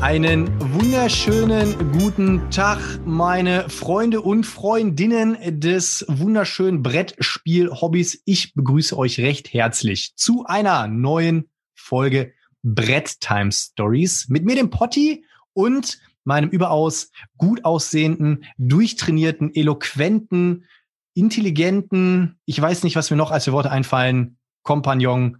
Einen 0.00 0.48
wunderschönen 0.74 1.92
guten 1.98 2.50
Tag, 2.52 2.78
meine 3.04 3.68
Freunde 3.68 4.20
und 4.20 4.44
Freundinnen 4.44 5.36
des 5.60 6.06
wunderschönen 6.08 6.84
Brettspiel-Hobbys. 6.84 8.22
Ich 8.24 8.54
begrüße 8.54 8.96
euch 8.96 9.18
recht 9.18 9.52
herzlich 9.52 10.14
zu 10.14 10.44
einer 10.46 10.86
neuen 10.86 11.50
Folge 11.74 12.32
Brett 12.62 13.18
Time 13.20 13.50
Stories 13.50 14.28
mit 14.28 14.44
mir, 14.44 14.54
dem 14.54 14.70
Potti 14.70 15.24
und 15.52 15.98
meinem 16.22 16.48
überaus 16.48 17.10
gut 17.36 17.64
aussehenden, 17.64 18.44
durchtrainierten, 18.56 19.52
eloquenten, 19.52 20.64
intelligenten, 21.14 22.38
ich 22.44 22.60
weiß 22.60 22.84
nicht, 22.84 22.94
was 22.94 23.10
mir 23.10 23.16
noch 23.16 23.32
als 23.32 23.46
für 23.46 23.52
Worte 23.52 23.72
einfallen, 23.72 24.38
Kompagnon, 24.62 25.38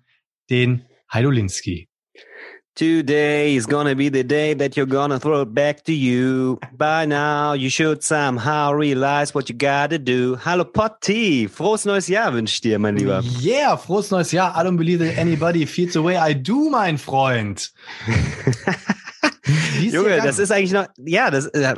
den 0.50 0.84
Heidolinski. 1.12 1.88
Today 2.78 3.56
is 3.56 3.66
gonna 3.66 3.96
be 3.96 4.08
the 4.08 4.22
day 4.22 4.54
that 4.54 4.76
you're 4.76 4.86
gonna 4.86 5.18
throw 5.18 5.42
it 5.42 5.52
back 5.52 5.82
to 5.86 5.92
you. 5.92 6.60
By 6.76 7.06
now, 7.06 7.54
you 7.54 7.70
should 7.70 8.04
somehow 8.04 8.70
realize 8.70 9.34
what 9.34 9.48
you 9.48 9.56
gotta 9.56 9.98
do. 9.98 10.36
Hallo 10.36 10.62
Potti, 10.62 11.48
frohes 11.48 11.84
neues 11.84 12.06
Jahr 12.06 12.32
wünsche 12.32 12.54
ich 12.54 12.60
dir, 12.60 12.78
mein 12.78 12.96
Lieber. 12.96 13.24
Yeah, 13.40 13.74
frohes 13.74 14.12
neues 14.12 14.30
Jahr. 14.30 14.54
I 14.56 14.62
don't 14.62 14.76
believe 14.76 15.00
that 15.00 15.18
anybody 15.18 15.66
feels 15.66 15.94
the 15.94 16.04
way 16.04 16.16
I 16.16 16.34
do, 16.34 16.70
mein 16.70 16.98
Freund. 16.98 17.72
Junge, 19.80 20.18
das 20.18 20.38
ist 20.38 20.52
eigentlich 20.52 20.72
noch, 20.72 20.86
ja, 20.98 21.32
das, 21.32 21.46
äh, 21.46 21.74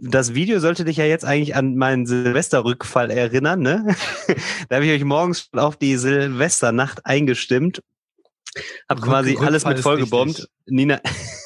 das 0.00 0.34
Video 0.34 0.58
sollte 0.58 0.84
dich 0.84 0.96
ja 0.96 1.04
jetzt 1.04 1.24
eigentlich 1.24 1.54
an 1.54 1.76
meinen 1.76 2.04
Silvesterrückfall 2.04 3.12
erinnern, 3.12 3.60
ne? 3.60 3.94
da 4.68 4.76
habe 4.76 4.86
ich 4.86 4.90
euch 4.90 5.04
morgens 5.04 5.50
auf 5.52 5.76
die 5.76 5.96
Silvesternacht 5.96 7.06
eingestimmt 7.06 7.80
hab 8.88 9.00
quasi 9.00 9.36
alles 9.38 9.64
mit 9.64 9.80
vollgebombt. 9.80 10.48
Nina, 10.66 11.00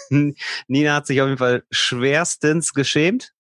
Nina 0.69 0.95
hat 0.95 1.07
sich 1.07 1.21
auf 1.21 1.29
jeden 1.29 1.39
Fall 1.39 1.65
schwerstens 1.71 2.73
geschämt. 2.73 3.33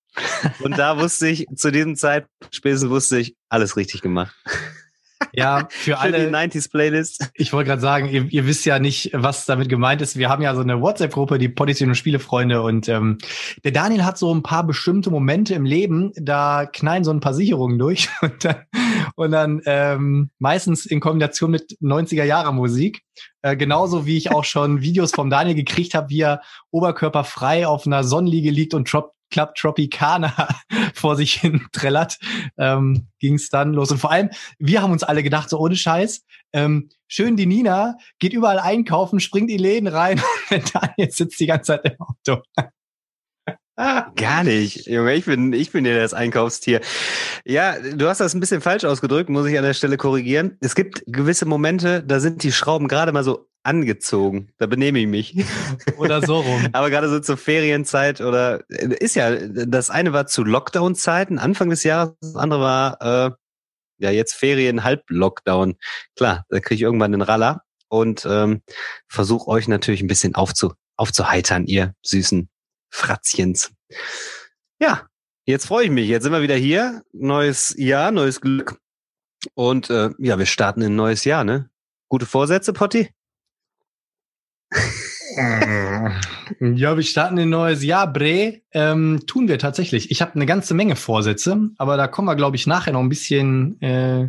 Und 0.60 0.78
da 0.78 0.98
wusste 0.98 1.28
ich, 1.28 1.46
zu 1.56 1.70
diesem 1.70 1.96
Zeitpunkt 1.96 2.54
spätestens 2.54 2.90
wusste 2.90 3.18
ich, 3.18 3.36
alles 3.48 3.76
richtig 3.76 4.00
gemacht. 4.00 4.34
Ja, 5.32 5.68
für 5.70 5.98
alle. 5.98 6.18
Für 6.18 6.26
die 6.26 6.34
90s 6.34 6.70
Playlist. 6.70 7.30
Ich 7.34 7.52
wollte 7.52 7.68
gerade 7.68 7.80
sagen, 7.80 8.08
ihr, 8.08 8.24
ihr, 8.24 8.46
wisst 8.46 8.64
ja 8.64 8.78
nicht, 8.78 9.10
was 9.12 9.46
damit 9.46 9.68
gemeint 9.68 10.02
ist. 10.02 10.16
Wir 10.16 10.28
haben 10.28 10.42
ja 10.42 10.54
so 10.54 10.60
eine 10.60 10.80
WhatsApp-Gruppe, 10.80 11.38
die 11.38 11.48
Potenzial 11.48 11.88
und 11.88 11.94
Spielefreunde. 11.94 12.62
Und 12.62 12.88
ähm, 12.88 13.18
der 13.64 13.72
Daniel 13.72 14.04
hat 14.04 14.18
so 14.18 14.34
ein 14.34 14.42
paar 14.42 14.66
bestimmte 14.66 15.10
Momente 15.10 15.54
im 15.54 15.64
Leben, 15.64 16.12
da 16.16 16.66
knallen 16.66 17.04
so 17.04 17.10
ein 17.10 17.20
paar 17.20 17.34
Sicherungen 17.34 17.78
durch. 17.78 18.08
Und 18.26 18.44
dann, 18.44 18.56
und 19.14 19.30
dann 19.30 19.62
ähm, 19.66 20.30
meistens 20.38 20.84
in 20.84 21.00
Kombination 21.00 21.50
mit 21.50 21.78
90er-Jahre-Musik. 21.80 23.02
Äh, 23.42 23.56
genauso 23.56 24.04
wie 24.04 24.16
ich 24.16 24.30
auch 24.30 24.44
schon 24.44 24.82
Videos 24.82 25.12
vom 25.12 25.30
Daniel 25.30 25.54
gekriegt 25.54 25.94
habe, 25.94 26.10
wie 26.10 26.20
er 26.20 26.42
oberkörperfrei 26.70 27.66
auf 27.66 27.86
einer 27.86 28.04
Sonnenliege 28.04 28.50
liegt 28.50 28.74
und 28.74 28.92
Drop 28.92 29.15
Club 29.30 29.54
Tropicana 29.54 30.48
vor 30.94 31.16
sich 31.16 31.34
hin 31.34 31.66
trällert, 31.72 32.18
ähm, 32.58 33.08
ging 33.18 33.34
es 33.34 33.48
dann 33.48 33.72
los. 33.72 33.90
Und 33.90 33.98
vor 33.98 34.10
allem, 34.10 34.30
wir 34.58 34.82
haben 34.82 34.92
uns 34.92 35.02
alle 35.02 35.22
gedacht, 35.22 35.50
so 35.50 35.58
ohne 35.58 35.76
Scheiß, 35.76 36.24
ähm, 36.52 36.88
schön 37.08 37.36
die 37.36 37.46
Nina 37.46 37.96
geht 38.18 38.32
überall 38.32 38.58
einkaufen, 38.58 39.20
springt 39.20 39.50
in 39.50 39.58
die 39.58 39.62
Läden 39.62 39.88
rein 39.88 40.20
und 40.50 40.74
Daniel 40.74 41.10
sitzt 41.10 41.40
die 41.40 41.46
ganze 41.46 41.80
Zeit 41.80 41.84
im 41.84 42.00
Auto. 42.00 42.42
Gar 43.76 44.44
nicht, 44.44 44.86
Junge. 44.86 45.14
Ich 45.14 45.26
bin, 45.26 45.52
ich 45.52 45.70
bin 45.70 45.84
ja 45.84 45.94
das 45.98 46.14
Einkaufstier. 46.14 46.80
Ja, 47.44 47.78
du 47.78 48.08
hast 48.08 48.20
das 48.20 48.34
ein 48.34 48.40
bisschen 48.40 48.62
falsch 48.62 48.84
ausgedrückt, 48.84 49.28
muss 49.28 49.46
ich 49.46 49.58
an 49.58 49.64
der 49.64 49.74
Stelle 49.74 49.98
korrigieren. 49.98 50.56
Es 50.60 50.74
gibt 50.74 51.02
gewisse 51.06 51.44
Momente, 51.44 52.02
da 52.02 52.18
sind 52.18 52.42
die 52.42 52.52
Schrauben 52.52 52.88
gerade 52.88 53.12
mal 53.12 53.22
so 53.22 53.50
angezogen. 53.64 54.48
Da 54.56 54.66
benehme 54.66 55.00
ich 55.00 55.06
mich. 55.06 55.44
Oder 55.98 56.22
so 56.22 56.40
rum. 56.40 56.68
Aber 56.72 56.88
gerade 56.88 57.10
so 57.10 57.20
zur 57.20 57.36
Ferienzeit 57.36 58.20
oder 58.20 58.64
ist 58.68 59.16
ja, 59.16 59.36
das 59.36 59.90
eine 59.90 60.12
war 60.12 60.26
zu 60.26 60.44
Lockdown-Zeiten, 60.44 61.38
Anfang 61.38 61.68
des 61.68 61.82
Jahres, 61.82 62.14
das 62.20 62.36
andere 62.36 62.60
war 62.60 63.02
äh, 63.02 63.30
ja 63.98 64.10
jetzt 64.10 64.34
Ferien, 64.34 64.84
Halb-Lockdown. 64.84 65.74
Klar, 66.16 66.44
da 66.48 66.60
kriege 66.60 66.76
ich 66.76 66.82
irgendwann 66.82 67.12
den 67.12 67.22
Raller 67.22 67.62
und 67.88 68.26
ähm, 68.28 68.62
versuche 69.08 69.48
euch 69.48 69.68
natürlich 69.68 70.00
ein 70.00 70.08
bisschen 70.08 70.34
aufzu, 70.34 70.72
aufzuheitern, 70.96 71.66
ihr 71.66 71.94
süßen 72.02 72.48
Fratzchens. 72.90 73.72
Ja, 74.80 75.06
jetzt 75.44 75.66
freue 75.66 75.84
ich 75.84 75.90
mich. 75.90 76.08
Jetzt 76.08 76.24
sind 76.24 76.32
wir 76.32 76.42
wieder 76.42 76.56
hier. 76.56 77.02
Neues 77.12 77.74
Jahr, 77.76 78.10
neues 78.10 78.40
Glück. 78.40 78.78
Und 79.54 79.90
äh, 79.90 80.10
ja, 80.18 80.38
wir 80.38 80.46
starten 80.46 80.82
in 80.82 80.92
ein 80.92 80.96
neues 80.96 81.24
Jahr, 81.24 81.44
ne? 81.44 81.70
Gute 82.08 82.26
Vorsätze, 82.26 82.72
Potti? 82.72 83.10
ja, 86.60 86.96
wir 86.96 87.02
starten 87.02 87.38
ein 87.38 87.48
neues 87.48 87.82
Jahr, 87.82 88.12
Bre. 88.12 88.62
Ähm, 88.72 89.22
tun 89.26 89.48
wir 89.48 89.58
tatsächlich. 89.58 90.10
Ich 90.10 90.22
habe 90.22 90.34
eine 90.34 90.46
ganze 90.46 90.74
Menge 90.74 90.96
Vorsätze, 90.96 91.70
aber 91.78 91.96
da 91.96 92.06
kommen 92.06 92.28
wir, 92.28 92.36
glaube 92.36 92.56
ich, 92.56 92.66
nachher 92.66 92.92
noch 92.92 93.00
ein 93.00 93.08
bisschen 93.08 93.80
äh, 93.80 94.28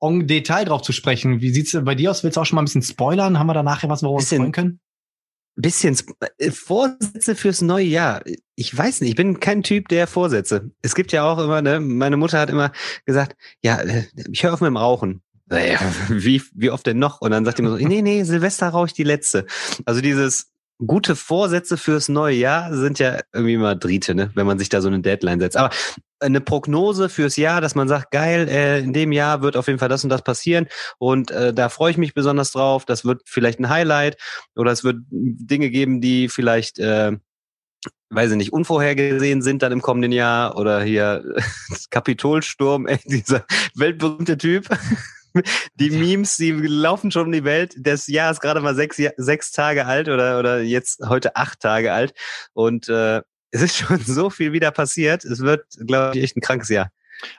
en 0.00 0.26
Detail 0.26 0.64
drauf 0.64 0.82
zu 0.82 0.92
sprechen. 0.92 1.40
Wie 1.40 1.50
sieht's 1.50 1.76
bei 1.84 1.94
dir 1.94 2.10
aus? 2.10 2.24
Willst 2.24 2.36
du 2.36 2.40
auch 2.40 2.46
schon 2.46 2.56
mal 2.56 2.62
ein 2.62 2.66
bisschen 2.66 2.82
spoilern? 2.82 3.38
Haben 3.38 3.46
wir 3.48 3.54
da 3.54 3.62
nachher 3.62 3.88
was, 3.88 4.02
wo 4.02 4.08
wir 4.08 4.14
uns 4.14 4.28
freuen 4.28 4.52
können? 4.52 4.80
Bisschen 5.56 5.96
äh, 6.38 6.50
Vorsätze 6.50 7.34
fürs 7.34 7.62
neue 7.62 7.86
Jahr. 7.86 8.22
Ich 8.54 8.76
weiß 8.76 9.00
nicht, 9.00 9.10
ich 9.10 9.16
bin 9.16 9.40
kein 9.40 9.62
Typ 9.62 9.88
der 9.88 10.06
Vorsätze. 10.06 10.70
Es 10.82 10.94
gibt 10.94 11.12
ja 11.12 11.24
auch 11.24 11.38
immer, 11.38 11.62
ne, 11.62 11.80
meine 11.80 12.16
Mutter 12.16 12.38
hat 12.38 12.50
immer 12.50 12.72
gesagt, 13.04 13.36
ja, 13.62 13.80
äh, 13.80 14.04
ich 14.30 14.44
höre 14.44 14.54
auf 14.54 14.60
mit 14.60 14.68
dem 14.68 14.76
Rauchen. 14.76 15.22
Naja, 15.46 15.78
wie, 16.08 16.42
wie 16.54 16.70
oft 16.70 16.86
denn 16.86 16.98
noch? 16.98 17.20
Und 17.20 17.30
dann 17.30 17.44
sagt 17.44 17.58
immer 17.58 17.70
so, 17.70 17.76
nee, 17.76 18.02
nee, 18.02 18.22
Silvester 18.24 18.68
rauche 18.68 18.86
ich 18.86 18.92
die 18.92 19.04
letzte. 19.04 19.46
Also 19.84 20.00
dieses 20.00 20.52
gute 20.84 21.16
Vorsätze 21.16 21.76
fürs 21.76 22.08
neue 22.08 22.36
Jahr 22.36 22.74
sind 22.74 22.98
ja 22.98 23.20
irgendwie 23.32 23.54
immer 23.54 23.74
Driete, 23.74 24.14
ne? 24.14 24.30
wenn 24.34 24.46
man 24.46 24.58
sich 24.58 24.68
da 24.68 24.80
so 24.80 24.88
eine 24.88 25.00
Deadline 25.00 25.40
setzt. 25.40 25.56
Aber 25.56 25.70
eine 26.20 26.40
Prognose 26.40 27.08
fürs 27.08 27.36
Jahr, 27.36 27.60
dass 27.60 27.74
man 27.74 27.88
sagt, 27.88 28.10
geil, 28.10 28.48
äh, 28.48 28.80
in 28.80 28.92
dem 28.92 29.12
Jahr 29.12 29.42
wird 29.42 29.56
auf 29.56 29.66
jeden 29.66 29.78
Fall 29.78 29.88
das 29.88 30.04
und 30.04 30.10
das 30.10 30.22
passieren 30.22 30.66
und 30.98 31.30
äh, 31.30 31.52
da 31.52 31.68
freue 31.68 31.90
ich 31.90 31.98
mich 31.98 32.14
besonders 32.14 32.52
drauf. 32.52 32.84
Das 32.84 33.04
wird 33.04 33.22
vielleicht 33.26 33.58
ein 33.58 33.68
Highlight 33.68 34.16
oder 34.54 34.72
es 34.72 34.84
wird 34.84 34.96
Dinge 35.10 35.70
geben, 35.70 36.00
die 36.00 36.28
vielleicht, 36.28 36.78
äh, 36.78 37.12
weiß 38.10 38.30
ich 38.30 38.36
nicht, 38.36 38.52
unvorhergesehen 38.52 39.42
sind 39.42 39.62
dann 39.62 39.72
im 39.72 39.82
kommenden 39.82 40.12
Jahr 40.12 40.56
oder 40.56 40.82
hier 40.82 41.24
Kapitolsturm, 41.90 42.86
ey, 42.86 42.98
dieser 43.04 43.44
weltberühmte 43.74 44.38
Typ. 44.38 44.68
Die 45.74 45.90
Memes, 45.90 46.36
die 46.36 46.52
laufen 46.52 47.10
schon 47.10 47.26
um 47.26 47.32
die 47.32 47.44
Welt. 47.44 47.74
Das 47.78 48.06
Jahr 48.06 48.30
ist 48.30 48.40
gerade 48.40 48.60
mal 48.60 48.74
sechs, 48.74 49.00
sechs 49.16 49.52
Tage 49.52 49.86
alt 49.86 50.08
oder, 50.08 50.38
oder 50.38 50.60
jetzt 50.60 51.00
heute 51.06 51.36
acht 51.36 51.60
Tage 51.60 51.92
alt. 51.92 52.14
Und 52.52 52.88
äh, 52.88 53.22
es 53.50 53.62
ist 53.62 53.76
schon 53.78 54.00
so 54.00 54.30
viel 54.30 54.52
wieder 54.52 54.70
passiert. 54.70 55.24
Es 55.24 55.40
wird, 55.40 55.64
glaube 55.86 56.16
ich, 56.18 56.24
echt 56.24 56.36
ein 56.36 56.40
krankes 56.40 56.68
Jahr. 56.68 56.90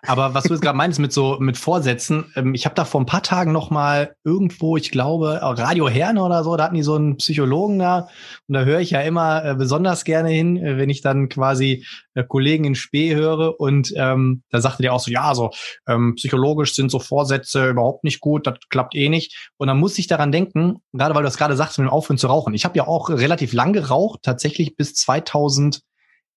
Aber 0.04 0.34
was 0.34 0.46
du 0.46 0.54
jetzt 0.54 0.62
gerade 0.62 0.78
meinst 0.78 1.00
mit 1.00 1.12
so 1.12 1.38
mit 1.40 1.58
Vorsätzen, 1.58 2.32
ähm, 2.36 2.54
ich 2.54 2.66
habe 2.66 2.76
da 2.76 2.86
vor 2.86 3.02
ein 3.02 3.06
paar 3.06 3.24
Tagen 3.24 3.52
noch 3.52 3.70
mal 3.70 4.16
irgendwo, 4.24 4.78
ich 4.78 4.92
glaube 4.92 5.40
Radio 5.42 5.90
Herne 5.90 6.24
oder 6.24 6.44
so, 6.44 6.56
da 6.56 6.66
hatten 6.66 6.76
die 6.76 6.84
so 6.84 6.96
einen 6.96 7.18
Psychologen 7.18 7.80
da. 7.80 8.10
Und 8.48 8.54
da 8.54 8.64
höre 8.64 8.80
ich 8.80 8.92
ja 8.92 9.02
immer 9.02 9.44
äh, 9.44 9.56
besonders 9.56 10.04
gerne 10.04 10.30
hin, 10.30 10.58
äh, 10.58 10.78
wenn 10.78 10.90
ich 10.90 11.02
dann 11.02 11.30
quasi 11.30 11.86
äh, 12.14 12.24
Kollegen 12.24 12.66
in 12.66 12.76
Spee 12.76 13.16
höre. 13.16 13.60
Und 13.60 13.94
ähm, 13.96 14.44
da 14.50 14.62
sagte 14.62 14.84
der 14.84 14.94
auch 14.94 15.00
so, 15.00 15.12
ja, 15.12 15.34
so 15.36 15.52
ähm, 15.88 16.16
psychologisch 16.16 16.74
sind 16.74 16.90
so 16.90 17.00
Vorsätze 17.00 17.70
überhaupt 17.70 18.04
nicht 18.04 18.20
gut, 18.20 18.48
das 18.48 18.56
klappt 18.70 18.96
eh 18.96 19.10
nicht. 19.10 19.52
Und 19.58 19.68
dann 19.68 19.80
muss 19.80 19.98
ich 19.98 20.08
daran 20.08 20.32
denken, 20.32 20.82
gerade 20.94 21.16
weil 21.16 21.24
du 21.24 21.28
das 21.28 21.38
gerade 21.38 21.56
sagst 21.56 21.78
mit 21.78 21.88
dem 21.88 21.92
Aufhören 21.92 22.18
zu 22.18 22.28
rauchen. 22.28 22.54
Ich 22.54 22.66
habe 22.66 22.78
ja 22.78 22.88
auch 22.88 23.10
relativ 23.10 23.54
lang 23.54 23.74
geraucht, 23.74 24.22
tatsächlich 24.24 24.76
bis 24.76 24.94
2000 24.96 25.82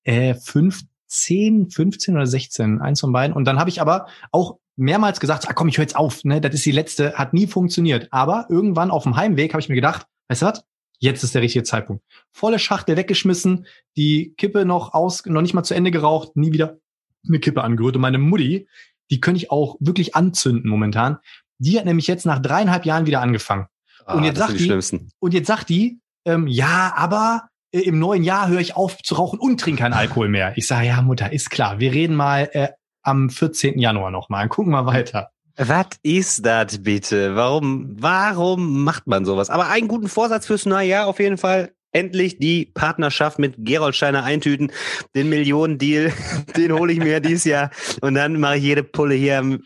äh, 0.04 0.34
15, 1.10 1.70
15 1.70 2.14
oder 2.14 2.26
16, 2.26 2.80
eins 2.80 3.00
von 3.00 3.12
beiden. 3.12 3.34
Und 3.34 3.44
dann 3.44 3.58
habe 3.58 3.68
ich 3.68 3.80
aber 3.80 4.06
auch 4.30 4.58
mehrmals 4.76 5.18
gesagt, 5.18 5.48
ah, 5.48 5.52
komm, 5.52 5.68
ich 5.68 5.76
höre 5.76 5.82
jetzt 5.82 5.96
auf, 5.96 6.24
ne, 6.24 6.40
das 6.40 6.54
ist 6.54 6.64
die 6.64 6.72
letzte, 6.72 7.14
hat 7.14 7.34
nie 7.34 7.48
funktioniert. 7.48 8.08
Aber 8.12 8.46
irgendwann 8.48 8.90
auf 8.90 9.02
dem 9.02 9.16
Heimweg 9.16 9.52
habe 9.52 9.60
ich 9.60 9.68
mir 9.68 9.74
gedacht, 9.74 10.06
weißt 10.28 10.42
du 10.42 10.46
was? 10.46 10.64
Jetzt 11.00 11.24
ist 11.24 11.34
der 11.34 11.42
richtige 11.42 11.64
Zeitpunkt. 11.64 12.04
Volle 12.32 12.58
Schachtel 12.58 12.96
weggeschmissen, 12.96 13.66
die 13.96 14.34
Kippe 14.36 14.64
noch 14.64 14.94
aus, 14.94 15.24
noch 15.26 15.42
nicht 15.42 15.54
mal 15.54 15.64
zu 15.64 15.74
Ende 15.74 15.90
geraucht, 15.90 16.36
nie 16.36 16.52
wieder 16.52 16.78
eine 17.26 17.40
Kippe 17.40 17.64
angerührt. 17.64 17.96
Und 17.96 18.02
meine 18.02 18.18
Mutti, 18.18 18.68
die 19.10 19.20
könnte 19.20 19.38
ich 19.38 19.50
auch 19.50 19.76
wirklich 19.80 20.14
anzünden 20.14 20.70
momentan. 20.70 21.18
Die 21.58 21.78
hat 21.78 21.86
nämlich 21.86 22.06
jetzt 22.06 22.26
nach 22.26 22.38
dreieinhalb 22.38 22.84
Jahren 22.84 23.06
wieder 23.06 23.20
angefangen. 23.20 23.66
Ah, 24.04 24.14
und 24.14 24.24
jetzt 24.24 24.38
sagt 24.38 24.58
die, 24.58 24.68
die 24.68 25.08
und 25.18 25.34
jetzt 25.34 25.46
sagt 25.46 25.68
die, 25.70 26.00
ähm, 26.24 26.46
ja, 26.46 26.92
aber 26.96 27.49
im 27.72 27.98
neuen 27.98 28.24
Jahr 28.24 28.48
höre 28.48 28.60
ich 28.60 28.76
auf 28.76 28.98
zu 29.02 29.14
rauchen 29.14 29.38
und 29.38 29.60
trinke 29.60 29.82
keinen 29.82 29.92
Alkohol 29.92 30.28
mehr. 30.28 30.52
Ich 30.56 30.66
sage, 30.66 30.88
ja, 30.88 31.02
Mutter, 31.02 31.32
ist 31.32 31.50
klar. 31.50 31.78
Wir 31.78 31.92
reden 31.92 32.16
mal 32.16 32.50
äh, 32.52 32.68
am 33.02 33.30
14. 33.30 33.78
Januar 33.78 34.10
nochmal. 34.10 34.48
Gucken 34.48 34.72
wir 34.72 34.86
weiter. 34.86 35.30
Was 35.56 35.88
ist 36.02 36.46
das 36.46 36.82
bitte? 36.82 37.36
Warum, 37.36 37.96
warum 38.00 38.82
macht 38.82 39.06
man 39.06 39.24
sowas? 39.24 39.50
Aber 39.50 39.68
einen 39.68 39.88
guten 39.88 40.08
Vorsatz 40.08 40.46
fürs 40.46 40.66
neue 40.66 40.88
Jahr 40.88 41.06
auf 41.06 41.20
jeden 41.20 41.38
Fall. 41.38 41.72
Endlich 41.92 42.38
die 42.38 42.66
Partnerschaft 42.66 43.38
mit 43.38 43.56
Gerold 43.58 43.96
Steiner 43.96 44.22
eintüten. 44.22 44.72
Den 45.14 45.28
Millionen-Deal, 45.28 46.12
den 46.56 46.72
hole 46.72 46.92
ich 46.92 46.98
mir 46.98 47.20
dieses 47.20 47.44
Jahr. 47.44 47.70
Und 48.00 48.14
dann 48.14 48.38
mache 48.40 48.56
ich 48.56 48.62
jede 48.62 48.82
Pulle 48.84 49.14
hier 49.14 49.58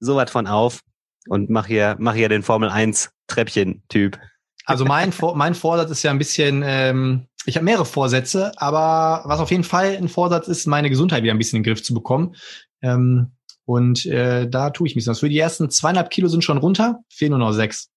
so 0.00 0.16
was 0.16 0.30
von 0.30 0.46
auf 0.46 0.80
und 1.28 1.50
mach 1.50 1.66
hier, 1.66 1.96
mach 1.98 2.14
hier 2.14 2.28
den 2.28 2.42
Formel 2.42 2.68
1 2.68 3.10
Treppchen-Typ. 3.26 4.18
Also 4.68 4.84
mein, 4.84 5.14
mein 5.34 5.54
Vorsatz 5.54 5.90
ist 5.90 6.02
ja 6.02 6.10
ein 6.10 6.18
bisschen, 6.18 6.62
ähm, 6.62 7.26
ich 7.46 7.56
habe 7.56 7.64
mehrere 7.64 7.86
Vorsätze, 7.86 8.52
aber 8.58 9.22
was 9.24 9.40
auf 9.40 9.50
jeden 9.50 9.64
Fall 9.64 9.96
ein 9.96 10.08
Vorsatz 10.08 10.46
ist, 10.46 10.66
meine 10.66 10.90
Gesundheit 10.90 11.22
wieder 11.22 11.32
ein 11.32 11.38
bisschen 11.38 11.56
in 11.56 11.62
den 11.62 11.72
Griff 11.72 11.82
zu 11.82 11.94
bekommen. 11.94 12.34
Ähm, 12.82 13.32
und 13.64 14.04
äh, 14.04 14.46
da 14.46 14.68
tue 14.68 14.86
ich 14.86 14.94
mich 14.94 15.06
was. 15.06 15.20
Für 15.20 15.30
die 15.30 15.38
ersten 15.38 15.70
zweieinhalb 15.70 16.10
Kilo 16.10 16.28
sind 16.28 16.44
schon 16.44 16.58
runter, 16.58 17.00
fehlen 17.08 17.30
nur 17.30 17.38
noch 17.38 17.52
sechs. 17.52 17.88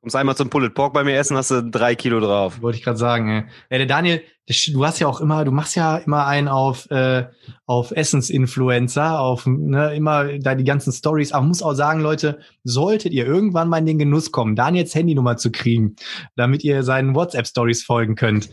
Kommst 0.00 0.14
einmal 0.14 0.36
zum 0.36 0.48
Pulled 0.48 0.74
Pork 0.74 0.94
bei 0.94 1.02
mir 1.02 1.16
essen, 1.16 1.36
hast 1.36 1.50
du 1.50 1.60
drei 1.60 1.96
Kilo 1.96 2.20
drauf. 2.20 2.62
Wollte 2.62 2.78
ich 2.78 2.84
gerade 2.84 2.98
sagen. 2.98 3.28
Ey. 3.28 3.44
Ja, 3.70 3.78
der 3.78 3.86
Daniel, 3.86 4.22
du 4.46 4.86
hast 4.86 5.00
ja 5.00 5.08
auch 5.08 5.20
immer, 5.20 5.44
du 5.44 5.50
machst 5.50 5.74
ja 5.74 5.96
immer 5.96 6.24
einen 6.24 6.46
auf 6.46 6.88
äh, 6.90 7.26
auf 7.66 7.90
Essensinfluencer, 7.90 9.18
auf 9.18 9.44
ne, 9.46 9.94
immer 9.96 10.38
da 10.38 10.54
die 10.54 10.62
ganzen 10.62 10.92
Stories. 10.92 11.32
Aber 11.32 11.44
muss 11.44 11.62
auch 11.62 11.74
sagen, 11.74 12.00
Leute, 12.00 12.38
solltet 12.62 13.12
ihr 13.12 13.26
irgendwann 13.26 13.68
mal 13.68 13.78
in 13.78 13.86
den 13.86 13.98
Genuss 13.98 14.30
kommen, 14.30 14.54
Daniels 14.54 14.94
Handynummer 14.94 15.36
zu 15.36 15.50
kriegen, 15.50 15.96
damit 16.36 16.62
ihr 16.62 16.84
seinen 16.84 17.16
WhatsApp 17.16 17.48
Stories 17.48 17.82
folgen 17.82 18.14
könnt. 18.14 18.50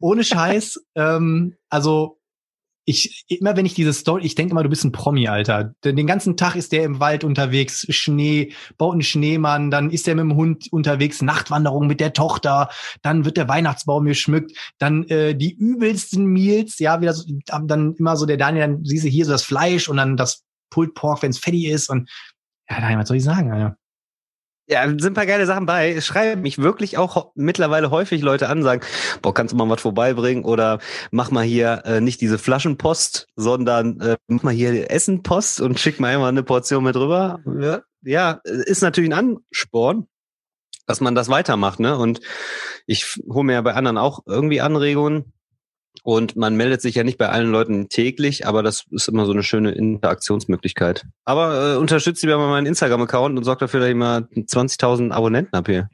Ohne 0.00 0.24
Scheiß, 0.24 0.84
ähm, 0.96 1.54
also 1.68 2.18
ich, 2.84 3.24
immer 3.28 3.56
wenn 3.56 3.66
ich 3.66 3.74
diese 3.74 3.92
Story, 3.92 4.24
ich 4.24 4.34
denke 4.34 4.52
immer, 4.52 4.62
du 4.62 4.68
bist 4.68 4.84
ein 4.84 4.92
Promi, 4.92 5.28
Alter. 5.28 5.74
Den, 5.84 6.06
ganzen 6.06 6.36
Tag 6.36 6.56
ist 6.56 6.72
der 6.72 6.82
im 6.84 6.98
Wald 6.98 7.22
unterwegs, 7.22 7.86
Schnee, 7.90 8.52
baut 8.76 8.94
einen 8.94 9.02
Schneemann, 9.02 9.70
dann 9.70 9.90
ist 9.90 10.08
er 10.08 10.16
mit 10.16 10.24
dem 10.24 10.36
Hund 10.36 10.72
unterwegs, 10.72 11.22
Nachtwanderung 11.22 11.86
mit 11.86 12.00
der 12.00 12.12
Tochter, 12.12 12.70
dann 13.02 13.24
wird 13.24 13.36
der 13.36 13.48
Weihnachtsbaum 13.48 14.04
geschmückt, 14.04 14.56
dann 14.78 15.04
äh, 15.04 15.36
die 15.36 15.54
übelsten 15.54 16.26
Meals, 16.26 16.78
ja, 16.80 17.00
wieder 17.00 17.14
so, 17.14 17.24
dann 17.64 17.94
immer 17.94 18.16
so 18.16 18.26
der 18.26 18.36
Daniel, 18.36 18.66
dann 18.66 18.84
siehst 18.84 19.04
du 19.04 19.08
hier 19.08 19.26
so 19.26 19.32
das 19.32 19.44
Fleisch 19.44 19.88
und 19.88 19.98
dann 19.98 20.16
das 20.16 20.42
Pulled 20.70 20.94
Pork, 20.94 21.22
wenn 21.22 21.30
es 21.30 21.38
fettig 21.38 21.66
ist 21.66 21.88
und 21.88 22.10
ja, 22.68 22.80
Daniel, 22.80 22.98
was 22.98 23.08
soll 23.08 23.16
ich 23.16 23.24
sagen, 23.24 23.52
Alter? 23.52 23.76
Ja, 24.68 24.86
sind 24.86 25.04
ein 25.04 25.14
paar 25.14 25.26
geile 25.26 25.44
Sachen 25.44 25.66
bei. 25.66 26.00
Schreiben 26.00 26.42
mich 26.42 26.58
wirklich 26.58 26.96
auch 26.96 27.32
mittlerweile 27.34 27.90
häufig 27.90 28.22
Leute 28.22 28.48
an, 28.48 28.62
sagen, 28.62 28.82
boah, 29.20 29.34
kannst 29.34 29.52
du 29.52 29.56
mal 29.56 29.68
was 29.68 29.80
vorbeibringen 29.80 30.44
oder 30.44 30.78
mach 31.10 31.30
mal 31.30 31.44
hier 31.44 31.82
äh, 31.84 32.00
nicht 32.00 32.20
diese 32.20 32.38
Flaschenpost, 32.38 33.26
sondern 33.34 34.00
äh, 34.00 34.16
mach 34.28 34.44
mal 34.44 34.54
hier 34.54 34.90
Essenpost 34.90 35.60
und 35.60 35.80
schick 35.80 35.98
mal 35.98 36.14
einmal 36.14 36.28
eine 36.28 36.44
Portion 36.44 36.84
mit 36.84 36.96
rüber. 36.96 37.40
Ja, 37.60 37.82
ja, 38.02 38.40
ist 38.44 38.82
natürlich 38.82 39.10
ein 39.10 39.36
Ansporn, 39.50 40.06
dass 40.86 41.00
man 41.00 41.14
das 41.14 41.28
weitermacht, 41.28 41.80
ne? 41.80 41.98
Und 41.98 42.20
ich 42.86 43.16
hole 43.28 43.44
mir 43.44 43.54
ja 43.54 43.62
bei 43.62 43.74
anderen 43.74 43.98
auch 43.98 44.20
irgendwie 44.26 44.60
Anregungen. 44.60 45.32
Und 46.04 46.34
man 46.36 46.56
meldet 46.56 46.82
sich 46.82 46.96
ja 46.96 47.04
nicht 47.04 47.18
bei 47.18 47.28
allen 47.28 47.50
Leuten 47.50 47.88
täglich, 47.88 48.46
aber 48.46 48.62
das 48.62 48.84
ist 48.90 49.08
immer 49.08 49.24
so 49.24 49.32
eine 49.32 49.42
schöne 49.42 49.70
Interaktionsmöglichkeit. 49.72 51.06
Aber 51.24 51.74
äh, 51.74 51.76
unterstützt 51.76 52.22
lieber 52.22 52.38
mal 52.38 52.48
meinen 52.48 52.66
Instagram-Account 52.66 53.38
und 53.38 53.44
sorgt 53.44 53.62
dafür, 53.62 53.80
dass 53.80 53.88
ich 53.88 53.94
mal 53.94 54.28
20.000 54.34 55.12
Abonnenten 55.12 55.56
habe 55.56 55.72
hier. 55.72 55.90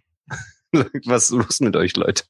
Was 1.07 1.25
ist 1.25 1.31
los 1.31 1.61
mit 1.61 1.77
euch, 1.77 1.97
Leute? 1.97 2.25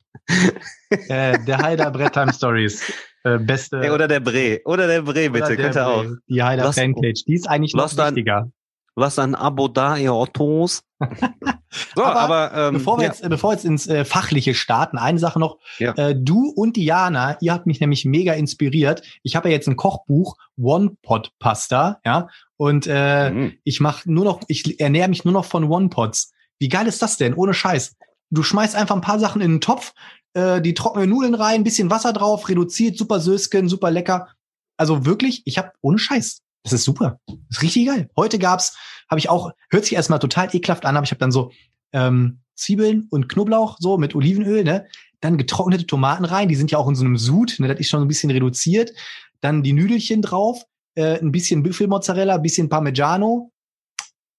Äh, 0.91 1.39
der 1.45 1.59
Heider 1.59 1.91
Brettheim 1.91 2.33
Stories. 2.33 2.93
Äh, 3.25 3.39
beste. 3.39 3.81
Hey, 3.81 3.91
oder 3.91 4.09
der 4.09 4.21
Bre. 4.21 4.61
Oder 4.65 4.87
der 4.87 5.03
Bre, 5.03 5.31
bitte. 5.31 5.57
Könnt 5.57 5.77
ihr 5.77 5.87
auch. 5.87 6.05
Die 6.29 6.43
Heider 6.43 6.73
Fancage. 6.73 7.25
Die 7.27 7.35
ist 7.35 7.49
eigentlich 7.49 7.75
noch 7.75 7.97
wichtiger. 7.97 8.51
Lass 8.97 9.19
ein 9.19 9.35
Abo 9.35 9.69
da, 9.69 9.97
ihr 9.97 10.15
Ottos. 10.15 10.83
so, 11.95 12.05
aber, 12.05 12.21
aber 12.21 12.69
ähm, 12.69 12.75
bevor, 12.75 12.99
wir 12.99 13.05
ja. 13.05 13.11
jetzt, 13.11 13.29
bevor 13.29 13.51
wir 13.51 13.55
jetzt 13.55 13.65
ins 13.65 13.87
äh, 13.87 14.05
Fachliche 14.05 14.55
starten, 14.55 14.99
eine 14.99 15.19
Sache 15.19 15.39
noch. 15.39 15.59
Ja. 15.79 15.93
Äh, 15.95 16.15
du 16.17 16.51
und 16.51 16.77
Diana, 16.77 17.37
ihr 17.41 17.53
habt 17.53 17.67
mich 17.67 17.81
nämlich 17.81 18.05
mega 18.05 18.33
inspiriert. 18.33 19.03
Ich 19.23 19.37
habe 19.37 19.49
ja 19.49 19.55
jetzt 19.55 19.69
ein 19.69 19.77
Kochbuch, 19.77 20.37
One 20.61 20.97
Pot 21.03 21.33
Pasta, 21.39 22.01
ja. 22.05 22.29
Und 22.57 22.87
äh, 22.89 23.31
mhm. 23.31 23.53
ich 23.65 23.81
mache 23.81 24.11
nur 24.11 24.25
noch, 24.25 24.41
ich 24.49 24.81
ernähre 24.81 25.09
mich 25.09 25.25
nur 25.25 25.35
noch 25.35 25.45
von 25.45 25.65
One 25.65 25.89
Pots. 25.89 26.33
Wie 26.59 26.69
geil 26.69 26.87
ist 26.87 27.03
das 27.03 27.17
denn? 27.17 27.35
Ohne 27.35 27.55
Scheiß. 27.55 27.97
Du 28.31 28.43
schmeißt 28.43 28.75
einfach 28.75 28.95
ein 28.95 29.01
paar 29.01 29.19
Sachen 29.21 29.41
in 29.41 29.53
den 29.53 29.61
Topf, 29.61 29.93
äh, 30.35 30.61
die 30.61 30.75
trockenen 30.75 31.09
Nudeln 31.09 31.35
rein, 31.35 31.65
bisschen 31.65 31.91
Wasser 31.91 32.13
drauf, 32.13 32.49
reduziert, 32.49 32.99
super 32.99 33.21
Sösken, 33.21 33.69
super 33.69 33.91
lecker. 33.91 34.29
Also 34.77 35.07
wirklich, 35.07 35.43
ich 35.45 35.59
habe 35.59 35.73
ohne 35.81 35.99
Scheiß 35.99 36.43
das 36.63 36.73
ist 36.73 36.85
super. 36.85 37.21
Das 37.27 37.37
ist 37.59 37.63
richtig 37.63 37.87
geil. 37.87 38.11
Heute 38.17 38.39
gab's, 38.39 38.77
habe 39.09 39.19
ich 39.19 39.29
auch, 39.29 39.53
hört 39.71 39.85
sich 39.85 39.95
erstmal 39.95 40.19
total 40.19 40.55
ekelhaft 40.55 40.85
an, 40.85 40.97
aber 40.97 41.05
ich 41.05 41.11
habe 41.11 41.21
dann 41.21 41.33
so 41.33 41.51
ähm, 41.93 42.41
Zwiebeln 42.55 43.07
und 43.11 43.29
Knoblauch 43.29 43.77
so 43.79 43.99
mit 43.99 44.15
Olivenöl, 44.15 44.65
ne? 44.65 44.87
Dann 45.21 45.39
getrocknete 45.39 45.87
Tomaten 45.87 46.25
rein, 46.25 46.49
die 46.49 46.55
sind 46.55 46.71
ja 46.71 46.79
auch 46.79 46.89
in 46.89 46.95
so 46.95 47.05
einem 47.05 47.17
Sud, 47.17 47.57
ne? 47.59 47.69
Das 47.69 47.79
ist 47.79 47.89
schon 47.89 48.03
ein 48.03 48.09
bisschen 48.09 48.31
reduziert. 48.31 48.93
Dann 49.41 49.63
die 49.63 49.73
Nüdelchen 49.73 50.23
drauf, 50.23 50.65
äh, 50.95 51.19
ein 51.19 51.33
bisschen 51.33 51.63
Büffelmozzarella, 51.63 52.35
ein 52.35 52.43
bisschen 52.43 52.69
Parmigiano. 52.69 53.53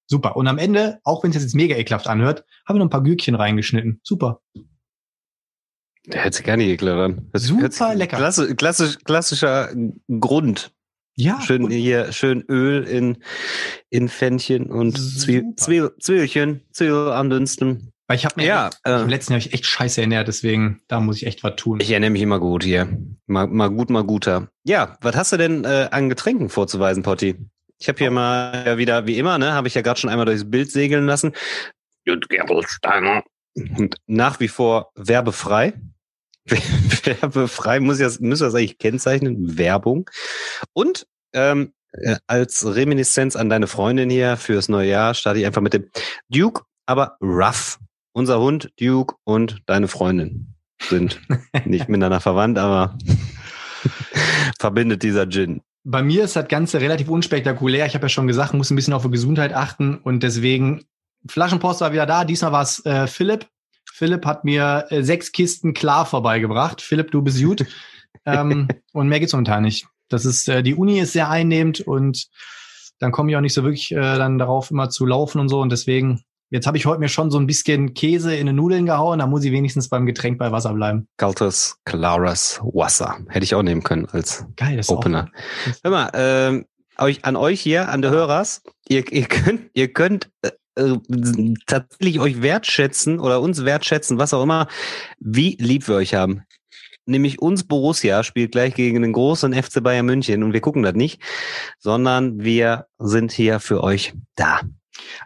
Super. 0.07 0.35
Und 0.35 0.47
am 0.47 0.57
Ende, 0.57 0.99
auch 1.03 1.23
wenn 1.23 1.31
es 1.31 1.41
jetzt 1.41 1.55
mega 1.55 1.75
ekelhaft 1.75 2.07
anhört, 2.07 2.43
haben 2.65 2.75
wir 2.75 2.79
noch 2.79 2.87
ein 2.87 2.91
paar 2.91 3.03
Gürkchen 3.03 3.35
reingeschnitten. 3.35 4.01
Super. 4.03 4.41
Der 6.05 6.23
hört 6.23 6.33
sich 6.33 6.45
gar 6.45 6.57
nicht 6.57 6.67
ekelhaft 6.67 6.99
an. 6.99 7.29
Super 7.33 7.95
lecker. 7.95 8.17
Klassisch, 8.17 8.55
klassisch, 8.55 8.97
klassischer 9.03 9.71
Grund 10.19 10.73
ja. 11.19 11.41
Schön 11.41 11.69
hier, 11.69 12.11
schön 12.11 12.43
Öl 12.47 12.83
in, 12.83 13.17
in 13.89 14.07
Fännchen 14.09 14.71
und 14.71 14.97
Zwiebel, 14.97 15.55
Zwiebel, 15.57 15.91
Zwiebelchen, 15.99 16.61
Zwiebel 16.71 17.11
andünsten. 17.11 17.91
Weil 18.07 18.17
ich 18.17 18.25
habe 18.25 18.35
mir 18.37 18.47
ja, 18.47 18.69
äh, 18.85 19.01
im 19.01 19.09
letzten 19.09 19.33
Jahr 19.33 19.39
ich 19.39 19.53
echt 19.53 19.65
scheiße 19.65 20.01
ernährt, 20.01 20.27
deswegen 20.27 20.81
da 20.87 20.99
muss 20.99 21.17
ich 21.17 21.27
echt 21.27 21.43
was 21.43 21.57
tun. 21.57 21.79
Ich 21.81 21.91
ernähre 21.91 22.11
mich 22.11 22.21
immer 22.21 22.39
gut 22.39 22.63
hier. 22.63 22.87
Mal, 23.27 23.47
mal 23.47 23.69
gut, 23.69 23.89
mal 23.89 24.03
guter. 24.03 24.49
Ja, 24.63 24.97
was 25.01 25.15
hast 25.15 25.33
du 25.33 25.37
denn 25.37 25.65
äh, 25.65 25.89
an 25.91 26.09
Getränken 26.09 26.49
vorzuweisen, 26.49 27.03
Potti? 27.03 27.35
Ich 27.77 27.87
habe 27.87 27.99
hier 27.99 28.09
oh. 28.09 28.13
mal 28.13 28.63
ja 28.65 28.77
wieder, 28.77 29.05
wie 29.05 29.17
immer, 29.17 29.37
ne, 29.37 29.53
habe 29.53 29.67
ich 29.67 29.75
ja 29.75 29.81
gerade 29.81 29.99
schon 29.99 30.09
einmal 30.09 30.25
durchs 30.25 30.49
Bild 30.49 30.71
segeln 30.71 31.05
lassen. 31.05 31.33
Und 33.77 33.97
nach 34.07 34.39
wie 34.39 34.47
vor 34.47 34.91
werbefrei. 34.95 35.73
Werbefrei 37.03 37.79
muss 37.79 37.99
ja, 37.99 38.09
müssen 38.19 38.43
das 38.43 38.55
eigentlich 38.55 38.77
kennzeichnen. 38.77 39.57
Werbung. 39.57 40.09
Und 40.73 41.05
ähm, 41.33 41.73
äh, 41.91 42.17
als 42.27 42.65
Reminiszenz 42.65 43.35
an 43.35 43.49
deine 43.49 43.67
Freundin 43.67 44.09
hier 44.09 44.37
fürs 44.37 44.69
neue 44.69 44.89
Jahr 44.89 45.13
starte 45.13 45.39
ich 45.39 45.45
einfach 45.45 45.61
mit 45.61 45.73
dem 45.73 45.89
Duke, 46.29 46.63
aber 46.85 47.17
Ruff. 47.21 47.79
Unser 48.11 48.39
Hund 48.39 48.71
Duke 48.79 49.15
und 49.23 49.61
deine 49.67 49.87
Freundin 49.87 50.55
sind 50.81 51.21
nicht 51.65 51.89
miteinander 51.89 52.19
verwandt, 52.19 52.57
aber 52.57 52.97
verbindet 54.59 55.03
dieser 55.03 55.29
Gin. 55.29 55.61
Bei 55.83 56.01
mir 56.01 56.23
ist 56.25 56.35
das 56.35 56.47
Ganze 56.47 56.81
relativ 56.81 57.07
unspektakulär. 57.07 57.85
Ich 57.85 57.93
habe 57.93 58.05
ja 58.05 58.09
schon 58.09 58.27
gesagt, 58.27 58.53
muss 58.53 58.71
ein 58.71 58.75
bisschen 58.75 58.93
auf 58.93 59.03
die 59.03 59.11
Gesundheit 59.11 59.53
achten 59.53 59.97
und 59.97 60.23
deswegen 60.23 60.85
Flaschenpost 61.27 61.81
war 61.81 61.93
wieder 61.93 62.05
da. 62.05 62.25
Diesmal 62.25 62.51
war 62.51 62.63
es 62.63 62.85
äh, 62.85 63.07
Philipp, 63.07 63.47
Philipp 63.99 64.25
hat 64.25 64.45
mir 64.45 64.85
äh, 64.89 65.03
sechs 65.03 65.31
Kisten 65.31 65.73
klar 65.73 66.05
vorbeigebracht. 66.05 66.81
Philipp, 66.81 67.11
du 67.11 67.21
bist 67.21 67.43
gut. 67.43 67.65
ähm, 68.25 68.67
und 68.93 69.09
mehr 69.09 69.19
geht's 69.19 69.33
momentan 69.33 69.63
nicht. 69.63 69.87
Das 70.09 70.25
ist, 70.25 70.49
äh, 70.49 70.63
die 70.63 70.75
Uni 70.75 70.99
ist 70.99 71.13
sehr 71.13 71.29
einnehmend 71.29 71.81
und 71.81 72.27
dann 72.99 73.11
komme 73.11 73.31
ich 73.31 73.37
auch 73.37 73.41
nicht 73.41 73.53
so 73.53 73.63
wirklich 73.63 73.91
äh, 73.91 73.95
dann 73.95 74.37
darauf 74.37 74.71
immer 74.71 74.89
zu 74.89 75.05
laufen 75.05 75.39
und 75.39 75.49
so. 75.49 75.61
Und 75.61 75.71
deswegen, 75.71 76.23
jetzt 76.49 76.67
habe 76.67 76.77
ich 76.77 76.85
heute 76.85 76.99
mir 76.99 77.09
schon 77.09 77.31
so 77.31 77.39
ein 77.39 77.47
bisschen 77.47 77.93
Käse 77.93 78.35
in 78.35 78.47
den 78.47 78.55
Nudeln 78.55 78.85
gehauen, 78.85 79.19
da 79.19 79.27
muss 79.27 79.43
ich 79.43 79.51
wenigstens 79.51 79.89
beim 79.89 80.05
Getränk 80.05 80.37
bei 80.37 80.51
Wasser 80.51 80.73
bleiben. 80.73 81.07
Kaltes, 81.17 81.77
klares 81.85 82.59
Wasser. 82.61 83.17
Hätte 83.29 83.43
ich 83.43 83.55
auch 83.55 83.63
nehmen 83.63 83.83
können 83.83 84.05
als 84.07 84.45
Geil, 84.55 84.77
das 84.77 84.89
Opener. 84.89 85.29
Auch, 85.29 85.83
Hör 85.83 85.91
mal, 85.91 86.11
ähm, 86.13 86.65
euch, 86.97 87.23
an 87.23 87.35
euch 87.35 87.61
hier, 87.61 87.89
an 87.89 88.01
der 88.01 88.11
Hörers, 88.11 88.61
ihr, 88.87 89.09
ihr 89.11 89.25
könnt, 89.25 89.69
ihr 89.73 89.93
könnt 89.93 90.29
äh, 90.41 90.51
äh, 90.75 90.97
tatsächlich 91.67 92.19
euch 92.19 92.41
wertschätzen 92.41 93.19
oder 93.19 93.41
uns 93.41 93.65
wertschätzen, 93.65 94.17
was 94.17 94.33
auch 94.33 94.43
immer, 94.43 94.67
wie 95.19 95.55
lieb 95.59 95.87
wir 95.87 95.95
euch 95.95 96.13
haben. 96.13 96.43
Nämlich 97.09 97.41
uns 97.41 97.63
Borussia 97.63 98.23
spielt 98.23 98.51
gleich 98.51 98.75
gegen 98.75 99.01
den 99.01 99.13
großen 99.13 99.53
FC 99.53 99.83
Bayern 99.83 100.05
München 100.05 100.43
und 100.43 100.53
wir 100.53 100.61
gucken 100.61 100.83
das 100.83 100.93
nicht, 100.93 101.21
sondern 101.79 102.39
wir 102.39 102.85
sind 102.99 103.31
hier 103.31 103.59
für 103.59 103.83
euch 103.83 104.13
da. 104.35 104.61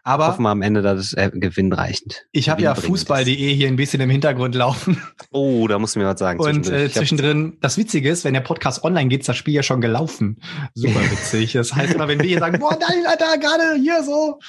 Aber 0.03 0.27
hoffen 0.27 0.43
wir 0.43 0.49
am 0.49 0.61
Ende, 0.61 0.81
dass 0.81 0.99
es 0.99 1.13
äh, 1.13 1.31
gewinnreichend. 1.33 2.25
Ich 2.31 2.49
habe 2.49 2.61
ja 2.61 2.75
Fußball.de 2.75 3.53
hier 3.53 3.67
ein 3.67 3.75
bisschen 3.75 4.01
im 4.01 4.09
Hintergrund 4.09 4.55
laufen. 4.55 5.01
Oh, 5.35 5.67
da 5.67 5.79
muss 5.79 5.95
mir 5.95 6.05
was 6.05 6.19
sagen. 6.19 6.39
Und 6.39 6.65
zwischendrin, 6.65 6.85
äh, 6.85 6.89
zwischendrin 6.91 7.57
das 7.59 7.75
Witzige 7.77 8.07
ist, 8.07 8.23
wenn 8.23 8.35
der 8.35 8.41
Podcast 8.41 8.83
online 8.83 9.09
geht, 9.09 9.21
ist 9.21 9.29
das 9.29 9.35
Spiel 9.35 9.55
ja 9.55 9.63
schon 9.63 9.81
gelaufen. 9.81 10.39
Super 10.75 11.01
witzig. 11.09 11.53
Das 11.53 11.73
heißt 11.73 11.95
immer, 11.95 12.07
wenn 12.07 12.19
wir 12.19 12.27
hier 12.27 12.37
sagen, 12.37 12.59
boah, 12.59 12.77
nein, 12.79 13.03
Alter, 13.07 13.39
gerade 13.39 13.73
hier 13.81 14.03
so, 14.03 14.39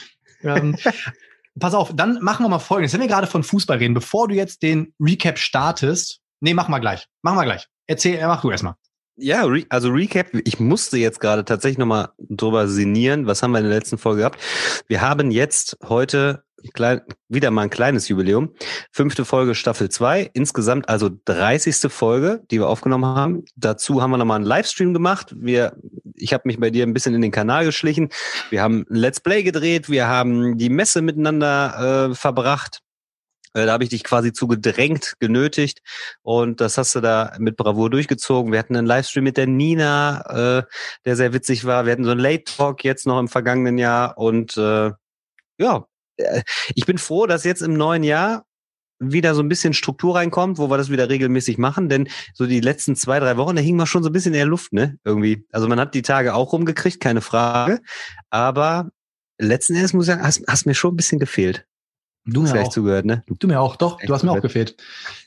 ähm, 0.43 0.77
pass 1.59 1.73
auf, 1.73 1.95
dann 1.95 2.19
machen 2.21 2.45
wir 2.45 2.51
mal 2.51 2.59
folgendes. 2.59 2.93
Wenn 2.93 3.01
wir 3.01 3.09
gerade 3.09 3.27
von 3.27 3.43
Fußball 3.43 3.79
reden, 3.79 3.95
bevor 3.95 4.29
du 4.29 4.35
jetzt 4.35 4.63
den 4.63 4.93
Recap 5.01 5.39
startest, 5.39 6.21
nee, 6.41 6.55
mach 6.55 6.69
mal 6.69 6.79
gleich. 6.79 7.07
Mach 7.23 7.35
mal 7.35 7.45
gleich. 7.45 7.67
Erzähl, 7.87 8.27
mach 8.27 8.43
du 8.43 8.51
erstmal. 8.51 8.75
Ja, 9.17 9.47
also 9.69 9.91
Recap, 9.91 10.27
ich 10.45 10.59
musste 10.59 10.99
jetzt 10.99 11.21
gerade 11.21 11.45
tatsächlich 11.45 11.79
nochmal 11.79 12.09
drüber 12.19 12.67
sinnieren, 12.67 13.27
was 13.27 13.43
haben 13.43 13.53
wir 13.53 13.59
in 13.59 13.67
der 13.67 13.75
letzten 13.75 13.97
Folge 13.97 14.21
gehabt. 14.21 14.41
Wir 14.89 15.03
haben 15.03 15.31
jetzt 15.31 15.79
heute 15.85 16.43
klein, 16.73 17.03
wieder 17.29 17.51
mal 17.51 17.63
ein 17.63 17.71
kleines 17.71 18.09
Jubiläum. 18.09 18.55
Fünfte 18.91 19.25
Folge 19.25 19.55
Staffel 19.55 19.89
2, 19.89 20.31
insgesamt 20.33 20.89
also 20.89 21.11
30. 21.27 21.93
Folge, 21.93 22.43
die 22.51 22.59
wir 22.59 22.69
aufgenommen 22.69 23.05
haben. 23.05 23.45
Dazu 23.57 24.03
haben 24.03 24.11
wir 24.11 24.17
nochmal 24.17 24.37
einen 24.37 24.47
Livestream 24.47 24.95
gemacht. 24.95 25.35
Wir, 25.37 25.77
ich 26.15 26.33
habe 26.33 26.45
mich 26.47 26.59
bei 26.59 26.71
dir 26.71 26.85
ein 26.85 26.95
bisschen 26.95 27.15
in 27.15 27.23
den 27.23 27.31
Kanal 27.31 27.65
geschlichen. 27.65 28.09
Wir 28.51 28.63
haben 28.63 28.87
ein 28.89 28.97
Let's 28.97 29.21
Play 29.21 29.43
gedreht, 29.43 29.89
wir 29.91 30.09
haben 30.09 30.57
die 30.57 30.71
Messe 30.71 31.03
miteinander 31.03 32.11
äh, 32.11 32.15
verbracht. 32.15 32.81
Äh, 33.55 33.67
da 33.67 33.73
habe 33.73 33.85
ich 33.85 33.91
dich 33.91 34.05
quasi 34.05 34.33
zu 34.33 34.47
gedrängt, 34.49 35.15
genötigt 35.21 35.81
und 36.23 36.61
das 36.61 36.77
hast 36.77 36.95
du 36.95 37.01
da 37.01 37.35
mit 37.39 37.57
Bravour 37.57 37.91
durchgezogen. 37.91 38.53
Wir 38.53 38.59
hatten 38.59 38.77
einen 38.77 38.87
Livestream 38.87 39.25
mit 39.25 39.37
der 39.37 39.47
Nina, 39.47 40.59
äh, 40.61 40.63
der 41.05 41.17
sehr 41.17 41.33
witzig 41.33 41.65
war. 41.65 41.87
Wir 41.87 41.93
hatten 41.93 42.05
so 42.05 42.11
einen 42.11 42.21
Late 42.21 42.45
Talk 42.45 42.85
jetzt 42.85 43.07
noch 43.07 43.19
im 43.19 43.29
vergangenen 43.29 43.79
Jahr 43.79 44.19
und 44.19 44.57
äh, 44.57 44.91
ja, 45.59 45.87
äh, 46.17 46.43
ich 46.75 46.87
bin 46.87 46.99
froh, 46.99 47.27
dass 47.27 47.45
jetzt 47.45 47.63
im 47.63 47.75
neuen 47.75 48.03
Jahr 48.03 48.45
wieder 49.01 49.35
so 49.35 49.43
ein 49.43 49.49
bisschen 49.49 49.75
Struktur 49.75 50.17
reinkommt, 50.17 50.59
wo 50.59 50.71
wir 50.71 50.79
das 50.79 50.91
wieder 50.91 51.09
regelmäßig 51.09 51.59
machen, 51.59 51.89
denn 51.89 52.09
so 52.33 52.47
die 52.47 52.61
letzten 52.61 52.97
zwei, 52.97 53.19
drei 53.21 53.37
Wochen, 53.37 53.57
da 53.57 53.63
hing 53.63 53.77
man 53.77 53.87
schon 53.87 54.03
so 54.03 54.09
ein 54.09 54.13
bisschen 54.13 54.33
in 54.33 54.39
der 54.39 54.47
Luft, 54.47 54.73
ne? 54.73 54.99
Irgendwie. 55.05 55.47
Also 55.53 55.69
man 55.69 55.81
hat 55.81 55.95
die 55.95 56.03
Tage 56.03 56.35
auch 56.35 56.53
rumgekriegt, 56.53 57.01
keine 57.01 57.21
Frage. 57.21 57.81
Aber 58.31 58.91
letzten 59.39 59.75
Endes 59.75 59.93
muss 59.93 60.07
ich 60.07 60.15
sagen, 60.15 60.23
hast, 60.23 60.45
hast 60.49 60.67
mir 60.67 60.75
schon 60.75 60.95
ein 60.95 60.97
bisschen 60.97 61.19
gefehlt. 61.19 61.67
Du 62.25 62.43
mir 62.43 62.63
auch. 62.63 62.69
zugehört, 62.69 63.05
ne? 63.05 63.23
Du 63.27 63.47
mir 63.47 63.61
auch, 63.61 63.77
doch, 63.77 64.01
du 64.01 64.13
hast 64.13 64.23
mir 64.23 64.33
auch 64.33 64.41
gefehlt. 64.41 64.77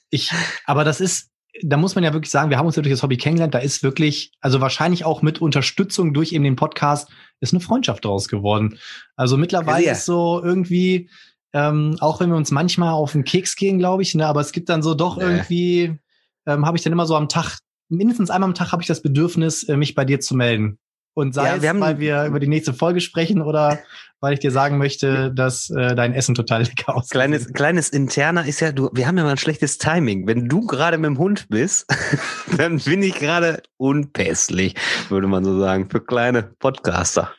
Ich, 0.09 0.31
aber 0.65 0.83
das 0.83 0.99
ist, 0.99 1.29
da 1.61 1.77
muss 1.77 1.95
man 1.95 2.03
ja 2.03 2.13
wirklich 2.13 2.31
sagen, 2.31 2.49
wir 2.49 2.57
haben 2.57 2.65
uns 2.65 2.75
ja 2.75 2.81
durch 2.81 2.93
das 2.93 3.03
Hobby 3.03 3.17
kennengelernt, 3.17 3.53
da 3.53 3.59
ist 3.59 3.83
wirklich, 3.83 4.31
also 4.41 4.61
wahrscheinlich 4.61 5.05
auch 5.05 5.21
mit 5.21 5.41
Unterstützung 5.41 6.13
durch 6.13 6.31
eben 6.33 6.43
den 6.43 6.55
Podcast, 6.55 7.09
ist 7.39 7.53
eine 7.53 7.59
Freundschaft 7.59 8.05
daraus 8.05 8.27
geworden. 8.27 8.79
Also 9.15 9.37
mittlerweile 9.37 9.85
ja. 9.85 9.91
ist 9.91 10.05
so 10.05 10.41
irgendwie, 10.43 11.09
ähm, 11.53 11.97
auch 11.99 12.19
wenn 12.19 12.29
wir 12.29 12.35
uns 12.35 12.51
manchmal 12.51 12.93
auf 12.93 13.11
den 13.11 13.23
Keks 13.23 13.55
gehen, 13.55 13.79
glaube 13.79 14.01
ich, 14.01 14.15
ne, 14.15 14.27
aber 14.27 14.41
es 14.41 14.51
gibt 14.51 14.69
dann 14.69 14.83
so 14.83 14.93
doch 14.93 15.17
nee. 15.17 15.23
irgendwie, 15.23 15.99
ähm, 16.45 16.65
habe 16.65 16.77
ich 16.77 16.83
dann 16.83 16.93
immer 16.93 17.05
so 17.05 17.15
am 17.15 17.29
Tag, 17.29 17.59
mindestens 17.89 18.29
einmal 18.29 18.49
am 18.49 18.55
Tag 18.55 18.71
habe 18.71 18.81
ich 18.81 18.87
das 18.87 19.01
Bedürfnis, 19.01 19.63
äh, 19.63 19.77
mich 19.77 19.95
bei 19.95 20.05
dir 20.05 20.19
zu 20.19 20.35
melden. 20.35 20.79
Und 21.17 21.33
sei 21.33 21.47
ja, 21.47 21.55
es, 21.55 21.63
wir 21.63 21.79
weil 21.79 21.97
wir 21.97 22.25
über 22.25 22.39
die 22.39 22.47
nächste 22.47 22.75
Folge 22.75 23.01
sprechen 23.01 23.41
oder 23.41 23.79
weil 24.19 24.33
ich 24.33 24.39
dir 24.39 24.51
sagen 24.51 24.77
möchte, 24.77 25.33
dass 25.33 25.67
äh, 25.71 25.95
dein 25.95 26.13
Essen 26.13 26.35
total 26.35 26.61
lecker 26.61 26.95
aussieht. 26.95 27.09
Kleines, 27.09 27.51
kleines 27.53 27.89
interner 27.89 28.45
ist 28.45 28.59
ja, 28.59 28.71
du, 28.71 28.91
wir 28.93 29.07
haben 29.07 29.17
ja 29.17 29.23
mal 29.23 29.31
ein 29.31 29.37
schlechtes 29.37 29.79
Timing. 29.79 30.27
Wenn 30.27 30.47
du 30.47 30.67
gerade 30.67 30.99
mit 30.99 31.07
dem 31.07 31.17
Hund 31.17 31.47
bist, 31.49 31.87
dann 32.57 32.77
bin 32.77 33.01
ich 33.01 33.15
gerade 33.15 33.63
unpässlich, 33.77 34.75
würde 35.09 35.25
man 35.25 35.43
so 35.43 35.59
sagen, 35.59 35.89
für 35.89 36.01
kleine 36.01 36.43
Podcaster. 36.43 37.31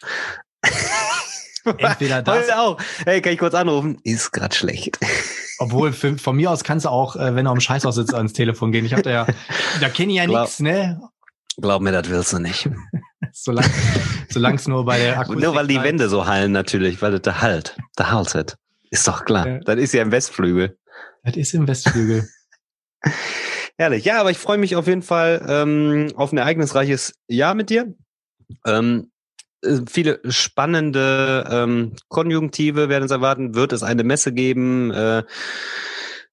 Entweder 1.64 2.22
das. 2.24 2.36
Heute 2.36 2.58
auch. 2.58 2.78
Hey, 3.04 3.22
kann 3.22 3.32
ich 3.32 3.38
kurz 3.38 3.54
anrufen? 3.54 3.98
Ist 4.02 4.32
gerade 4.32 4.56
schlecht. 4.56 4.98
Obwohl, 5.60 5.92
für, 5.92 6.18
von 6.18 6.34
mir 6.34 6.50
aus 6.50 6.64
kannst 6.64 6.84
du 6.84 6.90
auch, 6.90 7.14
äh, 7.14 7.36
wenn 7.36 7.44
du 7.44 7.52
am 7.52 7.60
Scheißhaus 7.60 7.94
sitzt, 7.94 8.12
ans 8.12 8.32
Telefon 8.32 8.72
gehen. 8.72 8.84
Ich 8.84 8.94
hab 8.94 9.04
da 9.04 9.10
ja, 9.10 9.26
da 9.80 9.88
kenne 9.88 10.10
ich 10.10 10.18
ja 10.18 10.26
nichts, 10.26 10.58
ne? 10.58 11.00
Glaub 11.60 11.82
mir, 11.82 11.92
das 11.92 12.08
willst 12.08 12.32
du 12.32 12.38
nicht. 12.38 12.68
solange 13.32 14.56
es 14.56 14.68
nur 14.68 14.84
bei 14.84 14.98
der 14.98 15.18
Akustik 15.18 15.40
Nur 15.44 15.54
weil 15.54 15.66
die 15.66 15.82
Wände 15.82 16.08
so 16.08 16.26
hallen 16.26 16.52
natürlich, 16.52 17.02
weil 17.02 17.12
das 17.12 17.22
da 17.22 17.40
halt, 17.40 17.76
da 17.96 18.10
haltet. 18.10 18.56
Ist 18.90 19.06
doch 19.06 19.24
klar. 19.24 19.46
Ja. 19.46 19.58
Das 19.60 19.76
ist 19.76 19.92
ja 19.92 20.02
im 20.02 20.12
Westflügel. 20.12 20.78
Das 21.24 21.36
ist 21.36 21.54
im 21.54 21.66
Westflügel. 21.66 22.28
Herrlich. 23.76 24.04
Ja, 24.04 24.20
aber 24.20 24.30
ich 24.30 24.38
freue 24.38 24.58
mich 24.58 24.76
auf 24.76 24.86
jeden 24.86 25.02
Fall 25.02 25.44
ähm, 25.46 26.12
auf 26.16 26.32
ein 26.32 26.38
ereignisreiches 26.38 27.14
Jahr 27.28 27.54
mit 27.54 27.70
dir. 27.70 27.94
Ähm, 28.66 29.10
äh, 29.62 29.80
viele 29.88 30.20
spannende 30.28 31.46
ähm, 31.50 31.92
Konjunktive 32.08 32.88
werden 32.88 33.02
uns 33.02 33.12
erwarten. 33.12 33.54
Wird 33.54 33.72
es 33.72 33.82
eine 33.82 34.04
Messe 34.04 34.32
geben? 34.32 34.90
Äh, 34.90 35.24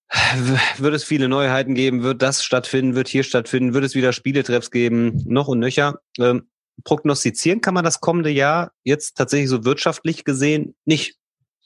wird 0.78 0.94
es 0.94 1.04
viele 1.04 1.28
Neuheiten 1.28 1.76
geben, 1.76 2.04
wird 2.04 2.22
das 2.22 2.44
stattfinden, 2.44 2.96
wird 2.96 3.08
hier 3.08 3.24
stattfinden, 3.24 3.74
wird 3.74 3.84
es 3.84 3.96
wieder 3.96 4.14
Spieletreffs 4.14 4.72
geben, 4.72 5.24
noch 5.26 5.48
und 5.48 5.60
nöcher. 5.60 6.00
Ähm, 6.20 6.50
prognostizieren 6.84 7.62
kann 7.62 7.74
man 7.74 7.86
das 7.86 8.02
kommende 8.02 8.30
Jahr 8.30 8.72
jetzt 8.84 9.18
tatsächlich 9.18 9.50
so 9.50 9.66
wirtschaftlich 9.66 10.24
gesehen 10.24 10.76
nicht. 10.86 11.18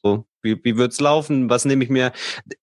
So, 0.02 0.26
wie, 0.42 0.64
wie 0.64 0.78
wird's 0.78 1.00
laufen? 1.02 1.50
Was 1.50 1.66
nehme 1.66 1.84
ich 1.84 1.90
mir? 1.90 2.14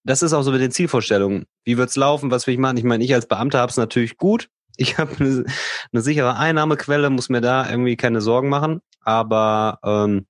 Das 0.04 0.22
ist 0.22 0.32
auch 0.32 0.42
so 0.42 0.52
mit 0.52 0.60
den 0.60 0.70
Zielvorstellungen. 0.70 1.46
Wie 1.64 1.76
wird's 1.76 1.96
laufen? 1.96 2.30
Was 2.30 2.46
will 2.46 2.54
ich 2.54 2.60
machen? 2.60 2.78
Ich 2.78 2.84
meine, 2.84 3.04
ich 3.04 3.14
als 3.14 3.26
Beamter 3.26 3.58
habe 3.58 3.70
es 3.70 3.76
natürlich 3.76 4.16
gut. 4.16 4.48
Ich 4.78 4.98
habe 4.98 5.16
eine, 5.18 5.44
eine 5.92 6.02
sichere 6.02 6.36
Einnahmequelle, 6.36 7.10
muss 7.10 7.28
mir 7.28 7.40
da 7.40 7.68
irgendwie 7.68 7.96
keine 7.96 8.20
Sorgen 8.20 8.48
machen. 8.48 8.80
Aber 9.00 9.78
ähm, 9.84 10.26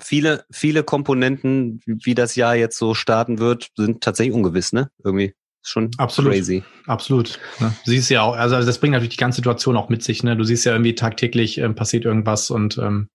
viele, 0.00 0.44
viele 0.50 0.82
Komponenten, 0.82 1.80
wie 1.86 2.14
das 2.14 2.36
Jahr 2.36 2.54
jetzt 2.54 2.78
so 2.78 2.94
starten 2.94 3.38
wird, 3.38 3.70
sind 3.76 4.02
tatsächlich 4.02 4.34
ungewiss, 4.34 4.72
ne? 4.72 4.90
Irgendwie. 5.04 5.34
schon 5.62 5.90
Absolut. 5.98 6.32
crazy. 6.32 6.62
Absolut. 6.86 7.38
Ne? 7.58 7.74
Du 7.84 7.90
siehst 7.90 8.10
ja 8.10 8.22
auch, 8.22 8.34
also 8.34 8.60
das 8.60 8.78
bringt 8.78 8.92
natürlich 8.92 9.16
die 9.16 9.20
ganze 9.20 9.36
Situation 9.36 9.76
auch 9.76 9.88
mit 9.88 10.02
sich, 10.02 10.22
ne? 10.22 10.36
Du 10.36 10.44
siehst 10.44 10.64
ja 10.64 10.72
irgendwie 10.72 10.94
tagtäglich 10.94 11.58
ähm, 11.58 11.74
passiert 11.74 12.04
irgendwas 12.04 12.50
und 12.50 12.78
ähm, 12.78 13.08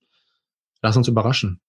lass 0.82 0.98
uns 0.98 1.08
überraschen. 1.08 1.60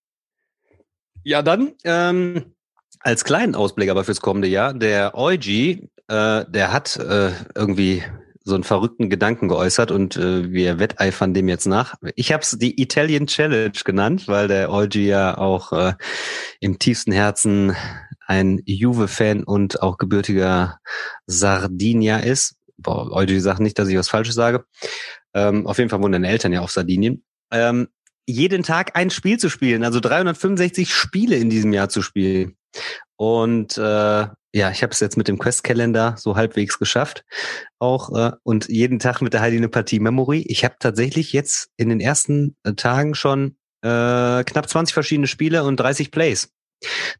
Ja, 1.24 1.42
dann, 1.42 1.72
ähm, 1.84 2.54
als 3.00 3.24
kleinen 3.24 3.54
Ausblick 3.54 3.90
aber 3.90 4.04
fürs 4.04 4.20
kommende 4.20 4.48
Jahr, 4.48 4.74
der 4.74 5.16
Eugi, 5.16 5.88
äh, 6.08 6.44
der 6.48 6.72
hat 6.72 6.96
äh, 6.96 7.32
irgendwie 7.54 8.02
so 8.46 8.54
einen 8.54 8.62
verrückten 8.62 9.10
Gedanken 9.10 9.48
geäußert 9.48 9.90
und 9.90 10.16
äh, 10.16 10.52
wir 10.52 10.78
wetteifern 10.78 11.34
dem 11.34 11.48
jetzt 11.48 11.66
nach. 11.66 11.96
Ich 12.14 12.32
habe 12.32 12.44
es 12.44 12.52
die 12.52 12.80
Italian 12.80 13.26
Challenge 13.26 13.72
genannt, 13.84 14.28
weil 14.28 14.46
der 14.46 14.70
Eugi 14.70 15.04
ja 15.04 15.36
auch 15.36 15.72
äh, 15.72 15.94
im 16.60 16.78
tiefsten 16.78 17.10
Herzen 17.10 17.74
ein 18.24 18.62
Juve-Fan 18.64 19.42
und 19.42 19.82
auch 19.82 19.98
gebürtiger 19.98 20.78
Sardinia 21.26 22.18
ist. 22.18 22.54
Boah, 22.78 23.10
Eugi 23.10 23.40
sagt 23.40 23.58
nicht, 23.58 23.80
dass 23.80 23.88
ich 23.88 23.98
was 23.98 24.08
Falsches 24.08 24.36
sage. 24.36 24.64
Ähm, 25.34 25.66
auf 25.66 25.78
jeden 25.78 25.90
Fall 25.90 26.00
wohnen 26.00 26.12
deine 26.12 26.28
Eltern 26.28 26.52
ja 26.52 26.60
auf 26.60 26.70
Sardinien. 26.70 27.24
Ähm, 27.50 27.88
jeden 28.26 28.62
Tag 28.62 28.94
ein 28.94 29.10
Spiel 29.10 29.38
zu 29.38 29.48
spielen, 29.48 29.82
also 29.82 29.98
365 29.98 30.94
Spiele 30.94 31.34
in 31.34 31.50
diesem 31.50 31.72
Jahr 31.72 31.88
zu 31.88 32.00
spielen. 32.00 32.56
Und 33.16 33.76
äh, 33.76 34.26
ja, 34.56 34.70
ich 34.70 34.82
habe 34.82 34.92
es 34.92 35.00
jetzt 35.00 35.18
mit 35.18 35.28
dem 35.28 35.38
Questkalender 35.38 36.14
so 36.16 36.34
halbwegs 36.34 36.78
geschafft. 36.78 37.26
Auch 37.78 38.10
äh, 38.16 38.32
und 38.42 38.68
jeden 38.70 38.98
Tag 38.98 39.20
mit 39.20 39.34
der 39.34 39.42
Heidi 39.42 39.58
eine 39.58 39.68
Partie 39.68 40.00
Memory. 40.00 40.46
Ich 40.48 40.64
habe 40.64 40.76
tatsächlich 40.78 41.34
jetzt 41.34 41.68
in 41.76 41.90
den 41.90 42.00
ersten 42.00 42.56
äh, 42.62 42.72
Tagen 42.72 43.14
schon 43.14 43.58
äh, 43.82 44.44
knapp 44.44 44.66
20 44.66 44.94
verschiedene 44.94 45.26
Spiele 45.26 45.62
und 45.64 45.76
30 45.76 46.10
Plays. 46.10 46.48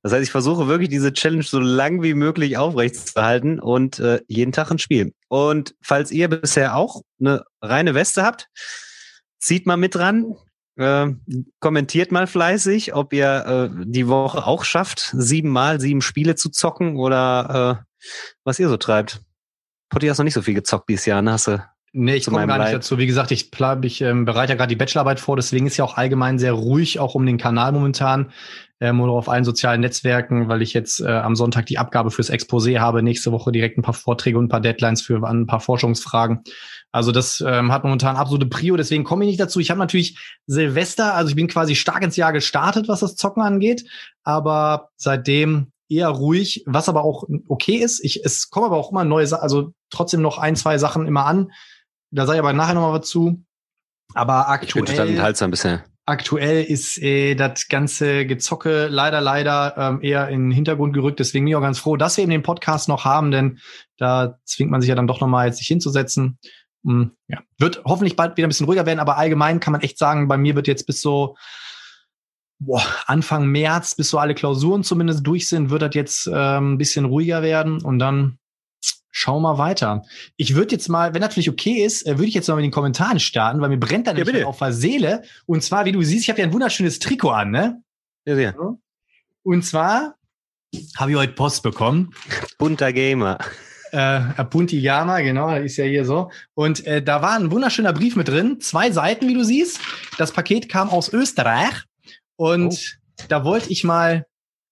Das 0.03 0.13
heißt, 0.13 0.23
ich 0.23 0.31
versuche 0.31 0.67
wirklich 0.67 0.89
diese 0.89 1.13
Challenge 1.13 1.43
so 1.43 1.61
lang 1.61 2.03
wie 2.03 2.15
möglich 2.15 2.57
aufrechtzuerhalten 2.57 3.61
und 3.61 3.99
äh, 3.99 4.23
jeden 4.29 4.53
Tag 4.53 4.71
ein 4.71 4.79
Spiel. 4.79 5.13
Und 5.29 5.75
falls 5.83 6.11
ihr 6.13 6.29
bisher 6.29 6.75
auch 6.75 7.03
eine 7.21 7.45
reine 7.61 7.95
Weste 7.95 8.23
habt, 8.23 8.49
zieht 9.39 9.67
mal 9.67 9.77
mit 9.77 9.95
dran. 9.95 10.37
Äh, 10.77 11.09
kommentiert 11.61 12.13
mal 12.13 12.27
fleißig, 12.27 12.95
ob 12.95 13.13
ihr 13.13 13.71
äh, 13.73 13.85
die 13.87 14.09
Woche 14.09 14.47
auch 14.47 14.65
schafft, 14.65 15.15
siebenmal 15.17 15.81
sieben 15.81 16.03
Spiele 16.03 16.35
zu 16.35 16.51
zocken 16.51 16.97
oder 16.97 17.81
äh, 17.81 18.07
was 18.45 18.59
ihr 18.59 18.69
so 18.69 18.77
treibt. 18.77 19.21
Potti 19.89 20.09
hast 20.09 20.19
noch 20.19 20.25
nicht 20.25 20.35
so 20.35 20.43
viel 20.43 20.55
gezockt 20.55 20.89
dieses 20.89 21.07
Jahr, 21.07 21.23
ne? 21.23 21.33
Hast 21.33 21.47
du 21.47 21.63
Nee, 21.99 22.17
ich 22.17 22.27
komme 22.27 22.47
gar 22.47 22.59
nicht 22.59 22.67
Leid. 22.67 22.75
dazu. 22.75 22.99
Wie 22.99 23.07
gesagt, 23.07 23.31
ich, 23.31 23.51
ich 23.83 24.01
ähm, 24.03 24.27
bereite 24.27 24.53
ja 24.53 24.57
gerade 24.59 24.69
die 24.69 24.77
Bachelorarbeit 24.77 25.19
vor, 25.19 25.35
deswegen 25.35 25.67
ist 25.67 25.79
ja 25.79 25.85
auch 25.85 25.97
allgemein 25.97 26.39
sehr 26.39 26.53
ruhig, 26.53 26.99
auch 26.99 27.15
um 27.15 27.25
den 27.25 27.39
Kanal 27.39 27.73
momentan 27.73 28.33
ähm, 28.81 29.01
oder 29.01 29.13
auf 29.13 29.31
allen 29.31 29.45
sozialen 29.45 29.81
Netzwerken, 29.81 30.47
weil 30.49 30.61
ich 30.61 30.75
jetzt 30.75 31.01
äh, 31.01 31.07
am 31.07 31.37
Sonntag 31.37 31.65
die 31.65 31.79
Abgabe 31.79 32.11
fürs 32.11 32.31
Exposé 32.31 32.81
habe, 32.81 33.03
nächste 33.03 33.33
Woche 33.33 33.51
direkt 33.51 33.79
ein 33.79 33.83
paar 33.83 33.95
Vorträge 33.95 34.37
und 34.37 34.45
ein 34.45 34.49
paar 34.51 34.61
Deadlines 34.61 35.01
für 35.01 35.27
ein 35.27 35.47
paar 35.47 35.61
Forschungsfragen. 35.61 36.43
Also 36.97 37.13
das 37.13 37.45
ähm, 37.47 37.73
hat 37.73 37.85
momentan 37.85 38.17
absolute 38.17 38.47
Prio, 38.47 38.75
deswegen 38.75 39.05
komme 39.05 39.25
ich 39.25 39.29
nicht 39.29 39.41
dazu. 39.41 39.61
Ich 39.61 39.69
habe 39.69 39.79
natürlich 39.79 40.19
Silvester, 40.47 41.13
also 41.13 41.29
ich 41.29 41.37
bin 41.37 41.47
quasi 41.47 41.75
stark 41.75 42.03
ins 42.03 42.17
Jahr 42.17 42.33
gestartet, 42.33 42.89
was 42.89 43.01
das 43.01 43.17
Zocken 43.17 43.43
angeht, 43.43 43.85
aber 44.25 44.89
seitdem 44.97 45.73
eher 45.91 46.09
ruhig, 46.09 46.65
was 46.65 46.89
aber 46.89 47.05
auch 47.05 47.25
okay 47.49 47.75
ist. 47.75 48.03
Ich, 48.03 48.25
es 48.25 48.49
kommen 48.49 48.65
aber 48.65 48.79
auch 48.79 48.93
immer 48.93 49.05
neue, 49.05 49.31
also 49.39 49.75
trotzdem 49.91 50.23
noch 50.23 50.39
ein, 50.39 50.57
zwei 50.57 50.79
Sachen 50.79 51.07
immer 51.07 51.27
an. 51.27 51.53
Da 52.13 52.25
sage 52.25 52.39
ich 52.39 52.43
aber 52.43 52.55
nachher 52.55 52.73
noch 52.73 52.91
mal 52.91 52.99
was 52.99 53.07
zu. 53.11 53.45
Aber 54.15 54.49
aktuell. 54.49 54.85
Ich 54.85 54.97
bin 54.97 55.17
total 55.17 55.51
bisher. 55.51 55.85
Aktuell 56.07 56.65
ist 56.65 56.97
äh, 57.03 57.35
das 57.35 57.69
ganze 57.69 58.25
Gezocke 58.25 58.87
leider, 58.87 59.21
leider 59.21 59.75
ähm, 59.77 60.01
eher 60.01 60.29
in 60.29 60.45
den 60.45 60.51
Hintergrund 60.51 60.95
gerückt. 60.95 61.21
Deswegen 61.21 61.45
bin 61.45 61.51
ich 61.51 61.57
auch 61.57 61.61
ganz 61.61 61.79
froh, 61.79 61.99
dass 61.99 62.17
wir 62.17 62.23
eben 62.23 62.31
den 62.31 62.43
Podcast 62.43 62.89
noch 62.89 63.05
haben, 63.05 63.33
denn 63.33 63.59
da 63.99 64.39
zwingt 64.45 64.71
man 64.71 64.81
sich 64.81 64.89
ja 64.89 64.95
dann 64.95 65.09
doch 65.09 65.21
nochmal 65.21 65.49
jetzt 65.49 65.59
sich 65.59 65.67
hinzusetzen. 65.67 66.39
Hm, 66.87 67.11
ja. 67.29 67.41
Wird 67.59 67.83
hoffentlich 67.85 68.17
bald 68.17 68.37
wieder 68.37 68.47
ein 68.47 68.51
bisschen 68.51 68.67
ruhiger 68.67 68.87
werden, 68.87 69.01
aber 69.01 69.19
allgemein 69.19 69.61
kann 69.61 69.73
man 69.73 69.83
echt 69.83 69.99
sagen, 69.99 70.29
bei 70.29 70.39
mir 70.39 70.55
wird 70.55 70.69
jetzt 70.69 70.87
bis 70.87 71.01
so 71.01 71.37
boah, 72.59 72.83
Anfang 73.07 73.47
März, 73.47 73.95
bis 73.95 74.11
so 74.11 74.19
alle 74.19 74.35
Klausuren 74.35 74.83
zumindest 74.83 75.27
durch 75.27 75.49
sind, 75.49 75.71
wird 75.71 75.83
das 75.83 75.95
jetzt 75.95 76.31
ähm, 76.33 76.75
ein 76.75 76.79
bisschen 76.79 77.05
ruhiger 77.05 77.43
werden 77.43 77.83
und 77.83 77.99
dann 77.99 78.39
schau 79.11 79.41
mal 79.41 79.59
weiter. 79.59 80.05
Ich 80.37 80.55
würde 80.55 80.75
jetzt 80.75 80.89
mal, 80.89 81.15
wenn 81.15 81.23
natürlich 81.23 81.51
okay 81.51 81.85
ist, 81.85 82.07
äh, 82.07 82.19
würde 82.19 82.29
ich 82.29 82.35
jetzt 82.35 82.49
mal 82.49 82.57
mit 82.57 82.65
den 82.65 82.71
Kommentaren 82.71 83.19
starten, 83.19 83.61
weil 83.61 83.71
mir 83.71 83.79
brennt 83.79 84.07
da 84.07 84.13
Ja, 84.13 84.25
nämlich 84.25 84.45
auf 84.45 84.59
der 84.59 84.73
Seele. 84.73 85.23
Und 85.47 85.63
zwar, 85.63 85.87
wie 85.87 85.93
du 85.93 86.03
siehst, 86.03 86.25
ich 86.25 86.31
habe 86.31 86.41
ja 86.41 86.47
ein 86.47 86.53
wunderschönes 86.53 86.99
Trikot 86.99 87.31
an, 87.31 87.51
ne? 87.51 87.83
Ja, 88.27 88.37
ja. 88.37 88.55
Und 89.43 89.63
zwar 89.65 90.17
habe 90.97 91.13
ich 91.13 91.17
heute 91.17 91.33
Post 91.33 91.63
bekommen. 91.63 92.13
Bunter 92.59 92.93
Gamer. 92.93 93.39
Äh, 93.97 94.45
Punti 94.45 94.79
Yama, 94.79 95.21
genau, 95.21 95.55
ist 95.57 95.79
ja 95.79 95.87
hier 95.87 96.05
so. 96.05 96.31
Und 96.53 96.87
äh, 96.87 97.03
da 97.03 97.23
war 97.23 97.33
ein 97.33 97.51
wunderschöner 97.51 97.95
Brief 97.95 98.15
mit 98.15 98.29
drin. 98.29 98.61
Zwei 98.61 98.91
Seiten, 98.91 99.27
wie 99.27 99.33
du 99.33 99.43
siehst. 99.43 99.81
Das 100.19 100.33
Paket 100.33 100.69
kam 100.69 100.91
aus 100.91 101.11
Österreich. 101.11 101.73
Und 102.37 102.99
da 103.29 103.43
wollte 103.43 103.73
ich 103.73 103.85
mal 103.85 104.27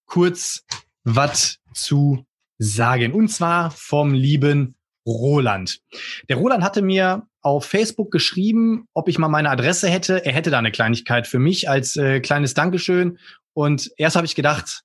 kurz 0.04 0.64
was 1.04 1.56
zu 1.72 2.26
sagen. 2.58 3.12
Und 3.12 3.28
zwar 3.28 3.70
vom 3.70 4.12
lieben 4.12 4.74
Roland. 5.06 5.80
Der 6.28 6.36
Roland 6.36 6.62
hatte 6.62 6.82
mir 6.82 7.26
auf 7.40 7.64
Facebook 7.64 8.10
geschrieben, 8.10 8.88
ob 8.92 9.08
ich 9.08 9.18
mal 9.18 9.28
meine 9.28 9.48
Adresse 9.48 9.88
hätte. 9.88 10.22
Er 10.26 10.34
hätte 10.34 10.50
da 10.50 10.58
eine 10.58 10.70
Kleinigkeit 10.70 11.26
für 11.26 11.38
mich 11.38 11.70
als 11.70 11.96
äh, 11.96 12.20
kleines 12.20 12.52
Dankeschön. 12.52 13.18
Und 13.54 13.90
erst 13.96 14.16
habe 14.16 14.26
ich 14.26 14.34
gedacht, 14.34 14.82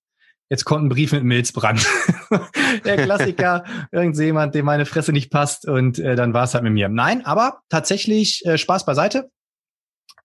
jetzt 0.50 0.66
kommt 0.66 0.86
ein 0.86 0.90
Brief 0.90 1.12
mit 1.12 1.24
Milzbrand. 1.24 1.86
Der 2.86 2.98
Klassiker, 2.98 3.64
irgendjemand, 3.92 4.56
dem 4.56 4.66
meine 4.66 4.86
Fresse 4.86 5.12
nicht 5.12 5.32
passt 5.32 5.68
und 5.68 6.00
äh, 6.00 6.16
dann 6.16 6.34
war 6.34 6.44
es 6.44 6.54
halt 6.54 6.64
mit 6.64 6.74
mir. 6.74 6.90
Nein, 6.90 7.26
aber 7.26 7.62
tatsächlich 7.70 8.46
äh, 8.46 8.58
Spaß 8.58 8.86
beiseite. 8.86 9.30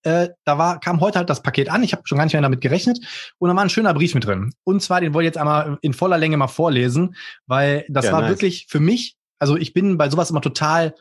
Äh, 0.02 0.31
da 0.45 0.59
war, 0.59 0.81
kam 0.81 1.00
heute 1.00 1.19
halt 1.19 1.31
das 1.31 1.43
Paket 1.43 1.71
an. 1.71 1.83
Ich 1.83 1.93
habe 1.93 2.02
schon 2.04 2.19
gar 2.19 2.25
nicht 2.25 2.35
mehr 2.35 2.43
damit 2.43 2.61
gerechnet. 2.61 2.99
Und 3.38 3.49
da 3.49 3.57
war 3.57 3.62
ein 3.62 3.71
schöner 3.71 3.95
Brief 3.95 4.14
mit 4.14 4.26
drin. 4.26 4.52
Und 4.62 4.83
zwar, 4.83 5.00
den 5.00 5.14
wollte 5.14 5.25
ich 5.25 5.28
jetzt 5.28 5.38
einmal 5.38 5.78
in 5.81 5.95
voller 5.95 6.19
Länge 6.19 6.37
mal 6.37 6.49
vorlesen, 6.49 7.16
weil 7.47 7.87
das 7.88 8.07
Ja, 8.07 8.12
war 8.12 8.21
nice. 8.21 8.31
wirklich 8.31 8.66
für 8.69 8.81
mich, 8.81 9.16
also 9.38 9.57
ich 9.57 9.73
bin 9.73 9.97
bei 9.97 10.11
sowas 10.11 10.31
immer 10.31 10.43
total 10.43 10.95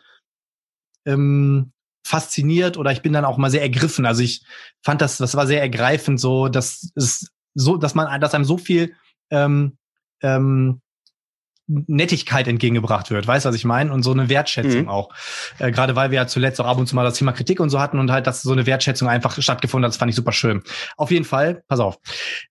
ähm, 1.05 1.73
fasziniert 2.05 2.77
oder 2.77 2.91
ich 2.91 3.01
bin 3.01 3.11
dann 3.11 3.25
auch 3.25 3.37
mal 3.37 3.51
sehr 3.51 3.61
ergriffen. 3.61 4.05
Also 4.05 4.23
ich 4.23 4.45
fand 4.81 5.01
das, 5.01 5.17
das 5.17 5.35
war 5.35 5.47
sehr 5.47 5.61
ergreifend, 5.61 6.19
so, 6.19 6.47
dass 6.47 6.91
es 6.95 7.29
so, 7.55 7.77
dass 7.77 7.95
man, 7.95 8.21
dass 8.21 8.33
einem 8.33 8.45
so 8.45 8.57
viel 8.57 8.95
ähm, 9.33 9.77
ähm, 10.21 10.79
Nettigkeit 11.67 12.47
entgegengebracht 12.47 13.09
wird, 13.09 13.25
weißt 13.25 13.45
du, 13.45 13.49
was 13.49 13.55
ich 13.55 13.65
meine? 13.65 13.91
Und 13.93 14.03
so 14.03 14.11
eine 14.11 14.29
Wertschätzung 14.29 14.83
Mhm. 14.83 14.89
auch. 14.89 15.09
Äh, 15.59 15.71
Gerade 15.71 15.95
weil 15.95 16.11
wir 16.11 16.17
ja 16.17 16.27
zuletzt 16.27 16.59
auch 16.59 16.65
ab 16.65 16.77
und 16.77 16.87
zu 16.87 16.95
mal 16.95 17.05
das 17.05 17.17
Thema 17.17 17.31
Kritik 17.31 17.59
und 17.59 17.69
so 17.69 17.79
hatten 17.79 17.99
und 17.99 18.11
halt, 18.11 18.27
dass 18.27 18.41
so 18.41 18.51
eine 18.51 18.65
Wertschätzung 18.65 19.07
einfach 19.07 19.41
stattgefunden 19.41 19.85
hat, 19.85 19.91
das 19.91 19.97
fand 19.97 20.09
ich 20.09 20.15
super 20.15 20.33
schön. 20.33 20.61
Auf 20.97 21.09
jeden 21.09 21.25
Fall, 21.25 21.63
pass 21.67 21.79
auf. 21.79 21.97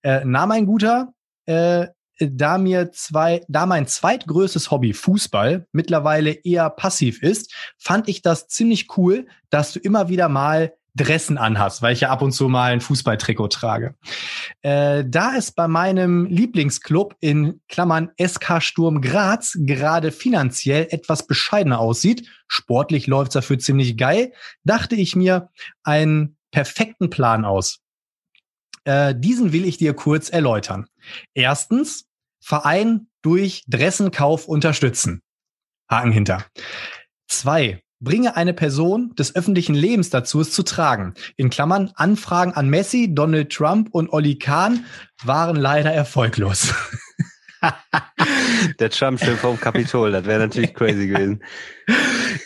Äh, 0.01 0.21
na, 0.25 0.45
mein 0.45 0.65
Guter, 0.65 1.13
äh, 1.45 1.87
da 2.19 2.57
mir 2.57 2.91
zwei, 2.91 3.41
da 3.47 3.65
mein 3.65 3.87
zweitgrößtes 3.87 4.71
Hobby 4.71 4.93
Fußball 4.93 5.67
mittlerweile 5.71 6.31
eher 6.31 6.69
passiv 6.69 7.21
ist, 7.21 7.53
fand 7.77 8.07
ich 8.07 8.21
das 8.21 8.47
ziemlich 8.47 8.97
cool, 8.97 9.27
dass 9.49 9.73
du 9.73 9.79
immer 9.79 10.09
wieder 10.09 10.29
mal 10.29 10.73
Dressen 10.95 11.37
anhast, 11.37 11.81
weil 11.81 11.93
ich 11.93 12.01
ja 12.01 12.09
ab 12.09 12.21
und 12.21 12.31
zu 12.31 12.47
mal 12.47 12.71
ein 12.71 12.81
Fußballtrikot 12.81 13.47
trage. 13.47 13.95
Äh, 14.61 15.03
da 15.07 15.35
es 15.35 15.51
bei 15.51 15.67
meinem 15.67 16.25
Lieblingsclub 16.25 17.15
in 17.19 17.61
Klammern 17.67 18.11
SK 18.21 18.61
Sturm 18.61 19.01
Graz 19.01 19.57
gerade 19.59 20.11
finanziell 20.11 20.87
etwas 20.91 21.25
bescheidener 21.25 21.79
aussieht, 21.79 22.29
sportlich 22.47 23.07
läuft's 23.07 23.33
dafür 23.33 23.57
ziemlich 23.57 23.97
geil, 23.97 24.33
dachte 24.63 24.95
ich 24.95 25.15
mir 25.15 25.49
einen 25.83 26.37
perfekten 26.51 27.09
Plan 27.09 27.43
aus. 27.43 27.79
Äh, 28.83 29.15
diesen 29.17 29.51
will 29.51 29.65
ich 29.65 29.77
dir 29.77 29.93
kurz 29.93 30.29
erläutern. 30.29 30.87
Erstens, 31.33 32.05
Verein 32.39 33.07
durch 33.21 33.63
Dressenkauf 33.67 34.47
unterstützen. 34.47 35.21
Haken 35.89 36.11
hinter. 36.11 36.45
Zwei, 37.27 37.81
bringe 38.03 38.35
eine 38.35 38.53
Person 38.53 39.15
des 39.15 39.35
öffentlichen 39.35 39.75
Lebens 39.75 40.09
dazu, 40.09 40.41
es 40.41 40.51
zu 40.51 40.63
tragen. 40.63 41.13
In 41.37 41.49
Klammern, 41.49 41.91
Anfragen 41.95 42.53
an 42.53 42.69
Messi, 42.69 43.13
Donald 43.13 43.51
Trump 43.51 43.89
und 43.91 44.11
Olli 44.11 44.37
Kahn 44.37 44.85
waren 45.23 45.55
leider 45.55 45.91
erfolglos. 45.91 46.73
Der 48.79 48.89
Trump-Schild 48.89 49.37
vom 49.37 49.59
Kapitol, 49.59 50.11
das 50.11 50.25
wäre 50.25 50.39
natürlich 50.39 50.73
crazy 50.73 51.07
gewesen. 51.07 51.43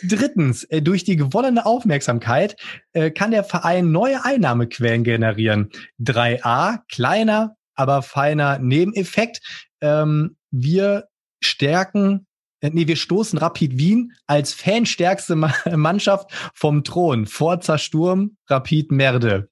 Drittens, 0.04 0.64
äh, 0.64 0.80
durch 0.80 1.04
die 1.04 1.16
gewonnene 1.16 1.66
Aufmerksamkeit 1.66 2.56
äh, 2.92 3.10
kann 3.10 3.32
der 3.32 3.42
Verein 3.42 3.90
neue 3.90 4.24
Einnahmequellen 4.24 5.02
generieren. 5.02 5.70
3a, 6.00 6.80
kleiner, 6.88 7.56
aber 7.74 8.02
feiner 8.02 8.58
Nebeneffekt. 8.58 9.40
Ähm, 9.80 10.36
wir 10.50 11.08
stärken, 11.40 12.27
nee, 12.60 12.86
wir 12.86 12.96
stoßen 12.96 13.38
Rapid 13.38 13.78
Wien 13.78 14.12
als 14.26 14.52
fanstärkste 14.52 15.36
Ma 15.36 15.52
Mannschaft 15.76 16.30
vom 16.54 16.84
Thron. 16.84 17.26
Forza 17.26 17.78
Sturm, 17.78 18.36
Rapid 18.48 18.92
Merde. 18.92 19.50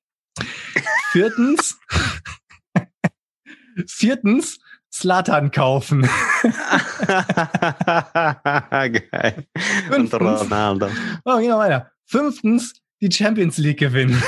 Viertens, 1.12 1.78
viertens, 3.86 4.58
Slatan 4.92 5.50
kaufen. 5.50 6.02
Geil. 8.70 9.46
Und 9.88 10.10
Fünftens, 10.10 10.40
Ronaldo. 10.40 10.88
Oh, 11.24 11.38
gehen 11.38 11.48
wir 11.48 11.58
weiter. 11.58 11.90
Fünftens, 12.04 12.74
die 13.00 13.10
Champions 13.10 13.58
League 13.58 13.78
gewinnen. 13.78 14.22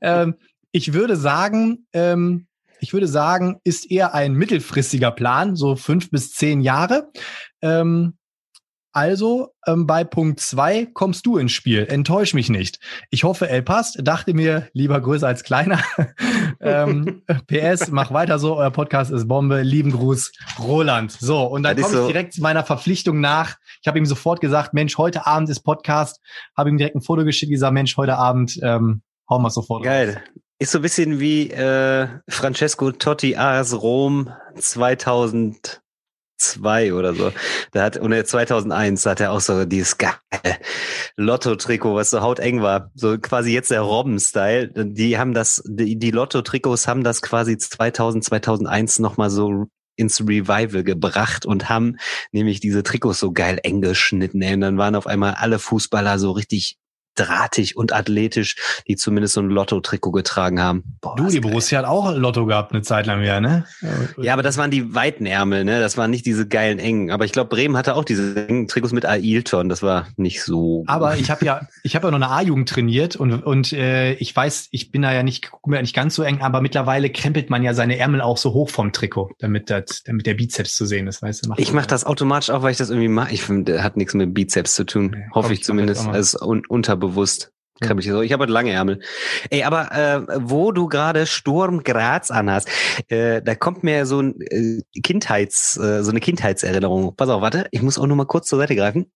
ähm, 0.00 0.34
ich 0.72 0.92
würde 0.92 1.16
sagen, 1.16 1.86
ähm, 1.92 2.47
ich 2.80 2.92
würde 2.92 3.08
sagen, 3.08 3.60
ist 3.64 3.90
eher 3.90 4.14
ein 4.14 4.34
mittelfristiger 4.34 5.10
Plan, 5.10 5.56
so 5.56 5.76
fünf 5.76 6.10
bis 6.10 6.32
zehn 6.32 6.60
Jahre. 6.60 7.10
Ähm, 7.62 8.14
also 8.92 9.54
ähm, 9.66 9.86
bei 9.86 10.02
Punkt 10.02 10.40
zwei 10.40 10.86
kommst 10.86 11.24
du 11.26 11.36
ins 11.36 11.52
Spiel. 11.52 11.86
Enttäusch 11.88 12.34
mich 12.34 12.48
nicht. 12.48 12.80
Ich 13.10 13.22
hoffe, 13.22 13.48
El 13.48 13.62
passt. 13.62 13.98
Dachte 14.02 14.34
mir, 14.34 14.68
lieber 14.72 15.00
größer 15.00 15.26
als 15.26 15.44
kleiner. 15.44 15.78
ähm, 16.60 17.22
PS, 17.46 17.90
mach 17.90 18.12
weiter 18.12 18.38
so. 18.38 18.56
Euer 18.56 18.70
Podcast 18.70 19.10
ist 19.12 19.28
Bombe. 19.28 19.62
Lieben 19.62 19.92
Gruß, 19.92 20.32
Roland. 20.58 21.12
So, 21.12 21.44
und 21.44 21.62
dann 21.62 21.76
komme 21.76 21.86
ich 21.86 22.00
so- 22.00 22.06
direkt 22.08 22.38
meiner 22.38 22.64
Verpflichtung 22.64 23.20
nach. 23.20 23.56
Ich 23.82 23.86
habe 23.86 23.98
ihm 23.98 24.06
sofort 24.06 24.40
gesagt, 24.40 24.74
Mensch, 24.74 24.96
heute 24.98 25.26
Abend 25.26 25.48
ist 25.50 25.60
Podcast. 25.60 26.20
Habe 26.56 26.70
ihm 26.70 26.78
direkt 26.78 26.96
ein 26.96 27.02
Foto 27.02 27.24
geschickt, 27.24 27.52
dieser 27.52 27.70
Mensch, 27.70 27.96
heute 27.98 28.16
Abend 28.16 28.58
ähm, 28.62 29.02
hauen 29.28 29.42
wir 29.42 29.50
sofort. 29.50 29.86
raus. 29.86 30.16
Ist 30.60 30.72
so 30.72 30.80
ein 30.80 30.82
bisschen 30.82 31.20
wie 31.20 31.50
äh, 31.50 32.08
Francesco 32.28 32.90
Totti 32.90 33.36
AS 33.36 33.80
Rom 33.80 34.32
2002 34.56 35.80
oder 36.92 37.14
so. 37.14 37.32
Da 37.70 37.84
hat, 37.84 37.96
und 37.96 38.12
2001 38.26 39.06
hat 39.06 39.20
er 39.20 39.30
auch 39.30 39.40
so 39.40 39.64
dieses 39.64 39.98
geile 39.98 40.18
Lotto-Trikot, 41.16 41.94
was 41.94 42.10
so 42.10 42.22
hauteng 42.22 42.60
war. 42.60 42.90
So 42.96 43.18
quasi 43.18 43.52
jetzt 43.52 43.70
der 43.70 43.82
Robben-Style. 43.82 44.72
Die 44.74 45.16
haben 45.16 45.32
das, 45.32 45.62
die, 45.64 45.96
die 45.96 46.10
Lotto-Trikots 46.10 46.88
haben 46.88 47.04
das 47.04 47.22
quasi 47.22 47.56
2000, 47.56 48.24
2001 48.24 48.98
nochmal 48.98 49.30
so 49.30 49.68
ins 49.94 50.20
Revival 50.20 50.82
gebracht 50.82 51.46
und 51.46 51.68
haben 51.68 51.98
nämlich 52.32 52.58
diese 52.58 52.82
Trikots 52.82 53.20
so 53.20 53.30
geil 53.30 53.60
eng 53.62 53.80
geschnitten. 53.80 54.42
Ey. 54.42 54.54
Und 54.54 54.62
dann 54.62 54.76
waren 54.76 54.96
auf 54.96 55.06
einmal 55.06 55.34
alle 55.34 55.60
Fußballer 55.60 56.18
so 56.18 56.32
richtig 56.32 56.78
drahtig 57.18 57.76
und 57.76 57.92
athletisch, 57.92 58.56
die 58.86 58.96
zumindest 58.96 59.34
so 59.34 59.40
ein 59.40 59.50
Lotto-Trikot 59.50 60.12
getragen 60.12 60.60
haben. 60.60 60.84
Boah, 61.00 61.16
Du, 61.16 61.26
die 61.28 61.40
geil. 61.40 61.50
Borussia 61.50 61.78
hat 61.80 61.86
auch 61.86 62.14
Lotto 62.14 62.46
gehabt 62.46 62.72
eine 62.72 62.82
Zeit 62.82 63.06
lang 63.06 63.22
ja, 63.22 63.40
ne? 63.40 63.64
Ja, 64.18 64.32
aber 64.32 64.42
das 64.42 64.56
waren 64.58 64.70
die 64.70 64.94
weiten 64.94 65.26
Ärmel, 65.26 65.64
ne? 65.64 65.80
Das 65.80 65.96
waren 65.96 66.10
nicht 66.10 66.26
diese 66.26 66.46
geilen 66.46 66.78
engen. 66.78 67.10
Aber 67.10 67.24
ich 67.24 67.32
glaube, 67.32 67.48
Bremen 67.48 67.76
hatte 67.76 67.94
auch 67.96 68.04
diese 68.04 68.48
engen 68.48 68.68
Trikots 68.68 68.92
mit 68.92 69.04
Ailton. 69.04 69.68
Das 69.68 69.82
war 69.82 70.06
nicht 70.16 70.42
so. 70.42 70.84
Aber 70.86 71.16
ich 71.16 71.30
habe 71.30 71.44
ja, 71.44 71.62
ich 71.82 71.94
habe 71.96 72.06
ja 72.06 72.10
noch 72.10 72.16
eine 72.18 72.30
A-Jugend 72.30 72.68
trainiert 72.68 73.16
und 73.16 73.32
und 73.42 73.72
äh, 73.72 74.12
ich 74.14 74.34
weiß, 74.34 74.68
ich 74.70 74.90
bin 74.90 75.02
da 75.02 75.12
ja 75.12 75.22
nicht, 75.22 75.50
guck 75.50 75.66
mir 75.66 75.80
nicht 75.80 75.94
ganz 75.94 76.14
so 76.14 76.22
eng, 76.22 76.40
aber 76.40 76.60
mittlerweile 76.60 77.10
krempelt 77.10 77.50
man 77.50 77.62
ja 77.62 77.74
seine 77.74 77.98
Ärmel 77.98 78.20
auch 78.20 78.36
so 78.36 78.52
hoch 78.52 78.70
vom 78.70 78.92
Trikot, 78.92 79.30
damit 79.38 79.70
das, 79.70 80.02
damit 80.04 80.26
der 80.26 80.34
Bizeps 80.34 80.76
zu 80.76 80.86
sehen 80.86 81.06
ist, 81.06 81.22
weißt 81.22 81.46
du? 81.46 81.54
Ich 81.56 81.72
mache 81.72 81.86
das 81.86 82.04
automatisch 82.04 82.50
auch, 82.50 82.62
weil 82.62 82.72
ich 82.72 82.78
das 82.78 82.90
irgendwie 82.90 83.08
mache. 83.08 83.32
Ich 83.32 83.42
finde, 83.42 83.82
hat 83.82 83.96
nichts 83.96 84.14
mit 84.14 84.34
Bizeps 84.34 84.74
zu 84.74 84.84
tun. 84.84 85.14
Nee, 85.16 85.24
Hoffe 85.34 85.52
ich 85.52 85.60
ich 85.60 85.64
zumindest. 85.64 86.06
ist 86.14 86.40
un 86.40 86.62
unterbewusst. 86.68 87.07
Ja. 87.80 87.86
Krempel 87.86 88.04
ich 88.04 88.10
so. 88.10 88.22
Ich 88.22 88.32
habe 88.32 88.42
halt 88.42 88.50
lange 88.50 88.72
Ärmel. 88.72 89.00
Ey, 89.50 89.62
aber 89.62 89.92
äh, 89.92 90.40
wo 90.40 90.72
du 90.72 90.88
gerade 90.88 91.26
Sturm 91.26 91.84
Graz 91.84 92.30
anhast, 92.30 92.68
äh, 93.08 93.40
da 93.40 93.54
kommt 93.54 93.84
mir 93.84 94.04
so 94.04 94.20
ein 94.20 94.40
äh, 94.40 94.82
Kindheits, 95.02 95.76
äh, 95.76 96.02
so 96.02 96.10
eine 96.10 96.20
Kindheitserinnerung. 96.20 97.14
Pass 97.14 97.28
auf, 97.28 97.40
warte, 97.40 97.68
ich 97.70 97.82
muss 97.82 97.98
auch 97.98 98.06
nur 98.06 98.16
mal 98.16 98.26
kurz 98.26 98.48
zur 98.48 98.58
Seite 98.58 98.74
greifen. 98.74 99.12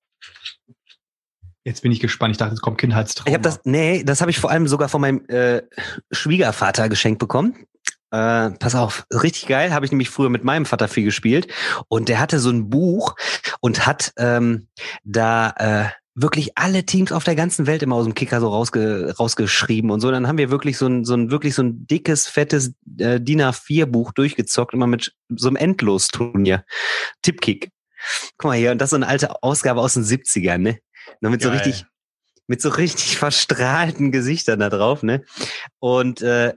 Jetzt 1.64 1.82
bin 1.82 1.92
ich 1.92 2.00
gespannt. 2.00 2.32
Ich 2.32 2.38
dachte, 2.38 2.54
es 2.54 2.60
kommt 2.60 2.78
Kindheitstrauma. 2.78 3.28
Ich 3.28 3.34
habe 3.34 3.42
das, 3.42 3.60
nee, 3.64 4.02
das 4.04 4.20
habe 4.20 4.30
ich 4.30 4.38
vor 4.38 4.50
allem 4.50 4.66
sogar 4.66 4.88
von 4.88 5.00
meinem 5.00 5.24
äh, 5.28 5.62
Schwiegervater 6.10 6.88
geschenkt 6.88 7.18
bekommen. 7.18 7.66
Äh, 8.10 8.50
pass 8.50 8.74
auf, 8.74 9.06
richtig 9.10 9.46
geil, 9.46 9.72
habe 9.72 9.86
ich 9.86 9.92
nämlich 9.92 10.10
früher 10.10 10.28
mit 10.28 10.44
meinem 10.44 10.66
Vater 10.66 10.86
viel 10.86 11.04
gespielt 11.04 11.48
und 11.88 12.10
der 12.10 12.20
hatte 12.20 12.40
so 12.40 12.50
ein 12.50 12.68
Buch 12.68 13.14
und 13.60 13.86
hat 13.86 14.12
ähm, 14.18 14.68
da 15.02 15.54
äh, 15.56 16.01
wirklich 16.14 16.58
alle 16.58 16.84
Teams 16.84 17.12
auf 17.12 17.24
der 17.24 17.34
ganzen 17.34 17.66
Welt 17.66 17.82
immer 17.82 17.96
aus 17.96 18.04
dem 18.04 18.14
Kicker 18.14 18.40
so 18.40 18.48
rausge 18.48 19.14
rausgeschrieben 19.18 19.90
und 19.90 20.00
so. 20.00 20.10
Dann 20.10 20.28
haben 20.28 20.38
wir 20.38 20.50
wirklich 20.50 20.76
so 20.76 20.86
ein, 20.86 21.04
so 21.04 21.14
ein 21.14 21.30
wirklich 21.30 21.54
so 21.54 21.62
ein 21.62 21.86
dickes, 21.86 22.28
fettes 22.28 22.74
äh, 22.98 23.20
DIN 23.20 23.40
A4 23.40 23.86
Buch 23.86 24.12
durchgezockt, 24.12 24.74
immer 24.74 24.86
mit 24.86 25.14
so 25.28 25.48
einem 25.48 25.56
Endlosturnier. 25.56 26.64
Tippkick. 27.22 27.70
Guck 28.36 28.50
mal 28.50 28.56
hier, 28.56 28.72
und 28.72 28.78
das 28.78 28.88
ist 28.88 28.90
so 28.90 28.96
eine 28.96 29.08
alte 29.08 29.42
Ausgabe 29.42 29.80
aus 29.80 29.94
den 29.94 30.04
70ern, 30.04 30.58
ne? 30.58 30.78
Noch 31.20 31.30
mit 31.30 31.42
so 31.42 31.48
Geil. 31.48 31.58
richtig, 31.58 31.86
mit 32.46 32.60
so 32.60 32.68
richtig 32.68 33.16
verstrahlten 33.18 34.12
Gesichtern 34.12 34.60
da 34.60 34.68
drauf, 34.68 35.02
ne? 35.02 35.24
Und 35.78 36.20
äh, 36.20 36.54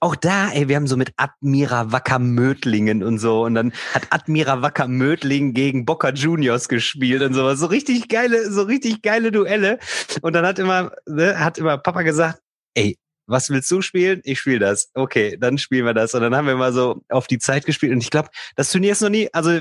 auch 0.00 0.16
da, 0.16 0.50
ey, 0.50 0.68
wir 0.68 0.76
haben 0.76 0.86
so 0.86 0.96
mit 0.96 1.12
Admira 1.16 1.92
Wacker 1.92 2.18
Mödlingen 2.18 3.02
und 3.02 3.18
so. 3.18 3.44
Und 3.44 3.54
dann 3.54 3.72
hat 3.92 4.06
Admira 4.10 4.62
Wacker 4.62 4.88
Mödlingen 4.88 5.54
gegen 5.54 5.84
Boca 5.84 6.10
Juniors 6.10 6.68
gespielt 6.68 7.22
und 7.22 7.34
sowas. 7.34 7.58
So 7.58 7.66
richtig 7.66 8.08
geile, 8.08 8.50
so 8.50 8.62
richtig 8.62 9.02
geile 9.02 9.30
Duelle. 9.30 9.78
Und 10.22 10.32
dann 10.34 10.46
hat 10.46 10.58
immer, 10.58 10.92
ne, 11.06 11.38
hat 11.38 11.58
immer 11.58 11.78
Papa 11.78 12.02
gesagt, 12.02 12.40
ey, 12.74 12.96
was 13.26 13.50
willst 13.50 13.70
du 13.70 13.82
spielen? 13.82 14.20
Ich 14.24 14.40
spiele 14.40 14.58
das. 14.58 14.90
Okay, 14.94 15.36
dann 15.38 15.58
spielen 15.58 15.84
wir 15.84 15.94
das. 15.94 16.14
Und 16.14 16.22
dann 16.22 16.34
haben 16.34 16.46
wir 16.46 16.56
mal 16.56 16.72
so 16.72 17.02
auf 17.10 17.26
die 17.26 17.38
Zeit 17.38 17.66
gespielt. 17.66 17.92
Und 17.92 18.00
ich 18.00 18.10
glaube, 18.10 18.30
das 18.56 18.72
Turnier 18.72 18.92
ist 18.92 19.02
noch 19.02 19.10
nie, 19.10 19.28
also 19.32 19.60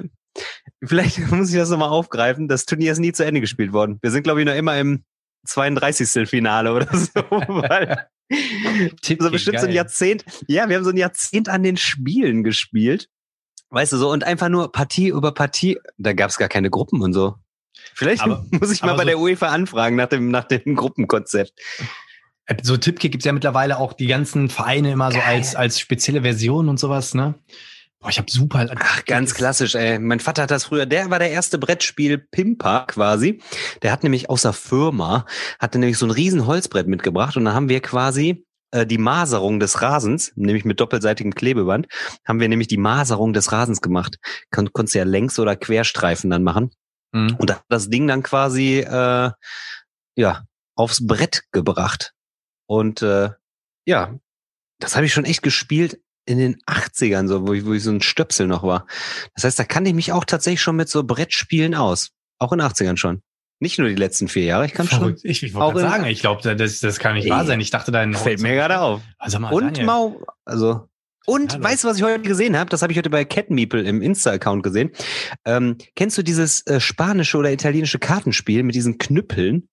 vielleicht 0.84 1.20
muss 1.32 1.50
ich 1.50 1.58
das 1.58 1.70
nochmal 1.70 1.90
aufgreifen. 1.90 2.48
Das 2.48 2.66
Turnier 2.66 2.94
ist 2.94 3.00
nie 3.00 3.12
zu 3.12 3.26
Ende 3.26 3.42
gespielt 3.42 3.74
worden. 3.74 4.00
Wir 4.02 4.12
sind, 4.12 4.24
glaube 4.24 4.40
ich, 4.40 4.46
noch 4.46 4.56
immer 4.56 4.78
im 4.80 5.04
32. 5.46 6.30
Finale 6.30 6.74
oder 6.74 6.88
so. 6.96 7.12
Weil 7.30 8.08
Tipp 9.02 9.22
so 9.22 9.32
bestimmt 9.32 9.60
so 9.60 9.66
ein 9.66 9.70
geil. 9.70 9.76
Jahrzehnt. 9.76 10.26
Ja, 10.48 10.68
wir 10.70 10.76
haben 10.78 10.84
so 10.84 10.90
ein 10.92 10.98
Jahrzehnt 10.98 11.50
an 11.50 11.64
den 11.64 11.78
Spielen 11.78 12.44
gespielt. 12.44 13.10
Weißt 13.70 13.92
du 13.94 13.98
so, 13.98 14.10
und 14.12 14.24
einfach 14.24 14.50
nur 14.50 14.72
Partie 14.72 15.10
über 15.10 15.34
Partie. 15.34 15.78
Da 15.98 16.14
gab 16.14 16.30
es 16.30 16.38
gar 16.38 16.48
keine 16.50 16.70
Gruppen 16.70 17.02
und 17.02 17.14
so. 17.14 17.36
Vielleicht 17.94 18.22
Aber- 18.24 18.46
muss 18.52 18.72
ich 18.72 18.82
mal 18.82 18.94
bei 18.94 19.04
so- 19.04 19.08
der 19.08 19.20
UEFA 19.20 19.48
anfragen 19.48 19.96
nach 19.96 20.08
dem, 20.10 20.30
nach 20.32 20.46
dem 20.46 20.76
Gruppenkonzept. 20.76 21.54
Äh, 22.46 22.56
So 22.64 22.78
Tippkick 22.78 23.12
gibt's 23.12 23.26
ja 23.26 23.34
mittlerweile 23.34 23.78
auch 23.78 23.94
die 23.94 24.08
ganzen 24.08 24.50
Vereine 24.50 24.92
immer 24.92 25.12
so 25.12 25.18
Geil. 25.20 25.28
als, 25.38 25.56
als 25.56 25.80
spezielle 25.80 26.22
Version 26.22 26.70
und 26.70 26.80
sowas, 26.80 27.14
ne? 27.14 27.36
Boah, 28.00 28.10
ich 28.10 28.20
habe 28.20 28.30
super. 28.30 28.68
Ach, 28.80 29.06
ganz 29.06 29.34
klassisch, 29.34 29.74
ey. 29.74 29.98
Mein 29.98 30.20
Vater 30.20 30.44
hat 30.44 30.52
das 30.52 30.66
früher, 30.66 30.86
der 30.86 31.10
war 31.10 31.20
der 31.20 31.32
erste 31.32 31.58
Brettspiel-Pimper 31.58 32.86
quasi. 32.88 33.42
Der 33.82 33.92
hat 33.92 34.04
nämlich 34.04 34.30
außer 34.30 34.54
Firma, 34.54 35.26
hatte 35.60 35.80
nämlich 35.80 35.98
so 35.98 36.06
ein 36.06 36.12
riesen 36.12 36.46
Holzbrett 36.46 36.88
mitgebracht 36.88 37.38
und 37.38 37.46
dann 37.46 37.56
haben 37.56 37.70
wir 37.70 37.82
quasi 37.82 38.46
äh, 38.72 38.86
die 38.86 39.00
Maserung 39.00 39.60
des 39.60 39.82
Rasens, 39.82 40.32
nämlich 40.36 40.66
mit 40.66 40.80
doppelseitigem 40.80 41.34
Klebeband, 41.34 41.88
haben 42.26 42.40
wir 42.40 42.50
nämlich 42.50 42.68
die 42.68 42.78
Maserung 42.78 43.34
des 43.34 43.52
Rasens 43.52 43.82
gemacht. 43.82 44.18
Kon 44.52 44.72
konntest 44.74 44.96
ja 44.96 45.04
Längs- 45.04 45.40
oder 45.40 45.56
Querstreifen 45.56 46.30
dann 46.30 46.44
machen. 46.44 46.72
Mhm. 47.14 47.36
Und 47.40 47.52
hat 47.52 47.64
das 47.70 47.90
Ding 47.90 48.08
dann 48.08 48.22
quasi 48.22 48.80
äh, 48.80 49.32
ja 50.16 50.44
aufs 50.76 51.06
Brett 51.06 51.44
gebracht. 51.52 52.14
Und 52.68 53.02
äh, 53.02 53.32
ja, 53.86 54.20
das 54.80 54.96
habe 54.96 55.06
ich 55.06 55.14
schon 55.14 55.26
echt 55.26 55.42
gespielt 55.42 56.00
in 56.28 56.38
den 56.38 56.58
80ern, 56.68 57.28
so, 57.28 57.48
wo 57.48 57.54
ich, 57.54 57.66
wo 57.66 57.74
ich 57.74 57.84
so 57.84 57.92
ein 57.92 58.02
Stöpsel 58.02 58.48
noch 58.48 58.64
war. 58.64 58.86
Das 59.34 59.46
heißt, 59.46 59.58
da 59.58 59.64
kannte 59.64 59.90
ich 59.90 59.96
mich 59.96 60.12
auch 60.12 60.26
tatsächlich 60.26 60.62
schon 60.62 60.76
mit 60.76 60.90
so 60.90 61.04
Brettspielen 61.04 61.74
aus. 61.74 62.12
Auch 62.38 62.52
in 62.52 62.60
den 62.60 62.68
80ern 62.68 62.98
schon. 62.98 63.22
Nicht 63.60 63.80
nur 63.80 63.90
die 63.90 63.96
letzten 63.96 64.28
vier 64.28 64.44
Jahre, 64.44 64.66
ich 64.66 64.74
kann 64.74 64.88
Verrückt. 64.88 65.22
Ich, 65.24 65.42
ich 65.42 65.56
Auch 65.56 65.74
wollte 65.74 65.80
sagen, 65.80 66.06
ich 66.06 66.20
glaube, 66.20 66.56
das, 66.56 66.80
das 66.80 67.00
kann 67.00 67.16
nicht 67.16 67.26
Ey, 67.26 67.32
wahr 67.32 67.46
sein. 67.46 67.60
Ich 67.60 67.72
dachte, 67.72 67.92
dein 67.92 68.14
schon. 68.14 68.22
Fällt 68.22 68.42
mir 68.42 68.54
gerade 68.54 68.80
auf. 68.80 69.02
Also 69.18 69.40
mal, 69.40 69.52
Und 69.52 69.78
Daniel, 69.78 69.86
Mau, 69.86 70.22
also. 70.46 70.88
Und 71.26 71.54
Hallo. 71.54 71.64
weißt 71.64 71.84
du, 71.84 71.88
was 71.88 71.98
ich 71.98 72.04
heute 72.04 72.22
gesehen 72.22 72.58
habe? 72.58 72.70
Das 72.70 72.82
habe 72.84 72.92
ich 72.92 72.98
heute 72.98 73.10
bei 73.10 73.26
Cat 73.26 73.50
Meeple 73.50 73.82
im 73.82 74.02
Insta-Account 74.02 74.64
gesehen. 74.64 74.92
Ähm, 75.44 75.78
kennst 75.96 76.18
du 76.18 76.24
dieses 76.24 76.66
äh, 76.68 76.80
spanische 76.80 77.38
oder 77.38 77.52
italienische 77.52 78.00
Kartenspiel 78.00 78.64
mit 78.64 78.76
diesen 78.76 78.98
Knüppeln? 78.98 79.68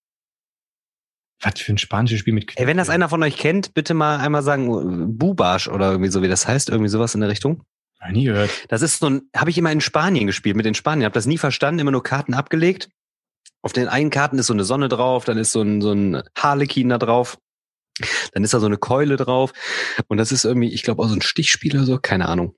Was 1.40 1.60
für 1.60 1.72
ein 1.72 1.78
spanisches 1.78 2.20
Spiel 2.20 2.34
mit 2.34 2.52
Ey, 2.56 2.66
wenn 2.66 2.76
das 2.76 2.90
einer 2.90 3.08
von 3.08 3.22
euch 3.22 3.36
kennt, 3.36 3.74
bitte 3.74 3.94
mal 3.94 4.18
einmal 4.18 4.42
sagen, 4.42 4.68
äh, 4.68 5.06
Bubasch 5.08 5.68
oder 5.68 5.90
irgendwie 5.90 6.10
so, 6.10 6.22
wie 6.22 6.28
das 6.28 6.48
heißt, 6.48 6.70
irgendwie 6.70 6.88
sowas 6.88 7.14
in 7.14 7.20
der 7.20 7.30
Richtung. 7.30 7.64
Hab 8.00 8.12
nie 8.12 8.24
gehört. 8.24 8.50
Das 8.68 8.82
ist 8.82 9.00
so 9.00 9.08
ein, 9.08 9.22
habe 9.34 9.50
ich 9.50 9.58
immer 9.58 9.72
in 9.72 9.80
Spanien 9.80 10.26
gespielt, 10.26 10.56
mit 10.56 10.66
den 10.66 10.74
Spaniern, 10.74 11.04
habe 11.04 11.14
das 11.14 11.26
nie 11.26 11.38
verstanden, 11.38 11.80
immer 11.80 11.90
nur 11.90 12.02
Karten 12.02 12.34
abgelegt. 12.34 12.88
Auf 13.62 13.72
den 13.72 13.88
einen 13.88 14.10
Karten 14.10 14.38
ist 14.38 14.46
so 14.46 14.52
eine 14.52 14.64
Sonne 14.64 14.88
drauf, 14.88 15.24
dann 15.24 15.38
ist 15.38 15.52
so 15.52 15.62
ein, 15.62 15.80
so 15.80 15.92
ein 15.92 16.22
Harlekin 16.36 16.90
da 16.90 16.98
drauf. 16.98 17.38
Dann 18.32 18.44
ist 18.44 18.52
da 18.52 18.60
so 18.60 18.66
eine 18.66 18.76
Keule 18.76 19.16
drauf. 19.16 19.52
Und 20.08 20.18
das 20.18 20.32
ist 20.32 20.44
irgendwie, 20.44 20.72
ich 20.72 20.82
glaube, 20.82 21.02
auch 21.02 21.08
so 21.08 21.14
ein 21.14 21.22
Stichspiel 21.22 21.76
oder 21.76 21.84
so, 21.84 21.98
keine 21.98 22.28
Ahnung. 22.28 22.54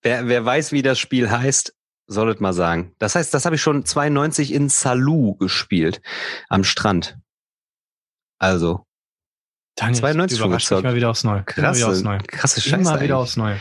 Wer, 0.00 0.28
wer 0.28 0.44
weiß, 0.44 0.72
wie 0.72 0.82
das 0.82 0.98
Spiel 0.98 1.30
heißt, 1.30 1.74
soll 2.06 2.30
es 2.30 2.40
mal 2.40 2.52
sagen. 2.52 2.94
Das 2.98 3.14
heißt, 3.14 3.32
das 3.34 3.44
habe 3.44 3.56
ich 3.56 3.62
schon 3.62 3.84
92 3.84 4.52
in 4.52 4.68
Salou 4.68 5.34
gespielt, 5.34 6.00
am 6.48 6.64
Strand. 6.64 7.18
Also, 8.42 8.84
Daniel, 9.76 10.00
92 10.00 10.38
du 10.38 10.44
überraschst 10.44 10.70
mich 10.72 10.82
mal 10.82 10.94
wieder 10.94 11.10
aufs 11.10 11.24
Neue. 11.24 11.44
Immer 11.56 11.74
wieder 11.76 11.88
aufs 11.88 12.02
Neue. 12.02 12.18
krasse 12.18 12.60
Scheiße. 12.60 12.74
Immer 12.74 12.90
wieder 12.94 12.98
eigentlich. 13.00 13.12
aufs 13.12 13.36
Neue. 13.36 13.60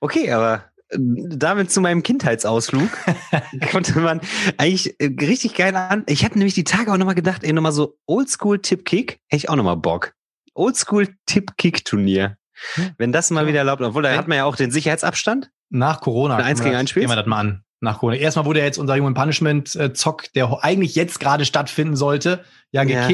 Okay, 0.00 0.32
aber 0.32 0.64
äh, 0.88 0.98
damit 0.98 1.70
zu 1.70 1.80
meinem 1.80 2.02
Kindheitsausflug 2.02 2.88
konnte 3.70 3.98
man 4.00 4.20
eigentlich 4.56 4.98
äh, 5.00 5.10
richtig 5.20 5.54
geil 5.54 5.76
an. 5.76 6.02
Ich 6.06 6.24
hatte 6.24 6.38
nämlich 6.38 6.54
die 6.54 6.64
Tage 6.64 6.90
auch 6.92 6.96
nochmal 6.96 7.14
gedacht, 7.14 7.44
ey, 7.44 7.52
nochmal 7.52 7.72
so 7.72 7.98
Oldschool-Tipp-Kick, 8.06 9.20
hätte 9.28 9.36
ich 9.36 9.48
auch 9.50 9.56
nochmal 9.56 9.76
Bock. 9.76 10.14
Oldschool-Tipp-Kick-Turnier. 10.54 12.36
Hm. 12.74 12.90
Wenn 12.98 13.12
das 13.12 13.30
mal 13.30 13.42
Ja. 13.42 13.48
wieder 13.48 13.58
erlaubt, 13.60 13.82
obwohl 13.82 14.02
da 14.02 14.10
Wenn- 14.10 14.18
hat 14.18 14.28
man 14.28 14.38
ja 14.38 14.44
auch 14.44 14.56
den 14.56 14.70
Sicherheitsabstand. 14.70 15.50
Nach 15.70 16.00
Corona. 16.00 16.36
Ein 16.36 16.44
Eins 16.44 16.62
gegen 16.62 16.74
Eins 16.74 16.90
Spiel? 16.90 17.02
Gehen 17.02 17.10
wir 17.10 17.16
das 17.16 17.26
mal 17.26 17.38
an. 17.40 17.64
Nach 17.80 17.98
Corona. 17.98 18.16
Erstmal 18.16 18.44
wurde 18.44 18.60
ja 18.60 18.66
jetzt 18.66 18.78
unser 18.78 18.94
Human 18.96 19.14
Punishment 19.14 19.74
äh, 19.76 19.92
Zock, 19.92 20.32
der 20.34 20.62
eigentlich 20.62 20.94
jetzt 20.94 21.18
gerade 21.18 21.44
stattfinden 21.44 21.96
sollte, 21.96 22.44
ja 22.70 22.82
Ja. 22.82 23.08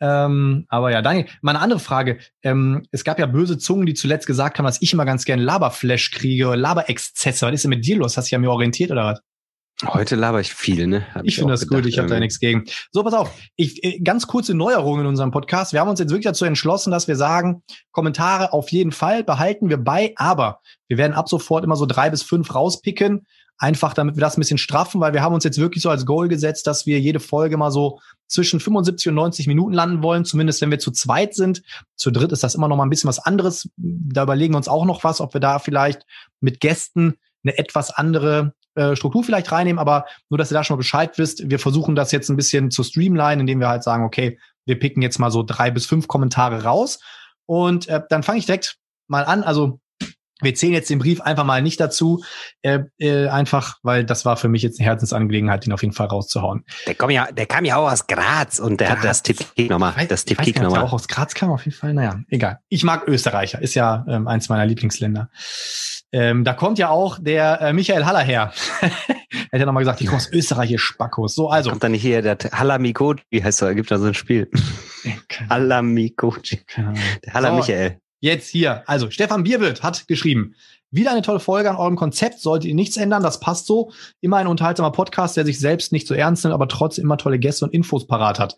Ähm, 0.00 0.66
aber 0.68 0.90
ja, 0.90 1.02
Daniel, 1.02 1.26
mal 1.40 1.52
eine 1.52 1.60
andere 1.60 1.80
Frage. 1.80 2.18
Ähm, 2.42 2.86
es 2.90 3.04
gab 3.04 3.18
ja 3.18 3.26
böse 3.26 3.58
Zungen, 3.58 3.86
die 3.86 3.94
zuletzt 3.94 4.26
gesagt 4.26 4.58
haben, 4.58 4.66
dass 4.66 4.82
ich 4.82 4.92
immer 4.92 5.04
ganz 5.04 5.24
gerne 5.24 5.42
Laberflash 5.42 6.10
kriege, 6.10 6.54
Laberexzesse. 6.54 7.46
Was 7.46 7.54
ist 7.54 7.64
denn 7.64 7.70
mit 7.70 7.86
dir 7.86 7.96
los? 7.96 8.16
Hast 8.16 8.26
du 8.26 8.28
dich 8.28 8.34
an 8.34 8.42
mir 8.42 8.50
orientiert 8.50 8.90
oder 8.90 9.04
was? 9.04 9.20
Heute 9.84 10.16
laber 10.16 10.40
ich 10.40 10.54
viel, 10.54 10.86
ne? 10.86 11.06
Hab 11.14 11.26
Ich 11.26 11.34
finde 11.34 11.52
auch 11.52 11.58
das 11.58 11.68
gut, 11.68 11.78
gedacht, 11.78 11.88
ich 11.88 11.98
habe 11.98 12.08
da 12.08 12.18
nichts 12.18 12.40
gegen. 12.40 12.64
So, 12.92 13.02
pass 13.02 13.12
auf. 13.12 13.30
Ich, 13.56 13.84
äh, 13.84 13.98
ganz 13.98 14.26
kurze 14.26 14.54
Neuerung 14.54 15.00
in 15.00 15.06
unserem 15.06 15.32
Podcast. 15.32 15.74
Wir 15.74 15.80
haben 15.80 15.90
uns 15.90 16.00
jetzt 16.00 16.08
wirklich 16.08 16.24
dazu 16.24 16.46
entschlossen, 16.46 16.90
dass 16.90 17.08
wir 17.08 17.16
sagen, 17.16 17.62
Kommentare 17.90 18.54
auf 18.54 18.70
jeden 18.70 18.92
Fall 18.92 19.22
behalten 19.22 19.68
wir 19.68 19.76
bei, 19.76 20.14
aber 20.16 20.60
wir 20.88 20.96
werden 20.96 21.12
ab 21.12 21.28
sofort 21.28 21.62
immer 21.62 21.76
so 21.76 21.84
drei 21.84 22.08
bis 22.08 22.22
fünf 22.22 22.54
rauspicken. 22.54 23.26
Einfach 23.58 23.92
damit 23.92 24.16
wir 24.16 24.22
das 24.22 24.38
ein 24.38 24.40
bisschen 24.40 24.58
straffen, 24.58 25.00
weil 25.00 25.12
wir 25.12 25.22
haben 25.22 25.34
uns 25.34 25.44
jetzt 25.44 25.58
wirklich 25.58 25.82
so 25.82 25.90
als 25.90 26.06
Goal 26.06 26.28
gesetzt, 26.28 26.66
dass 26.66 26.86
wir 26.86 26.98
jede 26.98 27.20
Folge 27.20 27.58
mal 27.58 27.70
so 27.70 28.00
zwischen 28.28 28.60
75 28.60 29.08
und 29.08 29.14
90 29.14 29.46
Minuten 29.46 29.72
landen 29.72 30.02
wollen, 30.02 30.24
zumindest 30.24 30.60
wenn 30.60 30.70
wir 30.70 30.78
zu 30.78 30.90
zweit 30.90 31.34
sind. 31.34 31.62
Zu 31.96 32.10
dritt 32.10 32.32
ist 32.32 32.42
das 32.42 32.54
immer 32.54 32.68
noch 32.68 32.76
mal 32.76 32.84
ein 32.84 32.90
bisschen 32.90 33.08
was 33.08 33.18
anderes. 33.18 33.68
Da 33.76 34.24
überlegen 34.24 34.54
wir 34.54 34.58
uns 34.58 34.68
auch 34.68 34.84
noch 34.84 35.04
was, 35.04 35.20
ob 35.20 35.34
wir 35.34 35.40
da 35.40 35.58
vielleicht 35.58 36.02
mit 36.40 36.60
Gästen 36.60 37.14
eine 37.44 37.56
etwas 37.58 37.90
andere 37.90 38.54
äh, 38.74 38.96
Struktur 38.96 39.24
vielleicht 39.24 39.50
reinnehmen, 39.52 39.78
aber 39.78 40.06
nur, 40.28 40.38
dass 40.38 40.50
ihr 40.50 40.54
da 40.54 40.64
schon 40.64 40.74
mal 40.74 40.78
Bescheid 40.78 41.16
wisst. 41.18 41.48
Wir 41.48 41.58
versuchen 41.58 41.94
das 41.94 42.12
jetzt 42.12 42.28
ein 42.28 42.36
bisschen 42.36 42.70
zu 42.70 42.82
streamline, 42.82 43.40
indem 43.40 43.60
wir 43.60 43.68
halt 43.68 43.82
sagen, 43.82 44.04
okay, 44.04 44.38
wir 44.66 44.78
picken 44.78 45.02
jetzt 45.02 45.18
mal 45.18 45.30
so 45.30 45.42
drei 45.42 45.70
bis 45.70 45.86
fünf 45.86 46.08
Kommentare 46.08 46.64
raus. 46.64 47.00
Und 47.46 47.88
äh, 47.88 48.02
dann 48.08 48.22
fange 48.22 48.38
ich 48.38 48.46
direkt 48.46 48.76
mal 49.06 49.24
an. 49.24 49.44
Also 49.44 49.80
wir 50.42 50.54
zählen 50.54 50.74
jetzt 50.74 50.90
den 50.90 50.98
Brief 50.98 51.20
einfach 51.20 51.44
mal 51.44 51.62
nicht 51.62 51.80
dazu, 51.80 52.22
äh, 52.62 52.80
äh, 52.98 53.28
einfach, 53.28 53.78
weil 53.82 54.04
das 54.04 54.24
war 54.24 54.36
für 54.36 54.48
mich 54.48 54.62
jetzt 54.62 54.78
eine 54.78 54.86
Herzensangelegenheit, 54.86 55.64
den 55.64 55.72
auf 55.72 55.82
jeden 55.82 55.94
Fall 55.94 56.08
rauszuhauen. 56.08 56.64
Der, 56.86 56.94
kam 56.94 57.10
ja, 57.10 57.30
der 57.32 57.46
kam 57.46 57.64
ja 57.64 57.76
auch 57.76 57.90
aus 57.90 58.06
Graz 58.06 58.58
und 58.58 58.80
der 58.80 58.90
hat 58.90 58.96
Graz. 59.00 59.22
das 59.22 59.22
Tipp-Kick 59.22 59.70
nochmal. 59.70 59.94
Das 60.08 60.24
Tipp-Kick 60.24 60.56
ob 60.56 60.60
der 60.60 60.62
nochmal. 60.64 60.84
auch 60.84 60.92
aus 60.92 61.08
Graz 61.08 61.34
kam 61.34 61.50
auf 61.50 61.64
jeden 61.64 61.76
Fall. 61.76 61.94
Naja, 61.94 62.20
egal. 62.28 62.58
Ich 62.68 62.84
mag 62.84 63.08
Österreicher, 63.08 63.62
ist 63.62 63.74
ja 63.74 64.04
ähm, 64.08 64.28
eins 64.28 64.48
meiner 64.48 64.66
Lieblingsländer. 64.66 65.30
Ähm, 66.12 66.44
da 66.44 66.52
kommt 66.52 66.78
ja 66.78 66.90
auch 66.90 67.18
der 67.20 67.60
äh, 67.60 67.72
Michael 67.72 68.04
Haller 68.04 68.20
her. 68.20 68.52
er 68.80 68.88
hat 68.88 69.60
ja 69.60 69.66
nochmal 69.66 69.82
gesagt, 69.82 70.00
ich 70.00 70.06
komme 70.06 70.18
aus 70.18 70.30
Österreich, 70.30 70.70
ihr 70.70 70.78
Spackos. 70.78 71.34
So, 71.34 71.48
also. 71.48 71.70
Kommt 71.70 71.82
da 71.82 71.88
nicht 71.88 72.02
hier 72.02 72.22
der 72.22 72.38
Halamikoji, 72.52 73.22
wie 73.30 73.42
heißt 73.42 73.62
er? 73.62 73.74
Gibt 73.74 73.90
da 73.90 73.98
so 73.98 74.06
ein 74.06 74.14
Spiel. 74.14 74.50
Halamikoji. 75.50 76.60
Ahnung. 76.76 76.94
Der 77.24 77.34
Haller 77.34 77.48
So. 77.50 77.56
Michael. 77.56 78.00
Jetzt 78.26 78.48
hier. 78.48 78.82
Also, 78.86 79.08
Stefan 79.08 79.44
Bierwild 79.44 79.84
hat 79.84 80.08
geschrieben. 80.08 80.56
Wieder 80.90 81.12
eine 81.12 81.22
tolle 81.22 81.38
Folge 81.38 81.70
an 81.70 81.76
eurem 81.76 81.94
Konzept. 81.94 82.40
Solltet 82.40 82.68
ihr 82.68 82.74
nichts 82.74 82.96
ändern, 82.96 83.22
das 83.22 83.38
passt 83.38 83.66
so. 83.66 83.92
Immer 84.20 84.38
ein 84.38 84.48
unterhaltsamer 84.48 84.90
Podcast, 84.90 85.36
der 85.36 85.44
sich 85.44 85.60
selbst 85.60 85.92
nicht 85.92 86.08
so 86.08 86.14
ernst 86.14 86.42
nimmt, 86.42 86.52
aber 86.52 86.66
trotzdem 86.66 87.04
immer 87.04 87.18
tolle 87.18 87.38
Gäste 87.38 87.64
und 87.64 87.72
Infos 87.72 88.08
parat 88.08 88.40
hat. 88.40 88.56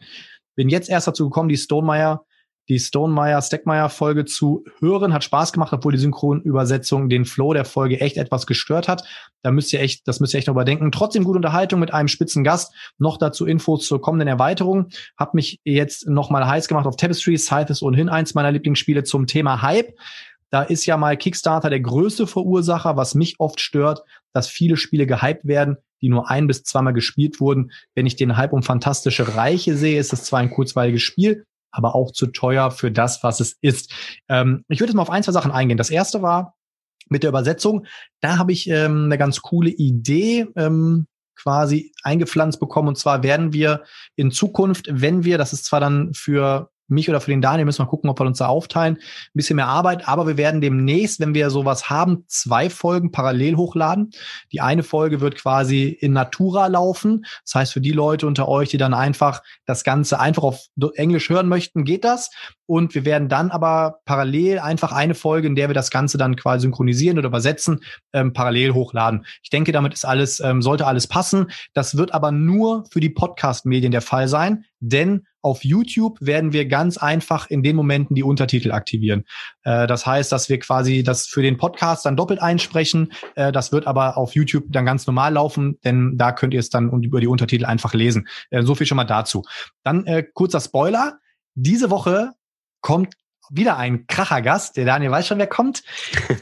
Bin 0.54 0.70
jetzt 0.70 0.88
erst 0.88 1.06
dazu 1.06 1.24
gekommen, 1.28 1.50
die 1.50 1.58
Stonemeyer, 1.58 2.24
die 2.68 2.78
Stonemeyer 2.78 3.40
Steckmeyer 3.40 3.88
Folge 3.88 4.24
zu 4.24 4.64
hören. 4.80 5.12
Hat 5.12 5.24
Spaß 5.24 5.52
gemacht, 5.52 5.72
obwohl 5.72 5.92
die 5.92 5.98
Synchronübersetzung 5.98 7.08
den 7.08 7.24
Flow 7.24 7.52
der 7.54 7.64
Folge 7.64 8.00
echt 8.00 8.16
etwas 8.16 8.46
gestört 8.46 8.88
hat. 8.88 9.04
Da 9.42 9.50
müsst 9.50 9.72
ihr 9.72 9.80
echt, 9.80 10.06
das 10.06 10.20
müsst 10.20 10.34
ihr 10.34 10.38
echt 10.38 10.48
noch 10.48 10.54
überdenken. 10.54 10.92
Trotzdem 10.92 11.24
gute 11.24 11.38
Unterhaltung 11.38 11.80
mit 11.80 11.94
einem 11.94 12.08
spitzen 12.08 12.44
Gast. 12.44 12.72
Noch 12.98 13.16
dazu 13.16 13.46
Infos 13.46 13.86
zur 13.86 14.00
kommenden 14.00 14.28
Erweiterung. 14.28 14.88
Hab 15.16 15.34
mich 15.34 15.60
jetzt 15.64 16.08
noch 16.08 16.30
mal 16.30 16.46
heiß 16.46 16.68
gemacht 16.68 16.86
auf 16.86 16.96
Tapestry. 16.96 17.38
Scythe 17.38 17.72
ist 17.72 17.82
ohnehin 17.82 18.08
eins 18.08 18.34
meiner 18.34 18.52
Lieblingsspiele 18.52 19.04
zum 19.04 19.26
Thema 19.26 19.62
Hype. 19.62 19.94
Da 20.50 20.62
ist 20.62 20.86
ja 20.86 20.96
mal 20.96 21.16
Kickstarter 21.16 21.68
der 21.70 21.80
größte 21.80 22.26
Verursacher, 22.26 22.96
was 22.96 23.14
mich 23.14 23.36
oft 23.38 23.60
stört, 23.60 24.02
dass 24.32 24.48
viele 24.48 24.76
Spiele 24.76 25.06
gehypt 25.06 25.46
werden, 25.46 25.76
die 26.00 26.08
nur 26.08 26.30
ein 26.30 26.46
bis 26.46 26.62
zweimal 26.62 26.94
gespielt 26.94 27.40
wurden. 27.40 27.70
Wenn 27.94 28.06
ich 28.06 28.16
den 28.16 28.36
Hype 28.36 28.52
um 28.52 28.62
fantastische 28.62 29.36
Reiche 29.36 29.76
sehe, 29.76 29.98
ist 29.98 30.12
es 30.12 30.24
zwar 30.24 30.40
ein 30.40 30.50
kurzweiliges 30.50 31.02
Spiel, 31.02 31.44
aber 31.70 31.94
auch 31.94 32.12
zu 32.12 32.26
teuer 32.28 32.70
für 32.70 32.90
das, 32.90 33.22
was 33.22 33.40
es 33.40 33.56
ist. 33.60 33.92
Ähm, 34.28 34.64
ich 34.68 34.80
würde 34.80 34.90
jetzt 34.90 34.96
mal 34.96 35.02
auf 35.02 35.10
ein, 35.10 35.22
zwei 35.22 35.32
Sachen 35.32 35.52
eingehen. 35.52 35.78
Das 35.78 35.90
erste 35.90 36.22
war, 36.22 36.54
mit 37.10 37.22
der 37.22 37.30
Übersetzung. 37.30 37.86
Da 38.20 38.38
habe 38.38 38.52
ich 38.52 38.68
ähm, 38.68 39.04
eine 39.04 39.18
ganz 39.18 39.40
coole 39.40 39.70
Idee 39.70 40.48
ähm, 40.56 41.06
quasi 41.36 41.92
eingepflanzt 42.02 42.60
bekommen. 42.60 42.88
Und 42.88 42.98
zwar 42.98 43.22
werden 43.22 43.52
wir 43.52 43.84
in 44.16 44.30
Zukunft, 44.30 44.88
wenn 44.90 45.24
wir, 45.24 45.38
das 45.38 45.52
ist 45.52 45.64
zwar 45.64 45.80
dann 45.80 46.12
für 46.14 46.70
mich 46.88 47.08
oder 47.08 47.20
für 47.20 47.30
den 47.30 47.42
Daniel 47.42 47.64
müssen 47.64 47.82
wir 47.82 47.88
gucken, 47.88 48.10
ob 48.10 48.20
wir 48.20 48.26
uns 48.26 48.38
da 48.38 48.46
aufteilen. 48.46 48.96
Ein 48.96 49.30
bisschen 49.34 49.56
mehr 49.56 49.68
Arbeit, 49.68 50.08
aber 50.08 50.26
wir 50.26 50.36
werden 50.36 50.60
demnächst, 50.60 51.20
wenn 51.20 51.34
wir 51.34 51.50
sowas 51.50 51.90
haben, 51.90 52.24
zwei 52.26 52.70
Folgen 52.70 53.12
parallel 53.12 53.56
hochladen. 53.56 54.10
Die 54.52 54.60
eine 54.60 54.82
Folge 54.82 55.20
wird 55.20 55.36
quasi 55.36 55.88
in 55.88 56.12
Natura 56.12 56.66
laufen. 56.66 57.24
Das 57.44 57.54
heißt, 57.54 57.72
für 57.72 57.80
die 57.80 57.92
Leute 57.92 58.26
unter 58.26 58.48
euch, 58.48 58.70
die 58.70 58.78
dann 58.78 58.94
einfach 58.94 59.42
das 59.66 59.84
Ganze 59.84 60.20
einfach 60.20 60.42
auf 60.42 60.66
Englisch 60.94 61.28
hören 61.28 61.48
möchten, 61.48 61.84
geht 61.84 62.04
das. 62.04 62.30
Und 62.66 62.94
wir 62.94 63.06
werden 63.06 63.30
dann 63.30 63.50
aber 63.50 64.00
parallel 64.04 64.58
einfach 64.58 64.92
eine 64.92 65.14
Folge, 65.14 65.46
in 65.46 65.56
der 65.56 65.68
wir 65.70 65.74
das 65.74 65.90
Ganze 65.90 66.18
dann 66.18 66.36
quasi 66.36 66.62
synchronisieren 66.62 67.18
oder 67.18 67.28
übersetzen, 67.28 67.80
ähm, 68.12 68.34
parallel 68.34 68.74
hochladen. 68.74 69.24
Ich 69.42 69.48
denke, 69.48 69.72
damit 69.72 69.94
ist 69.94 70.04
alles, 70.04 70.38
ähm, 70.40 70.60
sollte 70.60 70.86
alles 70.86 71.06
passen. 71.06 71.50
Das 71.72 71.96
wird 71.96 72.12
aber 72.12 72.30
nur 72.30 72.84
für 72.90 73.00
die 73.00 73.08
Podcast-Medien 73.08 73.90
der 73.90 74.02
Fall 74.02 74.28
sein, 74.28 74.64
denn 74.80 75.26
auf 75.48 75.64
YouTube 75.64 76.18
werden 76.20 76.52
wir 76.52 76.66
ganz 76.66 76.98
einfach 76.98 77.48
in 77.48 77.62
den 77.62 77.74
Momenten 77.74 78.14
die 78.14 78.22
Untertitel 78.22 78.70
aktivieren. 78.70 79.24
Äh, 79.62 79.86
das 79.86 80.04
heißt, 80.04 80.30
dass 80.30 80.50
wir 80.50 80.58
quasi 80.58 81.02
das 81.02 81.26
für 81.26 81.40
den 81.40 81.56
Podcast 81.56 82.04
dann 82.04 82.18
doppelt 82.18 82.42
einsprechen. 82.42 83.12
Äh, 83.34 83.50
das 83.50 83.72
wird 83.72 83.86
aber 83.86 84.18
auf 84.18 84.34
YouTube 84.34 84.66
dann 84.68 84.84
ganz 84.84 85.06
normal 85.06 85.32
laufen, 85.32 85.78
denn 85.84 86.18
da 86.18 86.32
könnt 86.32 86.52
ihr 86.52 86.60
es 86.60 86.68
dann 86.68 87.02
über 87.02 87.22
die 87.22 87.26
Untertitel 87.26 87.64
einfach 87.64 87.94
lesen. 87.94 88.28
Äh, 88.50 88.62
so 88.62 88.74
viel 88.74 88.86
schon 88.86 88.96
mal 88.96 89.04
dazu. 89.04 89.42
Dann 89.84 90.04
äh, 90.04 90.22
kurzer 90.22 90.60
Spoiler. 90.60 91.18
Diese 91.54 91.88
Woche 91.88 92.32
kommt 92.82 93.14
wieder 93.50 93.78
ein 93.78 94.06
Krachergast. 94.06 94.76
Der 94.76 94.84
Daniel 94.84 95.10
weiß 95.10 95.26
schon, 95.26 95.38
wer 95.38 95.46
kommt. 95.46 95.82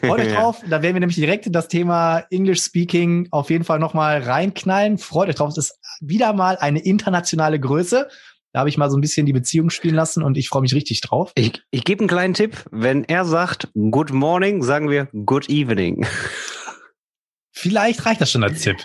Freut 0.00 0.20
euch 0.20 0.32
drauf. 0.34 0.62
Da 0.68 0.82
werden 0.82 0.96
wir 0.96 1.00
nämlich 1.00 1.14
direkt 1.14 1.46
das 1.54 1.68
Thema 1.68 2.24
English 2.30 2.60
Speaking 2.62 3.28
auf 3.30 3.50
jeden 3.50 3.62
Fall 3.62 3.78
nochmal 3.78 4.20
reinknallen. 4.20 4.98
Freut 4.98 5.28
euch 5.28 5.36
drauf. 5.36 5.50
Es 5.50 5.58
ist 5.58 5.78
wieder 6.00 6.32
mal 6.32 6.58
eine 6.58 6.80
internationale 6.80 7.60
Größe. 7.60 8.08
Da 8.56 8.60
habe 8.60 8.70
ich 8.70 8.78
mal 8.78 8.88
so 8.88 8.96
ein 8.96 9.02
bisschen 9.02 9.26
die 9.26 9.34
Beziehung 9.34 9.68
spielen 9.68 9.94
lassen 9.94 10.22
und 10.22 10.38
ich 10.38 10.48
freue 10.48 10.62
mich 10.62 10.72
richtig 10.72 11.02
drauf. 11.02 11.30
Ich, 11.34 11.62
ich 11.70 11.84
gebe 11.84 12.00
einen 12.00 12.08
kleinen 12.08 12.32
Tipp. 12.32 12.64
Wenn 12.70 13.04
er 13.04 13.26
sagt 13.26 13.68
Good 13.74 14.14
Morning, 14.14 14.62
sagen 14.62 14.88
wir 14.88 15.10
Good 15.26 15.50
Evening. 15.50 16.06
Vielleicht 17.52 18.06
reicht 18.06 18.22
das 18.22 18.30
schon 18.30 18.42
als 18.42 18.62
Tipp. 18.62 18.78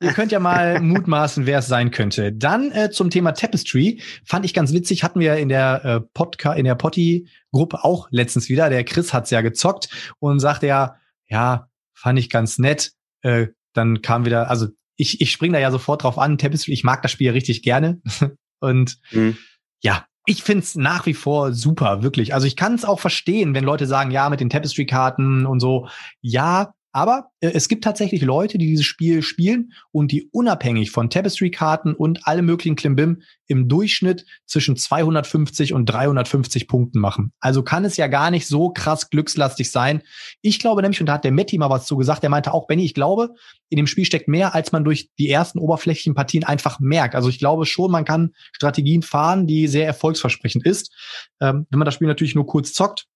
Ihr 0.00 0.12
könnt 0.12 0.30
ja 0.30 0.38
mal 0.38 0.80
mutmaßen, 0.80 1.44
wer 1.44 1.58
es 1.58 1.66
sein 1.66 1.90
könnte. 1.90 2.32
Dann 2.32 2.70
äh, 2.70 2.92
zum 2.92 3.10
Thema 3.10 3.32
Tapestry 3.32 4.00
fand 4.24 4.44
ich 4.44 4.54
ganz 4.54 4.72
witzig, 4.72 5.02
hatten 5.02 5.18
wir 5.18 5.34
in 5.38 5.48
der 5.48 5.84
äh, 5.84 6.00
Podcast 6.14 6.56
in 6.56 6.64
der 6.64 6.76
Potti 6.76 7.28
Gruppe 7.50 7.82
auch 7.82 8.06
letztens 8.12 8.48
wieder. 8.48 8.70
Der 8.70 8.84
Chris 8.84 9.12
hat's 9.12 9.30
ja 9.30 9.40
gezockt 9.40 9.88
und 10.20 10.38
sagte 10.38 10.68
ja, 10.68 10.98
ja, 11.26 11.68
fand 11.94 12.20
ich 12.20 12.30
ganz 12.30 12.58
nett. 12.58 12.92
Äh, 13.22 13.48
dann 13.72 14.02
kam 14.02 14.24
wieder, 14.24 14.50
also 14.50 14.68
ich 14.94 15.20
ich 15.20 15.32
spring 15.32 15.52
da 15.52 15.58
ja 15.58 15.72
sofort 15.72 16.04
drauf 16.04 16.16
an. 16.16 16.38
Tapestry, 16.38 16.72
ich 16.72 16.84
mag 16.84 17.02
das 17.02 17.10
Spiel 17.10 17.26
ja 17.26 17.32
richtig 17.32 17.64
gerne 17.64 18.00
und 18.60 18.98
mhm. 19.12 19.36
ja, 19.82 20.06
ich 20.26 20.42
find's 20.42 20.74
nach 20.74 21.06
wie 21.06 21.14
vor 21.14 21.52
super, 21.52 22.02
wirklich. 22.02 22.34
Also 22.34 22.46
ich 22.46 22.56
kann 22.56 22.74
es 22.74 22.84
auch 22.84 22.98
verstehen, 22.98 23.54
wenn 23.54 23.64
Leute 23.64 23.86
sagen, 23.86 24.10
ja, 24.10 24.28
mit 24.28 24.40
den 24.40 24.50
Tapestry-Karten 24.50 25.46
und 25.46 25.60
so. 25.60 25.88
Ja, 26.20 26.74
aber 26.96 27.30
äh, 27.40 27.50
es 27.52 27.68
gibt 27.68 27.84
tatsächlich 27.84 28.22
Leute, 28.22 28.56
die 28.56 28.68
dieses 28.68 28.86
Spiel 28.86 29.20
spielen 29.20 29.72
und 29.92 30.12
die 30.12 30.30
unabhängig 30.32 30.90
von 30.92 31.10
Tapestry-Karten 31.10 31.94
und 31.94 32.26
allem 32.26 32.46
möglichen 32.46 32.74
Klimbim 32.74 33.20
im 33.46 33.68
Durchschnitt 33.68 34.24
zwischen 34.46 34.78
250 34.78 35.74
und 35.74 35.84
350 35.84 36.66
Punkten 36.66 36.98
machen. 36.98 37.34
Also 37.38 37.62
kann 37.62 37.84
es 37.84 37.98
ja 37.98 38.06
gar 38.06 38.30
nicht 38.30 38.46
so 38.46 38.70
krass 38.70 39.10
glückslastig 39.10 39.70
sein. 39.70 40.00
Ich 40.40 40.58
glaube 40.58 40.80
nämlich, 40.80 40.98
und 40.98 41.04
da 41.04 41.12
hat 41.12 41.24
der 41.24 41.32
Metti 41.32 41.58
mal 41.58 41.68
was 41.68 41.84
zu 41.84 41.98
gesagt, 41.98 42.22
der 42.22 42.30
meinte 42.30 42.54
auch, 42.54 42.66
Benny, 42.66 42.86
ich 42.86 42.94
glaube, 42.94 43.34
in 43.68 43.76
dem 43.76 43.86
Spiel 43.86 44.06
steckt 44.06 44.26
mehr, 44.26 44.54
als 44.54 44.72
man 44.72 44.82
durch 44.82 45.10
die 45.18 45.28
ersten 45.28 45.58
oberflächlichen 45.58 46.14
Partien 46.14 46.44
einfach 46.44 46.80
merkt. 46.80 47.14
Also 47.14 47.28
ich 47.28 47.38
glaube 47.38 47.66
schon, 47.66 47.90
man 47.90 48.06
kann 48.06 48.32
Strategien 48.52 49.02
fahren, 49.02 49.46
die 49.46 49.68
sehr 49.68 49.84
erfolgsversprechend 49.84 50.64
ist. 50.64 50.94
Ähm, 51.42 51.66
wenn 51.68 51.78
man 51.78 51.84
das 51.84 51.92
Spiel 51.92 52.08
natürlich 52.08 52.34
nur 52.34 52.46
kurz 52.46 52.72
zockt, 52.72 53.06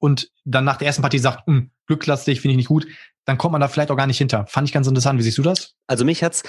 und 0.00 0.30
dann 0.44 0.64
nach 0.64 0.78
der 0.78 0.86
ersten 0.86 1.02
Partie 1.02 1.18
sagt, 1.18 1.46
hm, 1.46 1.70
glücklastig, 1.90 2.40
finde 2.40 2.52
ich 2.52 2.58
nicht 2.58 2.68
gut, 2.68 2.86
dann 3.24 3.36
kommt 3.36 3.52
man 3.52 3.60
da 3.60 3.68
vielleicht 3.68 3.90
auch 3.90 3.96
gar 3.96 4.06
nicht 4.06 4.18
hinter. 4.18 4.46
Fand 4.46 4.68
ich 4.68 4.72
ganz 4.72 4.86
interessant. 4.86 5.18
Wie 5.18 5.22
siehst 5.22 5.38
du 5.38 5.42
das? 5.42 5.74
Also 5.86 6.04
mich 6.04 6.22
hat's, 6.22 6.42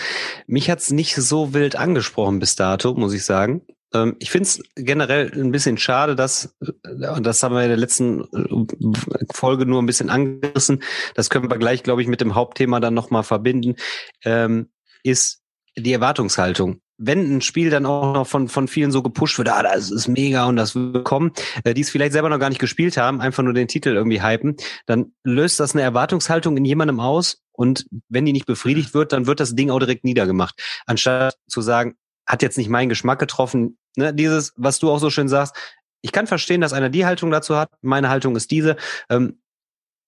mich 0.47 0.69
hat's 0.69 0.91
nicht 0.91 1.15
so 1.15 1.54
wild 1.54 1.75
angesprochen 1.75 2.39
bis 2.39 2.56
dato, 2.56 2.93
muss 2.93 3.13
ich 3.13 3.25
sagen. 3.25 3.63
Ähm, 3.93 4.15
ich 4.19 4.30
finde 4.30 4.47
es 4.47 4.62
generell 4.75 5.32
ein 5.34 5.51
bisschen 5.51 5.77
schade, 5.77 6.15
dass, 6.15 6.56
äh, 6.62 7.10
und 7.10 7.25
das 7.25 7.41
haben 7.41 7.56
wir 7.56 7.63
in 7.63 7.69
der 7.69 7.77
letzten 7.77 8.21
äh, 8.21 9.25
Folge 9.34 9.65
nur 9.65 9.82
ein 9.82 9.88
bisschen 9.88 10.10
angerissen, 10.10 10.84
das 11.15 11.30
können 11.30 11.49
wir 11.49 11.58
gleich, 11.58 11.84
glaube 11.84 12.01
ich, 12.01 12.08
mit 12.08 12.21
dem 12.21 12.36
Hauptthema 12.36 12.80
dann 12.80 12.93
nochmal 12.93 13.23
verbinden, 13.23 13.75
ähm, 14.23 14.69
ist 15.04 15.41
die 15.75 15.93
Erwartungshaltung 15.93 16.82
wenn 17.04 17.38
ein 17.38 17.42
Spiel 17.42 17.70
dann 17.70 17.86
auch 17.86 18.14
noch 18.14 18.28
von, 18.28 18.48
von 18.48 18.68
vielen 18.68 18.92
so 18.92 19.02
gepusht 19.02 19.38
wird, 19.38 19.50
ah, 19.50 19.64
das 19.64 19.90
ist 19.90 20.08
mega 20.08 20.46
und 20.46 20.56
das 20.56 20.76
wird 20.76 21.04
kommen, 21.04 21.32
äh, 21.64 21.74
die 21.74 21.82
es 21.82 21.90
vielleicht 21.90 22.14
selber 22.14 22.30
noch 22.30 22.40
gar 22.40 22.50
nicht 22.50 22.62
gespielt 22.62 22.96
haben, 22.98 23.22
einfach 23.22 23.44
nur 23.44 23.54
den 23.54 23.68
Titel 23.68 23.90
irgendwie 23.90 24.22
hypen, 24.22 24.56
dann 24.86 25.14
löst 25.24 25.60
das 25.60 25.74
eine 25.74 25.82
Erwartungshaltung 25.82 26.56
in 26.58 26.66
jemandem 26.66 27.00
aus 27.00 27.42
und 27.54 27.88
wenn 28.08 28.26
die 28.26 28.34
nicht 28.34 28.46
befriedigt 28.46 28.94
wird, 28.94 29.14
dann 29.14 29.26
wird 29.26 29.40
das 29.40 29.56
Ding 29.56 29.72
auch 29.72 29.80
direkt 29.80 30.04
niedergemacht. 30.04 30.62
Anstatt 30.86 31.38
zu 31.48 31.62
sagen, 31.62 31.96
hat 32.28 32.44
jetzt 32.44 32.58
nicht 32.58 32.70
meinen 32.70 32.90
Geschmack 32.90 33.20
getroffen, 33.20 33.78
ne, 33.98 34.14
dieses, 34.14 34.54
was 34.56 34.80
du 34.80 34.92
auch 34.92 35.00
so 35.00 35.10
schön 35.10 35.28
sagst, 35.28 35.56
ich 36.02 36.12
kann 36.12 36.28
verstehen, 36.28 36.62
dass 36.62 36.74
einer 36.74 36.90
die 36.90 37.06
Haltung 37.06 37.32
dazu 37.32 37.56
hat, 37.56 37.72
meine 37.82 38.10
Haltung 38.10 38.36
ist 38.36 38.52
diese, 38.52 38.76
ähm, 39.10 39.42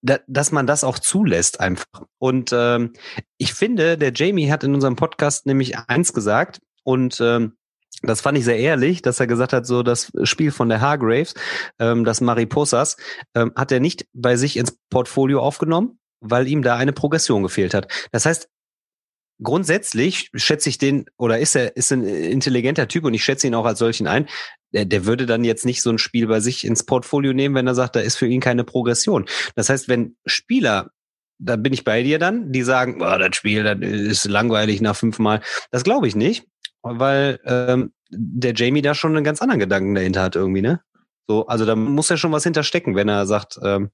da, 0.03 0.19
dass 0.27 0.51
man 0.51 0.67
das 0.67 0.84
auch 0.84 0.99
zulässt 0.99 1.60
einfach. 1.60 2.03
Und 2.19 2.51
ähm, 2.53 2.93
ich 3.38 3.53
finde, 3.53 3.97
der 3.97 4.12
Jamie 4.13 4.51
hat 4.51 4.63
in 4.63 4.73
unserem 4.73 4.95
Podcast 4.95 5.45
nämlich 5.45 5.77
eins 5.77 6.13
gesagt, 6.13 6.60
und 6.83 7.19
ähm, 7.21 7.53
das 8.03 8.21
fand 8.21 8.37
ich 8.37 8.43
sehr 8.43 8.57
ehrlich, 8.57 9.01
dass 9.01 9.19
er 9.19 9.27
gesagt 9.27 9.53
hat, 9.53 9.65
so 9.65 9.81
das 9.81 10.11
Spiel 10.23 10.51
von 10.51 10.69
der 10.69 10.81
Hargraves, 10.81 11.33
ähm, 11.79 12.03
das 12.03 12.21
Mariposas, 12.21 12.97
ähm, 13.33 13.53
hat 13.55 13.71
er 13.71 13.79
nicht 13.79 14.07
bei 14.13 14.35
sich 14.35 14.57
ins 14.57 14.77
Portfolio 14.89 15.39
aufgenommen, 15.41 15.99
weil 16.19 16.47
ihm 16.47 16.63
da 16.63 16.75
eine 16.75 16.91
Progression 16.91 17.43
gefehlt 17.43 17.73
hat. 17.73 17.87
Das 18.11 18.25
heißt, 18.25 18.49
grundsätzlich 19.41 20.29
schätze 20.35 20.69
ich 20.69 20.77
den, 20.77 21.05
oder 21.17 21.39
ist 21.39 21.55
er, 21.55 21.77
ist 21.77 21.91
ein 21.91 22.03
intelligenter 22.03 22.87
Typ 22.87 23.05
und 23.05 23.13
ich 23.13 23.23
schätze 23.23 23.47
ihn 23.47 23.55
auch 23.55 23.65
als 23.65 23.79
solchen 23.79 24.07
ein, 24.07 24.27
der, 24.73 24.85
der 24.85 25.05
würde 25.05 25.25
dann 25.25 25.45
jetzt 25.45 25.65
nicht 25.65 25.81
so 25.81 25.89
ein 25.89 25.97
Spiel 25.97 26.27
bei 26.27 26.41
sich 26.41 26.65
ins 26.65 26.85
Portfolio 26.85 27.31
nehmen, 27.31 27.55
wenn 27.55 27.67
er 27.67 27.75
sagt, 27.75 27.95
da 27.95 28.01
ist 28.01 28.17
für 28.17 28.27
ihn 28.27 28.41
keine 28.41 28.65
Progression. 28.65 29.25
Das 29.55 29.69
heißt, 29.69 29.87
wenn 29.87 30.17
Spieler 30.25 30.91
da 31.39 31.57
bin 31.57 31.73
ich 31.73 31.83
bei 31.83 32.03
dir 32.03 32.19
dann, 32.19 32.53
die 32.53 32.61
sagen, 32.61 33.01
oh, 33.01 33.17
das 33.17 33.35
Spiel 33.35 33.63
das 33.63 33.77
ist 33.81 34.25
langweilig 34.25 34.79
nach 34.81 34.95
fünfmal. 34.95 35.41
Das 35.71 35.83
glaube 35.83 36.07
ich 36.07 36.15
nicht 36.15 36.45
weil 36.83 37.39
ähm, 37.45 37.93
der 38.09 38.53
Jamie 38.53 38.81
da 38.81 38.93
schon 38.93 39.15
einen 39.15 39.23
ganz 39.23 39.41
anderen 39.41 39.59
Gedanken 39.59 39.95
dahinter 39.95 40.21
hat 40.21 40.35
irgendwie, 40.35 40.61
ne? 40.61 40.81
So, 41.27 41.47
also 41.47 41.65
da 41.65 41.75
muss 41.75 42.09
ja 42.09 42.17
schon 42.17 42.33
was 42.33 42.43
hinterstecken, 42.43 42.95
wenn 42.95 43.07
er 43.07 43.25
sagt, 43.25 43.57
ähm, 43.63 43.89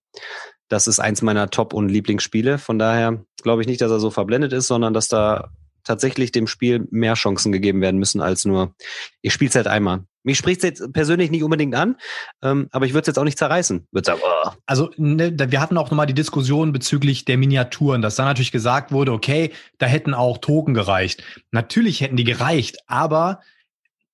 das 0.68 0.88
ist 0.88 1.00
eins 1.00 1.22
meiner 1.22 1.50
Top- 1.50 1.74
und 1.74 1.90
Lieblingsspiele. 1.90 2.58
Von 2.58 2.80
daher 2.80 3.24
glaube 3.44 3.62
ich 3.62 3.68
nicht, 3.68 3.82
dass 3.82 3.92
er 3.92 4.00
so 4.00 4.10
verblendet 4.10 4.52
ist, 4.52 4.68
sondern 4.68 4.94
dass 4.94 5.08
da 5.08 5.52
tatsächlich 5.84 6.32
dem 6.32 6.48
Spiel 6.48 6.88
mehr 6.92 7.14
Chancen 7.14 7.52
gegeben 7.52 7.82
werden 7.82 8.00
müssen 8.00 8.22
als 8.22 8.46
nur, 8.46 8.76
ich 9.22 9.34
spiele 9.34 9.50
es 9.50 9.56
halt 9.56 9.68
einmal. 9.68 10.06
Mich 10.24 10.38
spricht 10.38 10.60
es 10.60 10.64
jetzt 10.64 10.94
persönlich 10.94 11.32
nicht 11.32 11.44
unbedingt 11.44 11.76
an, 11.76 11.96
ähm, 12.44 12.68
aber 12.72 12.86
ich 12.86 12.94
würde 12.94 13.02
es 13.02 13.08
jetzt 13.08 13.20
auch 13.20 13.24
nicht 13.24 13.38
zerreißen. 13.38 13.88
Würde 13.92 14.06
sagen, 14.06 14.22
oh. 14.24 14.50
Also 14.66 14.90
ne, 14.98 15.34
wir 15.38 15.62
hatten 15.62 15.78
auch 15.78 15.90
nochmal 15.90 16.08
die 16.08 16.14
Diskussion 16.14 16.74
bezüglich 16.74 17.26
der 17.26 17.38
Miniaturen, 17.38 18.02
dass 18.02 18.16
da 18.16 18.26
natürlich 18.26 18.52
gesagt 18.52 18.92
wurde, 18.92 19.14
okay, 19.14 19.52
da 19.78 19.86
hätten 19.86 20.14
auch 20.14 20.38
Token 20.40 20.74
gereicht. 20.74 21.24
Natürlich 21.52 22.02
hätten 22.02 22.18
die 22.18 22.24
gereicht, 22.24 22.78
aber 22.88 23.40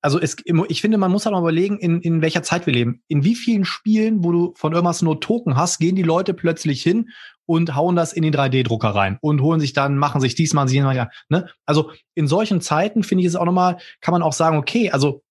also 0.06 0.20
es, 0.20 0.38
ich 0.68 0.82
finde, 0.82 1.00
man 1.00 1.12
muss 1.12 1.26
halt 1.26 1.34
mal 1.34 1.39
überlegen, 1.39 1.80
in, 1.80 2.00
in 2.00 2.22
welcher 2.22 2.44
Zeit 2.44 2.68
wir 2.68 2.74
leben. 2.74 3.02
In 3.08 3.24
wie 3.24 3.34
vielen 3.34 3.65
Spielen, 3.65 4.24
wo 4.24 4.32
du 4.32 4.54
von 4.56 4.72
irgendwas 4.72 5.02
nur 5.02 5.20
Token 5.20 5.58
hast, 5.58 5.80
gehen 5.80 5.96
die 5.96 6.04
Leute 6.04 6.36
plötzlich 6.36 6.84
hin 6.84 7.10
und 7.48 7.76
hauen 7.76 7.96
das 7.96 8.13
in 8.13 8.22
den 8.22 8.32
3D-Drucker 8.32 8.89
rein 8.89 9.18
und 9.22 9.41
holen 9.41 9.60
sich 9.60 9.74
dann, 9.74 9.98
machen 9.98 10.22
sich 10.22 10.36
diesmal, 10.36 10.68
sie 10.68 10.78
ja, 10.78 11.10
ne? 11.30 11.50
Also 11.65 11.91
in 12.13 12.28
solchen 12.28 12.62
Zeiten 12.62 13.02
finde 13.02 13.24
ich 13.24 13.30
es 13.30 13.36
auch 13.36 13.46
nochmal, 13.46 13.78
kann 14.00 14.12
man 14.12 14.22
auch 14.22 14.34
sagen, 14.34 14.58
okay, 14.58 14.91
also 14.91 15.24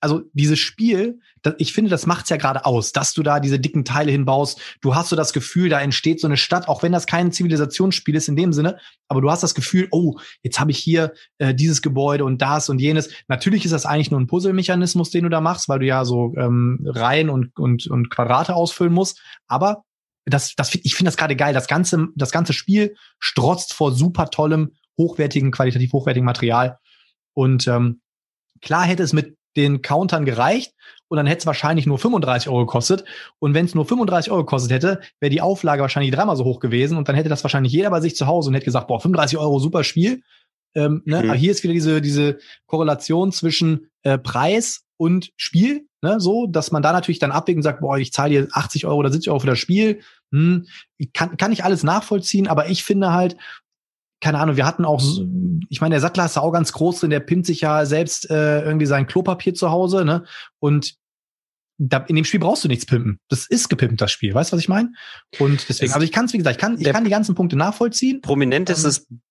also 0.00 0.22
dieses 0.32 0.58
Spiel, 0.58 1.20
ich 1.58 1.72
finde, 1.72 1.90
das 1.90 2.06
macht's 2.06 2.30
ja 2.30 2.36
gerade 2.36 2.64
aus, 2.64 2.92
dass 2.92 3.12
du 3.12 3.22
da 3.22 3.40
diese 3.40 3.60
dicken 3.60 3.84
Teile 3.84 4.10
hinbaust. 4.10 4.60
Du 4.80 4.94
hast 4.94 5.10
so 5.10 5.16
das 5.16 5.32
Gefühl, 5.32 5.68
da 5.68 5.80
entsteht 5.80 6.20
so 6.20 6.26
eine 6.26 6.36
Stadt, 6.36 6.68
auch 6.68 6.82
wenn 6.82 6.92
das 6.92 7.06
kein 7.06 7.32
Zivilisationsspiel 7.32 8.14
ist 8.14 8.28
in 8.28 8.36
dem 8.36 8.52
Sinne, 8.52 8.78
aber 9.08 9.20
du 9.20 9.30
hast 9.30 9.42
das 9.42 9.54
Gefühl, 9.54 9.88
oh, 9.90 10.18
jetzt 10.42 10.58
habe 10.58 10.70
ich 10.70 10.78
hier 10.78 11.12
äh, 11.38 11.54
dieses 11.54 11.82
Gebäude 11.82 12.24
und 12.24 12.40
das 12.40 12.68
und 12.68 12.80
jenes. 12.80 13.10
Natürlich 13.28 13.64
ist 13.64 13.72
das 13.72 13.86
eigentlich 13.86 14.10
nur 14.10 14.20
ein 14.20 14.26
Puzzlemechanismus, 14.26 15.10
den 15.10 15.24
du 15.24 15.30
da 15.30 15.40
machst, 15.40 15.68
weil 15.68 15.80
du 15.80 15.86
ja 15.86 16.04
so 16.04 16.34
ähm, 16.36 16.80
Reihen 16.86 17.28
und, 17.28 17.58
und, 17.58 17.86
und 17.86 18.10
Quadrate 18.10 18.54
ausfüllen 18.54 18.92
musst. 18.92 19.20
Aber 19.46 19.84
das, 20.24 20.54
das, 20.54 20.74
ich 20.74 20.94
finde 20.94 21.08
das 21.08 21.16
gerade 21.16 21.36
geil. 21.36 21.54
Das 21.54 21.66
ganze, 21.66 22.08
das 22.14 22.30
ganze 22.30 22.52
Spiel 22.52 22.94
strotzt 23.18 23.74
vor 23.74 23.92
super 23.92 24.30
tollem, 24.30 24.72
hochwertigen, 24.96 25.50
qualitativ 25.50 25.92
hochwertigen 25.92 26.26
Material. 26.26 26.78
Und 27.34 27.66
ähm, 27.66 28.00
klar 28.60 28.84
hätte 28.84 29.02
es 29.02 29.12
mit 29.12 29.36
den 29.56 29.82
Countern 29.82 30.24
gereicht 30.24 30.74
und 31.08 31.16
dann 31.16 31.26
hätte 31.26 31.40
es 31.40 31.46
wahrscheinlich 31.46 31.86
nur 31.86 31.98
35 31.98 32.48
Euro 32.48 32.66
gekostet. 32.66 33.04
Und 33.40 33.52
wenn 33.52 33.64
es 33.64 33.74
nur 33.74 33.84
35 33.84 34.30
Euro 34.30 34.44
gekostet 34.44 34.70
hätte, 34.70 35.00
wäre 35.18 35.30
die 35.30 35.40
Auflage 35.40 35.82
wahrscheinlich 35.82 36.14
dreimal 36.14 36.36
so 36.36 36.44
hoch 36.44 36.60
gewesen 36.60 36.96
und 36.96 37.08
dann 37.08 37.16
hätte 37.16 37.28
das 37.28 37.42
wahrscheinlich 37.42 37.72
jeder 37.72 37.90
bei 37.90 38.00
sich 38.00 38.14
zu 38.14 38.26
Hause 38.26 38.48
und 38.48 38.54
hätte 38.54 38.64
gesagt, 38.64 38.86
boah, 38.86 39.00
35 39.00 39.38
Euro, 39.38 39.58
super 39.58 39.82
Spiel. 39.82 40.22
Ähm, 40.74 41.02
ne? 41.04 41.22
Mhm. 41.22 41.30
Aber 41.30 41.38
hier 41.38 41.50
ist 41.50 41.64
wieder 41.64 41.74
diese, 41.74 42.00
diese 42.00 42.38
Korrelation 42.66 43.32
zwischen 43.32 43.90
äh, 44.02 44.18
Preis 44.18 44.84
und 44.96 45.32
Spiel, 45.36 45.86
ne? 46.02 46.20
so, 46.20 46.46
dass 46.46 46.70
man 46.70 46.82
da 46.82 46.92
natürlich 46.92 47.18
dann 47.18 47.32
abwägt 47.32 47.56
und 47.56 47.62
sagt, 47.62 47.80
boah, 47.80 47.98
ich 47.98 48.12
zahle 48.12 48.30
hier 48.30 48.48
80 48.52 48.86
Euro 48.86 48.98
oder 48.98 49.10
70 49.10 49.30
Euro 49.30 49.40
für 49.40 49.46
das 49.48 49.58
Spiel. 49.58 50.00
Hm, 50.32 50.66
kann, 51.12 51.36
kann 51.36 51.50
ich 51.50 51.64
alles 51.64 51.82
nachvollziehen, 51.82 52.46
aber 52.46 52.68
ich 52.68 52.84
finde 52.84 53.12
halt, 53.12 53.36
keine 54.20 54.38
Ahnung, 54.38 54.56
wir 54.56 54.66
hatten 54.66 54.84
auch, 54.84 55.02
ich 55.68 55.80
meine, 55.80 55.94
der 55.94 56.00
Sattler 56.00 56.26
ist 56.26 56.36
ja 56.36 56.42
auch 56.42 56.52
ganz 56.52 56.72
groß 56.72 57.00
drin, 57.00 57.10
der 57.10 57.20
pimmt 57.20 57.46
sich 57.46 57.62
ja 57.62 57.86
selbst 57.86 58.30
äh, 58.30 58.62
irgendwie 58.62 58.86
sein 58.86 59.06
Klopapier 59.06 59.54
zu 59.54 59.70
Hause, 59.70 60.04
ne? 60.04 60.24
Und 60.58 60.94
da, 61.78 61.98
in 62.08 62.16
dem 62.16 62.26
Spiel 62.26 62.40
brauchst 62.40 62.62
du 62.62 62.68
nichts 62.68 62.84
pimpen. 62.84 63.18
Das 63.28 63.46
ist 63.46 63.70
gepimpt, 63.70 64.00
das 64.02 64.12
Spiel. 64.12 64.34
Weißt 64.34 64.52
du, 64.52 64.56
was 64.56 64.62
ich 64.62 64.68
meine? 64.68 64.92
Und 65.38 65.66
deswegen, 65.68 65.92
also 65.94 66.04
ich 66.04 66.12
kann 66.12 66.26
es, 66.26 66.34
wie 66.34 66.38
gesagt, 66.38 66.56
ich 66.56 66.60
kann, 66.60 66.78
ich 66.78 66.92
kann 66.92 67.04
die 67.04 67.10
ganzen 67.10 67.34
Punkte 67.34 67.56
nachvollziehen. 67.56 68.20
Prominentestes, 68.20 69.06
ähm, 69.10 69.22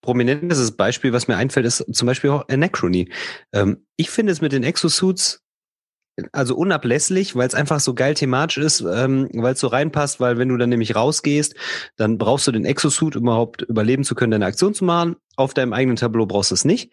prominentestes 0.00 0.72
Beispiel, 0.72 1.12
was 1.12 1.28
mir 1.28 1.36
einfällt, 1.36 1.64
ist 1.64 1.84
zum 1.92 2.06
Beispiel 2.06 2.30
auch 2.30 2.48
Anachrony. 2.48 3.12
Ähm, 3.52 3.86
ich 3.96 4.10
finde 4.10 4.32
es 4.32 4.40
mit 4.40 4.50
den 4.50 4.64
Exosuits 4.64 5.41
also 6.32 6.56
unablässlich, 6.56 7.34
weil 7.36 7.48
es 7.48 7.54
einfach 7.54 7.80
so 7.80 7.94
geil 7.94 8.14
thematisch 8.14 8.58
ist, 8.58 8.80
ähm, 8.80 9.28
weil 9.32 9.54
es 9.54 9.60
so 9.60 9.68
reinpasst, 9.68 10.20
weil 10.20 10.38
wenn 10.38 10.48
du 10.48 10.56
dann 10.56 10.68
nämlich 10.68 10.94
rausgehst, 10.94 11.54
dann 11.96 12.18
brauchst 12.18 12.46
du 12.46 12.52
den 12.52 12.64
Exosuit, 12.64 13.14
überhaupt 13.14 13.62
überleben 13.62 14.04
zu 14.04 14.14
können, 14.14 14.32
deine 14.32 14.46
Aktion 14.46 14.74
zu 14.74 14.84
machen. 14.84 15.16
Auf 15.36 15.54
deinem 15.54 15.72
eigenen 15.72 15.96
Tableau 15.96 16.26
brauchst 16.26 16.50
du 16.50 16.54
es 16.54 16.64
nicht. 16.64 16.92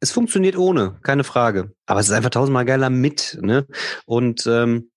Es 0.00 0.12
funktioniert 0.12 0.56
ohne, 0.56 0.98
keine 1.02 1.24
Frage. 1.24 1.72
Aber 1.86 2.00
es 2.00 2.08
ist 2.08 2.12
einfach 2.12 2.30
tausendmal 2.30 2.64
geiler 2.64 2.90
mit, 2.90 3.38
ne? 3.40 3.66
Und 4.06 4.46
ähm, 4.46 4.90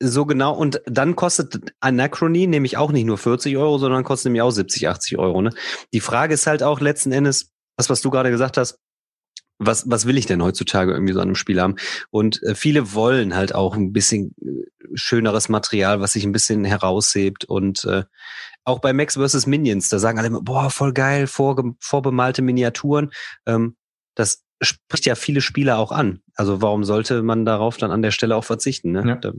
so 0.00 0.26
genau, 0.26 0.54
und 0.54 0.82
dann 0.86 1.16
kostet 1.16 1.72
Anachrony 1.80 2.46
nämlich 2.46 2.76
auch 2.76 2.92
nicht 2.92 3.04
nur 3.04 3.18
40 3.18 3.56
Euro, 3.56 3.78
sondern 3.78 4.04
kostet 4.04 4.26
nämlich 4.26 4.42
auch 4.42 4.50
70, 4.50 4.88
80 4.88 5.18
Euro. 5.18 5.40
Ne? 5.40 5.50
Die 5.92 6.00
Frage 6.00 6.34
ist 6.34 6.46
halt 6.46 6.62
auch 6.62 6.80
letzten 6.80 7.12
Endes, 7.12 7.52
das, 7.76 7.90
was 7.90 8.02
du 8.02 8.10
gerade 8.10 8.30
gesagt 8.30 8.56
hast, 8.56 8.78
was, 9.58 9.88
was 9.88 10.06
will 10.06 10.18
ich 10.18 10.26
denn 10.26 10.42
heutzutage 10.42 10.92
irgendwie 10.92 11.12
so 11.12 11.20
an 11.20 11.28
einem 11.28 11.34
Spiel 11.36 11.60
haben? 11.60 11.76
Und 12.10 12.42
äh, 12.42 12.54
viele 12.54 12.94
wollen 12.94 13.34
halt 13.34 13.54
auch 13.54 13.74
ein 13.74 13.92
bisschen 13.92 14.34
äh, 14.42 14.64
schöneres 14.94 15.48
Material, 15.48 16.00
was 16.00 16.12
sich 16.12 16.24
ein 16.24 16.32
bisschen 16.32 16.64
heraushebt. 16.64 17.44
Und 17.44 17.84
äh, 17.84 18.04
auch 18.64 18.80
bei 18.80 18.92
Max 18.92 19.16
vs. 19.16 19.46
Minions, 19.46 19.88
da 19.88 19.98
sagen 19.98 20.18
alle 20.18 20.28
immer, 20.28 20.42
boah, 20.42 20.70
voll 20.70 20.92
geil, 20.92 21.26
vorge 21.26 21.74
vorbemalte 21.78 22.42
Miniaturen. 22.42 23.10
Ähm, 23.46 23.76
das 24.14 24.44
spricht 24.62 25.06
ja 25.06 25.14
viele 25.14 25.40
Spieler 25.40 25.78
auch 25.78 25.92
an. 25.92 26.20
Also 26.34 26.62
warum 26.62 26.84
sollte 26.84 27.22
man 27.22 27.44
darauf 27.44 27.76
dann 27.76 27.90
an 27.90 28.02
der 28.02 28.10
Stelle 28.10 28.36
auch 28.36 28.44
verzichten? 28.44 28.92
Ne? 28.92 29.04
Ja. 29.06 29.16
Da, 29.16 29.32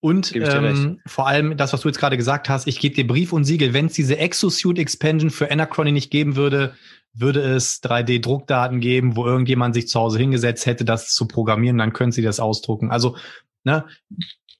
und 0.00 0.34
ähm, 0.34 1.00
vor 1.06 1.26
allem 1.26 1.58
das, 1.58 1.74
was 1.74 1.82
du 1.82 1.88
jetzt 1.88 1.98
gerade 1.98 2.16
gesagt 2.16 2.48
hast, 2.48 2.66
ich 2.66 2.80
gebe 2.80 2.94
dir 2.94 3.06
Brief 3.06 3.34
und 3.34 3.44
Siegel, 3.44 3.74
wenn 3.74 3.86
es 3.86 3.92
diese 3.92 4.16
Exosuit 4.16 4.78
Expansion 4.78 5.30
für 5.30 5.50
Anachrony 5.50 5.92
nicht 5.92 6.10
geben 6.10 6.36
würde, 6.36 6.74
würde 7.12 7.40
es 7.40 7.82
3D-Druckdaten 7.82 8.80
geben, 8.80 9.16
wo 9.16 9.24
irgendjemand 9.24 9.74
sich 9.74 9.88
zu 9.88 9.98
Hause 10.00 10.18
hingesetzt 10.18 10.66
hätte, 10.66 10.84
das 10.84 11.12
zu 11.12 11.26
programmieren, 11.26 11.78
dann 11.78 11.92
können 11.92 12.12
sie 12.12 12.22
das 12.22 12.40
ausdrucken. 12.40 12.90
Also, 12.90 13.16
ne, 13.64 13.84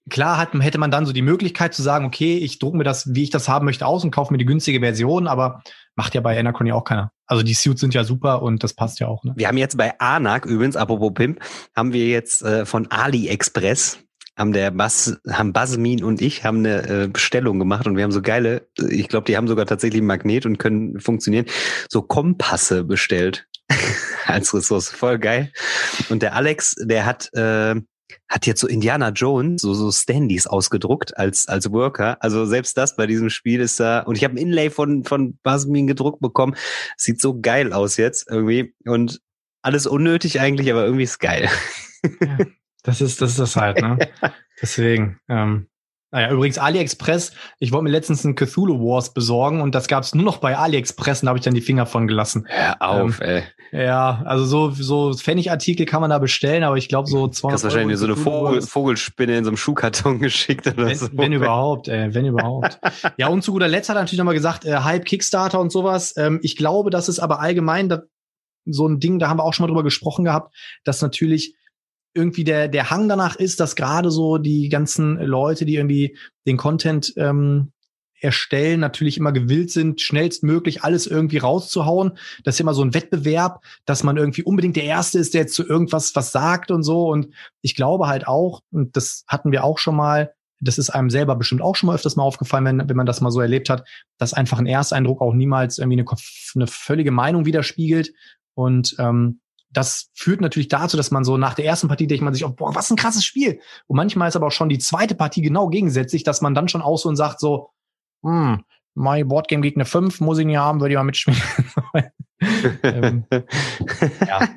klar 0.08 0.38
hat, 0.38 0.52
hätte 0.54 0.78
man 0.78 0.90
dann 0.90 1.06
so 1.06 1.12
die 1.12 1.22
Möglichkeit 1.22 1.74
zu 1.74 1.82
sagen, 1.82 2.04
okay, 2.04 2.36
ich 2.38 2.58
drucke 2.58 2.76
mir 2.76 2.84
das, 2.84 3.14
wie 3.14 3.22
ich 3.22 3.30
das 3.30 3.48
haben 3.48 3.64
möchte, 3.64 3.86
aus 3.86 4.04
und 4.04 4.10
kaufe 4.10 4.32
mir 4.32 4.38
die 4.38 4.46
günstige 4.46 4.80
Version, 4.80 5.26
aber 5.26 5.62
macht 5.96 6.14
ja 6.14 6.20
bei 6.20 6.38
Anachrony 6.38 6.72
auch 6.72 6.84
keiner. 6.84 7.12
Also 7.26 7.42
die 7.42 7.54
Suits 7.54 7.80
sind 7.80 7.94
ja 7.94 8.04
super 8.04 8.42
und 8.42 8.62
das 8.64 8.74
passt 8.74 9.00
ja 9.00 9.06
auch. 9.06 9.22
Ne? 9.24 9.32
Wir 9.36 9.48
haben 9.48 9.56
jetzt 9.56 9.76
bei 9.76 9.98
Anak 10.00 10.46
übrigens, 10.46 10.76
apropos 10.76 11.14
Pimp, 11.14 11.40
haben 11.76 11.92
wir 11.92 12.08
jetzt 12.08 12.42
äh, 12.42 12.66
von 12.66 12.90
AliExpress 12.90 14.00
haben 14.40 14.53
der 14.53 14.70
Bas, 14.70 15.20
haben 15.29 15.53
Basmin 15.53 16.03
und 16.03 16.22
ich 16.22 16.44
haben 16.44 16.59
eine 16.61 16.88
äh, 16.88 17.09
Bestellung 17.09 17.59
gemacht 17.59 17.87
und 17.87 17.96
wir 17.96 18.05
haben 18.05 18.11
so 18.11 18.22
geile, 18.22 18.66
ich 18.79 19.09
glaube, 19.09 19.26
die 19.26 19.37
haben 19.37 19.46
sogar 19.46 19.66
tatsächlich 19.66 20.00
einen 20.00 20.07
Magnet 20.07 20.46
und 20.46 20.59
können 20.59 20.98
funktionieren, 20.98 21.44
so 21.90 22.00
Kompasse 22.00 22.85
bestellt 22.85 23.46
als 24.26 24.55
Ressource. 24.55 24.88
Voll 24.88 25.18
geil. 25.18 25.53
Und 26.09 26.22
der 26.22 26.35
Alex, 26.35 26.74
der 26.81 27.05
hat, 27.05 27.29
äh, 27.35 27.74
hat 28.31 28.46
jetzt 28.46 28.61
so 28.61 28.66
Indiana 28.66 29.11
Jones, 29.11 29.61
so, 29.61 29.74
so 29.74 29.92
Standys 29.92 30.46
ausgedruckt 30.46 31.18
als, 31.18 31.46
als 31.46 31.70
Worker. 31.70 32.16
Also 32.20 32.46
selbst 32.46 32.79
das 32.79 32.96
bei 32.96 33.07
diesem 33.07 33.29
Spiel 33.29 33.61
ist 33.61 33.79
da, 33.79 34.00
und 34.00 34.16
ich 34.16 34.24
habe 34.24 34.35
ein 34.35 34.38
Inlay 34.38 34.70
von, 34.70 35.05
von 35.05 35.38
Basmin 35.42 35.87
gedruckt 35.87 36.20
bekommen. 36.20 36.57
Sieht 36.96 37.20
so 37.20 37.38
geil 37.38 37.74
aus 37.74 37.98
jetzt 37.98 38.26
irgendwie. 38.31 38.74
Und 38.87 39.20
alles 39.61 39.87
unnötig 39.87 40.40
eigentlich, 40.40 40.70
aber 40.70 40.85
irgendwie 40.87 41.05
ist 41.05 41.18
geil. 41.18 41.50
Ja. 42.22 42.38
Das 42.82 43.00
ist, 43.00 43.20
das 43.20 43.30
ist 43.30 43.38
das 43.38 43.56
halt, 43.56 43.80
ne? 43.80 43.98
Deswegen. 44.62 45.18
Ähm, 45.28 45.68
naja, 46.12 46.32
übrigens 46.32 46.58
AliExpress, 46.58 47.32
ich 47.60 47.70
wollte 47.70 47.84
mir 47.84 47.90
letztens 47.90 48.24
ein 48.24 48.34
Cthulhu 48.34 48.80
Wars 48.80 49.14
besorgen 49.14 49.60
und 49.60 49.76
das 49.76 49.86
gab 49.86 50.02
es 50.02 50.12
nur 50.12 50.24
noch 50.24 50.38
bei 50.38 50.56
AliExpress 50.58 51.22
und 51.22 51.26
da 51.26 51.28
habe 51.30 51.38
ich 51.38 51.44
dann 51.44 51.54
die 51.54 51.60
Finger 51.60 51.86
von 51.86 52.08
gelassen. 52.08 52.46
Hör 52.48 52.82
auf, 52.82 53.20
ähm, 53.20 53.42
ey. 53.70 53.84
Ja, 53.86 54.22
also 54.24 54.44
so, 54.44 54.70
so 54.70 55.14
Pfennigartikel 55.14 55.86
kann 55.86 56.00
man 56.00 56.10
da 56.10 56.18
bestellen, 56.18 56.64
aber 56.64 56.76
ich 56.76 56.88
glaube 56.88 57.08
so 57.08 57.28
200 57.28 57.54
Hast 57.54 57.62
wahrscheinlich 57.62 57.98
so 57.98 58.06
eine 58.06 58.16
Vogel, 58.16 58.60
Vogelspinne 58.60 59.38
in 59.38 59.44
so 59.44 59.50
einem 59.50 59.56
Schuhkarton 59.56 60.18
geschickt 60.20 60.66
oder 60.66 60.86
wenn, 60.86 60.96
so. 60.96 61.08
Wenn 61.12 61.32
überhaupt, 61.32 61.86
ey, 61.86 62.12
wenn 62.12 62.26
überhaupt. 62.26 62.80
ja, 63.16 63.28
und 63.28 63.42
zu 63.42 63.52
guter 63.52 63.68
Letzt 63.68 63.88
hat 63.88 63.96
er 63.96 64.00
natürlich 64.00 64.18
nochmal 64.18 64.34
gesagt, 64.34 64.64
äh, 64.64 64.78
Hype 64.78 65.04
Kickstarter 65.04 65.60
und 65.60 65.70
sowas. 65.70 66.14
Ähm, 66.16 66.40
ich 66.42 66.56
glaube, 66.56 66.90
das 66.90 67.08
ist 67.08 67.20
aber 67.20 67.38
allgemein 67.38 67.88
so 68.66 68.88
ein 68.88 68.98
Ding, 68.98 69.20
da 69.20 69.28
haben 69.28 69.38
wir 69.38 69.44
auch 69.44 69.54
schon 69.54 69.64
mal 69.64 69.68
drüber 69.68 69.84
gesprochen 69.84 70.24
gehabt, 70.24 70.54
dass 70.82 71.00
natürlich 71.00 71.54
irgendwie 72.14 72.44
der, 72.44 72.68
der 72.68 72.90
Hang 72.90 73.09
danach 73.09 73.37
ist, 73.37 73.61
dass 73.61 73.77
gerade 73.77 74.11
so 74.11 74.38
die 74.38 74.68
ganzen 74.68 75.18
Leute, 75.18 75.64
die 75.64 75.77
irgendwie 75.77 76.16
den 76.46 76.57
Content 76.57 77.12
ähm, 77.16 77.73
erstellen, 78.20 78.81
natürlich 78.81 79.16
immer 79.16 79.33
gewillt 79.33 79.70
sind, 79.70 80.01
schnellstmöglich 80.01 80.83
alles 80.83 81.07
irgendwie 81.07 81.38
rauszuhauen. 81.38 82.18
Das 82.44 82.57
ist 82.57 82.61
immer 82.61 82.75
so 82.75 82.83
ein 82.83 82.94
Wettbewerb, 82.94 83.62
dass 83.87 84.03
man 84.03 84.16
irgendwie 84.16 84.42
unbedingt 84.42 84.77
der 84.77 84.85
Erste 84.85 85.18
ist, 85.18 85.35
der 85.35 85.42
jetzt 85.42 85.55
zu 85.55 85.66
irgendwas 85.66 86.14
was 86.14 86.33
sagt 86.33 86.70
und 86.70 86.83
so. 86.83 87.09
Und 87.09 87.29
ich 87.62 87.75
glaube 87.75 88.09
halt 88.09 88.27
auch, 88.27 88.61
und 88.70 88.96
das 88.96 89.25
hatten 89.27 89.53
wir 89.53 89.64
auch 89.64 89.79
schon 89.79 89.96
mal, 89.96 90.33
das 90.61 90.77
ist 90.77 90.90
einem 90.90 91.09
selber 91.09 91.37
bestimmt 91.37 91.62
auch 91.62 91.75
schon 91.75 91.87
mal 91.87 91.94
öfters 91.94 92.16
mal 92.16 92.23
aufgefallen, 92.23 92.66
wenn, 92.66 92.88
wenn 92.88 92.96
man 92.96 93.07
das 93.07 93.23
mal 93.23 93.31
so 93.31 93.40
erlebt 93.40 93.70
hat, 93.70 93.88
dass 94.18 94.35
einfach 94.35 94.59
ein 94.59 94.66
Ersteindruck 94.66 95.23
auch 95.23 95.33
niemals 95.33 95.79
irgendwie 95.79 96.01
eine, 96.01 96.07
eine 96.55 96.66
völlige 96.66 97.11
Meinung 97.11 97.46
widerspiegelt. 97.46 98.12
Und 98.55 98.94
ähm, 98.99 99.40
das 99.70 100.11
führt 100.14 100.40
natürlich 100.40 100.68
dazu, 100.68 100.96
dass 100.96 101.11
man 101.11 101.24
so 101.24 101.37
nach 101.37 101.54
der 101.54 101.64
ersten 101.64 101.88
Partie 101.88 102.06
denkt 102.06 102.24
man 102.24 102.35
sich, 102.35 102.44
oh, 102.44 102.50
boah, 102.50 102.74
was 102.74 102.90
ein 102.90 102.96
krasses 102.96 103.24
Spiel. 103.24 103.61
Und 103.87 103.96
manchmal 103.96 104.28
ist 104.28 104.37
aber 104.37 104.48
auch 104.48 104.52
schon 104.52 104.68
die 104.68 104.78
zweite 104.78 105.14
Partie 105.14 105.42
genau 105.42 105.68
gegensätzlich, 105.68 106.24
dass 106.24 106.40
man 106.40 106.54
dann 106.54 106.68
schon 106.68 106.83
aus 106.83 107.04
und 107.04 107.16
sagt 107.16 107.40
so, 107.40 107.70
hm, 108.22 108.64
my 108.94 109.24
Boardgame 109.24 109.62
Gegner 109.62 109.85
5 109.85 110.20
muss 110.20 110.38
ich 110.38 110.46
nicht 110.46 110.56
haben, 110.56 110.80
würde 110.80 110.92
ich 110.92 110.96
mal 110.96 111.04
mitspielen. 111.04 111.40
ähm, 112.83 113.24
ja. 114.26 114.48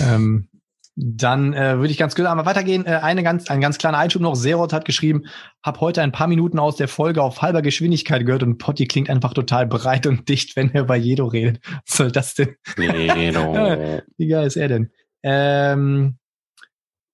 ähm, 0.00 0.48
dann 0.96 1.54
äh, 1.54 1.76
würde 1.76 1.90
ich 1.90 1.98
ganz 1.98 2.14
kurz 2.14 2.28
einmal 2.28 2.46
weitergehen. 2.46 2.86
Äh, 2.86 3.00
eine 3.02 3.22
ganz, 3.22 3.50
ein 3.50 3.60
ganz 3.60 3.78
kleiner 3.78 3.98
Einschub 3.98 4.22
noch. 4.22 4.36
Serot 4.36 4.72
hat 4.72 4.84
geschrieben, 4.84 5.24
hab 5.62 5.80
heute 5.80 6.02
ein 6.02 6.12
paar 6.12 6.28
Minuten 6.28 6.58
aus 6.58 6.76
der 6.76 6.86
Folge 6.86 7.22
auf 7.22 7.42
halber 7.42 7.62
Geschwindigkeit 7.62 8.24
gehört 8.24 8.44
und 8.44 8.58
Potti 8.58 8.86
klingt 8.86 9.10
einfach 9.10 9.34
total 9.34 9.66
breit 9.66 10.06
und 10.06 10.28
dicht, 10.28 10.54
wenn 10.56 10.72
er 10.72 10.84
bei 10.84 10.96
Jedo 10.96 11.26
redet. 11.26 11.60
Was 11.86 11.96
soll 11.96 12.12
das 12.12 12.34
denn? 12.34 12.56
Jedo. 12.76 13.54
Wie 14.16 14.28
geil 14.28 14.46
ist 14.46 14.56
er 14.56 14.68
denn? 14.68 14.90
Ähm, 15.24 16.18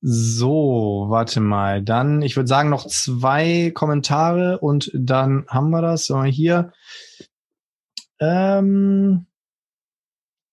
so, 0.02 1.06
warte 1.08 1.40
mal. 1.40 1.82
Dann, 1.82 2.20
ich 2.20 2.36
würde 2.36 2.48
sagen, 2.48 2.68
noch 2.68 2.86
zwei 2.86 3.70
Kommentare 3.74 4.58
und 4.58 4.90
dann 4.94 5.46
haben 5.48 5.70
wir 5.70 5.80
das. 5.80 6.06
So, 6.06 6.22
hier. 6.24 6.72
Ähm, 8.18 9.26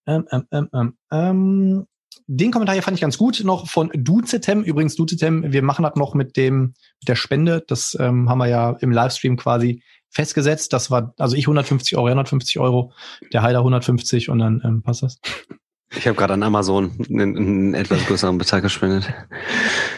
ähm, 0.05 0.25
ähm, 0.31 0.47
ähm, 0.51 0.69
ähm, 0.73 0.97
ähm 1.11 1.87
den 2.27 2.51
Kommentar 2.51 2.75
hier 2.75 2.83
fand 2.83 2.95
ich 2.95 3.01
ganz 3.01 3.17
gut 3.17 3.41
noch 3.43 3.67
von 3.67 3.89
Duzetem. 3.93 4.63
Übrigens, 4.63 4.95
Duzetem, 4.95 5.51
wir 5.51 5.61
machen 5.63 5.83
das 5.83 5.95
noch 5.95 6.13
mit 6.13 6.35
dem, 6.35 6.73
mit 6.99 7.07
der 7.07 7.15
Spende. 7.15 7.63
Das 7.67 7.97
ähm, 7.99 8.29
haben 8.29 8.37
wir 8.37 8.47
ja 8.47 8.71
im 8.81 8.91
Livestream 8.91 9.37
quasi 9.37 9.81
festgesetzt. 10.09 10.73
Das 10.73 10.91
war, 10.91 11.13
also 11.17 11.35
ich 11.37 11.45
150 11.45 11.97
Euro, 11.97 12.07
150 12.07 12.59
Euro, 12.59 12.91
der 13.31 13.43
Heiler 13.43 13.59
150 13.59 14.29
und 14.29 14.39
dann 14.39 14.61
ähm, 14.65 14.83
passt 14.83 15.03
das. 15.03 15.19
Ich 15.95 16.05
habe 16.05 16.17
gerade 16.17 16.33
an 16.33 16.43
Amazon 16.43 16.91
einen, 17.09 17.37
einen 17.37 17.73
etwas 17.73 18.05
größeren 18.05 18.37
Betrag 18.37 18.61
gespendet. 18.61 19.11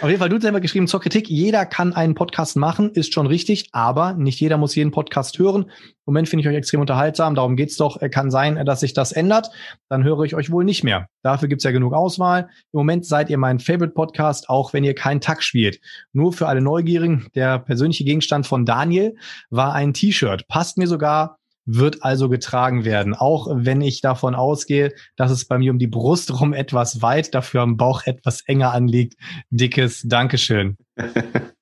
Auf 0.01 0.07
jeden 0.07 0.19
Fall, 0.19 0.29
du 0.29 0.35
hast 0.35 0.43
selber 0.43 0.61
geschrieben 0.61 0.87
zur 0.87 1.01
Kritik, 1.01 1.29
jeder 1.29 1.65
kann 1.65 1.93
einen 1.93 2.13
Podcast 2.13 2.57
machen, 2.57 2.91
ist 2.91 3.11
schon 3.11 3.25
richtig, 3.25 3.69
aber 3.71 4.13
nicht 4.13 4.39
jeder 4.39 4.57
muss 4.57 4.75
jeden 4.75 4.91
Podcast 4.91 5.39
hören. 5.39 5.63
Im 5.63 6.13
Moment 6.13 6.29
finde 6.29 6.41
ich 6.41 6.47
euch 6.47 6.55
extrem 6.55 6.81
unterhaltsam, 6.81 7.33
darum 7.33 7.55
geht's 7.55 7.75
doch. 7.75 7.99
Kann 8.11 8.29
sein, 8.29 8.63
dass 8.65 8.81
sich 8.81 8.93
das 8.93 9.11
ändert. 9.11 9.49
Dann 9.89 10.03
höre 10.03 10.23
ich 10.23 10.35
euch 10.35 10.51
wohl 10.51 10.63
nicht 10.63 10.83
mehr. 10.83 11.07
Dafür 11.23 11.47
gibt's 11.47 11.63
ja 11.63 11.71
genug 11.71 11.93
Auswahl. 11.93 12.49
Im 12.71 12.77
Moment 12.77 13.05
seid 13.05 13.31
ihr 13.31 13.37
mein 13.39 13.59
Favorite 13.59 13.93
Podcast, 13.93 14.47
auch 14.47 14.73
wenn 14.73 14.83
ihr 14.83 14.93
keinen 14.93 15.21
Tag 15.21 15.41
spielt. 15.41 15.79
Nur 16.13 16.33
für 16.33 16.47
alle 16.47 16.61
Neugierigen, 16.61 17.27
der 17.33 17.57
persönliche 17.59 18.03
Gegenstand 18.03 18.45
von 18.45 18.65
Daniel 18.65 19.15
war 19.49 19.73
ein 19.73 19.93
T-Shirt. 19.93 20.47
Passt 20.47 20.77
mir 20.77 20.87
sogar 20.87 21.38
wird 21.65 22.03
also 22.03 22.29
getragen 22.29 22.85
werden. 22.85 23.13
Auch 23.13 23.47
wenn 23.51 23.81
ich 23.81 24.01
davon 24.01 24.35
ausgehe, 24.35 24.93
dass 25.15 25.31
es 25.31 25.45
bei 25.45 25.57
mir 25.57 25.71
um 25.71 25.79
die 25.79 25.87
Brust 25.87 26.39
rum 26.39 26.53
etwas 26.53 27.01
weit, 27.01 27.33
dafür 27.35 27.61
am 27.61 27.77
Bauch 27.77 28.03
etwas 28.05 28.41
enger 28.45 28.73
anliegt. 28.73 29.15
Dickes 29.49 30.03
Dankeschön. 30.05 30.77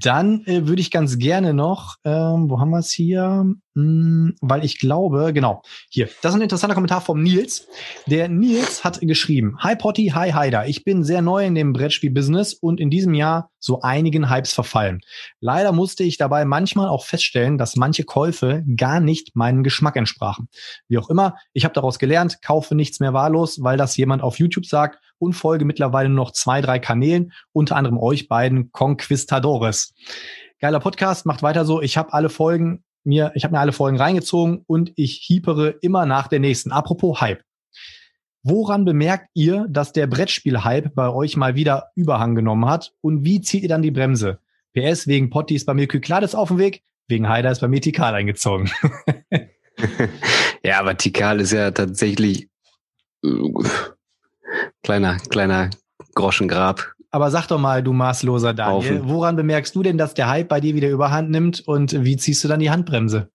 Dann 0.00 0.44
äh, 0.46 0.66
würde 0.66 0.80
ich 0.80 0.90
ganz 0.90 1.18
gerne 1.18 1.52
noch, 1.52 1.96
ähm, 2.04 2.48
wo 2.48 2.60
haben 2.60 2.70
wir 2.70 2.78
es 2.78 2.90
hier? 2.90 3.46
Hm, 3.74 4.34
weil 4.40 4.64
ich 4.64 4.78
glaube, 4.78 5.32
genau, 5.34 5.62
hier, 5.90 6.08
das 6.22 6.32
ist 6.32 6.36
ein 6.36 6.42
interessanter 6.42 6.74
Kommentar 6.74 7.02
vom 7.02 7.22
Nils. 7.22 7.68
Der 8.06 8.28
Nils 8.28 8.84
hat 8.84 9.00
geschrieben, 9.02 9.56
Hi 9.60 9.76
Potty, 9.76 10.12
hi 10.14 10.32
Haider, 10.32 10.66
ich 10.66 10.84
bin 10.84 11.04
sehr 11.04 11.20
neu 11.20 11.44
in 11.44 11.54
dem 11.54 11.74
Brettspiel-Business 11.74 12.54
und 12.54 12.80
in 12.80 12.88
diesem 12.88 13.12
Jahr 13.12 13.50
so 13.58 13.82
einigen 13.82 14.30
Hypes 14.30 14.54
verfallen. 14.54 15.00
Leider 15.40 15.72
musste 15.72 16.04
ich 16.04 16.16
dabei 16.16 16.44
manchmal 16.44 16.88
auch 16.88 17.04
feststellen, 17.04 17.58
dass 17.58 17.76
manche 17.76 18.04
Käufe 18.04 18.64
gar 18.76 19.00
nicht 19.00 19.36
meinem 19.36 19.62
Geschmack 19.62 19.96
entsprachen. 19.96 20.48
Wie 20.88 20.98
auch 20.98 21.10
immer, 21.10 21.36
ich 21.52 21.64
habe 21.64 21.74
daraus 21.74 21.98
gelernt, 21.98 22.40
kaufe 22.42 22.74
nichts 22.74 23.00
mehr 23.00 23.12
wahllos, 23.12 23.62
weil 23.62 23.76
das 23.76 23.96
jemand 23.96 24.22
auf 24.22 24.38
YouTube 24.38 24.66
sagt 24.66 24.98
und 25.18 25.34
folge 25.34 25.64
mittlerweile 25.64 26.08
noch 26.08 26.32
zwei, 26.32 26.60
drei 26.60 26.78
Kanälen, 26.78 27.32
unter 27.52 27.76
anderem 27.76 27.98
euch 27.98 28.28
beiden 28.28 28.72
Conquistadores. 28.72 29.94
Geiler 30.60 30.80
Podcast, 30.80 31.26
macht 31.26 31.42
weiter 31.42 31.64
so. 31.64 31.82
Ich 31.82 31.96
habe 31.96 32.12
alle 32.12 32.28
Folgen 32.28 32.84
mir, 33.04 33.32
ich 33.34 33.44
habe 33.44 33.54
mir 33.54 33.60
alle 33.60 33.72
Folgen 33.72 33.98
reingezogen 33.98 34.64
und 34.66 34.92
ich 34.96 35.20
hiepere 35.22 35.76
immer 35.80 36.06
nach 36.06 36.28
der 36.28 36.40
nächsten. 36.40 36.72
Apropos 36.72 37.20
Hype. 37.20 37.42
Woran 38.42 38.84
bemerkt 38.84 39.28
ihr, 39.34 39.66
dass 39.68 39.92
der 39.92 40.06
Brettspiel-Hype 40.06 40.94
bei 40.94 41.08
euch 41.08 41.36
mal 41.36 41.56
wieder 41.56 41.90
Überhang 41.96 42.34
genommen 42.34 42.68
hat? 42.68 42.92
Und 43.00 43.24
wie 43.24 43.40
zieht 43.40 43.62
ihr 43.62 43.68
dann 43.68 43.82
die 43.82 43.90
Bremse? 43.90 44.38
PS, 44.72 45.06
wegen 45.06 45.30
Potti 45.30 45.56
ist 45.56 45.66
bei 45.66 45.74
mir 45.74 45.88
Kyklades 45.88 46.34
auf 46.34 46.48
dem 46.48 46.58
Weg, 46.58 46.82
wegen 47.08 47.28
Haider 47.28 47.50
ist 47.50 47.60
bei 47.60 47.68
mir 47.68 47.80
Tikal 47.80 48.14
eingezogen. 48.14 48.70
ja, 50.62 50.78
aber 50.78 50.96
Tikal 50.96 51.40
ist 51.40 51.52
ja 51.52 51.70
tatsächlich 51.70 52.48
äh, 53.24 53.28
kleiner, 54.86 55.18
kleiner 55.28 55.70
Groschengrab. 56.14 56.92
Aber 57.10 57.30
sag 57.32 57.48
doch 57.48 57.58
mal, 57.58 57.82
du 57.82 57.92
maßloser 57.92 58.54
Daniel, 58.54 58.98
Aufen. 58.98 59.08
woran 59.08 59.34
bemerkst 59.34 59.74
du 59.74 59.82
denn, 59.82 59.98
dass 59.98 60.14
der 60.14 60.28
Hype 60.28 60.48
bei 60.48 60.60
dir 60.60 60.76
wieder 60.76 60.88
überhand 60.90 61.30
nimmt 61.30 61.66
und 61.66 62.04
wie 62.04 62.16
ziehst 62.16 62.44
du 62.44 62.48
dann 62.48 62.60
die 62.60 62.70
Handbremse? 62.70 63.28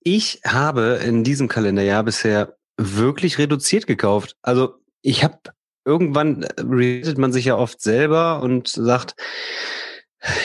Ich 0.00 0.40
habe 0.46 1.00
in 1.04 1.24
diesem 1.24 1.48
Kalenderjahr 1.48 2.04
bisher 2.04 2.56
wirklich 2.76 3.38
reduziert 3.38 3.88
gekauft. 3.88 4.36
Also 4.40 4.74
ich 5.02 5.24
habe 5.24 5.38
irgendwann 5.84 6.44
redet 6.44 7.18
man 7.18 7.32
sich 7.32 7.46
ja 7.46 7.56
oft 7.56 7.80
selber 7.80 8.40
und 8.40 8.68
sagt, 8.68 9.16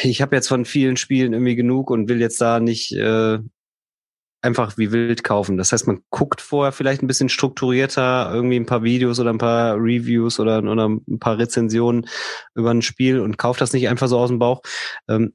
ich 0.01 0.21
habe 0.21 0.35
jetzt 0.35 0.47
von 0.47 0.65
vielen 0.65 0.97
Spielen 0.97 1.33
irgendwie 1.33 1.55
genug 1.55 1.91
und 1.91 2.09
will 2.09 2.19
jetzt 2.19 2.41
da 2.41 2.59
nicht 2.59 2.91
äh, 2.93 3.37
einfach 4.43 4.77
wie 4.77 4.91
wild 4.91 5.23
kaufen. 5.23 5.57
Das 5.57 5.71
heißt, 5.71 5.87
man 5.87 6.01
guckt 6.09 6.41
vorher 6.41 6.73
vielleicht 6.73 7.01
ein 7.01 7.07
bisschen 7.07 7.29
strukturierter 7.29 8.29
irgendwie 8.33 8.57
ein 8.57 8.65
paar 8.65 8.83
Videos 8.83 9.19
oder 9.19 9.31
ein 9.31 9.37
paar 9.37 9.75
Reviews 9.75 10.39
oder, 10.39 10.59
oder 10.59 10.89
ein 10.89 11.19
paar 11.19 11.37
Rezensionen 11.37 12.07
über 12.53 12.71
ein 12.71 12.81
Spiel 12.81 13.19
und 13.19 13.37
kauft 13.37 13.61
das 13.61 13.73
nicht 13.73 13.87
einfach 13.87 14.07
so 14.07 14.19
aus 14.19 14.29
dem 14.29 14.39
Bauch. 14.39 14.61
Ähm, 15.07 15.33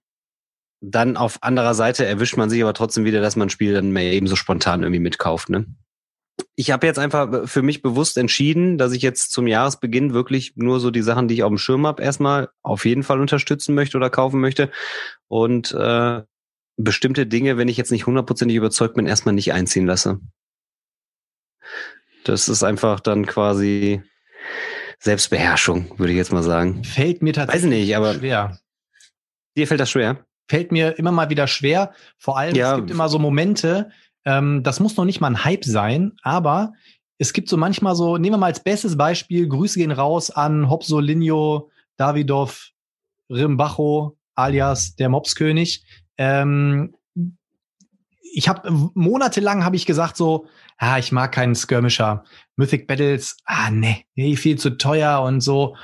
dann 0.80 1.16
auf 1.16 1.42
anderer 1.42 1.74
Seite 1.74 2.04
erwischt 2.04 2.36
man 2.36 2.50
sich 2.50 2.62
aber 2.62 2.74
trotzdem 2.74 3.04
wieder, 3.04 3.20
dass 3.20 3.34
man 3.34 3.48
ein 3.48 3.50
Spiel 3.50 3.72
dann 3.72 3.90
mehr 3.90 4.12
ebenso 4.12 4.36
spontan 4.36 4.82
irgendwie 4.82 5.00
mitkauft. 5.00 5.48
Ne? 5.48 5.66
Ich 6.54 6.70
habe 6.70 6.86
jetzt 6.86 6.98
einfach 6.98 7.48
für 7.48 7.62
mich 7.62 7.82
bewusst 7.82 8.18
entschieden, 8.18 8.78
dass 8.78 8.92
ich 8.92 9.02
jetzt 9.02 9.32
zum 9.32 9.46
Jahresbeginn 9.46 10.12
wirklich 10.12 10.52
nur 10.56 10.80
so 10.80 10.90
die 10.90 11.02
Sachen, 11.02 11.28
die 11.28 11.34
ich 11.34 11.42
auf 11.42 11.48
dem 11.48 11.58
Schirm 11.58 11.86
habe, 11.86 12.02
erstmal 12.02 12.50
auf 12.62 12.84
jeden 12.84 13.02
Fall 13.02 13.20
unterstützen 13.20 13.74
möchte 13.74 13.96
oder 13.96 14.10
kaufen 14.10 14.38
möchte. 14.40 14.70
Und 15.26 15.72
äh, 15.72 16.22
bestimmte 16.78 17.26
Dinge, 17.26 17.58
wenn 17.58 17.68
ich 17.68 17.76
jetzt 17.76 17.92
nicht 17.92 18.06
hundertprozentig 18.06 18.56
überzeugt 18.56 18.94
bin, 18.94 19.06
erstmal 19.06 19.34
nicht 19.34 19.52
einziehen 19.52 19.86
lasse. 19.86 20.20
Das 22.24 22.48
ist 22.48 22.62
einfach 22.62 23.00
dann 23.00 23.26
quasi 23.26 24.02
Selbstbeherrschung, 25.00 25.98
würde 25.98 26.12
ich 26.12 26.16
jetzt 26.16 26.32
mal 26.32 26.42
sagen. 26.42 26.84
Fällt 26.84 27.22
mir 27.22 27.32
tatsächlich 27.32 27.64
Weiß 27.64 27.70
nicht, 27.70 27.96
aber 27.96 28.14
schwer. 28.14 28.58
Dir 29.56 29.66
fällt 29.66 29.80
das 29.80 29.90
schwer? 29.90 30.24
Fällt 30.48 30.72
mir 30.72 30.98
immer 30.98 31.12
mal 31.12 31.30
wieder 31.30 31.46
schwer. 31.46 31.92
Vor 32.16 32.38
allem, 32.38 32.54
ja. 32.54 32.72
es 32.72 32.76
gibt 32.76 32.90
immer 32.90 33.08
so 33.08 33.18
Momente, 33.18 33.90
ähm, 34.24 34.62
das 34.62 34.80
muss 34.80 34.96
noch 34.96 35.04
nicht 35.04 35.20
mal 35.20 35.28
ein 35.28 35.44
Hype 35.44 35.64
sein, 35.64 36.12
aber 36.22 36.72
es 37.18 37.32
gibt 37.32 37.48
so 37.48 37.56
manchmal 37.56 37.96
so, 37.96 38.16
nehmen 38.16 38.34
wir 38.34 38.38
mal 38.38 38.46
als 38.46 38.62
bestes 38.62 38.96
Beispiel, 38.96 39.48
Grüße 39.48 39.78
gehen 39.78 39.90
raus 39.90 40.30
an 40.30 40.70
Hopsolinho, 40.70 41.70
Davidov, 41.96 42.70
Rimbacho, 43.28 44.16
alias 44.34 44.94
der 44.94 45.08
Mopskönig. 45.08 45.84
Ähm, 46.18 46.94
ich 48.32 48.48
habe 48.48 48.70
monatelang 48.94 49.64
habe 49.64 49.76
ich 49.76 49.86
gesagt 49.86 50.16
so, 50.16 50.46
ah, 50.76 50.98
ich 50.98 51.12
mag 51.12 51.32
keinen 51.32 51.54
Skirmisher. 51.54 52.24
Mythic 52.56 52.86
Battles, 52.86 53.36
ah 53.44 53.70
nee, 53.70 54.04
nee, 54.14 54.36
viel 54.36 54.58
zu 54.58 54.76
teuer 54.76 55.22
und 55.22 55.40
so. 55.40 55.76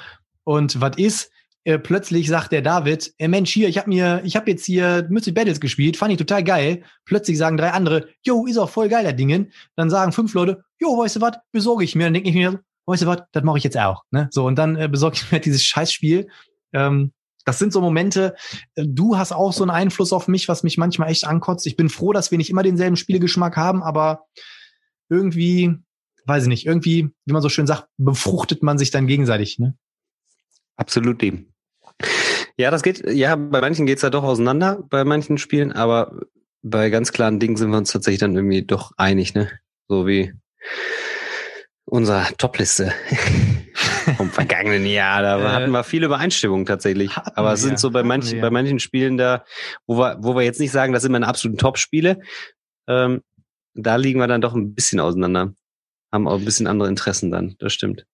Und 0.45 0.81
was 0.81 0.97
ist? 0.97 1.31
Äh, 1.67 1.79
plötzlich 1.79 2.29
sagt 2.29 2.53
der 2.53 2.61
David, 2.61 3.15
äh, 3.17 3.27
Mensch, 3.27 3.51
hier, 3.51 3.69
ich 3.69 3.79
habe 3.79 3.89
mir, 3.89 4.21
ich 4.25 4.37
habe 4.37 4.51
jetzt 4.51 4.67
hier 4.67 5.07
Mythic 5.09 5.35
Battles 5.35 5.61
gespielt, 5.61 5.97
fand 5.97 6.13
ich 6.13 6.19
total 6.19 6.45
geil. 6.45 6.83
Plötzlich 7.07 7.39
sagen 7.39 7.57
drei 7.57 7.71
andere, 7.71 8.09
yo, 8.23 8.45
ist 8.45 8.59
auch 8.59 8.69
voll 8.69 8.91
geiler 8.91 9.15
Dingen. 9.15 9.51
Dann 9.75 9.89
sagen 9.89 10.13
fünf 10.13 10.35
Leute, 10.35 10.63
yo, 10.79 10.99
weißt 10.99 11.17
du 11.17 11.21
was, 11.23 11.39
besorge 11.53 11.85
ich 11.85 11.95
mir. 11.95 12.05
Dann 12.05 12.15
denke 12.15 12.29
ich 12.29 12.35
mir, 12.35 12.61
weißt 12.85 13.03
du 13.03 13.07
was, 13.07 13.23
das 13.33 13.43
mache 13.45 13.57
ich 13.57 13.65
jetzt 13.65 13.79
auch. 13.79 14.03
Ne? 14.11 14.29
So, 14.31 14.47
und 14.47 14.57
dann 14.57 14.77
äh, 14.77 14.89
besorge 14.89 15.17
ich 15.17 15.33
mir 15.33 15.41
dieses 15.41 15.65
Scheißspiel. 15.65 16.29
Ähm, 16.75 17.13
das 17.45 17.59
sind 17.59 17.73
so 17.73 17.81
Momente, 17.81 18.35
äh, 18.75 18.85
du 18.87 19.17
hast 19.17 19.33
auch 19.33 19.53
so 19.53 19.65
einen 19.65 19.71
Einfluss 19.71 20.13
auf 20.13 20.29
mich, 20.29 20.49
was 20.49 20.63
mich 20.63 20.79
manchmal 20.79 21.11
echt 21.11 21.27
ankotzt. 21.27 21.67
Ich 21.67 21.77
bin 21.77 21.89
froh, 21.89 22.13
dass 22.13 22.31
wir 22.31 22.39
nicht 22.39 22.51
immer 22.51 22.63
denselben 22.63 22.97
Spielgeschmack 22.97 23.57
haben, 23.57 23.83
aber 23.83 24.27
irgendwie, 25.09 25.75
weiß 26.27 26.45
ich 26.45 26.49
nicht, 26.49 26.67
irgendwie, 26.67 27.11
wie 27.25 27.33
man 27.33 27.43
so 27.43 27.49
schön 27.49 27.67
sagt, 27.67 27.89
befruchtet 27.97 28.63
man 28.63 28.79
sich 28.79 28.91
dann 28.91 29.07
gegenseitig. 29.07 29.59
Ne? 29.59 29.77
Absolut 30.77 31.21
dem. 31.23 31.53
Ja, 32.57 32.71
das 32.71 32.83
geht, 32.83 33.11
ja, 33.11 33.35
bei 33.37 33.61
manchen 33.61 33.87
geht's 33.87 34.03
ja 34.03 34.11
doch 34.11 34.23
auseinander, 34.23 34.83
bei 34.89 35.05
manchen 35.05 35.39
Spielen, 35.39 35.73
aber 35.73 36.21
bei 36.63 36.89
ganz 36.89 37.13
klaren 37.13 37.41
Dingen 37.41 37.57
sind 37.57 37.71
wir 37.71 37.79
uns 37.79 37.93
tatsächlich 37.93 38.21
dann 38.21 38.35
irgendwie 38.35 38.63
doch 38.63 38.93
einig, 38.97 39.35
ne? 39.35 39.51
So 39.89 40.07
wie 40.07 40.33
unser 41.85 42.27
Topliste. 42.39 42.93
vom 44.17 44.31
vergangenen 44.31 44.87
Jahr. 44.87 45.23
Da 45.23 45.41
äh, 45.41 45.49
hatten 45.49 45.71
wir 45.71 45.85
viele 45.85 46.07
Übereinstimmungen 46.07 46.67
tatsächlich. 46.67 47.11
Aber 47.17 47.53
es 47.53 47.63
sind 47.63 47.79
so 47.79 47.91
bei 47.91 48.03
manchen, 48.03 48.41
bei 48.41 48.51
manchen 48.51 48.79
Spielen 48.79 49.17
da, 49.17 49.45
wo 49.87 49.99
wir, 49.99 50.19
wo 50.21 50.35
wir 50.35 50.43
jetzt 50.43 50.61
nicht 50.61 50.73
sagen, 50.73 50.93
das 50.93 51.03
sind 51.03 51.13
meine 51.13 51.27
absoluten 51.27 51.59
Top-Spiele. 51.59 52.21
Ähm, 52.89 53.23
da 53.75 53.97
liegen 53.97 54.21
wir 54.21 54.27
dann 54.27 54.41
doch 54.41 54.55
ein 54.55 54.75
bisschen 54.75 55.01
auseinander. 55.01 55.55
Haben 56.13 56.29
auch 56.29 56.39
ein 56.39 56.45
bisschen 56.45 56.67
andere 56.67 56.89
Interessen 56.89 57.31
dann. 57.31 57.57
Das 57.59 57.73
stimmt. 57.73 58.07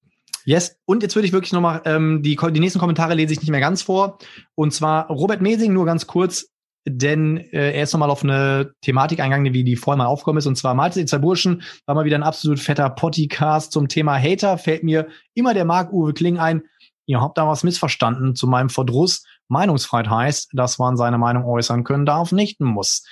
Yes. 0.45 0.77
Und 0.87 1.03
jetzt 1.03 1.15
würde 1.15 1.27
ich 1.27 1.33
wirklich 1.33 1.53
nochmal, 1.53 1.83
ähm, 1.85 2.23
die, 2.23 2.37
die 2.37 2.61
nächsten 2.61 2.79
Kommentare 2.79 3.15
lese 3.15 3.33
ich 3.33 3.41
nicht 3.41 3.51
mehr 3.51 3.61
ganz 3.61 3.83
vor. 3.83 4.19
Und 4.55 4.73
zwar 4.73 5.09
Robert 5.09 5.43
Mesing, 5.43 5.73
nur 5.73 5.85
ganz 5.85 6.07
kurz 6.07 6.50
denn 6.87 7.37
äh, 7.37 7.73
er 7.73 7.83
ist 7.83 7.93
nochmal 7.93 8.11
auf 8.11 8.25
eine 8.25 8.73
Thematik 8.81 9.21
eingegangen, 9.21 9.53
wie 9.53 9.65
die 9.65 9.77
vorhin 9.77 9.99
mal 9.99 10.07
aufgekommen 10.07 10.39
ist. 10.39 10.47
Und 10.47 10.57
zwar 10.57 10.75
Malte, 10.75 11.01
die 11.01 11.07
zwei 11.07 11.19
Burschen, 11.19 11.63
war 11.87 11.95
mal 11.95 12.05
wieder 12.05 12.17
ein 12.17 12.23
absolut 12.23 12.59
fetter 12.59 12.89
Podcast 12.91 13.73
zum 13.73 13.89
Thema 13.89 14.19
Hater. 14.19 14.59
Fällt 14.59 14.83
mir 14.83 15.09
immer 15.35 15.55
der 15.55 15.65
Marc-Uwe 15.65 16.15
Kling 16.15 16.39
ein. 16.39 16.63
Ihr 17.07 17.21
habt 17.21 17.39
da 17.39 17.47
was 17.47 17.65
missverstanden 17.65 18.35
zu 18.35 18.47
meinem 18.47 18.71
Verdruss. 18.71 19.25
Meinungsfreiheit 19.49 20.09
heißt, 20.09 20.51
dass 20.55 20.79
man 20.79 20.97
seine 20.97 21.19
Meinung 21.19 21.45
äußern 21.45 21.85
können 21.85 22.07
darf, 22.07 22.33
nicht 22.33 22.61
muss. 22.61 23.05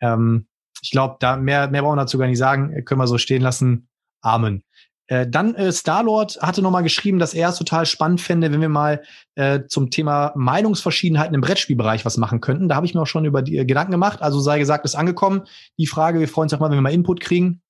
Ähm, 0.00 0.48
ich 0.82 0.90
glaube, 0.90 1.16
da 1.20 1.36
mehr, 1.36 1.68
mehr 1.68 1.82
brauchen 1.82 1.96
wir 1.96 2.02
dazu 2.02 2.18
gar 2.18 2.26
nicht 2.26 2.38
sagen. 2.38 2.84
Können 2.84 3.00
wir 3.00 3.06
so 3.06 3.16
stehen 3.16 3.42
lassen. 3.42 3.88
Amen. 4.20 4.64
Äh, 5.06 5.26
dann 5.28 5.54
äh, 5.54 5.72
Starlord 5.72 6.38
hatte 6.40 6.62
nochmal 6.62 6.82
geschrieben, 6.82 7.18
dass 7.18 7.34
er 7.34 7.50
es 7.50 7.58
total 7.58 7.84
spannend 7.84 8.20
fände, 8.20 8.50
wenn 8.50 8.60
wir 8.60 8.70
mal 8.70 9.02
äh, 9.34 9.60
zum 9.68 9.90
Thema 9.90 10.32
Meinungsverschiedenheiten 10.34 11.34
im 11.34 11.42
Brettspielbereich 11.42 12.04
was 12.04 12.16
machen 12.16 12.40
könnten. 12.40 12.68
Da 12.68 12.76
habe 12.76 12.86
ich 12.86 12.94
mir 12.94 13.02
auch 13.02 13.06
schon 13.06 13.26
über 13.26 13.42
die 13.42 13.58
äh, 13.58 13.64
Gedanken 13.66 13.92
gemacht. 13.92 14.22
Also 14.22 14.40
sei 14.40 14.58
gesagt, 14.58 14.84
ist 14.84 14.94
angekommen. 14.94 15.42
Die 15.78 15.86
Frage, 15.86 16.20
wir 16.20 16.28
freuen 16.28 16.44
uns 16.44 16.54
auch 16.54 16.60
mal, 16.60 16.70
wenn 16.70 16.78
wir 16.78 16.82
mal 16.82 16.92
Input 16.92 17.20
kriegen, 17.20 17.60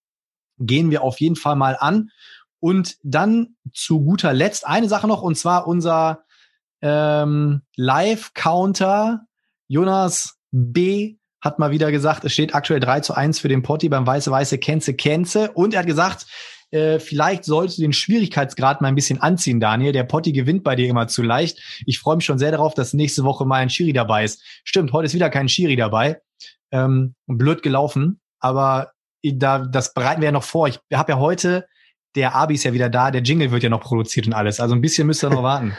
gehen 0.59 0.91
wir 0.91 1.03
auf 1.03 1.21
jeden 1.21 1.37
Fall 1.37 1.57
mal 1.57 1.77
an. 1.79 2.11
Und 2.61 2.97
dann 3.03 3.57
zu 3.73 4.03
guter 4.03 4.33
Letzt 4.33 4.67
eine 4.67 4.89
Sache 4.89 5.09
noch, 5.09 5.23
und 5.23 5.37
zwar 5.37 5.67
unser 5.67 6.25
ähm, 6.81 7.63
Live-Counter 7.77 9.27
Jonas 9.67 10.39
B 10.51 11.17
hat 11.41 11.59
mal 11.59 11.73
wieder 11.73 11.91
gesagt, 11.91 12.25
es 12.25 12.33
steht 12.33 12.55
aktuell 12.55 12.81
3 12.81 13.01
zu 13.01 13.15
1 13.15 13.39
für 13.39 13.49
den 13.49 13.63
Potti 13.63 13.89
beim 13.89 14.07
Weiße-Weiße 14.07 14.59
Kenze 14.59 14.95
Kenze. 14.95 15.51
Und 15.53 15.75
er 15.75 15.81
hat 15.81 15.87
gesagt, 15.87 16.27
äh, 16.75 16.99
vielleicht 16.99 17.45
sollst 17.45 17.79
du 17.79 17.83
den 17.83 17.93
Schwierigkeitsgrad 17.93 18.81
mal 18.81 18.89
ein 18.89 18.97
bisschen 18.97 19.21
anziehen, 19.21 19.61
Daniel. 19.61 19.93
Der 19.93 20.03
Potti 20.03 20.33
gewinnt 20.33 20.65
bei 20.65 20.75
dir 20.75 20.89
immer 20.89 21.07
zu 21.07 21.23
leicht. 21.23 21.61
Ich 21.87 22.01
freue 22.01 22.17
mich 22.17 22.25
schon 22.25 22.39
sehr 22.39 22.51
darauf, 22.51 22.75
dass 22.75 22.95
nächste 22.95 23.23
Woche 23.23 23.47
mal 23.47 23.59
ein 23.59 23.71
Schiri 23.71 23.93
dabei 23.93 24.25
ist. 24.25 24.43
Stimmt, 24.65 24.93
heute 24.93 25.07
ist 25.07 25.15
wieder 25.15 25.31
kein 25.31 25.49
Schiri 25.49 25.77
dabei. 25.77 26.21
Ähm, 26.73 27.15
blöd 27.29 27.63
gelaufen, 27.63 28.21
aber 28.41 28.91
da, 29.23 29.61
das 29.61 29.95
bereiten 29.95 30.21
wir 30.21 30.27
ja 30.27 30.33
noch 30.33 30.43
vor. 30.43 30.67
Ich 30.67 30.81
habe 30.93 31.13
ja 31.13 31.19
heute, 31.19 31.67
der 32.17 32.35
Abi 32.35 32.55
ist 32.55 32.65
ja 32.65 32.73
wieder 32.73 32.91
da, 32.91 33.13
der 33.13 33.23
Jingle 33.23 33.53
wird 33.53 33.63
ja 33.63 33.69
noch 33.69 33.83
produziert 33.83 34.27
und 34.27 34.33
alles. 34.33 34.59
Also 34.59 34.75
ein 34.75 34.81
bisschen 34.81 35.07
müsst 35.07 35.23
ihr 35.23 35.31
noch 35.31 35.43
warten. 35.45 35.77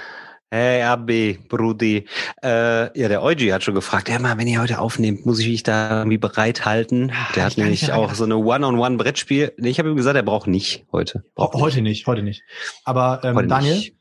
Hey, 0.55 0.83
AB, 0.83 1.37
Brudi. 1.49 2.05
Äh, 2.41 2.97
ja, 2.97 3.09
der 3.09 3.21
Eugi 3.21 3.49
hat 3.49 3.63
schon 3.63 3.75
gefragt, 3.75 4.07
ja 4.07 4.17
mal, 4.19 4.37
wenn 4.37 4.47
ihr 4.47 4.61
heute 4.61 4.79
aufnehmt, 4.79 5.25
muss 5.25 5.39
ich 5.39 5.49
mich 5.49 5.63
da 5.63 5.97
irgendwie 5.97 6.17
bereithalten? 6.17 7.11
Ah, 7.13 7.27
Der 7.35 7.43
ich 7.47 7.51
hat 7.51 7.57
nämlich 7.57 7.81
nicht 7.81 7.91
auch 7.91 8.13
so 8.13 8.23
eine 8.23 8.37
One-on-One-Brettspiel. 8.37 9.51
Nee, 9.57 9.69
Ich 9.69 9.79
habe 9.79 9.89
ihm 9.89 9.97
gesagt, 9.97 10.15
er 10.15 10.23
braucht 10.23 10.47
nicht 10.47 10.85
heute. 10.93 11.25
Braucht 11.35 11.55
Heute 11.55 11.81
nicht, 11.81 12.07
heute 12.07 12.23
nicht. 12.23 12.41
Aber 12.85 13.19
ähm, 13.25 13.35
Heute 13.35 13.47
Daniel, 13.49 13.75
nicht. 13.75 13.95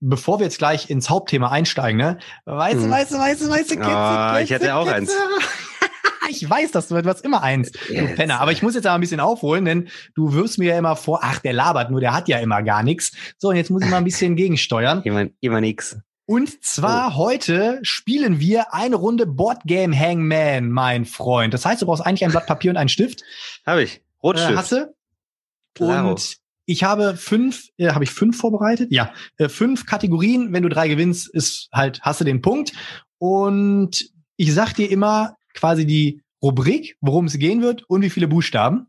bevor 0.00 0.40
wir 0.40 0.46
jetzt 0.46 0.58
gleich 0.58 0.90
ins 0.90 1.08
Hauptthema 1.10 1.50
einsteigen, 1.50 1.96
ne? 1.98 2.18
Weißt 2.44 2.74
du, 2.78 2.82
Hm. 2.82 2.90
weißt 2.90 3.12
du, 3.12 3.18
weißt 3.18 3.42
du, 3.42 3.48
weißt 3.48 3.70
du, 3.70 3.80
Ah, 3.80 4.40
ich 4.40 4.48
Kitze, 4.48 4.54
hätte 4.64 4.74
auch 4.74 4.82
Kitze. 4.86 4.94
eins. 4.96 5.12
Ich 6.30 6.48
weiß, 6.48 6.70
dass 6.70 6.88
du, 6.88 6.96
hast 6.96 7.24
immer 7.24 7.42
eins, 7.42 7.72
du. 7.72 7.78
Penner. 8.14 8.40
Aber 8.40 8.52
ich 8.52 8.62
muss 8.62 8.74
jetzt 8.74 8.86
aber 8.86 8.94
ein 8.94 9.00
bisschen 9.00 9.20
aufholen, 9.20 9.64
denn 9.64 9.88
du 10.14 10.32
wirfst 10.32 10.58
mir 10.58 10.72
ja 10.72 10.78
immer 10.78 10.96
vor, 10.96 11.20
ach, 11.22 11.40
der 11.40 11.52
labert 11.52 11.90
nur, 11.90 12.00
der 12.00 12.14
hat 12.14 12.28
ja 12.28 12.38
immer 12.38 12.62
gar 12.62 12.82
nichts. 12.82 13.12
So, 13.38 13.48
und 13.48 13.56
jetzt 13.56 13.70
muss 13.70 13.82
ich 13.82 13.90
mal 13.90 13.98
ein 13.98 14.04
bisschen 14.04 14.36
gegensteuern. 14.36 15.02
Immer, 15.02 15.26
immer 15.40 15.60
nix. 15.60 15.98
Und 16.30 16.62
zwar 16.62 17.16
heute 17.16 17.80
spielen 17.82 18.38
wir 18.38 18.72
eine 18.72 18.94
Runde 18.94 19.26
Boardgame 19.26 19.98
Hangman, 19.98 20.70
mein 20.70 21.04
Freund. 21.04 21.52
Das 21.52 21.64
heißt, 21.64 21.82
du 21.82 21.86
brauchst 21.86 22.06
eigentlich 22.06 22.24
ein 22.24 22.30
Blatt 22.30 22.46
Papier 22.46 22.70
und 22.70 22.76
einen 22.76 22.88
Stift. 22.88 23.22
Habe 23.66 23.82
ich. 23.82 23.96
Äh, 23.96 24.00
Rotstift. 24.22 24.56
hast 24.56 24.72
du? 24.72 24.94
Klaro. 25.74 26.10
Und 26.10 26.36
ich 26.66 26.84
habe 26.84 27.16
fünf, 27.16 27.70
äh, 27.78 27.90
habe 27.90 28.04
ich 28.04 28.12
fünf 28.12 28.38
vorbereitet? 28.38 28.92
Ja, 28.92 29.12
äh, 29.38 29.48
fünf 29.48 29.86
Kategorien. 29.86 30.52
Wenn 30.52 30.62
du 30.62 30.68
drei 30.68 30.86
gewinnst, 30.86 31.28
ist 31.28 31.68
halt, 31.72 32.00
hast 32.02 32.20
du 32.20 32.24
den 32.24 32.42
Punkt. 32.42 32.74
Und 33.18 34.08
ich 34.36 34.54
sag 34.54 34.74
dir 34.74 34.88
immer 34.88 35.36
quasi 35.54 35.86
die 35.86 36.22
Rubrik, 36.42 36.96
worum 37.00 37.26
es 37.26 37.38
gehen 37.38 37.62
wird 37.62 37.84
und 37.88 38.02
wie 38.02 38.10
viele 38.10 38.28
Buchstaben. 38.28 38.86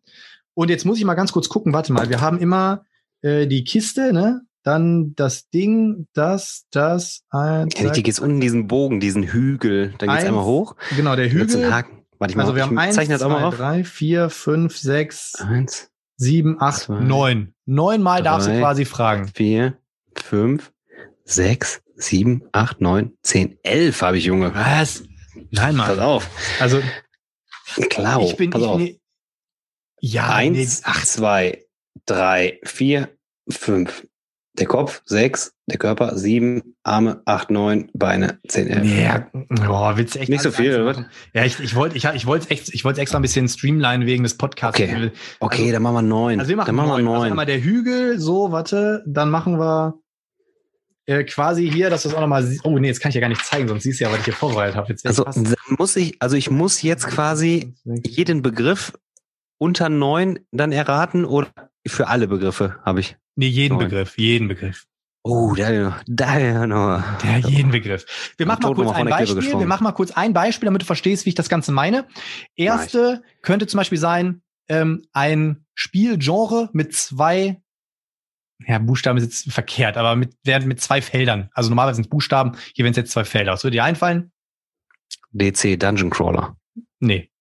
Und 0.53 0.70
jetzt 0.70 0.86
muss 0.86 0.97
ich 0.97 1.05
mal 1.05 1.16
ganz 1.16 1.32
kurz 1.32 1.49
gucken. 1.49 1.74
Warte 1.74 1.93
mal, 1.93 2.09
wir 2.09 2.22
haben 2.22 2.39
immer 2.39 2.86
äh, 3.22 3.47
die 3.47 3.64
Kiste, 3.64 4.14
ne? 4.14 4.41
Dann 4.64 5.16
das 5.16 5.49
Ding, 5.49 6.07
das, 6.14 6.66
das, 6.72 7.24
eins, 7.32 7.74
Ja, 7.80 7.89
die 7.89 8.03
geht's 8.03 8.20
unten 8.20 8.39
diesen 8.39 8.68
Bogen, 8.68 8.99
diesen 8.99 9.24
Hügel. 9.24 9.93
Dann 9.97 10.09
geht's 10.09 10.20
Eins, 10.20 10.28
einmal 10.28 10.45
hoch. 10.45 10.76
genau, 10.95 11.16
der 11.16 11.32
Hügel. 11.32 11.74
Haken. 11.74 12.03
Warte 12.20 12.34
ich 12.34 12.36
mal. 12.38 12.43
Also 12.43 12.55
wir 12.55 12.64
haben 12.64 12.78
eins, 12.78 12.95
zwei, 12.95 13.16
auf. 13.18 13.55
drei, 13.55 13.84
vier, 13.84 14.30
fünf, 14.30 14.78
sechs, 14.78 15.34
Eins, 15.39 15.89
sieben, 16.18 16.62
acht, 16.62 16.84
zwei, 16.84 16.99
neun. 16.99 17.55
Neunmal 17.66 18.22
darfst 18.22 18.47
du 18.47 18.59
quasi 18.59 18.86
fragen. 18.86 19.28
vier, 19.34 19.80
fünf, 20.16 20.72
sechs, 21.26 21.82
sieben, 21.95 22.43
acht, 22.51 22.80
neun, 22.82 23.14
zehn, 23.24 23.57
elf 23.64 24.03
habe 24.03 24.20
ich, 24.20 24.26
Junge. 24.26 24.53
Was? 24.53 25.03
Nein, 25.52 25.78
Pass 25.78 25.89
Mann. 25.89 25.99
auf. 25.99 26.30
Also 26.60 26.82
Klar. 27.89 28.22
ich 28.22 28.36
bin 28.36 28.49
Pass 28.49 28.62
ich, 28.62 28.68
auf. 28.68 28.80
nee, 28.80 28.99
ja, 29.99 30.30
Eins, 30.34 30.80
nee, 30.82 30.86
ach, 30.86 31.06
zwei, 31.06 31.66
drei, 32.06 32.60
vier, 32.64 33.10
fünf. 33.49 34.08
Der 34.58 34.66
Kopf, 34.68 35.02
sechs. 35.06 35.54
Der 35.68 35.78
Körper, 35.78 36.18
sieben. 36.18 36.76
Arme, 36.84 37.22
acht, 37.26 37.52
neun. 37.52 37.89
Beine, 37.93 38.39
zehn, 38.47 38.68
elf. 38.68 38.86
ja, 38.86 39.30
boah, 39.49 39.95
willst 39.95 40.16
du 40.16 40.20
echt 40.20 40.30
Nicht 40.30 40.41
so 40.41 40.52
viel, 40.52 40.76
oder 40.76 40.86
was? 40.88 41.06
Ja, 41.34 41.45
ich, 41.45 41.58
ich 41.62 41.74
wollte 41.76 41.95
ich, 41.95 42.04
ich 42.04 42.26
wollte 42.26 42.49
echt 42.49 42.68
ich 42.74 42.84
wollte 42.84 42.99
extra 42.99 43.18
ein 43.20 43.22
bisschen 43.22 43.47
streamline 43.47 44.06
wegen 44.06 44.24
des 44.24 44.36
Podcasts. 44.36 44.78
Okay. 44.78 45.12
Okay, 45.39 45.62
Also- 45.62 45.72
dann 45.72 45.82
machen 45.84 45.95
wir 45.95 46.02
neun. 46.02 46.39
Also 46.39 46.49
wir 46.49 46.58
machen 46.58 46.66
dann 46.68 46.76
machen 46.76 46.89
neun. 46.89 47.04
wir 47.06 47.10
Also 47.12 47.22
neun. 47.24 47.32
einmal 47.32 47.45
der 47.45 47.62
Hügel, 47.64 48.20
so, 48.20 48.52
warte, 48.52 49.04
dann 49.08 49.30
machen 49.30 49.58
wir 49.58 49.93
äh, 51.12 51.24
quasi 51.26 51.70
hier, 51.70 51.89
dass 51.89 52.03
du 52.03 52.09
es 52.09 52.16
auch 52.16 52.22
nochmal 52.22 52.43
siehst. 52.43 52.64
Oh 52.64 52.78
nee, 52.80 52.88
jetzt 52.88 53.01
kann 53.01 53.09
ich 53.09 53.16
ja 53.16 53.22
gar 53.22 53.28
nicht 53.28 53.45
zeigen, 53.45 53.68
sonst 53.68 53.84
siehst 53.84 53.99
du 53.99 54.05
ja, 54.05 54.12
was 54.12 54.20
ich 54.20 54.26
hier 54.26 54.34
vorbereitet 54.34 54.76
habe. 54.76 54.95
Also 55.03 55.26
muss 55.78 55.95
ich, 55.95 56.22
also 56.22 56.36
ich 56.36 56.49
muss 56.49 56.82
jetzt 56.82 57.07
quasi 57.07 57.74
jeden 57.84 58.41
Begriff 58.41 58.93
unter 59.57 59.89
neun 59.89 60.39
dann 60.51 60.72
erraten 60.72 61.26
oder 61.26 61.49
für 61.86 62.07
alle 62.07 62.28
Begriffe 62.28 62.78
habe 62.84 63.01
ich. 63.01 63.18
Nee, 63.36 63.47
jeden 63.47 63.78
neun. 63.78 63.89
Begriff, 63.89 64.18
jeden 64.18 64.47
Begriff. 64.47 64.86
Oh, 65.24 65.53
da 65.55 65.99
da 66.07 66.39
ja 66.39 66.66
noch. 66.66 67.03
Ja, 67.24 67.38
jeden 67.38 67.72
Begriff. 67.72 68.34
Wir 68.38 68.47
machen 68.47 68.64
mal 68.64 68.74
kurz 68.74 68.91
ein 68.91 69.05
der 69.05 69.12
Beispiel. 69.12 69.59
Wir 69.59 69.68
machen 69.68 69.84
mal 69.84 69.91
kurz 69.91 70.12
ein 70.12 70.34
Beispiel, 70.34 70.66
damit 70.66 70.82
du 70.82 70.86
verstehst, 70.86 71.26
wie 71.26 71.30
ich 71.30 71.36
das 71.36 71.49
Ganze 71.49 71.72
meine. 71.72 72.07
Erste 72.55 73.22
könnte 73.43 73.68
zum 73.68 73.78
Beispiel 73.78 73.99
sein, 73.99 74.41
ähm, 74.68 75.03
ein 75.14 75.66
Spielgenre 75.76 76.70
mit 76.74 76.95
zwei, 76.95 77.61
ja, 78.68 78.80
Buchstaben 78.80 79.18
ist 79.18 79.24
jetzt 79.24 79.51
verkehrt, 79.53 79.97
aber 79.97 80.16
mit, 80.16 80.36
werden 80.43 80.68
mit 80.68 80.82
zwei 80.82 81.01
Feldern. 81.01 81.49
Also 81.53 81.70
normalerweise 81.70 81.95
sind 81.97 82.05
es 82.05 82.09
Buchstaben, 82.09 82.53
hier 82.76 82.84
werden 82.84 82.91
es 82.91 82.97
jetzt 82.97 83.12
zwei 83.12 83.24
Felder. 83.26 83.53
Was 83.53 83.64
würde 83.64 83.76
dir 83.78 83.84
einfallen? 83.84 84.32
DC 85.32 85.80
Dungeon 85.80 86.09
Crawler. 86.09 86.55
Nee. 86.99 87.32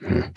Hm. 0.00 0.32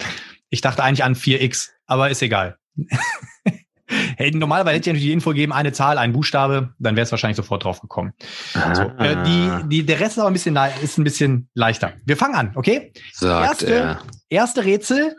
Ich 0.49 0.61
dachte 0.61 0.83
eigentlich 0.83 1.03
an 1.03 1.15
4x, 1.15 1.69
aber 1.85 2.09
ist 2.09 2.21
egal. 2.21 2.57
hey, 4.17 4.31
normalerweise 4.31 4.75
hätte 4.75 4.89
ich 4.89 4.93
natürlich 4.93 5.07
die 5.07 5.13
Info 5.13 5.29
gegeben, 5.31 5.53
eine 5.53 5.71
Zahl, 5.71 5.97
ein 5.97 6.13
Buchstabe, 6.13 6.73
dann 6.79 6.95
wäre 6.95 7.03
es 7.03 7.11
wahrscheinlich 7.11 7.37
sofort 7.37 7.63
drauf 7.63 7.81
gekommen. 7.81 8.13
So, 8.53 8.83
Ah, 8.83 9.05
äh, 9.05 9.23
die, 9.23 9.69
die, 9.69 9.85
der 9.85 9.99
Rest 9.99 10.13
ist 10.13 10.19
aber 10.19 10.29
ein 10.29 10.33
bisschen, 10.33 10.57
ist 10.81 10.97
ein 10.97 11.03
bisschen 11.03 11.49
leichter. 11.53 11.93
Wir 12.05 12.17
fangen 12.17 12.35
an, 12.35 12.51
okay? 12.55 12.93
sagt 13.13 13.63
erste- 13.63 13.73
er. 13.73 14.03
Erste 14.29 14.63
Rätsel. 14.65 15.15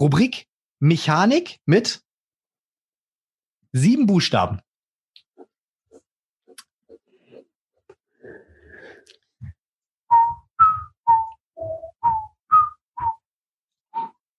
Rubrik 0.00 0.46
Mechanik 0.80 1.58
mit 1.66 2.02
sieben 3.74 4.06
Buchstaben. 4.06 4.60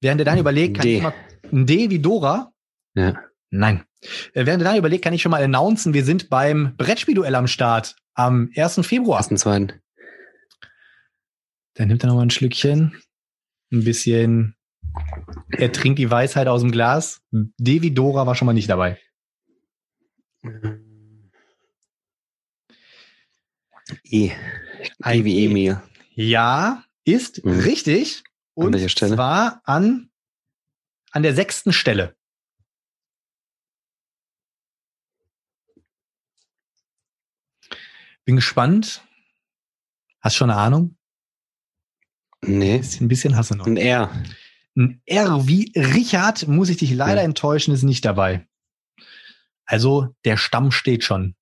Während 0.02 0.22
ihr 0.22 0.26
dann 0.26 0.38
überlegt, 0.38 0.76
kann 0.76 0.84
D. 0.84 0.98
ich 0.98 1.04
mal 1.04 1.14
ein 1.52 1.66
D 1.66 1.90
wie 1.90 2.00
Dora? 2.00 2.54
Ja. 2.96 3.20
Nein. 3.50 3.86
Äh, 4.34 4.46
Während 4.46 4.62
ihr 4.62 4.66
dann 4.66 4.78
überlegt, 4.78 5.04
kann 5.04 5.14
ich 5.14 5.22
schon 5.22 5.32
mal 5.32 5.44
announcen, 5.44 5.94
wir 5.94 6.06
sind 6.06 6.30
beim 6.30 6.76
Brettspielduell 6.78 7.36
am 7.36 7.48
Start 7.48 7.96
am 8.14 8.52
1. 8.56 8.86
Februar. 8.86 9.18
Ersten, 9.18 9.38
zweiten. 9.38 9.82
Dann 11.74 11.88
nimmt 11.88 12.04
er 12.04 12.08
noch 12.08 12.16
mal 12.16 12.22
ein 12.22 12.30
Schlückchen. 12.30 13.02
Ein 13.72 13.84
bisschen. 13.84 14.56
Er 15.50 15.72
trinkt 15.72 16.00
die 16.00 16.10
Weisheit 16.10 16.48
aus 16.48 16.62
dem 16.62 16.72
Glas. 16.72 17.22
Devi 17.32 17.94
Dora 17.94 18.28
war 18.28 18.36
schon 18.36 18.46
mal 18.46 18.54
nicht 18.54 18.70
dabei. 18.70 19.00
E. 24.04 24.32
Ein 25.02 25.20
E 25.20 25.24
wie 25.26 25.40
E. 25.40 25.46
Emil. 25.46 25.82
Ja, 26.16 26.84
ist 27.04 27.44
Mhm. 27.46 27.60
richtig. 27.60 28.24
An 28.56 28.66
Und 28.68 28.74
welcher 28.74 28.90
Stelle? 28.90 29.16
zwar 29.16 29.62
an, 29.66 30.10
an 31.12 31.24
der 31.24 31.36
sechsten 31.36 31.74
Stelle. 31.74 32.16
Bin 38.26 38.36
gespannt. 38.36 39.04
Hast 40.22 40.36
schon 40.36 40.50
eine 40.50 40.60
Ahnung? 40.60 40.98
Nee. 42.42 42.82
Ein 43.00 43.08
bisschen 43.08 43.36
hast 43.36 43.52
du 43.52 43.56
noch. 43.56 43.68
Ein 43.68 43.78
R. 43.78 44.12
Ein 44.76 45.02
R 45.06 45.48
wie 45.48 45.72
Richard, 45.76 46.48
muss 46.48 46.70
ich 46.70 46.78
dich 46.78 46.92
leider 46.92 47.22
Ja. 47.22 47.26
enttäuschen, 47.26 47.74
ist 47.74 47.84
nicht 47.84 48.04
dabei. 48.06 48.48
Also, 49.66 50.16
der 50.26 50.38
Stamm 50.38 50.72
steht 50.72 51.04
schon. 51.04 51.36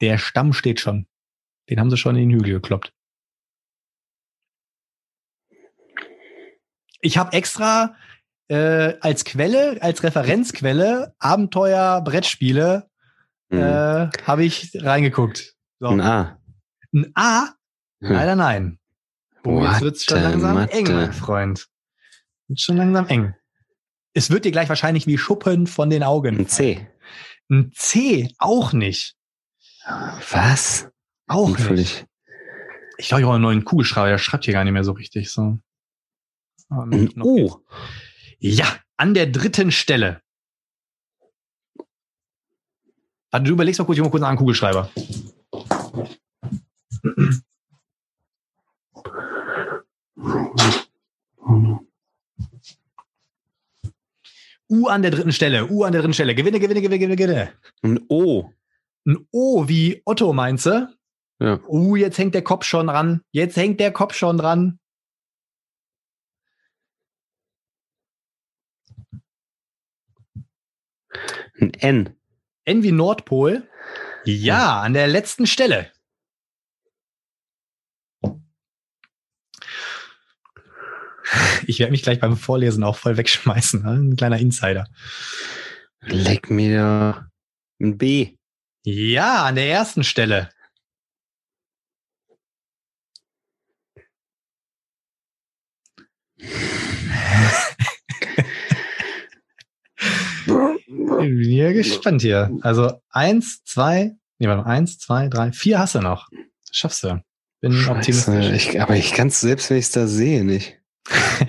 Der 0.00 0.18
Stamm 0.18 0.52
steht 0.52 0.80
schon. 0.80 1.06
Den 1.70 1.80
haben 1.80 1.90
sie 1.90 1.96
schon 1.96 2.16
in 2.16 2.28
den 2.28 2.38
Hügel 2.38 2.54
gekloppt. 2.54 2.92
Ich 7.00 7.18
habe 7.18 7.32
extra 7.32 7.94
äh, 8.48 8.94
als 9.00 9.24
Quelle, 9.24 9.80
als 9.82 10.02
Referenzquelle 10.02 11.14
Abenteuer, 11.18 12.00
Brettspiele, 12.02 12.88
Hm. 13.48 13.60
äh, 13.60 14.08
habe 14.24 14.44
ich 14.44 14.72
reingeguckt. 14.74 15.54
So. 15.78 15.86
Ein 15.86 16.00
A. 16.00 16.40
Ein 16.92 17.12
A? 17.14 17.44
Hm. 18.00 18.12
Leider 18.12 18.34
nein. 18.34 18.78
Oh, 19.44 19.62
jetzt 19.62 19.82
wird's 19.82 20.04
schon 20.04 20.20
langsam 20.20 20.54
Matte. 20.54 20.72
eng, 20.72 20.86
mein 20.92 21.12
Freund. 21.12 21.68
Wird 22.48 22.60
schon 22.60 22.76
langsam 22.76 23.06
eng. 23.06 23.34
Es 24.14 24.30
wird 24.30 24.44
dir 24.44 24.50
gleich 24.50 24.68
wahrscheinlich 24.68 25.06
wie 25.06 25.16
Schuppen 25.16 25.68
von 25.68 25.90
den 25.90 26.02
Augen. 26.02 26.38
Ein 26.40 26.48
C. 26.48 26.88
Ein 27.48 27.72
C 27.74 28.34
auch 28.38 28.72
nicht. 28.72 29.16
Was? 30.30 30.88
Auch 31.28 31.48
nicht. 31.48 31.60
Völlig. 31.60 32.06
Ich 32.98 33.08
glaube, 33.08 33.20
ich 33.20 33.24
brauche 33.24 33.34
einen 33.34 33.42
neuen 33.42 33.64
Kugelschreiber. 33.64 34.08
Der 34.08 34.18
schreibt 34.18 34.44
hier 34.44 34.54
gar 34.54 34.64
nicht 34.64 34.72
mehr 34.72 34.84
so 34.84 34.92
richtig. 34.92 35.30
So. 35.30 35.58
Aber 36.68 36.82
Ein 36.84 37.10
noch 37.14 37.24
O. 37.24 37.36
geht's. 37.36 37.56
Ja, 38.38 38.66
an 38.96 39.14
der 39.14 39.26
dritten 39.26 39.70
Stelle. 39.70 40.22
Also 43.30 43.44
du 43.44 43.52
überlegst 43.52 43.78
mal 43.78 43.84
kurz, 43.84 43.98
ich 43.98 44.04
mal 44.04 44.10
kurz 44.10 44.22
einen 44.22 44.38
Kugelschreiber. 44.38 44.90
U 54.68 54.88
an 54.88 55.02
der 55.02 55.10
dritten 55.10 55.32
Stelle. 55.32 55.68
U 55.70 55.84
an 55.84 55.92
der 55.92 56.02
dritten 56.02 56.14
Stelle. 56.14 56.34
Gewinne, 56.34 56.58
gewinne, 56.60 56.80
gewinne, 56.80 56.98
gewinne, 56.98 57.16
gewinne. 57.16 57.52
Ein 57.82 58.00
O. 58.08 58.50
Ein 59.06 59.26
O 59.30 59.68
wie 59.68 60.02
Otto 60.04 60.32
meinst 60.32 60.66
du? 60.66 60.88
Ja. 61.38 61.60
Uh, 61.68 61.96
jetzt 61.96 62.18
hängt 62.18 62.34
der 62.34 62.42
Kopf 62.42 62.64
schon 62.64 62.86
dran. 62.86 63.20
Jetzt 63.30 63.56
hängt 63.56 63.78
der 63.78 63.92
Kopf 63.92 64.14
schon 64.14 64.38
dran. 64.38 64.78
Ein 71.60 71.72
N. 71.74 72.16
N 72.64 72.82
wie 72.82 72.92
Nordpol. 72.92 73.68
Ja, 74.24 74.80
an 74.80 74.92
der 74.92 75.06
letzten 75.06 75.46
Stelle. 75.46 75.92
Ich 81.66 81.78
werde 81.78 81.90
mich 81.90 82.02
gleich 82.02 82.20
beim 82.20 82.36
Vorlesen 82.36 82.84
auch 82.84 82.96
voll 82.96 83.16
wegschmeißen. 83.16 83.82
Ne? 83.82 83.90
Ein 83.90 84.16
kleiner 84.16 84.38
Insider. 84.38 84.86
Leck 86.02 86.50
mir 86.50 87.28
ein 87.80 87.98
B. 87.98 88.36
Ja, 88.84 89.44
an 89.44 89.56
der 89.56 89.68
ersten 89.68 90.04
Stelle. 90.04 90.50
Ich 100.46 101.32
bin 101.32 101.50
ja 101.50 101.72
gespannt 101.72 102.22
hier. 102.22 102.56
Also 102.60 103.00
eins, 103.10 103.64
zwei, 103.64 104.16
nee, 104.38 104.46
warte 104.46 104.62
mal, 104.62 104.70
eins, 104.70 104.98
zwei, 104.98 105.28
drei, 105.28 105.50
vier 105.50 105.78
hast 105.80 105.96
du 105.96 106.00
noch. 106.00 106.28
Schaffst 106.70 107.02
du. 107.02 107.20
Bin 107.60 107.72
Scheiße, 107.72 107.90
optimistisch. 107.90 108.68
ich, 108.68 108.80
aber 108.80 108.96
ich 108.96 109.12
kann 109.12 109.28
es 109.28 109.40
selbst, 109.40 109.70
wenn 109.70 109.78
ich 109.78 109.86
es 109.86 109.92
da 109.92 110.06
sehe, 110.06 110.44
nicht. 110.44 110.78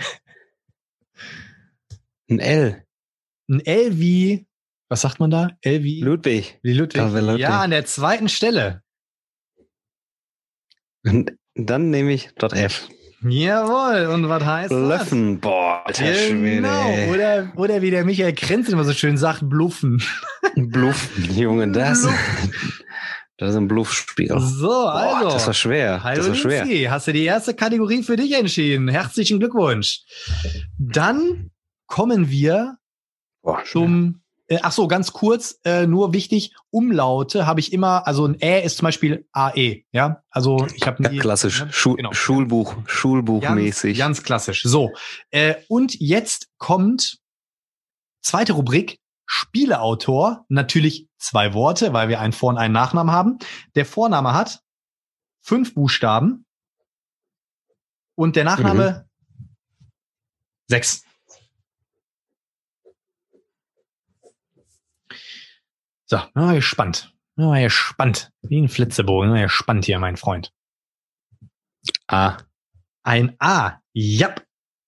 Ein 2.30 2.40
L. 2.40 2.84
Ein 3.50 3.62
L 3.66 4.00
wie, 4.00 4.48
was 4.90 5.02
sagt 5.02 5.20
man 5.20 5.30
da? 5.30 5.52
L 5.62 5.84
wie? 5.84 6.02
Ludwig. 6.02 6.60
Wie 6.62 6.74
Ludwig. 6.74 7.02
Ludwig. 7.02 7.40
Ja, 7.40 7.62
an 7.62 7.72
der 7.72 7.86
zweiten 7.86 8.28
Stelle. 8.30 8.84
Und 11.06 11.32
dann 11.56 11.90
nehme 11.90 12.12
ich 12.12 12.32
dort 12.38 12.54
F. 12.54 12.90
Jawohl. 13.22 14.08
Und 14.08 14.30
was 14.30 14.44
heißt 14.46 14.72
das? 14.72 14.78
Bluffen. 14.78 15.40
Boah, 15.40 15.82
alter 15.86 16.14
Schwede. 16.14 16.56
Genau. 16.58 16.90
ey. 16.90 17.10
Oder, 17.10 17.52
oder 17.56 17.82
wie 17.82 17.90
der 17.90 18.06
Michael 18.06 18.34
Krenz 18.34 18.70
immer 18.70 18.84
so 18.84 18.94
schön 18.94 19.18
sagt, 19.18 19.48
bluffen. 19.50 20.04
Bluffen, 20.56 21.36
Junge, 21.38 21.72
das, 21.72 22.08
das 23.38 23.52
ist 23.52 23.56
ein 23.56 23.68
Bluffspiel. 23.68 24.34
So, 24.40 24.68
Boah, 24.68 25.18
also. 25.18 25.30
das 25.30 25.48
war 25.48 25.54
schwer. 25.54 26.04
Hallo 26.04 26.18
Das 26.18 26.28
war 26.30 26.36
schwer. 26.36 26.66
Linski, 26.66 26.86
hast 26.86 27.08
du 27.08 27.14
die 27.14 27.24
erste 27.26 27.54
Kategorie 27.54 28.04
für 28.04 28.16
dich 28.16 28.34
entschieden. 28.34 28.88
Herzlichen 28.88 29.40
Glückwunsch. 29.40 30.02
Dann 30.78 31.52
kommen 31.88 32.30
wir 32.30 32.78
Boah, 33.44 33.64
zum, 33.64 34.22
äh, 34.48 34.58
ach 34.62 34.72
so, 34.72 34.88
ganz 34.88 35.14
kurz, 35.14 35.60
äh, 35.64 35.86
nur 35.88 36.14
wichtig, 36.14 36.54
Umlaute 36.72 37.46
habe 37.46 37.60
ich 37.60 37.72
immer, 37.74 38.08
also 38.08 38.26
ein 38.26 38.42
Ä 38.42 38.62
ist 38.66 38.78
zum 38.78 38.86
Beispiel 38.86 39.26
AE, 39.32 39.84
ja, 39.92 40.24
also 40.30 40.66
ich 40.76 40.86
habe 40.88 41.04
Ja, 41.04 41.10
nie. 41.10 41.20
klassisch. 41.20 41.64
ne? 41.64 41.72
Schu 41.72 41.96
Genau. 41.96 42.12
Schulbuch, 42.14 42.76
Ganz, 42.76 42.90
Schulbuchmäßig. 42.92 43.98
ganz 43.98 44.24
klassisch. 44.24 44.64
So, 44.64 44.92
äh, 45.32 45.56
und 45.68 45.96
jetzt 46.00 46.48
kommt 46.58 47.20
zweite 48.22 48.54
Rubrik, 48.54 49.00
Spieleautor, 49.26 50.46
natürlich 50.50 51.07
zwei 51.18 51.54
Worte, 51.54 51.94
weil 51.94 52.10
wir 52.10 52.20
einen 52.20 52.34
Vor- 52.34 52.50
und 52.50 52.58
einen 52.58 52.74
Nachnamen 52.74 53.14
haben. 53.14 53.40
Der 53.76 53.86
Vorname 53.86 54.34
hat 54.34 54.64
fünf 55.42 55.74
Buchstaben 55.74 56.46
und 58.16 58.36
der 58.36 58.44
Nachname 58.44 59.08
sechs. 60.68 61.04
So, 66.06 66.22
na, 66.34 66.54
gespannt. 66.54 67.14
Na, 67.36 67.60
gespannt. 67.62 68.32
Wie 68.42 68.62
ein 68.62 68.70
Flitzebogen. 68.70 69.30
Na, 69.30 69.42
gespannt 69.42 69.86
hier, 69.86 70.00
mein 70.00 70.18
Freund. 70.18 70.54
A. 72.08 72.38
Ein 73.04 73.36
A. 73.40 73.82
Ja. 73.94 74.34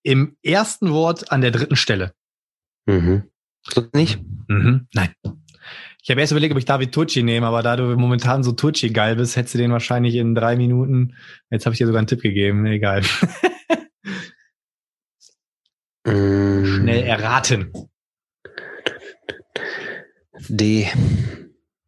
Im 0.01 0.37
ersten 0.41 0.91
Wort 0.91 1.31
an 1.31 1.41
der 1.41 1.51
dritten 1.51 1.75
Stelle. 1.75 2.15
Mhm. 2.85 3.29
So 3.63 3.87
nicht? 3.93 4.21
Mhm. 4.47 4.87
Nein. 4.93 5.13
Ich 6.01 6.09
habe 6.09 6.21
erst 6.21 6.31
überlegt, 6.31 6.53
ob 6.53 6.57
ich 6.57 6.65
David 6.65 6.93
Tucci 6.93 7.23
nehme, 7.23 7.45
aber 7.47 7.61
da 7.61 7.75
du 7.75 7.83
momentan 7.97 8.41
so 8.43 8.51
Tucci 8.53 8.89
geil 8.89 9.15
bist, 9.17 9.35
hättest 9.35 9.55
du 9.55 9.57
den 9.59 9.71
wahrscheinlich 9.71 10.15
in 10.15 10.33
drei 10.33 10.55
Minuten. 10.55 11.15
Jetzt 11.49 11.65
habe 11.65 11.73
ich 11.73 11.77
dir 11.77 11.87
sogar 11.87 11.99
einen 11.99 12.07
Tipp 12.07 12.21
gegeben. 12.21 12.65
Egal. 12.65 13.03
Mm, 16.05 16.65
Schnell 16.65 17.03
erraten. 17.03 17.71
D. 20.47 20.87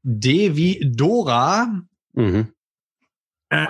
D 0.04 0.56
wie 0.56 0.92
Dora. 0.94 1.82
Mhm. 2.14 2.52
Da 3.50 3.68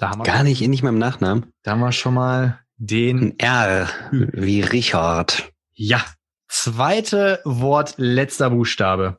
haben 0.00 0.18
wir, 0.20 0.24
Gar 0.24 0.44
nicht, 0.44 0.66
nicht 0.66 0.82
mal 0.82 0.88
im 0.90 0.98
Nachnamen. 0.98 1.52
da 1.62 1.72
haben 1.72 1.80
wir 1.80 1.92
schon 1.92 2.14
mal 2.14 2.60
den. 2.76 3.18
Ein 3.32 3.38
R. 3.38 3.88
Wie 4.12 4.60
Richard. 4.60 5.52
Ja. 5.74 6.04
Zweite 6.56 7.40
Wort, 7.44 7.94
letzter 7.96 8.48
Buchstabe. 8.50 9.18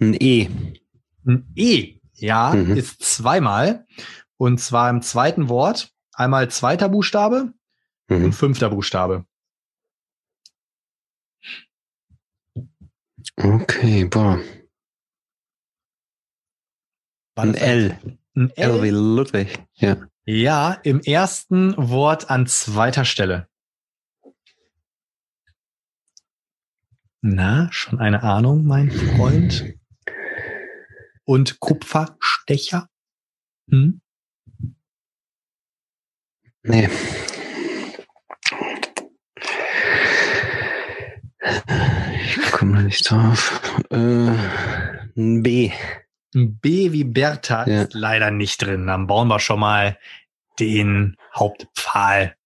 Ein 0.00 0.12
E. 0.20 0.50
Ein 1.24 1.52
E, 1.54 2.00
ja, 2.14 2.52
Mhm. 2.52 2.76
ist 2.76 3.00
zweimal. 3.00 3.86
Und 4.38 4.58
zwar 4.60 4.90
im 4.90 5.02
zweiten 5.02 5.48
Wort. 5.48 5.94
Einmal 6.14 6.50
zweiter 6.50 6.88
Buchstabe 6.88 7.54
und 8.08 8.22
Mhm. 8.22 8.32
fünfter 8.32 8.70
Buchstabe. 8.70 9.24
Okay, 13.36 14.04
boah. 14.06 14.40
Ein 17.36 17.54
L. 17.54 18.18
Ein 18.34 18.50
L 18.56 18.82
wie 18.82 18.88
L? 18.88 18.94
Ludwig. 18.96 19.58
Ja. 19.74 20.08
Ja, 20.28 20.72
im 20.82 21.00
ersten 21.02 21.76
Wort 21.76 22.30
an 22.30 22.48
zweiter 22.48 23.04
Stelle. 23.04 23.48
Na, 27.20 27.68
schon 27.70 28.00
eine 28.00 28.24
Ahnung, 28.24 28.64
mein 28.64 28.90
Freund. 28.90 29.76
Und 31.22 31.60
Kupferstecher? 31.60 32.88
Hm? 33.70 34.00
Nee. 36.64 36.88
Ich 42.24 42.50
komme 42.50 42.82
nicht 42.82 43.08
drauf. 43.08 43.60
Äh, 43.90 44.34
B. 45.14 45.70
Ein 46.36 46.58
B 46.58 46.92
wie 46.92 47.04
Bertha 47.04 47.66
Ja. 47.66 47.82
ist 47.82 47.94
leider 47.94 48.30
nicht 48.30 48.60
drin. 48.60 48.86
Dann 48.86 49.06
bauen 49.06 49.26
wir 49.28 49.40
schon 49.40 49.58
mal 49.58 49.98
den 50.60 51.16
Hauptpfahl 51.34 52.36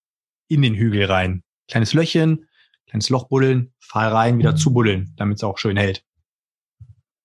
in 0.49 0.63
den 0.63 0.75
Hügel 0.75 1.07
rein. 1.07 1.43
Kleines 1.69 1.93
Löchchen, 1.93 2.49
kleines 2.87 3.09
Loch 3.11 3.29
buddeln, 3.29 3.73
Pfahl 3.81 4.09
rein, 4.09 4.39
wieder 4.39 4.55
zubuddeln, 4.55 5.13
damit 5.17 5.37
es 5.39 5.45
auch 5.45 5.59
schön 5.59 5.77
hält. 5.77 6.05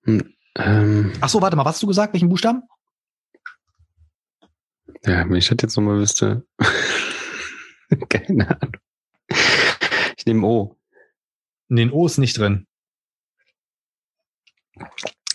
Ähm, 0.08 1.14
Ach 1.22 1.30
so, 1.30 1.42
warte 1.42 1.56
mal, 1.56 1.66
was 1.66 1.76
hast 1.76 1.84
du 1.84 1.88
gesagt? 1.88 2.14
Welchen 2.14 2.30
Buchstaben? 2.30 2.64
ja, 5.06 5.20
wenn 5.30 5.36
ich 5.36 5.48
das 5.48 5.58
jetzt 5.62 5.76
nochmal 5.76 5.98
wüsste. 6.00 6.48
Keine 8.10 8.50
Ahnung. 8.50 8.78
Ich 10.18 10.26
nehme 10.26 10.48
O. 10.48 10.80
Den 11.70 11.92
O 11.92 12.08
ist 12.08 12.18
nicht 12.18 12.38
drin. 12.40 12.66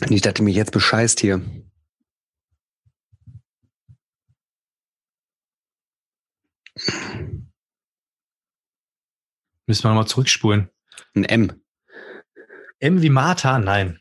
Nicht, 0.08 0.24
dass 0.24 0.34
du 0.34 0.42
mich 0.42 0.56
jetzt 0.56 0.72
bescheißt 0.72 1.20
hier. 1.20 1.42
Müssen 9.66 9.84
wir 9.84 9.88
nochmal 9.90 10.08
zurückspulen. 10.08 10.70
Ein 11.14 11.24
M. 11.24 11.62
M 12.78 13.02
wie 13.02 13.10
Martha? 13.10 13.58
Nein. 13.58 14.00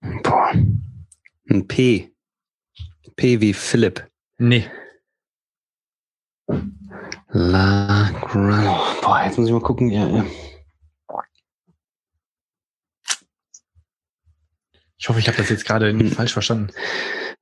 Boah. 0.00 0.52
Ein 1.50 1.68
P. 1.68 2.12
P 3.14 3.40
wie 3.40 3.52
Philipp. 3.52 4.10
Nee. 4.38 4.70
La 7.28 8.10
Boah, 9.02 9.22
jetzt 9.24 9.38
muss 9.38 9.46
ich 9.46 9.52
mal 9.52 9.60
gucken. 9.60 9.90
Ja, 9.90 10.08
ja. 10.08 10.24
Ich 15.00 15.08
hoffe, 15.08 15.20
ich 15.20 15.28
habe 15.28 15.38
das 15.38 15.48
jetzt 15.48 15.64
gerade 15.64 15.92
nicht 15.92 16.14
falsch 16.16 16.32
verstanden. 16.32 16.72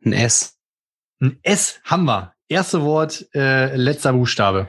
Ein 0.04 0.12
S. 0.12 0.58
Ein 1.20 1.38
S 1.42 1.80
haben 1.84 2.04
wir. 2.04 2.34
Erste 2.48 2.82
Wort, 2.82 3.26
äh, 3.34 3.74
letzter 3.74 4.12
Buchstabe. 4.12 4.68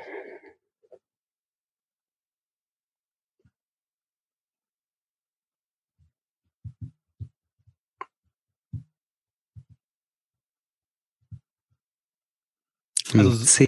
Ein 13.13 13.19
Also- 13.21 13.45
C. 13.45 13.67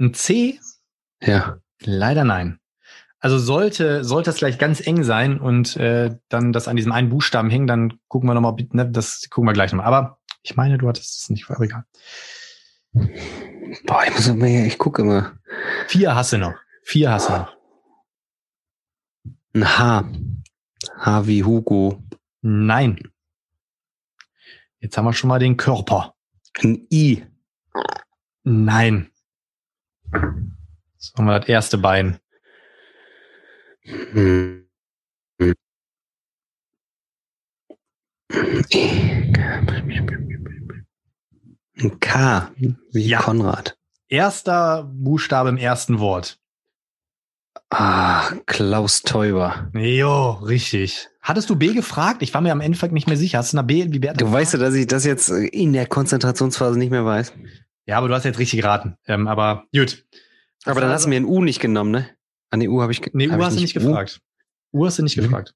Ein 0.00 0.14
C? 0.14 0.60
Ja. 1.22 1.60
Leider 1.80 2.24
nein. 2.24 2.58
Also 3.22 3.38
sollte, 3.38 4.02
sollte 4.02 4.30
das 4.30 4.38
gleich 4.38 4.58
ganz 4.58 4.84
eng 4.84 5.04
sein 5.04 5.38
und 5.38 5.76
äh, 5.76 6.18
dann 6.28 6.52
das 6.52 6.66
an 6.66 6.74
diesem 6.74 6.90
einen 6.90 7.08
Buchstaben 7.08 7.50
hängen, 7.50 7.68
dann 7.68 8.00
gucken 8.08 8.28
wir 8.28 8.34
nochmal, 8.34 8.56
ne, 8.72 8.90
das 8.90 9.30
gucken 9.30 9.48
wir 9.48 9.52
gleich 9.52 9.70
nochmal. 9.72 9.86
Aber 9.86 10.18
ich 10.42 10.56
meine, 10.56 10.76
du 10.76 10.88
hattest 10.88 11.20
es 11.20 11.30
nicht, 11.30 11.48
aber 11.48 11.64
egal. 11.64 11.84
Boah, 13.86 14.02
ich 14.04 14.12
muss 14.12 14.26
immer, 14.26 14.46
ich 14.46 14.76
gucke 14.76 15.02
immer. 15.02 15.38
Vier 15.86 16.16
hast 16.16 16.32
du 16.32 16.38
noch. 16.38 16.54
Vier 16.82 17.12
hast 17.12 17.28
du 17.28 17.32
noch. 17.34 17.56
Ein 19.54 19.78
H. 19.78 20.10
H 20.98 21.26
wie 21.28 21.44
Hugo. 21.44 22.02
Nein. 22.40 22.98
Jetzt 24.80 24.98
haben 24.98 25.04
wir 25.04 25.12
schon 25.12 25.28
mal 25.28 25.38
den 25.38 25.56
Körper. 25.56 26.16
Ein 26.58 26.88
I. 26.92 27.24
Nein. 28.42 29.12
So 30.98 31.14
haben 31.18 31.26
wir 31.26 31.38
das 31.38 31.48
erste 31.48 31.78
Bein. 31.78 32.18
Ein 33.84 34.66
K, 42.00 42.50
wie 42.92 43.06
Ja. 43.08 43.18
Konrad. 43.20 43.76
Erster 44.08 44.84
Buchstabe 44.92 45.48
im 45.48 45.56
ersten 45.56 45.98
Wort. 45.98 46.38
Ah, 47.70 48.30
Klaus 48.46 49.02
Teuber. 49.02 49.70
Jo, 49.74 50.32
richtig. 50.32 51.08
Hattest 51.22 51.48
du 51.48 51.56
B 51.56 51.72
gefragt? 51.72 52.22
Ich 52.22 52.34
war 52.34 52.40
mir 52.42 52.52
am 52.52 52.60
Endeffekt 52.60 52.92
nicht 52.92 53.06
mehr 53.08 53.16
sicher. 53.16 53.38
Hast 53.38 53.52
du 53.52 53.56
nach 53.56 53.64
B 53.66 53.86
wie 53.90 53.98
Bert? 53.98 54.20
Du 54.20 54.30
weißt 54.30 54.52
ja, 54.54 54.58
dass 54.58 54.74
ich 54.74 54.86
das 54.86 55.04
jetzt 55.04 55.30
in 55.30 55.72
der 55.72 55.86
Konzentrationsphase 55.86 56.78
nicht 56.78 56.90
mehr 56.90 57.06
weiß. 57.06 57.32
Ja, 57.86 57.96
aber 57.98 58.08
du 58.08 58.14
hast 58.14 58.24
jetzt 58.24 58.38
richtig 58.38 58.60
geraten. 58.60 58.96
Ähm, 59.06 59.26
aber 59.26 59.64
gut. 59.74 60.04
Aber 60.64 60.80
dann 60.80 60.90
hast 60.90 61.06
du 61.06 61.08
mir 61.08 61.16
ein 61.16 61.24
U 61.24 61.42
nicht 61.42 61.60
genommen, 61.60 61.90
ne? 61.90 62.08
An 62.52 62.60
die 62.60 62.68
U 62.68 62.80
habe 62.80 62.92
ich 62.92 63.00
Nee, 63.12 63.28
hab 63.28 63.38
U 63.38 63.40
ich 63.40 63.46
hast 63.46 63.56
du 63.56 63.60
nicht 63.62 63.74
gefragt. 63.74 64.20
U 64.72 64.86
hast 64.86 64.98
du 64.98 65.02
nicht 65.02 65.16
Mhm. 65.16 65.22
gefragt. 65.22 65.54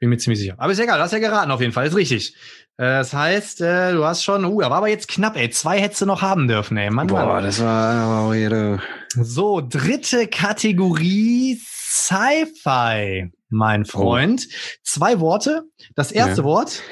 Bin 0.00 0.10
mir 0.10 0.18
ziemlich 0.18 0.40
sicher. 0.40 0.54
Aber 0.58 0.72
ist 0.72 0.78
egal, 0.80 0.98
du 0.98 1.04
hast 1.04 1.12
ja 1.12 1.18
geraten 1.20 1.50
auf 1.50 1.60
jeden 1.60 1.72
Fall. 1.72 1.86
Ist 1.86 1.96
richtig. 1.96 2.34
Äh, 2.76 2.82
das 2.98 3.14
heißt, 3.14 3.60
äh, 3.62 3.92
du 3.92 4.04
hast 4.04 4.22
schon, 4.24 4.44
uh, 4.44 4.60
da 4.60 4.68
war 4.68 4.78
aber 4.78 4.88
jetzt 4.88 5.06
knapp, 5.08 5.36
ey. 5.36 5.48
Zwei 5.50 5.80
hättest 5.80 6.02
du 6.02 6.06
noch 6.06 6.20
haben 6.20 6.48
dürfen, 6.48 6.76
ey. 6.76 6.90
Mann, 6.90 7.06
Boah, 7.06 7.24
Mann. 7.24 7.44
das 7.44 7.62
war 7.62 7.94
aber 7.94 8.34
jede. 8.34 8.82
So, 9.14 9.60
dritte 9.60 10.26
Kategorie 10.26 11.58
Sci-Fi, 11.64 13.32
mein 13.48 13.84
Freund. 13.84 14.48
Zwei 14.82 15.20
Worte. 15.20 15.62
Das 15.94 16.10
erste 16.10 16.40
Ja. 16.42 16.44
Wort, 16.44 16.82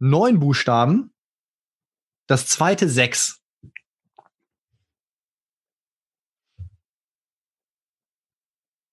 neun 0.00 0.40
Buchstaben. 0.40 1.12
Das 2.26 2.46
zweite 2.46 2.88
sechs. 2.88 3.39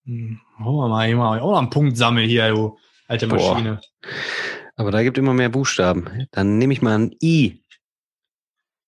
Hm, 0.08 0.40
Wollen 0.58 0.76
wir 0.76 0.88
mal, 0.88 1.14
mal 1.14 1.40
auch 1.40 1.50
noch 1.50 1.58
einen 1.58 1.70
Punkt 1.70 1.98
sammeln 1.98 2.26
hier, 2.28 2.48
du 2.48 2.78
alte 3.08 3.28
Boah. 3.28 3.52
Maschine. 3.52 3.80
Aber 4.74 4.90
da 4.90 5.02
gibt 5.02 5.18
immer 5.18 5.34
mehr 5.34 5.50
Buchstaben. 5.50 6.26
Dann 6.30 6.56
nehme 6.56 6.72
ich 6.72 6.80
mal 6.80 6.98
ein 6.98 7.14
I. 7.22 7.62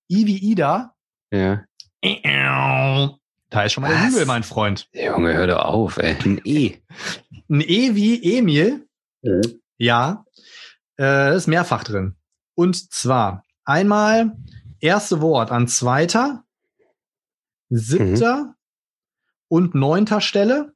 I 0.09 0.25
wie 0.25 0.37
Ida. 0.37 0.95
Ja. 1.31 1.63
Da 3.49 3.63
ist 3.63 3.73
schon 3.73 3.83
mal 3.83 3.89
der 3.89 3.99
Was? 3.99 4.13
Hügel, 4.13 4.25
mein 4.25 4.43
Freund. 4.43 4.89
Junge, 4.93 5.33
hör 5.33 5.45
doch 5.45 5.63
auf, 5.65 5.97
ey. 5.97 6.15
Ein 6.25 6.41
E. 6.43 6.77
Ein 7.49 7.61
E 7.61 7.95
wie 7.95 8.37
Emil. 8.37 8.87
Ja, 9.77 10.25
äh, 10.95 11.03
das 11.03 11.43
ist 11.43 11.47
mehrfach 11.47 11.83
drin. 11.83 12.15
Und 12.55 12.91
zwar 12.91 13.43
einmal 13.65 14.35
erste 14.79 15.21
Wort 15.21 15.51
an 15.51 15.67
zweiter, 15.67 16.45
siebter 17.69 18.55
und 19.49 19.75
neunter 19.75 20.21
Stelle 20.21 20.73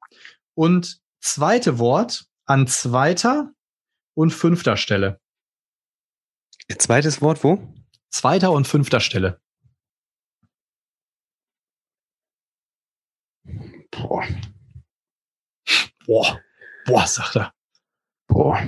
und 0.55 1.01
zweite 1.21 1.77
Wort 1.79 2.27
an 2.45 2.67
zweiter 2.67 3.53
und 4.15 4.31
fünfter 4.31 4.77
Stelle. 4.77 5.21
Zweites 6.77 7.21
Wort 7.21 7.43
wo? 7.43 7.73
Zweiter 8.09 8.51
und 8.51 8.67
fünfter 8.67 8.99
Stelle. 8.99 9.41
Boah. 13.91 14.27
Boah, 16.05 16.41
boah, 16.85 17.07
sagt 17.07 17.35
er. 17.35 17.53
Boah. 18.27 18.59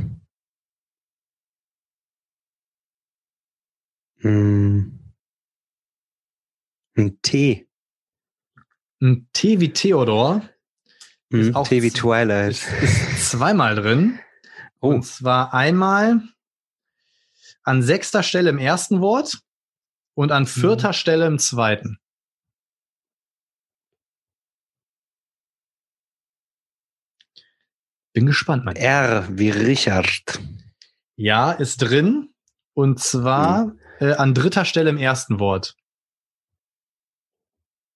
Hm. 4.20 5.14
Ein 6.96 7.22
T. 7.22 7.68
Ein 9.00 9.30
T 9.32 9.60
wie 9.60 9.72
Theodor 9.72 10.50
Hm. 11.32 11.56
auch 11.56 11.68
T 11.68 11.82
wie 11.82 11.92
z- 11.92 12.00
Twilight. 12.02 12.52
ist, 12.52 12.68
ist 13.14 13.32
zweimal 13.32 13.76
drin. 13.76 14.20
Oh, 14.80 14.90
Und 14.90 15.06
zwar 15.06 15.54
einmal 15.54 16.22
an 17.64 17.82
sechster 17.84 18.24
Stelle 18.24 18.50
im 18.50 18.58
ersten 18.60 19.02
Wort 19.02 19.40
und 20.14 20.32
an 20.32 20.46
vierter 20.48 20.94
Stelle 20.94 21.26
im 21.28 21.38
zweiten. 21.40 22.00
Bin 28.14 28.26
gespannt, 28.26 28.66
mein. 28.66 28.76
R 28.76 29.28
wie 29.32 29.50
Richard. 29.50 30.40
Ja, 31.16 31.52
ist 31.52 31.78
drin. 31.78 32.34
Und 32.74 33.00
zwar 33.00 33.76
äh, 34.00 34.14
an 34.14 34.34
dritter 34.34 34.66
Stelle 34.66 34.90
im 34.90 34.98
ersten 34.98 35.40
Wort. 35.40 35.76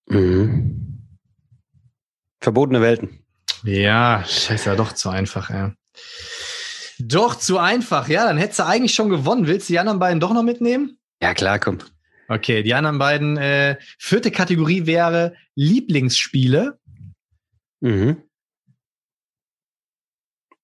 Mhm. 0.07 1.07
Verbotene 2.39 2.81
Welten. 2.81 3.20
Ja, 3.63 4.23
scheiße, 4.25 4.75
doch 4.75 4.93
zu 4.93 5.09
einfach, 5.09 5.49
ey. 5.49 5.71
Doch 6.99 7.35
zu 7.35 7.57
einfach, 7.57 8.07
ja, 8.07 8.25
dann 8.25 8.37
hättest 8.37 8.59
du 8.59 8.65
eigentlich 8.65 8.93
schon 8.93 9.09
gewonnen. 9.09 9.47
Willst 9.47 9.69
du 9.69 9.73
die 9.73 9.79
anderen 9.79 9.99
beiden 9.99 10.19
doch 10.19 10.33
noch 10.33 10.43
mitnehmen? 10.43 10.99
Ja, 11.21 11.33
klar, 11.33 11.59
komm. 11.59 11.79
Okay, 12.27 12.63
die 12.63 12.73
anderen 12.73 12.97
beiden. 12.97 13.37
Äh, 13.37 13.77
vierte 13.99 14.31
Kategorie 14.31 14.85
wäre 14.85 15.35
Lieblingsspiele. 15.55 16.79
Mhm. 17.81 18.23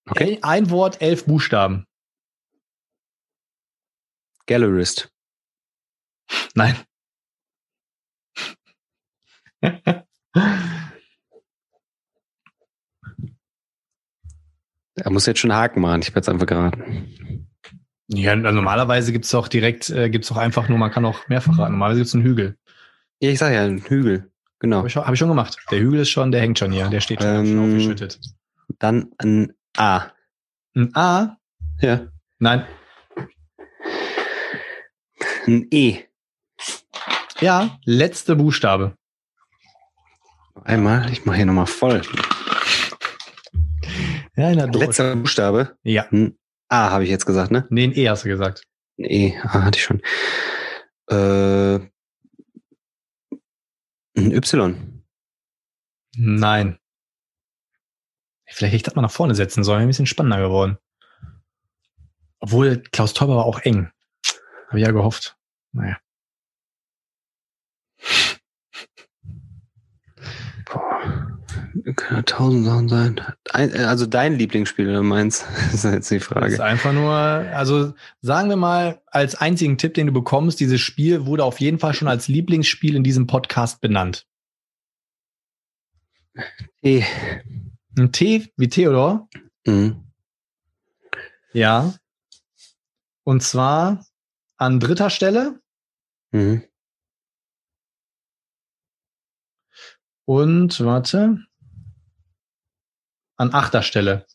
Okay. 0.09 0.39
Ein, 0.41 0.63
ein 0.63 0.69
Wort, 0.69 1.01
elf 1.01 1.25
Buchstaben. 1.25 1.85
Gallerist. 4.45 5.11
Nein. 6.55 6.77
Er 14.97 15.11
muss 15.11 15.25
jetzt 15.25 15.39
schon 15.39 15.53
Haken 15.53 15.81
machen. 15.81 16.01
Ich 16.01 16.09
werde 16.09 16.21
es 16.21 16.29
einfach 16.29 16.45
geraten. 16.45 17.47
ja, 18.07 18.31
also 18.33 18.51
normalerweise 18.51 19.11
gibt's 19.11 19.29
doch 19.29 19.47
direkt, 19.47 19.89
äh, 19.89 20.09
gibt's 20.09 20.27
doch 20.29 20.37
einfach 20.37 20.69
nur, 20.69 20.77
man 20.77 20.91
kann 20.91 21.05
auch 21.05 21.27
mehrfach 21.27 21.57
raten. 21.57 21.71
Normalerweise 21.73 22.01
gibt's 22.01 22.13
einen 22.15 22.23
Hügel. 22.23 22.57
Ja, 23.19 23.29
ich 23.29 23.39
sag 23.39 23.53
ja, 23.53 23.63
ein 23.63 23.79
Hügel. 23.83 24.31
Genau. 24.59 24.77
Habe 24.77 24.87
ich, 24.87 24.93
schon- 24.93 25.05
hab 25.05 25.13
ich 25.13 25.19
schon 25.19 25.29
gemacht. 25.29 25.57
Der 25.71 25.79
Hügel 25.79 25.99
ist 26.01 26.09
schon, 26.09 26.31
der 26.31 26.41
hängt 26.41 26.57
schon 26.59 26.71
hier. 26.71 26.87
Der 26.89 26.99
steht 27.01 27.21
schon, 27.21 27.43
ich 27.43 27.49
schon 27.51 27.57
Ähm, 27.59 27.69
aufgeschüttet. 27.69 28.19
Dann 28.79 29.11
ein 29.19 29.53
A. 29.77 30.07
Ein 30.75 30.95
A? 30.95 31.37
Ja. 31.79 32.07
Nein. 32.39 32.65
Ein 35.47 35.67
E. 35.71 35.99
Ja, 37.39 37.77
letzte 37.85 38.35
Buchstabe. 38.35 38.95
Einmal. 40.63 41.09
Ich 41.11 41.25
mache 41.25 41.37
hier 41.37 41.45
nochmal 41.45 41.67
voll. 41.67 42.01
Ja, 44.37 44.51
in 44.51 44.57
der 44.57 44.67
Dose. 44.67 44.85
Letzter 44.85 45.15
Buchstabe. 45.15 45.77
Ja. 45.81 46.07
A 46.69 46.91
habe 46.91 47.03
ich 47.03 47.09
jetzt 47.09 47.25
gesagt, 47.25 47.51
ne? 47.51 47.65
Nee, 47.71 47.85
ein 47.85 47.97
E 47.97 48.07
hast 48.07 48.23
du 48.23 48.29
gesagt. 48.29 48.63
Ein 48.99 49.05
E. 49.05 49.37
A 49.41 49.63
hatte 49.63 49.79
ich 49.79 49.83
schon. 49.83 50.01
Äh, 51.09 51.79
ein 54.15 54.31
Y. 54.31 55.03
Nein. 56.15 56.79
Vielleicht 58.45 58.73
hätte 58.73 58.75
ich 58.75 58.83
das 58.83 58.95
mal 58.95 59.01
nach 59.01 59.11
vorne 59.11 59.33
setzen 59.33 59.63
sollen. 59.63 59.81
Ein 59.81 59.87
bisschen 59.87 60.05
spannender 60.05 60.39
geworden. 60.39 60.77
Obwohl, 62.39 62.81
Klaus 62.91 63.13
Teuber 63.13 63.37
war 63.37 63.45
auch 63.45 63.59
eng. 63.59 63.91
Habe 64.67 64.79
ich 64.79 64.85
ja 64.85 64.91
gehofft. 64.91 65.35
Naja. 65.71 65.97
Boah. 70.65 71.26
Kann 71.95 72.17
ja 72.17 72.21
tausend 72.23 72.65
Sachen 72.65 72.89
sein. 72.89 73.21
Ein, 73.51 73.73
äh, 73.73 73.79
also 73.79 74.05
dein 74.05 74.35
Lieblingsspiel 74.37 74.89
oder 74.89 75.03
meins? 75.03 75.45
Ist 75.73 75.83
jetzt 75.85 76.11
die 76.11 76.15
Das 76.19 76.23
ist 76.23 76.27
Frage. 76.27 76.63
einfach 76.63 76.93
nur, 76.93 77.11
also 77.13 77.93
sagen 78.21 78.49
wir 78.49 78.57
mal, 78.57 79.01
als 79.07 79.35
einzigen 79.35 79.77
Tipp, 79.77 79.93
den 79.93 80.07
du 80.07 80.13
bekommst, 80.13 80.59
dieses 80.59 80.81
Spiel 80.81 81.25
wurde 81.25 81.43
auf 81.43 81.59
jeden 81.59 81.79
Fall 81.79 81.93
schon 81.93 82.07
als 82.07 82.27
Lieblingsspiel 82.27 82.95
in 82.95 83.03
diesem 83.03 83.27
Podcast 83.27 83.79
benannt. 83.81 84.25
E. 86.83 87.03
Ein 87.97 88.11
T 88.11 88.51
wie 88.57 88.67
Theodor. 88.69 89.27
Mhm. 89.65 90.03
Ja. 91.53 91.93
Und 93.23 93.41
zwar 93.41 94.05
an 94.57 94.79
dritter 94.79 95.09
Stelle 95.09 95.59
Mhm. 96.31 96.61
Und 100.27 100.81
warte. 100.81 101.39
An 103.37 103.53
achter 103.53 103.81
Stelle. 103.81 104.25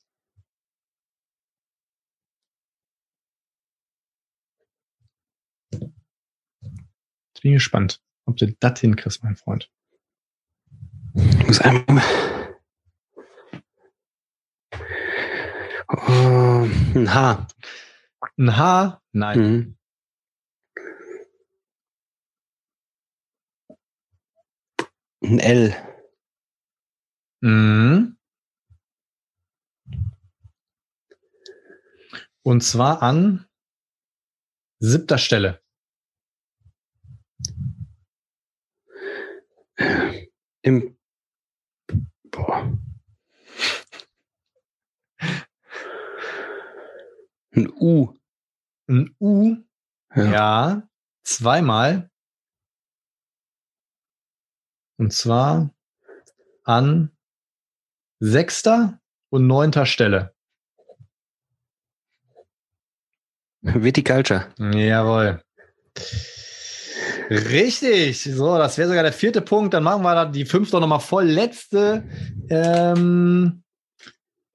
Jetzt 5.70 7.42
bin 7.42 7.52
ich 7.52 7.56
gespannt. 7.56 8.00
ob 8.24 8.36
du 8.36 8.52
das 8.58 8.80
hinkriegst, 8.80 9.22
mein 9.22 9.36
Freund. 9.36 9.70
Ich 11.14 11.46
muss 11.46 11.60
einmal. 11.60 12.02
Oh, 15.88 16.68
ein 16.94 17.12
H. 17.12 17.46
Ein 18.38 18.56
H? 18.56 19.02
Nein. 19.12 19.38
Mhm. 19.38 19.78
Ein 25.32 25.38
L. 25.38 25.74
Mhm. 27.40 28.18
Und 32.42 32.60
zwar 32.62 33.00
an 33.00 33.46
siebter 34.78 35.16
Stelle. 35.16 35.62
Im. 40.60 40.98
Boah. 42.24 42.78
Ein 47.54 47.70
U. 47.80 48.20
Ein 48.86 49.16
U, 49.18 49.56
Ja. 50.14 50.30
ja, 50.30 50.88
zweimal. 51.24 52.11
Und 55.02 55.12
zwar 55.12 55.74
an 56.62 57.10
sechster 58.20 59.00
und 59.30 59.48
neunter 59.48 59.84
Stelle. 59.84 60.32
Viticulture. 63.62 64.46
Jawohl. 64.58 65.42
Richtig. 67.30 68.22
So, 68.22 68.56
das 68.58 68.78
wäre 68.78 68.90
sogar 68.90 69.02
der 69.02 69.12
vierte 69.12 69.40
Punkt. 69.40 69.74
Dann 69.74 69.82
machen 69.82 70.02
wir 70.04 70.14
da 70.14 70.24
die 70.24 70.44
fünfte 70.44 70.78
nochmal 70.78 71.00
voll. 71.00 71.24
Letzte. 71.24 72.04
Ähm, 72.48 73.64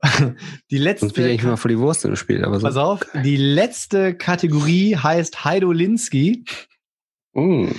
die 0.71 0.77
letzte. 0.77 1.07
Sonst 1.07 1.13
bin 1.15 1.25
ich 1.25 1.31
eigentlich 1.31 1.43
mal 1.43 1.57
vor 1.57 1.67
die 1.67 1.79
Wurst 1.79 2.03
gespielt, 2.03 2.45
aber 2.45 2.61
so. 2.61 2.65
Pass 2.65 2.77
auf, 2.77 3.01
die 3.21 3.35
letzte 3.35 4.15
Kategorie 4.15 4.95
heißt 4.95 5.43
Heidolinski. 5.43 6.45
Mm. 7.37 7.69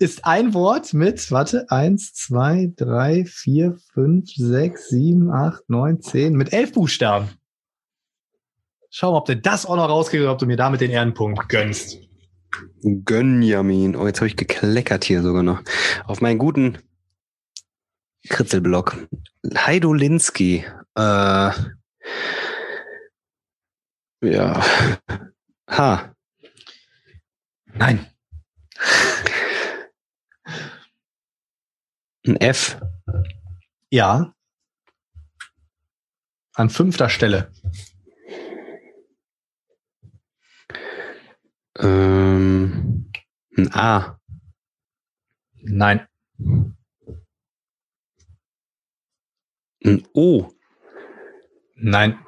Ist 0.00 0.24
ein 0.24 0.54
Wort 0.54 0.92
mit, 0.92 1.30
warte, 1.30 1.70
eins, 1.70 2.14
zwei, 2.14 2.72
drei, 2.74 3.24
vier, 3.24 3.78
fünf, 3.92 4.28
sechs, 4.34 4.88
sieben, 4.88 5.30
acht, 5.30 5.62
neun, 5.70 6.02
zehn, 6.02 6.34
mit 6.34 6.52
elf 6.52 6.72
Buchstaben. 6.72 7.28
Schau 8.90 9.12
mal, 9.12 9.18
ob 9.18 9.26
du 9.26 9.36
das 9.36 9.66
auch 9.66 9.76
noch 9.76 9.88
rauskriegst 9.88 10.22
oder 10.24 10.32
ob 10.32 10.38
du 10.38 10.46
mir 10.46 10.56
damit 10.56 10.80
den 10.80 10.90
Ehrenpunkt 10.90 11.48
gönnst. 11.48 12.00
Gönjamin. 12.82 13.94
Oh, 13.94 14.04
jetzt 14.04 14.18
habe 14.18 14.26
ich 14.26 14.36
gekleckert 14.36 15.04
hier 15.04 15.22
sogar 15.22 15.44
noch. 15.44 15.62
Auf 16.06 16.20
meinen 16.20 16.38
guten 16.38 16.78
Kritzelblock. 18.28 18.96
Heidolinski. 19.56 20.64
Äh, 20.96 21.50
ja. 24.22 24.64
H. 25.70 26.14
Nein. 27.74 28.06
Ein 32.26 32.36
F. 32.36 32.80
Ja. 33.90 34.34
An 36.54 36.70
fünfter 36.70 37.08
Stelle. 37.10 37.52
Ähm, 41.76 43.10
ein 43.56 43.74
A. 43.74 44.18
Nein. 45.62 46.06
Ein 49.84 50.06
O. 50.14 50.50
Nein. 51.74 52.24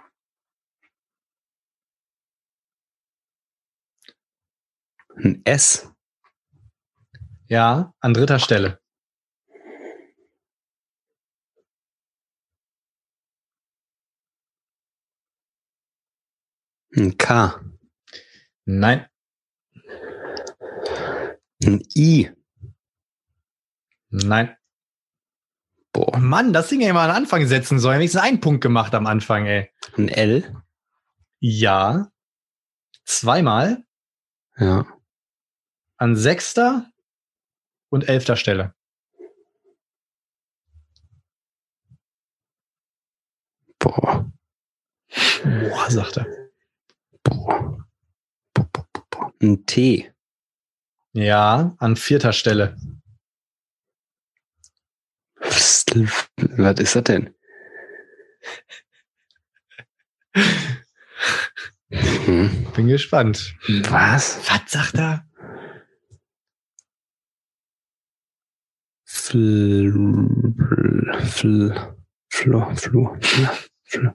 Ein 5.16 5.40
S. 5.44 5.95
Ja, 7.48 7.94
an 8.00 8.14
dritter 8.14 8.38
Stelle. 8.38 8.80
Ein 16.96 17.16
K. 17.18 17.60
Nein. 18.64 19.06
Ein 21.64 21.82
I. 21.94 22.30
Nein. 24.10 24.56
Boah. 25.92 26.18
Mann, 26.18 26.52
das 26.52 26.68
Ding 26.68 26.80
ja 26.80 26.90
immer 26.90 27.00
an 27.02 27.10
Anfang 27.10 27.46
setzen 27.46 27.78
sollen. 27.78 27.98
Wenigstens 27.98 28.22
einen 28.22 28.40
Punkt 28.40 28.60
gemacht 28.62 28.94
am 28.94 29.06
Anfang, 29.06 29.46
ey. 29.46 29.70
Ein 29.96 30.08
L. 30.08 30.62
Ja. 31.40 32.10
Zweimal 33.04 33.84
Ja. 34.58 34.86
an 35.98 36.16
sechster 36.16 36.90
und 37.90 38.08
elfter 38.08 38.36
Stelle. 38.36 38.74
Boah. 43.78 44.30
Boah, 45.44 45.90
sagt 45.90 46.18
er. 46.18 46.26
Boah. 47.22 47.86
Boah, 48.54 48.68
boah, 48.72 48.86
boah, 48.92 49.04
boah. 49.10 49.32
Ein 49.40 49.64
T. 49.66 50.12
Ja, 51.12 51.74
an 51.78 51.96
vierter 51.96 52.32
Stelle. 52.32 52.76
Was 55.36 55.84
was 56.36 56.78
ist 56.80 56.96
das 56.96 57.04
denn? 57.04 57.34
Hm. 61.90 62.66
Bin 62.74 62.88
gespannt. 62.88 63.54
Was? 63.68 64.40
Was 64.50 64.70
sagt 64.70 64.94
er? 64.96 65.24
Fl, 69.26 69.90
fl, 71.24 71.74
fl, 72.30 72.52
fl, 72.76 73.18
fl. 73.82 74.14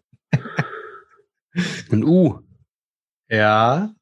Ein 1.92 2.04
U. 2.06 2.40
Ja. 3.28 3.94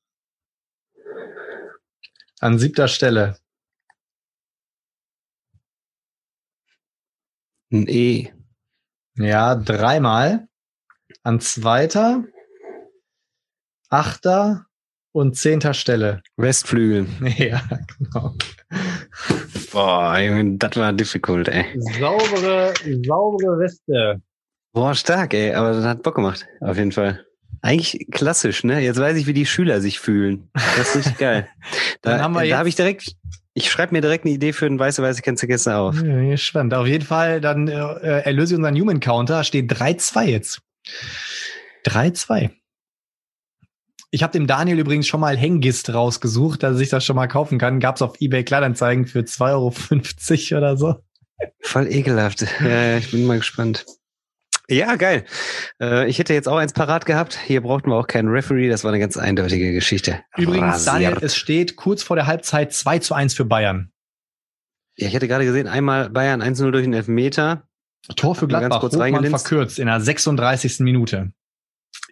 An 2.39 2.60
siebter 2.60 2.88
Stelle. 2.88 3.39
Ein 7.72 7.88
E. 7.88 8.32
Ja, 9.16 9.55
dreimal. 9.55 10.47
An 11.24 11.41
zweiter, 11.41 12.24
achter 13.89 14.68
und 15.12 15.36
zehnter 15.36 15.74
Stelle. 15.74 16.22
Westflügel. 16.38 17.07
Ja, 17.38 17.62
genau. 17.97 18.36
Boah, 19.72 20.18
das 20.57 20.76
war 20.76 20.93
difficult, 20.93 21.47
ey. 21.47 21.66
Saubere, 21.99 22.74
saubere 23.05 23.60
Weste. 23.60 24.22
Boah, 24.74 24.93
stark, 24.95 25.34
ey. 25.34 25.53
Aber 25.53 25.74
das 25.74 25.86
hat 25.86 26.03
Bock 26.03 26.16
gemacht. 26.16 26.45
Auf 26.62 26.78
jeden 26.78 26.91
Fall. 26.91 27.26
Eigentlich 27.62 28.07
klassisch, 28.12 28.64
ne? 28.64 28.80
Jetzt 28.80 28.99
weiß 28.99 29.18
ich, 29.18 29.28
wie 29.28 29.34
die 29.34 29.45
Schüler 29.45 29.82
sich 29.82 29.99
fühlen. 29.99 30.49
Das 30.53 30.89
ist 30.89 30.95
richtig 30.97 31.18
geil. 31.18 31.47
Da, 32.01 32.12
Dann 32.12 32.22
haben 32.22 32.34
wir 32.34 32.47
da 32.47 32.57
habe 32.57 32.70
ich 32.70 32.76
direkt, 32.76 33.14
ich 33.53 33.70
schreibe 33.70 33.93
mir 33.93 33.99
direkt 33.99 34.24
eine 34.24 34.34
Idee 34.34 34.53
für 34.53 34.68
ein 34.68 34.80
weiße, 34.80 35.03
weiße 35.03 35.22
Kennst 35.22 35.45
gestern 35.45 35.74
auf. 35.76 36.01
Ja, 36.01 36.22
gespannt. 36.30 36.74
Auf 36.74 36.88
jeden 36.88 37.03
Fall, 37.03 37.41
dann 37.41 37.68
äh, 37.68 38.22
erlöse 38.22 38.53
ich 38.53 38.57
unseren 38.57 38.80
Human 38.80 39.01
Counter. 39.01 39.43
Steht 39.43 39.70
3-2 39.70 40.24
jetzt. 40.24 40.62
3-2. 41.86 42.51
Ich 44.12 44.24
habe 44.24 44.34
dem 44.34 44.47
Daniel 44.47 44.80
übrigens 44.80 45.07
schon 45.07 45.20
mal 45.20 45.38
Hengist 45.38 45.93
rausgesucht, 45.93 46.64
dass 46.64 46.72
er 46.74 46.78
sich 46.78 46.89
das 46.89 47.05
schon 47.05 47.16
mal 47.16 47.28
kaufen 47.28 47.60
kann. 47.60 47.80
Gab's 47.80 48.01
auf 48.01 48.20
eBay 48.20 48.43
Kleinanzeigen 48.43 49.05
für 49.05 49.20
2,50 49.20 50.51
Euro 50.53 50.57
oder 50.57 50.78
so. 50.78 50.95
Voll 51.62 51.88
ekelhaft. 51.88 52.45
Ja, 52.62 52.97
ich 52.97 53.12
bin 53.12 53.26
mal 53.26 53.38
gespannt. 53.38 53.86
Ja, 54.68 54.95
geil. 54.97 55.26
Äh, 55.82 56.07
ich 56.10 56.20
hätte 56.20 56.34
jetzt 56.34 56.47
auch 56.47 56.57
eins 56.57 56.74
parat 56.74 57.05
gehabt. 57.05 57.39
Hier 57.45 57.62
brauchten 57.62 57.89
wir 57.89 57.95
auch 57.95 58.07
keinen 58.07 58.30
Referee. 58.30 58.70
Das 58.70 58.84
war 58.84 58.91
eine 58.91 58.99
ganz 58.99 59.18
eindeutige 59.18 59.74
Geschichte. 59.74 60.22
Übrigens, 60.38 60.86
Daniel, 60.86 61.10
Rasiert. 61.14 61.24
es 61.24 61.36
steht 61.36 61.76
kurz 61.76 62.03
vor 62.03 62.16
der 62.16 62.28
Halbzeit 62.28 62.74
2 62.74 62.99
zu 62.99 63.14
1 63.16 63.34
für 63.34 63.45
Bayern. 63.45 63.91
Ja, 64.97 65.07
ich 65.07 65.16
hatte 65.16 65.28
gerade 65.28 65.45
gesehen, 65.45 65.68
einmal 65.68 66.10
Bayern 66.10 66.41
1-0 66.43 66.72
durch 66.72 66.84
den 66.84 66.93
Elfmeter. 66.93 67.68
Tor 68.16 68.36
für 68.36 68.45
Mal 68.45 68.51
ganz 68.60 68.62
Gladbach, 68.64 68.80
kurz 68.82 68.95
Hofmann 68.95 69.26
verkürzt 69.26 69.80
in 69.80 69.88
der 69.88 70.01
36. 70.01 70.80
Minute. 70.82 71.32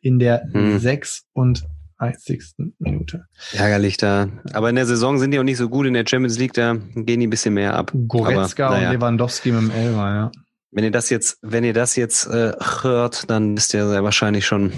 In 0.01 0.19
der 0.19 0.43
Hm. 0.51 0.79
36. 0.79 1.67
Minute. 2.79 3.25
Ärgerlich 3.53 3.97
da. 3.97 4.29
Aber 4.53 4.69
in 4.69 4.75
der 4.75 4.85
Saison 4.85 5.17
sind 5.17 5.31
die 5.31 5.39
auch 5.39 5.43
nicht 5.43 5.57
so 5.57 5.69
gut. 5.69 5.87
In 5.87 5.93
der 5.93 6.05
Champions 6.07 6.37
League, 6.37 6.53
da 6.53 6.73
gehen 6.73 7.19
die 7.19 7.27
ein 7.27 7.29
bisschen 7.29 7.53
mehr 7.53 7.75
ab. 7.75 7.91
Goretzka 8.07 8.67
Aber, 8.67 8.77
naja. 8.77 8.89
und 8.89 8.95
Lewandowski 8.95 9.51
mit 9.51 9.61
dem 9.61 9.71
Elfer, 9.71 10.15
ja. 10.15 10.31
Wenn 10.71 10.83
ihr 10.83 10.91
das 10.91 11.09
jetzt, 11.09 11.39
wenn 11.41 11.63
ihr 11.63 11.73
das 11.73 11.95
jetzt 11.95 12.27
äh, 12.27 12.53
hört, 12.81 13.29
dann 13.29 13.57
ist 13.57 13.73
der 13.73 13.87
sehr 13.87 14.03
wahrscheinlich 14.03 14.45
schon 14.45 14.71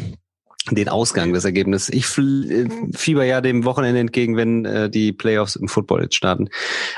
den 0.72 0.90
Ausgang 0.90 1.34
des 1.34 1.46
Ergebnisses. 1.46 1.90
Ich 1.90 2.06
äh, 2.18 2.68
fieber 2.96 3.26
ja 3.26 3.42
dem 3.42 3.66
Wochenende 3.66 4.00
entgegen, 4.00 4.38
wenn 4.38 4.66
äh, 4.66 4.90
die 4.90 5.12
Playoffs 5.12 5.56
im 5.56 5.68
Football 5.68 6.04
jetzt 6.04 6.16
starten. 6.16 6.50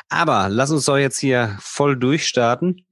Aber 0.10 0.50
lass 0.50 0.72
uns 0.72 0.86
doch 0.86 0.98
jetzt 0.98 1.20
hier 1.20 1.58
voll 1.60 1.98
durchstarten. 1.98 2.86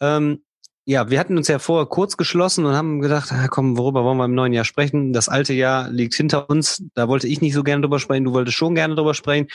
Ähm, 0.00 0.42
ja, 0.84 1.10
wir 1.10 1.20
hatten 1.20 1.36
uns 1.36 1.48
ja 1.48 1.58
vorher 1.58 1.86
kurz 1.86 2.16
geschlossen 2.16 2.64
und 2.64 2.74
haben 2.74 3.00
gedacht, 3.00 3.30
ah, 3.32 3.46
komm, 3.48 3.78
worüber 3.78 4.02
wollen 4.04 4.18
wir 4.18 4.24
im 4.24 4.34
neuen 4.34 4.52
Jahr 4.52 4.64
sprechen? 4.64 5.12
Das 5.12 5.28
alte 5.28 5.52
Jahr 5.52 5.88
liegt 5.90 6.14
hinter 6.14 6.50
uns. 6.50 6.82
Da 6.94 7.08
wollte 7.08 7.28
ich 7.28 7.40
nicht 7.40 7.54
so 7.54 7.62
gerne 7.62 7.82
drüber 7.82 8.00
sprechen. 8.00 8.24
Du 8.24 8.32
wolltest 8.32 8.56
schon 8.56 8.74
gerne 8.74 8.94
drüber 8.96 9.14
sprechen. 9.14 9.48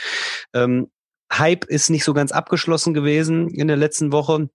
Ähm, 0.54 0.90
Hype 1.32 1.66
ist 1.66 1.90
nicht 1.90 2.06
so 2.06 2.14
ganz 2.14 2.32
abgeschlossen 2.32 2.94
gewesen 2.94 3.50
in 3.50 3.68
der 3.68 3.76
letzten 3.76 4.14
Woche. 4.14 4.50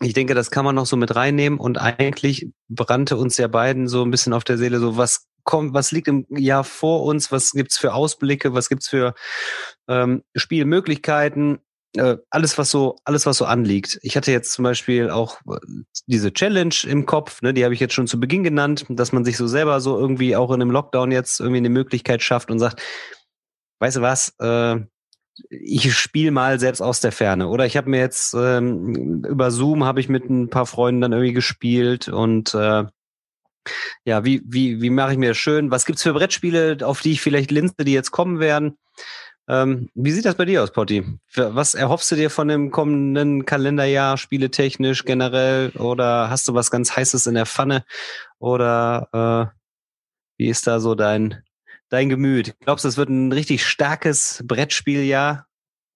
Ich 0.00 0.12
denke, 0.12 0.34
das 0.34 0.50
kann 0.50 0.64
man 0.64 0.74
noch 0.74 0.86
so 0.86 0.96
mit 0.96 1.14
reinnehmen 1.14 1.58
und 1.58 1.78
eigentlich 1.78 2.50
brannte 2.68 3.16
uns 3.16 3.36
ja 3.38 3.48
beiden 3.48 3.88
so 3.88 4.02
ein 4.02 4.10
bisschen 4.10 4.32
auf 4.32 4.44
der 4.44 4.58
Seele, 4.58 4.80
so 4.80 4.96
was 4.96 5.26
kommt, 5.44 5.74
was 5.74 5.92
liegt 5.92 6.08
im 6.08 6.26
Jahr 6.30 6.64
vor 6.64 7.04
uns, 7.04 7.32
was 7.32 7.52
gibt's 7.52 7.78
für 7.78 7.94
Ausblicke, 7.94 8.52
was 8.52 8.68
gibt's 8.68 8.88
für 8.88 9.14
ähm, 9.88 10.22
Spielmöglichkeiten, 10.34 11.60
äh, 11.96 12.16
alles 12.30 12.58
was 12.58 12.70
so 12.70 12.96
alles 13.04 13.26
was 13.26 13.36
so 13.36 13.44
anliegt. 13.44 13.98
Ich 14.02 14.16
hatte 14.16 14.32
jetzt 14.32 14.52
zum 14.52 14.62
Beispiel 14.62 15.10
auch 15.10 15.40
äh, 15.46 15.58
diese 16.06 16.32
Challenge 16.32 16.74
im 16.86 17.06
Kopf, 17.06 17.42
ne, 17.42 17.52
die 17.54 17.64
habe 17.64 17.74
ich 17.74 17.80
jetzt 17.80 17.94
schon 17.94 18.06
zu 18.06 18.18
Beginn 18.18 18.44
genannt, 18.44 18.86
dass 18.88 19.12
man 19.12 19.24
sich 19.24 19.36
so 19.36 19.46
selber 19.46 19.80
so 19.80 19.98
irgendwie 19.98 20.36
auch 20.36 20.50
in 20.50 20.62
einem 20.62 20.70
Lockdown 20.70 21.12
jetzt 21.12 21.40
irgendwie 21.40 21.58
eine 21.58 21.70
Möglichkeit 21.70 22.22
schafft 22.22 22.50
und 22.50 22.58
sagt, 22.58 22.80
weißt 23.80 23.98
du 23.98 24.00
was, 24.00 24.34
äh, 24.40 24.80
ich 25.50 25.94
spiele 25.94 26.30
mal 26.30 26.60
selbst 26.60 26.80
aus 26.80 27.00
der 27.00 27.12
Ferne. 27.12 27.48
Oder 27.48 27.66
ich 27.66 27.76
habe 27.76 27.90
mir 27.90 28.00
jetzt 28.00 28.34
ähm, 28.34 29.24
über 29.24 29.50
Zoom 29.50 29.84
habe 29.84 30.00
ich 30.00 30.08
mit 30.08 30.28
ein 30.28 30.50
paar 30.50 30.66
Freunden 30.66 31.00
dann 31.00 31.12
irgendwie 31.12 31.32
gespielt 31.32 32.08
und 32.08 32.54
äh, 32.54 32.84
ja, 34.04 34.24
wie, 34.24 34.42
wie, 34.44 34.80
wie 34.80 34.90
mache 34.90 35.12
ich 35.12 35.18
mir 35.18 35.30
das 35.30 35.38
schön? 35.38 35.70
Was 35.70 35.86
gibt's 35.86 36.02
für 36.02 36.12
Brettspiele, 36.12 36.78
auf 36.82 37.00
die 37.00 37.12
ich 37.12 37.20
vielleicht 37.20 37.50
linse, 37.50 37.76
die 37.84 37.92
jetzt 37.92 38.10
kommen 38.10 38.40
werden? 38.40 38.76
Ähm, 39.52 39.90
wie 39.94 40.12
sieht 40.12 40.24
das 40.24 40.36
bei 40.36 40.46
dir 40.46 40.62
aus, 40.62 40.72
Potti? 40.72 41.04
Was 41.34 41.74
erhoffst 41.74 42.10
du 42.10 42.16
dir 42.16 42.30
von 42.30 42.48
dem 42.48 42.70
kommenden 42.70 43.44
Kalenderjahr, 43.44 44.16
spieletechnisch 44.16 45.04
generell? 45.04 45.72
Oder 45.76 46.30
hast 46.30 46.48
du 46.48 46.54
was 46.54 46.70
ganz 46.70 46.96
Heißes 46.96 47.26
in 47.26 47.34
der 47.34 47.44
Pfanne? 47.44 47.84
Oder 48.38 49.52
äh, 49.52 49.58
wie 50.38 50.48
ist 50.48 50.66
da 50.66 50.80
so 50.80 50.94
dein, 50.94 51.42
dein 51.90 52.08
Gemüt? 52.08 52.54
Glaubst 52.60 52.86
du, 52.86 52.88
es 52.88 52.96
wird 52.96 53.10
ein 53.10 53.30
richtig 53.30 53.66
starkes 53.66 54.42
Brettspieljahr? 54.46 55.46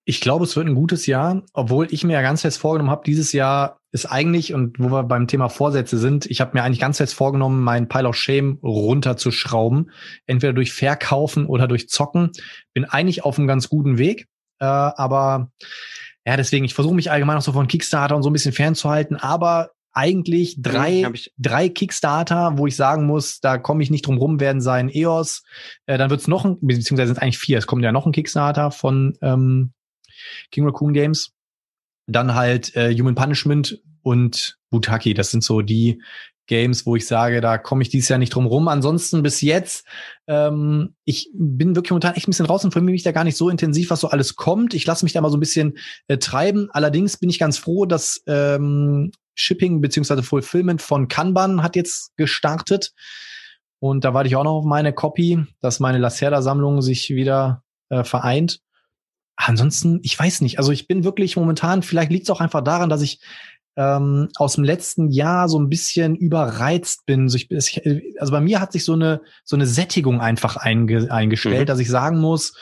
Ich 0.09 0.21
glaube, 0.21 0.45
es 0.45 0.55
wird 0.55 0.69
ein 0.69 0.77
gutes 0.77 1.07
Jahr, 1.07 1.43
obwohl 1.53 1.89
ich 1.91 2.05
mir 2.05 2.13
ja 2.13 2.23
ganz 2.23 2.43
fest 2.43 2.59
vorgenommen 2.59 2.91
habe, 2.91 3.03
dieses 3.05 3.33
Jahr 3.33 3.81
ist 3.91 4.07
eigentlich, 4.07 4.55
und 4.55 4.79
wo 4.79 4.89
wir 4.89 5.03
beim 5.03 5.27
Thema 5.27 5.49
Vorsätze 5.49 5.99
sind, 5.99 6.27
ich 6.27 6.41
habe 6.41 6.53
mir 6.55 6.63
eigentlich 6.63 6.79
ganz 6.79 6.99
fest 6.99 7.13
vorgenommen, 7.13 7.65
meinen 7.65 7.89
Pile 7.89 8.09
of 8.09 8.15
Shame 8.15 8.61
runterzuschrauben, 8.63 9.91
entweder 10.27 10.53
durch 10.53 10.73
Verkaufen 10.73 11.47
oder 11.47 11.67
durch 11.67 11.89
Zocken. 11.89 12.31
Bin 12.73 12.85
eigentlich 12.85 13.25
auf 13.25 13.37
einem 13.37 13.49
ganz 13.49 13.69
guten 13.69 13.99
Weg, 13.99 14.29
äh, 14.61 14.65
aber 14.65 15.51
ja, 16.25 16.37
deswegen, 16.37 16.65
ich 16.65 16.75
versuche 16.75 16.95
mich 16.95 17.11
allgemein 17.11 17.39
auch 17.39 17.43
so 17.43 17.53
von 17.53 17.67
Kickstarter 17.67 18.15
und 18.15 18.23
so 18.23 18.31
ein 18.31 18.33
bisschen 18.33 18.53
fernzuhalten, 18.53 19.17
aber 19.17 19.71
eigentlich 19.93 20.57
drei, 20.61 20.93
ja, 21.01 21.11
drei 21.39 21.69
Kickstarter, 21.69 22.59
wo 22.59 22.69
ich 22.69 22.77
sagen 22.77 23.07
muss, 23.07 23.41
da 23.41 23.59
komme 23.59 23.83
ich 23.83 23.91
nicht 23.91 24.07
drum 24.07 24.19
rum, 24.19 24.39
werden 24.39 24.61
sein 24.61 24.89
EOS. 24.89 25.43
Äh, 25.87 25.99
dann 25.99 26.11
wird's 26.11 26.29
noch 26.29 26.45
ein, 26.45 26.59
beziehungsweise 26.61 27.15
sind 27.15 27.23
eigentlich 27.23 27.39
vier. 27.39 27.59
Es 27.59 27.67
kommt 27.67 27.83
ja 27.83 27.93
noch 27.93 28.07
ein 28.07 28.13
Kickstarter 28.13 28.71
von 28.71 29.17
ähm, 29.23 29.73
King 30.51 30.65
Raccoon 30.65 30.93
Games. 30.93 31.33
Dann 32.07 32.35
halt 32.35 32.75
äh, 32.77 32.95
Human 32.97 33.15
Punishment 33.15 33.83
und 34.03 34.59
Butaki. 34.71 35.15
Das 35.15 35.31
sind 35.31 35.43
so 35.43 35.63
die 35.63 36.01
Games, 36.47 36.87
wo 36.87 36.97
ich 36.97 37.07
sage, 37.07 37.41
da 37.41 37.59
komme 37.59 37.83
ich 37.83 37.89
dieses 37.89 38.09
Jahr 38.09 38.19
nicht 38.19 38.35
drum 38.35 38.47
rum. 38.47 38.69
Ansonsten 38.69 39.23
bis 39.23 39.41
jetzt, 39.41 39.85
ähm, 40.27 40.95
ich 41.05 41.31
bin 41.35 41.75
wirklich 41.75 41.91
momentan 41.91 42.15
echt 42.15 42.29
ein 42.29 42.31
bisschen 42.31 42.47
raus 42.47 42.63
und 42.63 42.69
informiere 42.69 42.93
mich 42.93 43.03
da 43.03 43.13
gar 43.13 43.25
nicht 43.25 43.37
so 43.37 43.49
intensiv, 43.49 43.91
was 43.91 44.01
so 44.01 44.09
alles 44.09 44.37
kommt. 44.37 44.75
Ich 44.75 44.87
lasse 44.87 45.05
mich 45.05 45.13
da 45.13 45.21
mal 45.21 45.31
so 45.31 45.37
ein 45.37 45.41
bisschen 45.41 45.77
äh, 46.09 46.19
treiben. 46.19 46.69
Allerdings 46.71 47.17
bin 47.17 47.31
ich 47.31 47.39
ganz 47.39 47.59
froh, 47.59 47.85
dass 47.85 48.23
ähm, 48.27 49.11
Shipping 49.35 49.81
beziehungsweise 49.81 50.23
Fulfillment 50.23 50.81
von 50.81 51.09
Kanban 51.09 51.63
hat 51.63 51.77
jetzt 51.77 52.17
gestartet. 52.17 52.93
Und 53.79 54.05
da 54.05 54.15
warte 54.15 54.29
ich 54.29 54.37
auch 54.37 54.45
noch 54.45 54.59
auf 54.59 54.65
meine 54.65 54.93
Copy, 54.93 55.45
dass 55.61 55.81
meine 55.81 55.99
Lacerda-Sammlung 55.99 56.81
sich 56.81 57.11
wieder 57.11 57.63
äh, 57.91 58.05
vereint. 58.05 58.61
Ansonsten, 59.37 60.01
ich 60.03 60.19
weiß 60.19 60.41
nicht. 60.41 60.59
Also 60.59 60.73
ich 60.73 60.89
bin 60.89 61.05
wirklich 61.05 61.37
momentan, 61.37 61.83
vielleicht 61.83 62.11
liegt 62.11 62.25
es 62.25 62.31
auch 62.31 62.41
einfach 62.41 62.63
daran, 62.63 62.89
dass 62.89 63.03
ich 63.03 63.21
ähm, 63.77 64.29
aus 64.37 64.55
dem 64.55 64.65
letzten 64.65 65.11
Jahr 65.11 65.49
so 65.49 65.59
ein 65.59 65.69
bisschen 65.69 66.17
überreizt 66.17 67.05
bin. 67.05 67.29
So 67.29 67.37
ich, 67.37 67.81
also 68.19 68.33
bei 68.33 68.41
mir 68.41 68.61
hat 68.61 68.73
sich 68.73 68.85
so 68.85 68.95
eine 68.95 69.21
so 69.45 69.55
eine 69.55 69.67
Sättigung 69.67 70.21
einfach 70.21 70.57
einge, 70.57 71.11
eingestellt, 71.11 71.61
mhm. 71.61 71.67
dass 71.67 71.79
ich 71.79 71.89
sagen 71.89 72.19
muss, 72.19 72.57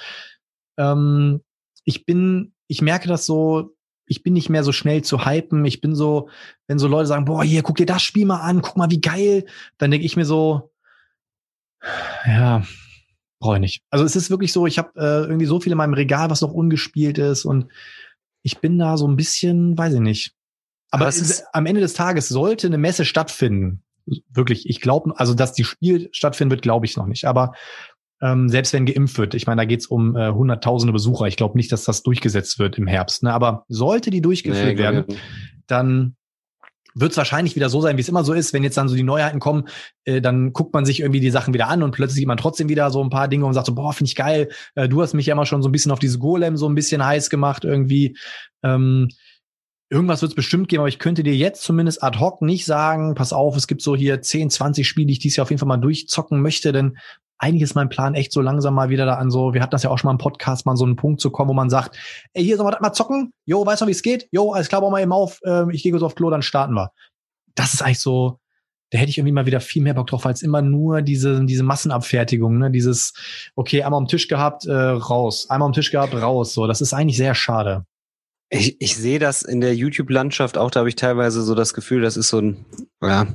ähm, 0.77 1.41
ich 1.85 2.05
bin, 2.05 2.53
ich 2.67 2.83
merke 2.83 3.09
das 3.09 3.27
so, 3.27 3.77
ich 4.07 4.23
bin 4.23 4.33
nicht 4.33 4.51
mehr 4.51 4.65
so 4.65 4.73
schnell 4.73 5.03
zu 5.03 5.25
hypen. 5.25 5.65
Ich 5.65 5.81
bin 5.81 5.95
so, 5.95 6.29
wenn 6.67 6.79
so 6.79 6.89
Leute 6.89 7.07
sagen, 7.07 7.25
boah, 7.25 7.45
hier, 7.45 7.63
guck 7.63 7.77
dir 7.77 7.87
das 7.87 8.03
Spiel 8.03 8.27
mal 8.27 8.41
an, 8.41 8.63
guck 8.63 8.77
mal, 8.77 8.91
wie 8.91 9.01
geil, 9.01 9.47
dann 9.79 9.91
denke 9.91 10.07
ich 10.07 10.17
mir 10.17 10.27
so, 10.27 10.73
ja, 12.27 12.63
brauche 13.45 13.57
ich 13.57 13.61
nicht. 13.61 13.83
Also 13.91 14.07
es 14.07 14.17
ist 14.17 14.31
wirklich 14.31 14.53
so, 14.53 14.67
ich 14.67 14.79
habe 14.79 14.91
äh, 14.97 15.27
irgendwie 15.27 15.45
so 15.45 15.61
viel 15.61 15.71
in 15.71 15.77
meinem 15.77 15.93
Regal, 15.93 16.31
was 16.31 16.41
noch 16.41 16.53
ungespielt 16.53 17.19
ist 17.19 17.45
und 17.45 17.67
ich 18.43 18.59
bin 18.59 18.79
da 18.79 18.97
so 18.97 19.07
ein 19.07 19.17
bisschen, 19.17 19.77
weiß 19.77 19.95
ich 19.95 20.01
nicht. 20.01 20.35
Aber, 20.91 21.07
Aber 21.07 21.09
ist, 21.11 21.45
am 21.53 21.67
Ende 21.67 21.83
des 21.83 21.93
Tages 21.93 22.29
sollte 22.29 22.69
eine 22.69 22.79
Messe 22.79 23.05
stattfinden. 23.05 23.83
Wirklich, 24.31 24.69
ich 24.69 24.81
glaube, 24.81 25.13
also 25.19 25.35
dass 25.35 25.53
die 25.53 25.65
Spiel 25.65 26.09
stattfinden 26.13 26.53
wird, 26.53 26.63
glaube 26.63 26.87
ich 26.87 26.97
noch 26.97 27.07
nicht. 27.07 27.27
Aber 27.27 27.53
ähm, 28.23 28.49
selbst 28.49 28.73
wenn 28.73 28.87
geimpft 28.87 29.19
wird, 29.19 29.35
ich 29.35 29.47
meine, 29.47 29.61
da 29.61 29.67
geht's 29.67 29.87
um 29.87 30.17
äh, 30.17 30.31
hunderttausende 30.31 30.93
Besucher. 30.93 31.27
Ich 31.27 31.37
glaube 31.37 31.59
nicht, 31.59 31.71
dass 31.71 31.85
das 31.85 32.03
durchgesetzt 32.03 32.59
wird 32.59 32.79
im 32.79 32.87
Herbst. 32.87 33.23
Ne? 33.23 33.33
Aber 33.33 33.65
sollte 33.69 34.11
die 34.11 34.23
durchgeführt 34.23 34.77
nee, 34.77 34.79
werden, 34.79 35.05
dann 35.67 36.17
wird 36.95 37.11
es 37.11 37.17
wahrscheinlich 37.17 37.57
wieder 37.57 37.69
so 37.69 37.81
sein, 37.81 37.97
wie 37.97 38.01
es 38.01 38.09
immer 38.09 38.25
so 38.25 38.33
ist, 38.33 38.53
wenn 38.53 38.63
jetzt 38.63 38.77
dann 38.77 38.89
so 38.89 38.95
die 38.95 39.03
Neuheiten 39.03 39.41
kommen, 39.41 39.69
äh, 40.05 40.21
dann 40.21 40.53
guckt 40.53 40.73
man 40.73 40.85
sich 40.85 41.01
irgendwie 41.01 41.21
die 41.21 41.31
Sachen 41.31 41.53
wieder 41.53 41.69
an 41.69 41.83
und 41.83 41.91
plötzlich 41.91 42.17
sieht 42.17 42.29
man 42.29 42.37
trotzdem 42.37 42.69
wieder 42.69 42.91
so 42.91 43.03
ein 43.03 43.11
paar 43.11 43.29
Dinge 43.29 43.47
und 43.47 43.55
sagt 43.55 43.67
so, 43.67 43.75
boah, 43.75 43.93
finde 43.93 44.09
ich 44.09 44.17
geil. 44.17 44.49
Äh, 44.75 44.89
du 44.89 45.03
hast 45.03 45.15
mich 45.15 45.27
ja 45.27 45.33
immer 45.33 45.47
schon 45.47 45.63
so 45.63 45.69
ein 45.69 45.73
bisschen 45.73 45.93
auf 45.93 45.99
diese 45.99 46.19
Golem 46.19 46.57
so 46.57 46.69
ein 46.69 46.75
bisschen 46.75 47.05
heiß 47.05 47.31
gemacht 47.31 47.65
irgendwie. 47.65 48.17
Ähm, 48.63 49.09
irgendwas 49.91 50.23
wird 50.23 50.33
es 50.33 50.37
bestimmt 50.37 50.69
geben, 50.69 50.81
aber 50.81 50.89
ich 50.89 50.99
könnte 50.99 51.23
dir 51.23 51.35
jetzt 51.35 51.63
zumindest 51.63 52.03
ad 52.03 52.19
hoc 52.19 52.43
nicht 52.43 52.65
sagen, 52.65 53.15
pass 53.15 53.33
auf, 53.33 53.57
es 53.57 53.67
gibt 53.67 53.83
so 53.83 53.97
hier 53.97 54.23
10, 54.23 54.51
20 54.51 54.87
Spiele, 54.87 55.07
die 55.07 55.13
ich 55.15 55.19
dieses 55.19 55.37
Jahr 55.37 55.43
auf 55.45 55.51
jeden 55.51 55.61
Fall 55.61 55.69
mal 55.69 55.77
durchzocken 55.77 56.41
möchte, 56.41 56.73
denn 56.73 56.97
eigentlich 57.39 57.63
ist 57.63 57.75
mein 57.75 57.89
Plan 57.89 58.15
echt 58.15 58.33
so 58.33 58.41
langsam 58.41 58.75
mal 58.75 58.91
wieder 58.91 59.07
da 59.07 59.15
an 59.15 59.31
so, 59.31 59.55
wir 59.55 59.63
hatten 59.63 59.73
das 59.73 59.83
ja 59.83 59.91
auch 59.91 59.99
schon 59.99 60.09
mal 60.09 60.13
im 60.13 60.19
Podcast, 60.19 60.67
mal 60.67 60.73
an 60.73 60.77
so 60.77 60.85
einen 60.85 60.97
Punkt 60.97 61.21
zu 61.21 61.31
kommen, 61.31 61.51
wo 61.51 61.55
man 61.55 61.71
sagt, 61.71 61.97
ey, 62.33 62.45
hier 62.45 62.57
sollen 62.57 62.71
wir 62.71 62.79
mal 62.81 62.93
zocken? 62.93 63.33
Jo, 63.45 63.67
weißt 63.67 63.83
du, 63.83 63.87
wie 63.87 63.93
es 63.93 64.03
geht? 64.03 64.29
Jo, 64.31 64.53
alles 64.53 64.69
klar, 64.69 64.81
bau 64.81 64.91
mal 64.91 65.03
eben 65.03 65.13
auf, 65.13 65.41
ähm, 65.45 65.71
ich 65.71 65.83
gehe 65.83 65.93
kurz 65.93 66.03
auf 66.03 66.15
Klo, 66.15 66.31
dann 66.31 66.43
starten 66.43 66.75
wir. 66.75 66.91
Das 67.55 67.75
ist 67.75 67.83
eigentlich 67.83 68.01
so, 68.01 68.39
da 68.91 68.99
hätte 68.99 69.11
ich 69.11 69.19
irgendwie 69.19 69.33
mal 69.33 69.47
wieder 69.47 69.61
viel 69.61 69.83
mehr 69.83 69.95
Bock 69.95 70.07
drauf, 70.07 70.25
als 70.25 70.43
immer 70.43 70.63
nur 70.63 71.03
diese, 71.03 71.45
diese 71.45 71.65
Massenabfertigung, 71.65 72.59
ne? 72.59 72.71
Dieses, 72.71 73.13
okay, 73.57 73.83
einmal 73.83 73.99
am 73.99 74.07
Tisch 74.07 74.29
gehabt, 74.29 74.67
äh, 74.67 74.73
raus, 74.73 75.51
einmal 75.51 75.67
am 75.67 75.73
Tisch 75.73 75.91
gehabt, 75.91 76.15
raus. 76.15 76.55
So, 76.55 76.67
das 76.69 76.81
ist 76.81 76.93
eigentlich 76.93 77.17
sehr 77.17 77.35
schade. 77.35 77.85
Ich, 78.51 78.81
ich 78.81 78.97
sehe 78.97 79.19
das 79.19 79.43
in 79.43 79.61
der 79.61 79.75
YouTube-Landschaft 79.75 80.57
auch, 80.59 80.71
da 80.71 80.81
habe 80.81 80.89
ich 80.89 80.95
teilweise 80.95 81.43
so 81.43 81.57
das 81.57 81.75
Gefühl, 81.75 82.03
das 82.03 82.17
ist 82.17 82.29
so 82.29 82.39
ein, 82.39 82.65
ja, 83.03 83.27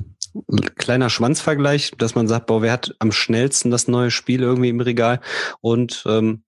kleiner 0.76 1.10
Schwanzvergleich, 1.10 1.92
dass 1.98 2.14
man 2.14 2.28
sagt, 2.28 2.46
boah, 2.46 2.62
wer 2.62 2.72
hat 2.72 2.94
am 2.98 3.12
schnellsten 3.12 3.70
das 3.70 3.88
neue 3.88 4.10
Spiel 4.10 4.42
irgendwie 4.42 4.68
im 4.68 4.80
Regal 4.80 5.20
und 5.60 6.04
ähm, 6.06 6.44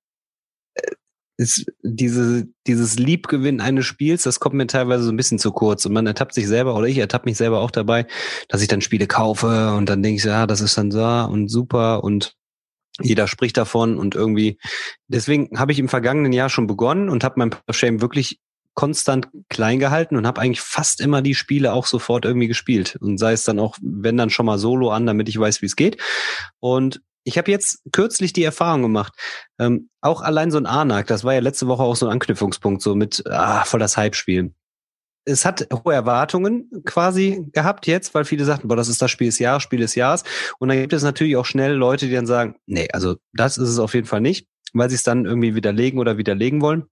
ist 1.37 1.67
diese, 1.83 2.47
dieses 2.67 2.99
Liebgewinn 2.99 3.61
eines 3.61 3.87
Spiels, 3.87 4.23
das 4.23 4.41
kommt 4.41 4.55
mir 4.55 4.67
teilweise 4.67 5.05
so 5.05 5.11
ein 5.11 5.17
bisschen 5.17 5.39
zu 5.39 5.51
kurz. 5.51 5.85
Und 5.87 5.93
man 5.93 6.07
ertappt 6.07 6.35
sich 6.35 6.47
selber, 6.47 6.77
oder 6.77 6.87
ich 6.87 6.99
ertappe 6.99 7.29
mich 7.29 7.37
selber 7.37 7.61
auch 7.61 7.71
dabei, 7.71 8.07
dass 8.49 8.63
ich 8.63 8.69
dann 8.69 8.81
Spiele 8.81 9.07
kaufe 9.07 9.75
und 9.75 9.89
dann 9.89 10.03
denke 10.03 10.19
ich, 10.19 10.25
ja, 10.25 10.47
das 10.47 10.61
ist 10.61 10.79
dann 10.79 10.91
so 10.91 11.03
und 11.03 11.49
super 11.49 12.05
und 12.05 12.37
jeder 13.01 13.27
spricht 13.27 13.57
davon 13.57 13.99
und 13.99 14.15
irgendwie. 14.15 14.59
Deswegen 15.09 15.59
habe 15.59 15.73
ich 15.73 15.79
im 15.79 15.89
vergangenen 15.89 16.33
Jahr 16.33 16.51
schon 16.51 16.67
begonnen 16.67 17.09
und 17.09 17.25
habe 17.25 17.35
mein 17.39 17.55
Shame 17.71 18.03
wirklich 18.03 18.39
konstant 18.75 19.29
klein 19.49 19.79
gehalten 19.79 20.17
und 20.17 20.27
habe 20.27 20.41
eigentlich 20.41 20.61
fast 20.61 21.01
immer 21.01 21.23
die 21.23 21.35
Spiele 21.35 21.73
auch 21.73 21.87
sofort 21.87 22.25
irgendwie 22.25 22.49
gespielt. 22.49 22.97
Und 23.01 23.19
sei 23.19 23.33
es 23.33 23.45
dann 23.45 23.59
auch, 23.59 23.77
wenn 23.83 24.17
dann 24.17 24.31
schon 24.31 24.47
mal 24.47 24.59
solo 24.59 24.91
an, 24.91 25.07
damit 25.07 25.29
ich 25.29 25.39
weiß, 25.39 25.63
wie 25.63 25.67
es 25.67 25.77
geht. 25.77 26.01
Und 26.61 27.03
ich 27.25 27.39
habe 27.39 27.51
jetzt 27.51 27.83
kürzlich 27.93 28.33
die 28.33 28.45
Erfahrung 28.45 28.83
gemacht, 28.83 29.15
ähm, 29.59 29.91
auch 30.01 30.23
allein 30.23 30.51
so 30.51 30.59
ein 30.59 30.67
Anak, 30.67 31.07
das 31.07 31.25
war 31.25 31.35
ja 31.35 31.41
letzte 31.41 31.69
Woche 31.69 31.83
auch 31.83 31.97
so 31.97 32.07
ein 32.07 32.13
Anknüpfungspunkt, 32.13 32.83
so 32.83 32.95
mit 32.95 33.23
ah, 33.27 33.65
voll 33.65 33.81
das 33.81 33.97
Hype-Spiel. 33.97 34.55
Es 35.25 35.45
hat 35.45 35.69
hohe 35.73 35.95
Erwartungen 35.95 36.69
quasi 36.85 37.47
gehabt 37.53 37.87
jetzt, 37.87 38.13
weil 38.13 38.25
viele 38.25 38.45
sagten, 38.45 38.67
boah, 38.67 38.77
das 38.77 38.89
ist 38.89 39.01
das 39.01 39.11
Spiel 39.11 39.29
des 39.29 39.39
Jahres, 39.39 39.63
Spiel 39.63 39.79
des 39.79 39.95
Jahres. 39.95 40.25
Und 40.59 40.69
dann 40.69 40.81
gibt 40.81 40.93
es 40.93 41.05
natürlich 41.05 41.37
auch 41.37 41.47
schnell 41.47 41.75
Leute, 41.75 42.07
die 42.07 42.15
dann 42.15 42.27
sagen, 42.27 42.57
nee, 42.67 42.89
also 42.93 43.17
das 43.33 43.57
ist 43.57 43.69
es 43.69 43.79
auf 43.79 43.95
jeden 43.95 44.09
Fall 44.09 44.21
nicht, 44.21 44.49
weil 44.73 44.89
sie 44.89 44.97
es 44.97 45.05
dann 45.05 45.25
irgendwie 45.25 45.55
widerlegen 45.55 46.01
oder 46.01 46.19
widerlegen 46.19 46.61
wollen. 46.61 46.87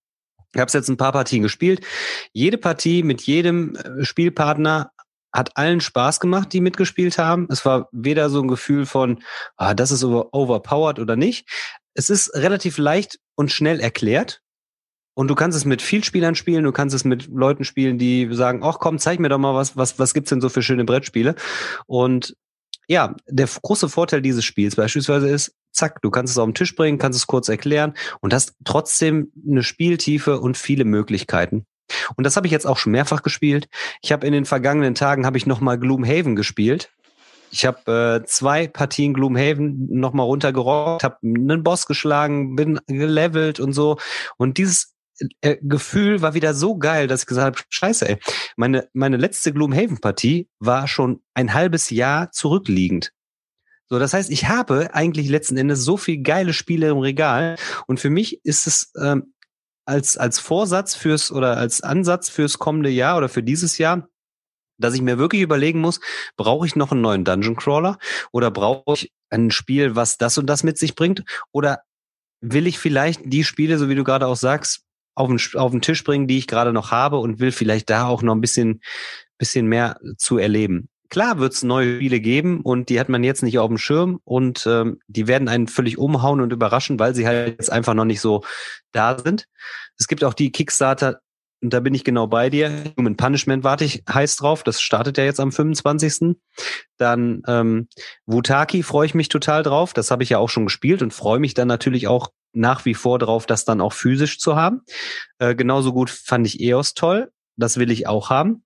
Ich 0.55 0.61
habe 0.61 0.71
jetzt 0.73 0.89
ein 0.89 0.97
paar 0.97 1.13
Partien 1.13 1.43
gespielt. 1.43 1.85
Jede 2.33 2.59
Partie 2.59 3.03
mit 3.03 3.23
jedem 3.23 3.77
äh, 3.77 4.05
Spielpartner 4.05 4.91
hat 5.33 5.57
allen 5.57 5.81
Spaß 5.81 6.21
gemacht, 6.21 6.53
die 6.53 6.61
mitgespielt 6.61 7.19
haben. 7.19 7.47
Es 7.51 7.65
war 7.65 7.89
weder 7.93 8.31
so 8.31 8.41
ein 8.41 8.49
Gefühl 8.49 8.85
von, 8.85 9.23
ah, 9.57 9.75
das 9.75 9.93
ist 9.93 10.03
overpowered 10.03 10.99
oder 10.99 11.17
nicht. 11.17 11.49
Es 11.95 12.11
ist 12.11 12.35
relativ 12.35 12.79
leicht 12.79 13.19
und 13.37 13.53
schnell 13.53 13.81
erklärt. 13.81 14.41
Und 15.15 15.29
du 15.29 15.35
kannst 15.35 15.57
es 15.57 15.65
mit 15.65 15.83
viel 15.83 16.03
Spielern 16.03 16.35
spielen, 16.35 16.65
du 16.65 16.73
kannst 16.73 16.95
es 16.95 17.05
mit 17.05 17.29
Leuten 17.29 17.65
spielen, 17.65 17.99
die 17.99 18.29
sagen, 18.33 18.63
ach 18.65 18.79
komm, 18.79 18.99
zeig 18.99 19.21
mir 19.21 19.29
doch 19.29 19.39
mal 19.39 19.55
was, 19.55 19.77
was, 19.77 19.99
was 19.99 20.15
gibt's 20.15 20.31
denn 20.31 20.41
so 20.41 20.49
für 20.49 20.63
schöne 20.63 20.85
Brettspiele? 20.85 21.35
Und 21.87 22.35
ja, 22.89 23.15
der 23.29 23.47
große 23.47 23.89
Vorteil 23.89 24.23
dieses 24.23 24.45
Spiels 24.45 24.77
beispielsweise 24.77 25.29
ist, 25.29 25.55
zack, 25.73 26.03
du 26.03 26.11
kannst 26.11 26.33
es 26.33 26.39
auf 26.39 26.47
den 26.47 26.55
Tisch 26.55 26.75
bringen, 26.75 26.99
kannst 26.99 27.19
es 27.19 27.27
kurz 27.27 27.49
erklären 27.49 27.95
und 28.21 28.35
hast 28.35 28.55
trotzdem 28.65 29.33
eine 29.49 29.63
Spieltiefe 29.63 30.41
und 30.41 30.57
viele 30.57 30.85
Möglichkeiten. 30.85 31.67
Und 32.17 32.25
das 32.25 32.37
habe 32.37 32.47
ich 32.47 32.53
jetzt 32.53 32.67
auch 32.67 32.79
schon 32.79 32.93
mehrfach 32.93 33.23
gespielt. 33.23 33.69
Ich 34.03 34.13
habe 34.13 34.27
in 34.27 34.33
den 34.33 34.45
vergangenen 34.45 34.95
Tagen 34.95 35.27
habe 35.27 35.39
ich 35.39 35.47
noch 35.47 35.61
mal 35.61 35.79
Gloomhaven 35.79 36.37
gespielt. 36.37 36.91
Ich 37.51 37.67
habe 37.67 38.21
äh, 38.23 38.27
zwei 38.27 38.69
Partien 38.69 39.13
Gloomhaven 39.13 39.89
noch 39.91 40.13
mal 40.13 40.23
runtergerockt, 40.23 41.03
habe 41.03 41.17
einen 41.25 41.65
Boss 41.65 41.87
geschlagen, 41.87 42.55
bin 42.55 42.79
gelevelt 42.87 43.59
und 43.59 43.73
so. 43.73 43.99
Und 44.37 44.59
dieses 44.59 44.95
äh, 45.41 45.57
Gefühl 45.61 46.23
war 46.23 46.35
wieder 46.35 46.55
so 46.55 46.79
geil, 46.79 47.09
dass 47.09 47.23
ich 47.23 47.27
gesagt 47.27 47.59
habe, 47.59 47.67
scheiße, 47.69 48.09
ey, 48.09 48.19
meine, 48.57 48.89
meine 48.93 49.17
letzte 49.17 49.53
Gloomhaven-Partie 49.53 50.49
war 50.61 50.87
schon 50.87 51.23
ein 51.35 51.53
halbes 51.53 51.91
Jahr 51.91 52.31
zurückliegend. 52.31 53.13
So, 53.91 53.99
das 53.99 54.13
heißt, 54.15 54.31
ich 54.31 54.49
habe 54.49 54.95
eigentlich 54.95 55.29
letzten 55.29 55.57
Endes 55.57 55.85
so 55.85 55.97
viel 55.97 56.23
geile 56.23 56.53
Spiele 56.53 56.89
im 56.89 56.99
Regal 56.99 57.57
und 57.89 57.99
für 57.99 58.09
mich 58.09 58.45
ist 58.45 58.69
es 58.69 58.93
ähm, 58.97 59.35
als, 59.85 60.17
als 60.17 60.39
Vorsatz 60.39 60.95
fürs 60.95 61.33
oder 61.33 61.57
als 61.57 61.81
Ansatz 61.81 62.29
fürs 62.29 62.61
kommende 62.61 62.91
Jahr 62.91 63.17
oder 63.17 63.29
für 63.29 63.43
dieses 63.43 63.79
Jahr, 63.79 64.09
dass 64.79 64.95
ich 64.95 65.03
mir 65.03 65.19
wirklich 65.19 65.43
überlegen 65.43 65.81
muss, 65.81 65.99
brauche 66.37 66.67
ich 66.67 66.77
noch 66.77 66.93
einen 66.93 67.01
neuen 67.01 67.25
Dungeon 67.25 67.57
Crawler 67.57 67.99
oder 68.31 68.53
brauche 68.53 68.95
ich 68.95 69.13
ein 69.29 69.51
Spiel, 69.51 69.97
was 69.97 70.19
das 70.19 70.39
und 70.39 70.47
das 70.47 70.63
mit 70.63 70.79
sich 70.79 70.95
bringt 70.95 71.25
oder 71.51 71.81
will 72.41 72.69
ich 72.69 72.79
vielleicht 72.79 73.23
die 73.25 73.43
Spiele, 73.43 73.77
so 73.77 73.89
wie 73.89 73.97
du 73.97 74.05
gerade 74.05 74.29
auch 74.29 74.37
sagst, 74.37 74.85
auf 75.17 75.29
den, 75.29 75.41
auf 75.61 75.73
den 75.73 75.83
Tisch 75.83 76.05
bringen, 76.05 76.29
die 76.29 76.39
ich 76.39 76.47
gerade 76.47 76.73
noch 76.73 76.93
habe 76.93 77.19
und 77.19 77.41
will 77.41 77.51
vielleicht 77.51 77.91
da 77.91 78.07
auch 78.07 78.23
noch 78.23 78.37
ein 78.37 78.41
bisschen, 78.41 78.83
bisschen 79.37 79.67
mehr 79.67 79.99
zu 80.17 80.39
erleben. 80.39 80.89
Klar 81.11 81.39
wird 81.39 81.53
es 81.53 81.63
neue 81.63 81.97
Spiele 81.97 82.21
geben 82.21 82.61
und 82.63 82.89
die 82.89 82.99
hat 82.99 83.09
man 83.09 83.25
jetzt 83.25 83.43
nicht 83.43 83.59
auf 83.59 83.69
dem 83.69 83.79
Schirm 83.79 84.21
und 84.25 84.67
ähm, 84.67 85.01
die 85.09 85.27
werden 85.27 85.49
einen 85.49 85.69
völlig 85.69 85.99
umhauen 85.99 86.41
und 86.41 86.53
überraschen, 86.53 86.99
weil 86.99 87.15
sie 87.15 87.27
halt 87.27 87.59
jetzt 87.59 87.71
einfach 87.71 87.95
noch 87.95 88.05
nicht 88.05 88.21
so 88.21 88.43
da 88.93 89.19
sind. 89.19 89.47
Es 89.99 90.09
gibt 90.09 90.25
auch 90.25 90.35
die 90.35 90.53
Kickstarter, 90.53 91.21
und 91.63 91.75
da 91.75 91.81
bin 91.81 91.95
ich 91.95 92.05
genau 92.05 92.27
bei 92.27 92.49
dir. 92.49 92.85
Human 92.97 93.17
Punishment 93.17 93.65
warte 93.65 93.85
ich 93.85 94.03
heiß 94.11 94.37
drauf. 94.37 94.63
Das 94.63 94.81
startet 94.81 95.19
ja 95.19 95.25
jetzt 95.25 95.41
am 95.41 95.53
25. 95.53 96.37
Dann 96.97 97.43
ähm, 97.47 97.89
Wutaki 98.25 98.83
freue 98.83 99.07
ich 99.07 99.15
mich 99.15 99.29
total 99.29 99.63
drauf. 99.63 99.93
Das 99.93 100.11
habe 100.11 100.23
ich 100.23 100.31
ja 100.31 100.39
auch 100.39 100.49
schon 100.49 100.65
gespielt 100.65 101.03
und 101.03 101.13
freue 101.13 101.39
mich 101.39 101.55
dann 101.55 101.69
natürlich 101.69 102.09
auch 102.09 102.31
nach 102.53 102.85
wie 102.85 102.95
vor 102.95 103.19
drauf, 103.19 103.47
das 103.47 103.65
dann 103.65 103.81
auch 103.81 103.93
physisch 103.93 104.39
zu 104.39 104.57
haben. 104.57 104.83
Äh, 105.39 105.55
genauso 105.55 105.93
gut 105.93 106.09
fand 106.09 106.47
ich 106.47 106.61
EOS 106.61 106.95
toll. 106.95 107.31
Das 107.57 107.77
will 107.77 107.91
ich 107.91 108.07
auch 108.07 108.31
haben. 108.31 108.65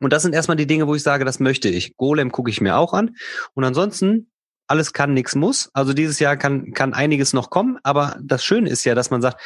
Und 0.00 0.12
das 0.12 0.22
sind 0.22 0.34
erstmal 0.34 0.56
die 0.56 0.66
Dinge, 0.66 0.86
wo 0.86 0.94
ich 0.94 1.02
sage, 1.02 1.24
das 1.24 1.40
möchte 1.40 1.68
ich. 1.68 1.96
Golem 1.96 2.32
gucke 2.32 2.50
ich 2.50 2.60
mir 2.60 2.76
auch 2.76 2.94
an. 2.94 3.16
Und 3.54 3.64
ansonsten, 3.64 4.30
alles 4.66 4.92
kann, 4.92 5.14
nichts 5.14 5.34
muss. 5.34 5.68
Also 5.74 5.92
dieses 5.92 6.20
Jahr 6.20 6.36
kann, 6.36 6.72
kann 6.72 6.94
einiges 6.94 7.32
noch 7.32 7.50
kommen. 7.50 7.78
Aber 7.82 8.16
das 8.22 8.44
Schöne 8.44 8.70
ist 8.70 8.84
ja, 8.84 8.94
dass 8.94 9.10
man 9.10 9.20
sagt, 9.20 9.40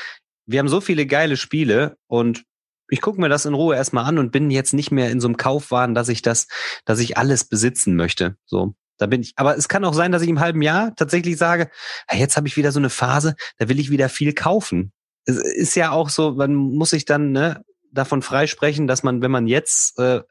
wir 0.47 0.59
haben 0.59 0.69
so 0.69 0.81
viele 0.81 1.07
geile 1.07 1.37
Spiele 1.37 1.97
und 2.07 2.45
ich 2.89 3.01
gucke 3.01 3.21
mir 3.21 3.31
das 3.31 3.47
in 3.47 3.55
Ruhe 3.55 3.75
erstmal 3.75 4.05
an 4.05 4.19
und 4.19 4.31
bin 4.31 4.51
jetzt 4.51 4.75
nicht 4.75 4.91
mehr 4.91 5.11
in 5.11 5.21
so 5.21 5.27
einem 5.27 5.39
Kaufwahn, 5.39 5.95
dass 5.95 6.09
ich 6.09 6.23
das, 6.23 6.47
dass 6.85 6.99
ich 6.99 7.17
alles 7.17 7.45
besitzen 7.45 7.97
möchte. 7.97 8.37
So. 8.45 8.75
Da 8.99 9.07
bin 9.07 9.23
ich. 9.23 9.33
Aber 9.37 9.57
es 9.57 9.69
kann 9.69 9.85
auch 9.85 9.95
sein, 9.95 10.13
dass 10.13 10.23
ich 10.23 10.29
im 10.29 10.41
halben 10.41 10.63
Jahr 10.63 10.95
tatsächlich 10.95 11.37
sage, 11.37 11.71
jetzt 12.13 12.37
habe 12.37 12.47
ich 12.47 12.57
wieder 12.57 12.71
so 12.71 12.79
eine 12.79 12.91
Phase, 12.91 13.35
da 13.59 13.69
will 13.69 13.81
ich 13.81 13.91
wieder 13.91 14.09
viel 14.09 14.35
kaufen. 14.35 14.93
Es 15.25 15.39
ist 15.39 15.75
ja 15.75 15.91
auch 15.91 16.11
so, 16.11 16.33
man 16.33 16.55
muss 16.55 16.91
sich 16.91 17.05
dann, 17.05 17.33
ne, 17.33 17.65
davon 17.95 18.23
freisprechen, 18.23 18.87
dass 18.87 19.03
man, 19.03 19.23
wenn 19.23 19.31
man 19.31 19.47
jetzt 19.47 19.99
äh, 19.99 20.23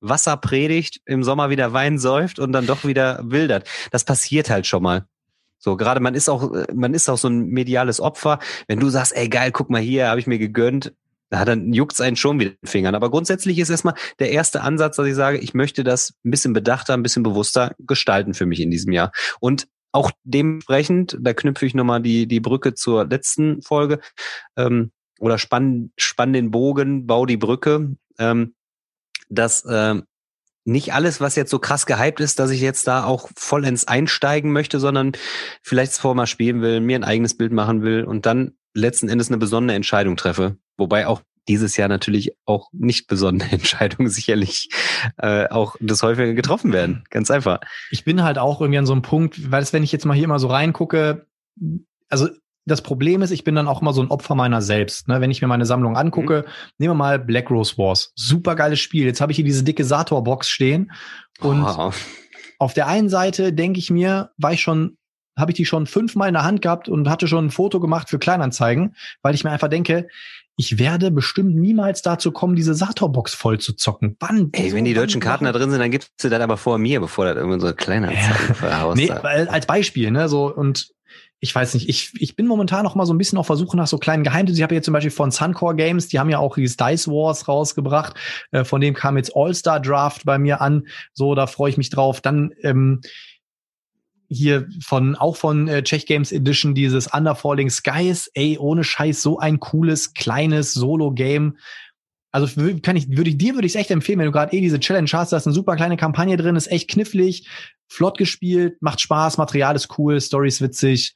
Wasser 0.00 0.36
predigt, 0.36 1.00
im 1.06 1.24
Sommer 1.24 1.50
wieder 1.50 1.72
Wein 1.72 1.98
säuft 1.98 2.38
und 2.38 2.52
dann 2.52 2.66
doch 2.66 2.84
wieder 2.84 3.20
wildert. 3.24 3.68
Das 3.90 4.04
passiert 4.04 4.50
halt 4.50 4.66
schon 4.66 4.82
mal. 4.82 5.06
So, 5.58 5.76
gerade 5.76 6.00
man 6.00 6.14
ist 6.14 6.28
auch, 6.28 6.52
man 6.72 6.94
ist 6.94 7.08
auch 7.08 7.18
so 7.18 7.28
ein 7.28 7.48
mediales 7.48 8.00
Opfer. 8.00 8.38
Wenn 8.68 8.78
du 8.78 8.88
sagst, 8.88 9.16
ey 9.16 9.28
geil, 9.28 9.50
guck 9.50 9.70
mal 9.70 9.80
hier, 9.80 10.08
habe 10.08 10.20
ich 10.20 10.26
mir 10.26 10.38
gegönnt, 10.38 10.92
da 11.30 11.44
dann 11.44 11.72
juckt's 11.72 12.00
einen 12.00 12.16
schon 12.16 12.38
wieder 12.38 12.50
den 12.50 12.68
Fingern. 12.68 12.94
Aber 12.94 13.10
grundsätzlich 13.10 13.58
ist 13.58 13.70
erstmal 13.70 13.94
der 14.18 14.30
erste 14.30 14.60
Ansatz, 14.60 14.96
dass 14.96 15.06
ich 15.06 15.14
sage, 15.14 15.38
ich 15.38 15.54
möchte 15.54 15.82
das 15.82 16.14
ein 16.24 16.30
bisschen 16.30 16.52
bedachter, 16.52 16.94
ein 16.94 17.02
bisschen 17.02 17.22
bewusster 17.22 17.74
gestalten 17.78 18.34
für 18.34 18.46
mich 18.46 18.60
in 18.60 18.70
diesem 18.70 18.92
Jahr. 18.92 19.10
Und 19.40 19.66
auch 19.92 20.10
dementsprechend, 20.24 21.16
da 21.20 21.32
knüpfe 21.32 21.66
ich 21.66 21.74
nochmal 21.74 22.02
die, 22.02 22.28
die 22.28 22.40
Brücke 22.40 22.74
zur 22.74 23.06
letzten 23.06 23.62
Folge, 23.62 24.00
ähm, 24.56 24.92
oder 25.18 25.38
spann, 25.38 25.92
spann 25.96 26.32
den 26.32 26.50
Bogen, 26.50 27.06
bau 27.06 27.26
die 27.26 27.36
Brücke, 27.36 27.96
ähm, 28.18 28.54
dass 29.28 29.64
ähm, 29.68 30.04
nicht 30.64 30.92
alles, 30.92 31.20
was 31.20 31.36
jetzt 31.36 31.50
so 31.50 31.58
krass 31.58 31.86
gehypt 31.86 32.20
ist, 32.20 32.38
dass 32.38 32.50
ich 32.50 32.60
jetzt 32.60 32.86
da 32.88 33.04
auch 33.04 33.30
vollends 33.36 33.86
einsteigen 33.86 34.52
möchte, 34.52 34.80
sondern 34.80 35.12
vielleicht 35.62 35.92
es 35.92 35.98
vorher 35.98 36.16
mal 36.16 36.26
spielen 36.26 36.60
will, 36.60 36.80
mir 36.80 36.98
ein 36.98 37.04
eigenes 37.04 37.36
Bild 37.36 37.52
machen 37.52 37.82
will 37.82 38.04
und 38.04 38.26
dann 38.26 38.52
letzten 38.74 39.08
Endes 39.08 39.28
eine 39.28 39.38
besondere 39.38 39.76
Entscheidung 39.76 40.16
treffe. 40.16 40.56
Wobei 40.76 41.06
auch 41.06 41.22
dieses 41.48 41.76
Jahr 41.76 41.88
natürlich 41.88 42.36
auch 42.44 42.68
nicht 42.72 43.06
besondere 43.06 43.48
Entscheidungen 43.52 44.10
sicherlich 44.10 44.68
äh, 45.18 45.48
auch 45.48 45.76
das 45.80 46.02
häufiger 46.02 46.34
getroffen 46.34 46.72
werden. 46.72 47.04
Ganz 47.10 47.30
einfach. 47.30 47.60
Ich 47.90 48.04
bin 48.04 48.22
halt 48.22 48.38
auch 48.38 48.60
irgendwie 48.60 48.78
an 48.78 48.86
so 48.86 48.92
einem 48.92 49.02
Punkt, 49.02 49.50
weil 49.50 49.62
es, 49.62 49.72
wenn 49.72 49.84
ich 49.84 49.92
jetzt 49.92 50.04
mal 50.04 50.14
hier 50.14 50.28
mal 50.28 50.40
so 50.40 50.48
reingucke, 50.48 51.26
also 52.08 52.28
das 52.66 52.82
Problem 52.82 53.22
ist, 53.22 53.30
ich 53.30 53.44
bin 53.44 53.54
dann 53.54 53.68
auch 53.68 53.80
immer 53.80 53.92
so 53.92 54.02
ein 54.02 54.10
Opfer 54.10 54.34
meiner 54.34 54.60
selbst. 54.60 55.06
Ne? 55.06 55.20
Wenn 55.20 55.30
ich 55.30 55.40
mir 55.40 55.48
meine 55.48 55.64
Sammlung 55.64 55.96
angucke, 55.96 56.44
mhm. 56.46 56.52
nehmen 56.78 56.90
wir 56.90 56.96
mal 56.96 57.18
Black 57.20 57.48
Rose 57.48 57.78
Wars. 57.78 58.12
Super 58.16 58.56
geiles 58.56 58.80
Spiel. 58.80 59.06
Jetzt 59.06 59.20
habe 59.20 59.30
ich 59.30 59.36
hier 59.36 59.44
diese 59.44 59.62
dicke 59.62 59.84
Sator-Box 59.84 60.48
stehen. 60.48 60.90
Und 61.38 61.62
oh. 61.62 61.92
auf 62.58 62.74
der 62.74 62.88
einen 62.88 63.08
Seite 63.08 63.52
denke 63.52 63.78
ich 63.78 63.90
mir, 63.90 64.30
war 64.36 64.52
ich 64.52 64.62
schon, 64.62 64.98
habe 65.38 65.52
ich 65.52 65.56
die 65.56 65.64
schon 65.64 65.86
fünfmal 65.86 66.26
in 66.26 66.34
der 66.34 66.42
Hand 66.42 66.60
gehabt 66.60 66.88
und 66.88 67.08
hatte 67.08 67.28
schon 67.28 67.46
ein 67.46 67.50
Foto 67.50 67.78
gemacht 67.78 68.10
für 68.10 68.18
Kleinanzeigen, 68.18 68.96
weil 69.22 69.36
ich 69.36 69.44
mir 69.44 69.50
einfach 69.52 69.68
denke, 69.68 70.08
ich 70.58 70.78
werde 70.78 71.10
bestimmt 71.10 71.54
niemals 71.54 72.02
dazu 72.02 72.32
kommen, 72.32 72.56
diese 72.56 72.74
Sator-Box 72.74 73.34
voll 73.34 73.60
zu 73.60 73.74
zocken. 73.74 74.16
Wann? 74.20 74.48
Ey, 74.52 74.72
wenn 74.72 74.86
die 74.86 74.94
deutschen 74.94 75.20
Karten 75.20 75.44
da 75.44 75.52
drin 75.52 75.70
sind, 75.70 75.78
dann 75.78 75.90
gibst 75.90 76.12
du 76.18 76.30
das 76.30 76.40
aber 76.40 76.56
vor 76.56 76.78
mir, 76.78 76.98
bevor 76.98 77.26
das 77.26 77.36
irgendwie 77.36 77.60
so 77.60 77.66
eine 77.66 77.76
Kleinanzeige 77.76 78.56
ja. 78.62 78.94
nee, 78.94 79.10
als 79.10 79.66
Beispiel, 79.66 80.10
ne, 80.10 80.28
so, 80.30 80.52
und 80.52 80.95
ich 81.40 81.54
weiß 81.54 81.74
nicht, 81.74 81.88
ich, 81.88 82.12
ich 82.18 82.34
bin 82.34 82.46
momentan 82.46 82.84
noch 82.84 82.94
mal 82.94 83.04
so 83.04 83.12
ein 83.12 83.18
bisschen 83.18 83.38
auf 83.38 83.46
Versuche 83.46 83.76
nach 83.76 83.86
so 83.86 83.98
kleinen 83.98 84.24
Geheimtipps. 84.24 84.58
Ich 84.58 84.62
habe 84.62 84.74
jetzt 84.74 84.86
zum 84.86 84.94
Beispiel 84.94 85.10
von 85.10 85.30
Suncore 85.30 85.76
Games, 85.76 86.08
die 86.08 86.18
haben 86.18 86.30
ja 86.30 86.38
auch 86.38 86.56
dieses 86.56 86.76
Dice 86.76 87.08
Wars 87.08 87.46
rausgebracht. 87.46 88.16
Äh, 88.52 88.64
von 88.64 88.80
dem 88.80 88.94
kam 88.94 89.16
jetzt 89.16 89.32
All-Star 89.34 89.80
Draft 89.80 90.24
bei 90.24 90.38
mir 90.38 90.60
an. 90.60 90.86
So, 91.12 91.34
da 91.34 91.46
freue 91.46 91.70
ich 91.70 91.76
mich 91.76 91.90
drauf. 91.90 92.22
Dann 92.22 92.52
ähm, 92.62 93.02
hier 94.28 94.66
von 94.82 95.14
auch 95.14 95.36
von 95.36 95.68
äh, 95.68 95.82
Czech 95.82 96.06
Games 96.06 96.32
Edition 96.32 96.74
dieses 96.74 97.06
Underfalling 97.08 97.68
Skies. 97.70 98.30
Ey, 98.34 98.56
ohne 98.58 98.82
Scheiß, 98.82 99.22
so 99.22 99.38
ein 99.38 99.60
cooles 99.60 100.14
kleines 100.14 100.72
Solo-Game. 100.72 101.58
Also 102.32 102.48
kann 102.82 102.96
ich, 102.96 103.16
würde 103.16 103.30
ich 103.30 103.38
dir 103.38 103.54
würde 103.54 103.66
ich 103.66 103.72
es 103.74 103.80
echt 103.80 103.90
empfehlen, 103.90 104.18
wenn 104.18 104.26
du 104.26 104.32
gerade 104.32 104.54
eh 104.54 104.60
diese 104.60 104.80
Challenge 104.80 105.08
hast, 105.12 105.32
da 105.32 105.38
ist 105.38 105.46
eine 105.46 105.54
super 105.54 105.74
kleine 105.76 105.96
Kampagne 105.96 106.36
drin, 106.36 106.56
ist 106.56 106.70
echt 106.70 106.90
knifflig, 106.90 107.48
flott 107.88 108.18
gespielt, 108.18 108.76
macht 108.80 109.00
Spaß, 109.00 109.38
Material 109.38 109.76
ist 109.76 109.98
cool, 109.98 110.20
Story 110.20 110.48
ist 110.48 110.60
witzig. 110.60 111.14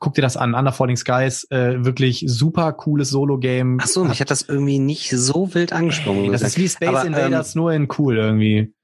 Guck 0.00 0.14
dir 0.14 0.22
das 0.22 0.36
an, 0.36 0.54
Under 0.54 0.72
Falling 0.72 0.98
Skies, 0.98 1.44
äh, 1.50 1.82
wirklich 1.82 2.22
super 2.26 2.72
cooles 2.74 3.08
Solo-Game. 3.08 3.78
Ach 3.80 3.86
so, 3.86 4.04
mich 4.04 4.20
hat 4.20 4.30
das 4.30 4.42
irgendwie 4.42 4.78
nicht 4.78 5.10
so 5.10 5.54
wild 5.54 5.72
angesprochen. 5.72 6.26
Ey, 6.26 6.30
das 6.30 6.42
ist 6.42 6.58
wie 6.58 6.68
Space 6.68 6.88
Aber, 6.88 7.04
Invaders, 7.06 7.54
ähm, 7.54 7.62
nur 7.62 7.72
in 7.72 7.88
cool 7.98 8.18
irgendwie. 8.18 8.74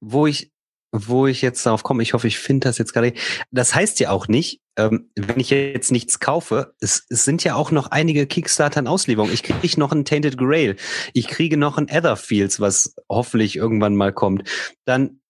Wo 0.00 0.26
ich, 0.26 0.50
wo 0.90 1.28
ich 1.28 1.42
jetzt 1.42 1.64
darauf 1.64 1.84
komme, 1.84 2.02
ich 2.02 2.12
hoffe, 2.12 2.26
ich 2.26 2.38
finde 2.38 2.68
das 2.68 2.78
jetzt 2.78 2.92
gerade. 2.92 3.12
Das 3.52 3.72
heißt 3.74 4.00
ja 4.00 4.10
auch 4.10 4.26
nicht, 4.26 4.60
ähm, 4.76 5.10
wenn 5.14 5.38
ich 5.38 5.50
jetzt 5.50 5.92
nichts 5.92 6.18
kaufe, 6.18 6.74
es, 6.80 7.06
es 7.08 7.24
sind 7.24 7.44
ja 7.44 7.54
auch 7.54 7.70
noch 7.70 7.92
einige 7.92 8.26
Kickstarter 8.26 8.80
in 8.80 8.88
Auslieferung. 8.88 9.30
Ich 9.32 9.44
kriege 9.44 9.78
noch 9.78 9.92
ein 9.92 10.04
Tainted 10.04 10.36
Grail. 10.36 10.74
Ich 11.12 11.28
kriege 11.28 11.56
noch 11.56 11.78
ein 11.78 11.88
Etherfields, 11.88 12.58
was 12.58 12.96
hoffentlich 13.08 13.54
irgendwann 13.54 13.94
mal 13.94 14.12
kommt. 14.12 14.48
Dann 14.86 15.20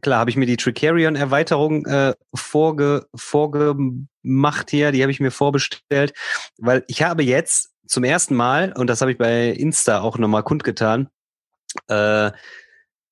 klar, 0.00 0.20
habe 0.20 0.30
ich 0.30 0.36
mir 0.36 0.46
die 0.46 0.56
Tricarion-Erweiterung 0.56 1.86
äh, 1.86 2.14
vorge, 2.34 3.06
vorgemacht 3.14 4.70
hier, 4.70 4.92
die 4.92 5.02
habe 5.02 5.12
ich 5.12 5.20
mir 5.20 5.30
vorbestellt, 5.30 6.14
weil 6.58 6.84
ich 6.88 7.02
habe 7.02 7.22
jetzt 7.22 7.70
zum 7.86 8.04
ersten 8.04 8.34
Mal, 8.36 8.72
und 8.76 8.86
das 8.86 9.00
habe 9.00 9.12
ich 9.12 9.18
bei 9.18 9.48
Insta 9.48 10.00
auch 10.00 10.18
nochmal 10.18 10.44
kundgetan, 10.44 11.08
äh, 11.88 12.30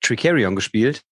Tricarion 0.01 0.55
gespielt. 0.55 1.03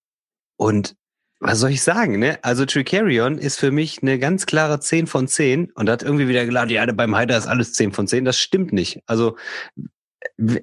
Und 0.56 0.94
was 1.40 1.58
soll 1.58 1.70
ich 1.70 1.82
sagen, 1.82 2.18
ne? 2.18 2.38
Also 2.42 2.64
Tricarion 2.64 3.38
ist 3.38 3.58
für 3.58 3.70
mich 3.70 4.02
eine 4.02 4.18
ganz 4.18 4.46
klare 4.46 4.80
10 4.80 5.06
von 5.06 5.28
10 5.28 5.70
und 5.72 5.90
hat 5.90 6.02
irgendwie 6.02 6.28
wieder 6.28 6.46
geladen, 6.46 6.70
ja, 6.70 6.86
beim 6.92 7.14
Heider 7.14 7.36
ist 7.36 7.46
alles 7.46 7.74
10 7.74 7.92
von 7.92 8.06
10. 8.06 8.24
Das 8.24 8.38
stimmt 8.38 8.72
nicht. 8.72 9.00
Also 9.06 9.36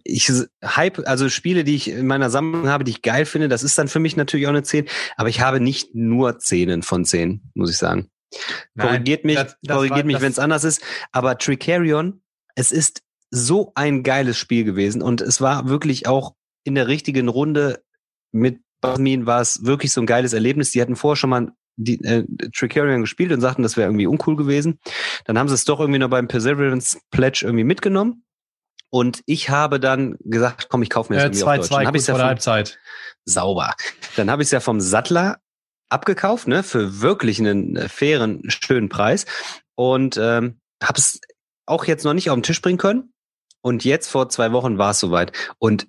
ich 0.03 0.31
hype, 0.63 1.07
also 1.07 1.29
Spiele, 1.29 1.63
die 1.63 1.75
ich 1.75 1.89
in 1.89 2.05
meiner 2.05 2.29
Sammlung 2.29 2.67
habe, 2.67 2.83
die 2.83 2.91
ich 2.91 3.01
geil 3.01 3.25
finde, 3.25 3.49
das 3.49 3.63
ist 3.63 3.77
dann 3.77 3.87
für 3.87 3.99
mich 3.99 4.15
natürlich 4.15 4.45
auch 4.45 4.51
eine 4.51 4.63
10, 4.63 4.85
aber 5.17 5.29
ich 5.29 5.41
habe 5.41 5.59
nicht 5.59 5.95
nur 5.95 6.39
Zehnen 6.39 6.83
von 6.83 7.05
10, 7.05 7.41
muss 7.55 7.71
ich 7.71 7.77
sagen. 7.77 8.09
Nein, 8.75 8.87
korrigiert 8.87 9.25
mich, 9.25 9.35
das, 9.35 9.57
das 9.61 9.75
korrigiert 9.75 9.99
war, 9.99 10.05
mich, 10.05 10.21
wenn 10.21 10.31
es 10.31 10.39
anders 10.39 10.63
ist, 10.63 10.81
aber 11.11 11.37
Tricarion, 11.37 12.21
es 12.55 12.71
ist 12.71 13.01
so 13.31 13.71
ein 13.75 14.03
geiles 14.03 14.37
Spiel 14.37 14.63
gewesen 14.63 15.01
und 15.01 15.21
es 15.21 15.41
war 15.41 15.67
wirklich 15.67 16.07
auch 16.07 16.35
in 16.63 16.75
der 16.75 16.87
richtigen 16.87 17.27
Runde 17.27 17.83
mit 18.31 18.59
Basmin 18.83 19.25
war 19.25 19.41
es 19.41 19.65
wirklich 19.65 19.93
so 19.93 20.01
ein 20.01 20.05
geiles 20.05 20.33
Erlebnis. 20.33 20.71
Die 20.71 20.81
hatten 20.81 20.97
vorher 20.97 21.15
schon 21.15 21.29
mal 21.29 21.51
die, 21.77 22.03
äh, 22.03 22.25
Tricarion 22.53 23.01
gespielt 23.01 23.31
und 23.31 23.41
sagten, 23.41 23.63
das 23.63 23.77
wäre 23.77 23.87
irgendwie 23.87 24.07
uncool 24.07 24.35
gewesen. 24.35 24.79
Dann 25.25 25.39
haben 25.39 25.47
sie 25.47 25.55
es 25.55 25.65
doch 25.65 25.79
irgendwie 25.79 25.99
noch 25.99 26.09
beim 26.09 26.27
Perseverance 26.27 26.99
Pledge 27.09 27.43
irgendwie 27.45 27.63
mitgenommen. 27.63 28.25
Und 28.93 29.23
ich 29.25 29.49
habe 29.49 29.79
dann 29.79 30.17
gesagt, 30.19 30.67
komm, 30.69 30.83
ich 30.83 30.91
kaufe 30.91 31.11
mir 31.11 31.17
das 31.17 31.35
äh, 31.35 31.41
zwei, 31.41 31.53
auf 31.53 31.67
Deutsch. 31.67 31.69
Zwei, 31.69 31.83
dann 31.83 31.95
ich 31.95 32.05
ja 32.05 32.17
Halbzeit. 32.19 32.77
Sauber. 33.25 33.73
Dann 34.17 34.29
habe 34.29 34.43
ich 34.43 34.47
es 34.49 34.51
ja 34.51 34.59
vom 34.59 34.79
Sattler 34.79 35.39
abgekauft, 35.89 36.47
ne, 36.47 36.61
für 36.61 37.01
wirklich 37.01 37.39
einen 37.39 37.75
äh, 37.75 37.89
fairen, 37.89 38.43
schönen 38.51 38.89
Preis. 38.89 39.25
Und 39.73 40.17
ähm, 40.21 40.59
habe 40.83 40.99
es 40.99 41.19
auch 41.65 41.85
jetzt 41.85 42.05
noch 42.05 42.13
nicht 42.13 42.29
auf 42.29 42.35
den 42.35 42.43
Tisch 42.43 42.61
bringen 42.61 42.77
können. 42.77 43.13
Und 43.63 43.83
jetzt 43.83 44.11
vor 44.11 44.29
zwei 44.29 44.51
Wochen 44.51 44.77
war 44.77 44.91
es 44.91 44.99
soweit. 44.99 45.31
Und 45.57 45.87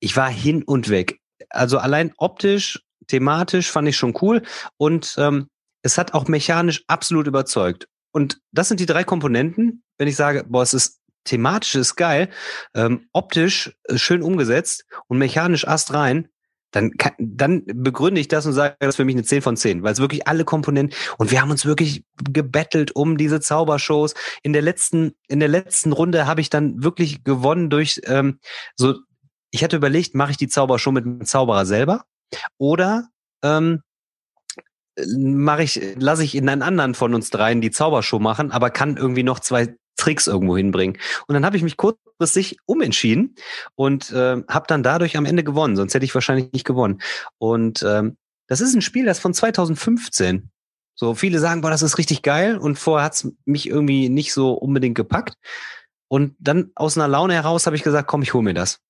ich 0.00 0.16
war 0.16 0.30
hin 0.30 0.62
und 0.62 0.88
weg. 0.88 1.20
Also 1.50 1.76
allein 1.76 2.14
optisch 2.16 2.80
thematisch 3.06 3.70
fand 3.70 3.86
ich 3.86 3.98
schon 3.98 4.16
cool 4.22 4.42
und 4.78 5.14
ähm, 5.18 5.48
es 5.82 5.98
hat 5.98 6.14
auch 6.14 6.26
mechanisch 6.26 6.84
absolut 6.86 7.26
überzeugt. 7.26 7.86
Und 8.12 8.40
das 8.50 8.68
sind 8.68 8.80
die 8.80 8.86
drei 8.86 9.04
Komponenten, 9.04 9.82
wenn 9.98 10.08
ich 10.08 10.16
sage, 10.16 10.44
boah, 10.48 10.62
es 10.62 10.72
ist 10.72 11.00
thematisch 11.26 11.74
ist 11.74 11.96
geil, 11.96 12.30
ähm, 12.74 13.08
optisch 13.12 13.76
äh, 13.84 13.98
schön 13.98 14.22
umgesetzt 14.22 14.84
und 15.08 15.18
mechanisch 15.18 15.66
ast 15.66 15.92
rein, 15.92 16.28
dann, 16.72 16.92
dann 17.18 17.62
begründe 17.66 18.20
ich 18.20 18.28
das 18.28 18.44
und 18.44 18.52
sage, 18.52 18.76
das 18.80 18.90
ist 18.90 18.96
für 18.96 19.04
mich 19.04 19.14
eine 19.14 19.24
10 19.24 19.40
von 19.40 19.56
10, 19.56 19.82
weil 19.82 19.92
es 19.92 20.00
wirklich 20.00 20.26
alle 20.26 20.44
Komponenten 20.44 20.96
und 21.16 21.30
wir 21.30 21.40
haben 21.40 21.50
uns 21.50 21.64
wirklich 21.64 22.04
gebettelt 22.22 22.94
um 22.94 23.16
diese 23.16 23.40
Zaubershows. 23.40 24.14
In 24.42 24.52
der 24.52 24.62
letzten, 24.62 25.12
in 25.28 25.40
der 25.40 25.48
letzten 25.48 25.92
Runde 25.92 26.26
habe 26.26 26.40
ich 26.40 26.50
dann 26.50 26.82
wirklich 26.82 27.24
gewonnen 27.24 27.70
durch 27.70 28.00
ähm, 28.04 28.40
so, 28.74 28.94
ich 29.50 29.64
hatte 29.64 29.76
überlegt, 29.76 30.14
mache 30.14 30.32
ich 30.32 30.36
die 30.36 30.48
Zaubershow 30.48 30.92
mit 30.92 31.04
dem 31.04 31.24
Zauberer 31.24 31.64
selber 31.64 32.04
oder 32.58 33.08
ähm, 33.42 33.82
mache 35.16 35.62
ich, 35.62 35.80
lasse 35.96 36.24
ich 36.24 36.34
in 36.34 36.48
einen 36.48 36.62
anderen 36.62 36.94
von 36.94 37.14
uns 37.14 37.30
dreien 37.30 37.60
die 37.60 37.70
Zaubershow 37.70 38.18
machen, 38.18 38.50
aber 38.50 38.70
kann 38.70 38.96
irgendwie 38.96 39.22
noch 39.22 39.40
zwei 39.40 39.76
Tricks 39.96 40.26
irgendwo 40.26 40.56
hinbringen. 40.56 40.98
Und 41.26 41.34
dann 41.34 41.44
habe 41.44 41.56
ich 41.56 41.62
mich 41.62 41.76
kurzfristig 41.76 42.58
umentschieden 42.66 43.34
und 43.74 44.10
äh, 44.12 44.42
habe 44.48 44.66
dann 44.68 44.82
dadurch 44.82 45.16
am 45.16 45.26
Ende 45.26 45.44
gewonnen. 45.44 45.76
Sonst 45.76 45.94
hätte 45.94 46.04
ich 46.04 46.14
wahrscheinlich 46.14 46.52
nicht 46.52 46.66
gewonnen. 46.66 47.00
Und 47.38 47.82
ähm, 47.82 48.16
das 48.46 48.60
ist 48.60 48.74
ein 48.74 48.82
Spiel, 48.82 49.04
das 49.04 49.18
von 49.18 49.34
2015. 49.34 50.50
So 50.94 51.14
viele 51.14 51.38
sagen, 51.38 51.60
boah, 51.60 51.70
das 51.70 51.82
ist 51.82 51.98
richtig 51.98 52.22
geil. 52.22 52.56
Und 52.56 52.78
vorher 52.78 53.04
hat's 53.04 53.28
mich 53.44 53.68
irgendwie 53.68 54.08
nicht 54.08 54.32
so 54.32 54.52
unbedingt 54.52 54.94
gepackt. 54.94 55.34
Und 56.08 56.36
dann 56.38 56.70
aus 56.74 56.96
einer 56.96 57.08
Laune 57.08 57.34
heraus 57.34 57.66
habe 57.66 57.76
ich 57.76 57.82
gesagt, 57.82 58.08
komm, 58.08 58.22
ich 58.22 58.32
hole 58.32 58.44
mir 58.44 58.54
das. 58.54 58.80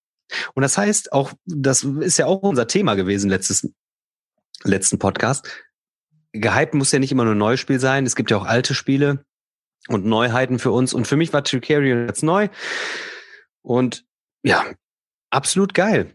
Und 0.54 0.62
das 0.62 0.76
heißt 0.76 1.12
auch, 1.12 1.32
das 1.46 1.82
ist 1.84 2.18
ja 2.18 2.26
auch 2.26 2.42
unser 2.42 2.66
Thema 2.66 2.94
gewesen 2.94 3.30
letztes, 3.30 3.68
letzten 4.62 4.98
Podcast. 4.98 5.48
Gehypt 6.32 6.74
muss 6.74 6.92
ja 6.92 6.98
nicht 6.98 7.12
immer 7.12 7.24
nur 7.24 7.34
ein 7.34 7.38
neues 7.38 7.60
Spiel 7.60 7.80
sein. 7.80 8.06
Es 8.06 8.16
gibt 8.16 8.30
ja 8.30 8.36
auch 8.36 8.44
alte 8.44 8.74
Spiele 8.74 9.24
und 9.88 10.04
Neuheiten 10.04 10.58
für 10.58 10.72
uns. 10.72 10.94
Und 10.94 11.06
für 11.06 11.16
mich 11.16 11.32
war 11.32 11.44
Tricarion 11.44 12.06
jetzt 12.06 12.22
neu. 12.22 12.48
Und 13.62 14.04
ja, 14.42 14.64
absolut 15.30 15.74
geil. 15.74 16.14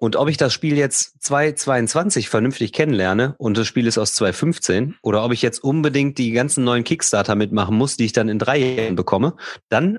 Und 0.00 0.16
ob 0.16 0.30
ich 0.30 0.38
das 0.38 0.54
Spiel 0.54 0.78
jetzt 0.78 1.22
2022 1.22 2.30
vernünftig 2.30 2.72
kennenlerne 2.72 3.34
und 3.36 3.58
das 3.58 3.66
Spiel 3.66 3.86
ist 3.86 3.98
aus 3.98 4.14
2015 4.14 4.96
oder 5.02 5.22
ob 5.24 5.32
ich 5.32 5.42
jetzt 5.42 5.62
unbedingt 5.62 6.16
die 6.16 6.32
ganzen 6.32 6.64
neuen 6.64 6.84
Kickstarter 6.84 7.34
mitmachen 7.34 7.76
muss, 7.76 7.98
die 7.98 8.06
ich 8.06 8.14
dann 8.14 8.30
in 8.30 8.38
drei 8.38 8.56
Jahren 8.56 8.96
bekomme, 8.96 9.36
dann 9.68 9.98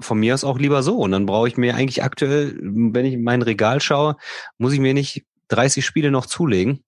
von 0.00 0.18
mir 0.18 0.34
aus 0.34 0.44
auch 0.44 0.58
lieber 0.58 0.82
so. 0.82 0.98
Und 0.98 1.12
dann 1.12 1.24
brauche 1.24 1.48
ich 1.48 1.56
mir 1.56 1.76
eigentlich 1.76 2.02
aktuell, 2.02 2.58
wenn 2.60 3.06
ich 3.06 3.14
in 3.14 3.22
mein 3.22 3.40
Regal 3.40 3.80
schaue, 3.80 4.16
muss 4.58 4.74
ich 4.74 4.80
mir 4.80 4.92
nicht 4.92 5.24
30 5.48 5.84
Spiele 5.84 6.10
noch 6.10 6.26
zulegen, 6.26 6.84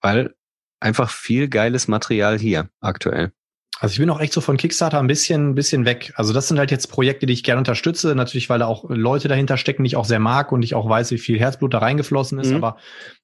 weil 0.00 0.34
einfach 0.80 1.10
viel 1.10 1.48
geiles 1.48 1.88
Material 1.88 2.38
hier 2.38 2.70
aktuell. 2.80 3.32
Also 3.80 3.92
ich 3.92 3.98
bin 3.98 4.10
auch 4.10 4.20
echt 4.20 4.32
so 4.32 4.40
von 4.40 4.56
Kickstarter 4.56 4.98
ein 4.98 5.06
bisschen, 5.06 5.50
ein 5.50 5.54
bisschen 5.54 5.84
weg. 5.84 6.12
Also 6.16 6.32
das 6.32 6.48
sind 6.48 6.58
halt 6.58 6.70
jetzt 6.70 6.88
Projekte, 6.88 7.26
die 7.26 7.32
ich 7.32 7.44
gerne 7.44 7.58
unterstütze. 7.58 8.14
Natürlich, 8.14 8.50
weil 8.50 8.58
da 8.58 8.66
auch 8.66 8.84
Leute 8.88 9.28
dahinter 9.28 9.56
stecken, 9.56 9.84
die 9.84 9.88
ich 9.88 9.96
auch 9.96 10.04
sehr 10.04 10.18
mag 10.18 10.50
und 10.50 10.62
ich 10.62 10.74
auch 10.74 10.88
weiß, 10.88 11.12
wie 11.12 11.18
viel 11.18 11.38
Herzblut 11.38 11.74
da 11.74 11.78
reingeflossen 11.78 12.40
ist. 12.40 12.50
Mhm. 12.50 12.56
Aber 12.56 12.76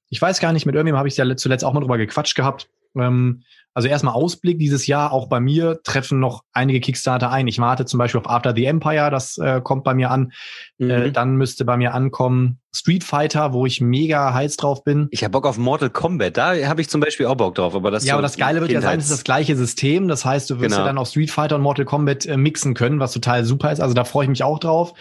ich 0.09 0.21
weiß 0.21 0.39
gar 0.39 0.53
nicht, 0.53 0.65
mit 0.65 0.75
irgendjemandem 0.75 0.99
habe 0.99 1.07
ich 1.09 1.17
ja 1.17 1.35
zuletzt 1.35 1.65
auch 1.65 1.73
mal 1.73 1.81
drüber 1.81 1.97
gequatscht 1.97 2.35
gehabt. 2.35 2.69
Ähm, 2.95 3.43
also 3.75 3.89
erstmal 3.89 4.13
Ausblick 4.13 4.57
dieses 4.57 4.87
Jahr, 4.87 5.11
auch 5.11 5.27
bei 5.27 5.41
mir 5.41 5.81
treffen 5.83 6.19
noch 6.19 6.43
einige 6.53 6.79
Kickstarter 6.79 7.29
ein. 7.29 7.47
Ich 7.47 7.59
warte 7.59 7.85
zum 7.85 7.97
Beispiel 7.97 8.21
auf 8.21 8.29
After 8.29 8.53
the 8.55 8.65
Empire, 8.65 9.11
das 9.11 9.37
äh, 9.37 9.59
kommt 9.61 9.83
bei 9.83 9.93
mir 9.93 10.11
an. 10.11 10.31
Mhm. 10.77 10.89
Äh, 10.89 11.11
dann 11.11 11.35
müsste 11.35 11.65
bei 11.65 11.75
mir 11.75 11.93
ankommen 11.93 12.59
Street 12.73 13.03
Fighter, 13.03 13.53
wo 13.53 13.65
ich 13.65 13.81
mega 13.81 14.33
heiß 14.33 14.57
drauf 14.57 14.83
bin. 14.83 15.07
Ich 15.11 15.23
habe 15.23 15.31
Bock 15.31 15.45
auf 15.45 15.57
Mortal 15.57 15.89
Kombat, 15.89 16.37
da 16.37 16.55
habe 16.67 16.81
ich 16.81 16.89
zum 16.89 17.01
Beispiel 17.01 17.25
auch 17.25 17.35
Bock 17.35 17.55
drauf. 17.55 17.75
Aber 17.75 17.91
das 17.91 18.05
ja, 18.05 18.13
aber 18.13 18.21
das 18.21 18.37
Geile 18.37 18.61
wird 18.61 18.71
ja 18.71 18.81
sein, 18.81 18.99
es 18.99 19.05
ist 19.05 19.11
das 19.11 19.23
gleiche 19.23 19.57
System. 19.57 20.07
Das 20.07 20.23
heißt, 20.23 20.49
du 20.49 20.55
wirst 20.59 20.71
genau. 20.71 20.79
ja 20.79 20.85
dann 20.85 20.97
auch 20.97 21.07
Street 21.07 21.31
Fighter 21.31 21.55
und 21.55 21.61
Mortal 21.61 21.85
Kombat 21.85 22.25
äh, 22.25 22.37
mixen 22.37 22.73
können, 22.75 22.99
was 22.99 23.11
total 23.11 23.43
super 23.43 23.71
ist. 23.73 23.81
Also 23.81 23.93
da 23.93 24.05
freue 24.05 24.23
ich 24.23 24.29
mich 24.29 24.43
auch 24.43 24.59
drauf. 24.59 24.93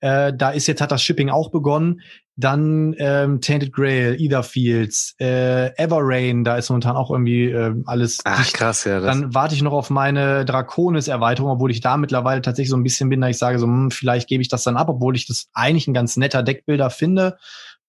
Äh, 0.00 0.32
da 0.36 0.50
ist 0.50 0.68
jetzt 0.68 0.80
hat 0.80 0.92
das 0.92 1.02
Shipping 1.02 1.30
auch 1.30 1.50
begonnen. 1.50 2.00
Dann 2.40 2.94
ähm, 2.98 3.40
Tainted 3.40 3.72
Grail, 3.72 4.16
Etherfields, 4.18 5.14
äh, 5.18 5.74
Everrain, 5.76 6.42
da 6.42 6.56
ist 6.56 6.70
momentan 6.70 6.96
auch 6.96 7.10
irgendwie 7.10 7.50
äh, 7.50 7.74
alles. 7.86 8.18
Ach, 8.24 8.42
dicht. 8.42 8.54
krass, 8.54 8.84
ja. 8.84 9.00
Dann 9.00 9.34
warte 9.34 9.54
ich 9.54 9.62
noch 9.62 9.72
auf 9.72 9.90
meine 9.90 10.44
Draconis-Erweiterung, 10.44 11.50
obwohl 11.50 11.70
ich 11.70 11.80
da 11.80 11.96
mittlerweile 11.96 12.42
tatsächlich 12.42 12.70
so 12.70 12.76
ein 12.76 12.82
bisschen 12.82 13.10
bin, 13.10 13.20
da 13.20 13.28
ich 13.28 13.38
sage 13.38 13.58
so, 13.58 13.66
hm, 13.66 13.90
vielleicht 13.90 14.28
gebe 14.28 14.42
ich 14.42 14.48
das 14.48 14.64
dann 14.64 14.76
ab, 14.76 14.88
obwohl 14.88 15.16
ich 15.16 15.26
das 15.26 15.48
eigentlich 15.52 15.86
ein 15.86 15.94
ganz 15.94 16.16
netter 16.16 16.42
Deckbilder 16.42 16.90
finde. 16.90 17.36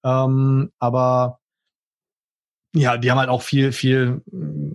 Ähm, 0.04 0.72
aber 0.80 1.40
ja, 2.74 2.98
die 2.98 3.12
haben 3.12 3.20
halt 3.20 3.30
auch 3.30 3.42
viel, 3.42 3.72
viel 3.72 4.22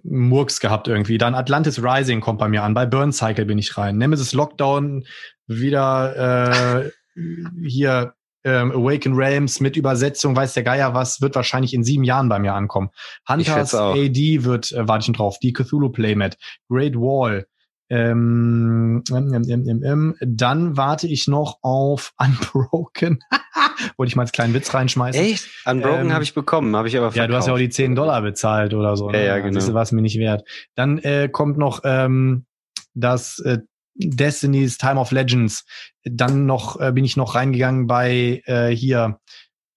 Murks 0.03 0.61
gehabt 0.61 0.87
irgendwie. 0.87 1.17
Dann 1.17 1.35
Atlantis 1.35 1.83
Rising 1.83 2.21
kommt 2.21 2.39
bei 2.39 2.49
mir 2.49 2.63
an. 2.63 2.75
Bei 2.75 2.85
Burn 2.85 3.13
Cycle 3.13 3.47
bin 3.47 3.59
ich 3.59 3.77
rein. 3.79 3.97
Nemesis 3.97 4.33
Lockdown 4.35 5.07
wieder 5.47 6.85
äh, 6.85 6.91
hier 7.67 8.15
ähm, 8.47 8.71
Awaken 8.71 9.15
Realms 9.15 9.61
mit 9.61 9.77
Übersetzung, 9.77 10.37
weiß 10.37 10.55
der 10.55 10.63
Geier 10.63 10.95
was, 10.95 11.21
wird 11.21 11.35
wahrscheinlich 11.35 11.75
in 11.75 11.83
sieben 11.83 12.05
Jahren 12.05 12.29
bei 12.29 12.39
mir 12.39 12.55
ankommen. 12.55 12.91
Hunters 13.29 13.75
AD 13.75 14.45
wird, 14.45 14.71
äh, 14.73 14.87
warte 14.87 15.11
ich 15.11 15.17
drauf, 15.17 15.39
die 15.43 15.53
Cthulhu 15.53 15.91
Playmat, 15.91 16.39
Great 16.69 16.95
Wall, 16.95 17.47
ähm, 17.89 19.03
ähm, 19.13 19.45
ähm, 19.49 19.83
ähm, 19.85 20.15
dann 20.21 20.77
warte 20.77 21.07
ich 21.07 21.29
noch 21.29 21.59
auf 21.63 22.13
Unbroken. 22.19 23.19
Wollte 23.97 24.09
ich 24.09 24.17
mal 24.17 24.23
als 24.23 24.33
kleinen 24.33 24.55
Witz 24.55 24.73
reinschmeißen. 24.73 25.23
Echt? 25.23 25.49
Unbroken 25.65 26.07
ähm, 26.07 26.13
habe 26.13 26.25
ich 26.25 26.35
bekommen, 26.35 26.75
habe 26.77 26.89
ich 26.89 26.97
aber 26.97 27.11
verkauft. 27.11 27.17
Ja, 27.17 27.27
du 27.27 27.37
hast 27.37 27.47
ja 27.47 27.53
auch 27.53 27.59
die 27.59 27.69
10 27.69 27.95
Dollar 27.95 28.23
bezahlt 28.23 28.75
oder 28.75 28.97
so. 28.97 29.07
Ja, 29.11 29.13
ne? 29.13 29.27
ja 29.27 29.39
genau. 29.39 29.55
Das 29.55 29.73
war 29.75 29.83
es 29.83 29.93
mir 29.93 30.03
nicht 30.03 30.19
wert. 30.19 30.45
Dann 30.75 30.99
äh, 30.99 31.29
kommt 31.31 31.59
noch 31.59 31.81
ähm, 31.85 32.47
das 32.95 33.39
äh, 33.41 33.59
Destiny's 33.99 34.79
Time 34.79 34.99
of 35.01 35.11
Legends. 35.11 35.65
Dann 36.05 36.47
noch 36.47 36.81
äh, 36.81 36.93
bin 36.93 37.05
ich 37.05 37.17
noch 37.17 37.35
reingegangen 37.35 37.87
bei 37.87 38.43
äh, 38.47 38.69
hier, 38.69 39.21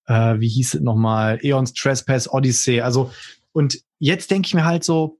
äh, 0.05 0.39
wie 0.39 0.49
hieß 0.49 0.75
es 0.75 0.81
nochmal, 0.81 1.39
Eons 1.43 1.73
Trespass 1.73 2.31
Odyssey. 2.31 2.81
Also, 2.81 3.11
und 3.51 3.79
jetzt 3.99 4.31
denke 4.31 4.47
ich 4.47 4.53
mir 4.53 4.65
halt 4.65 4.83
so, 4.83 5.19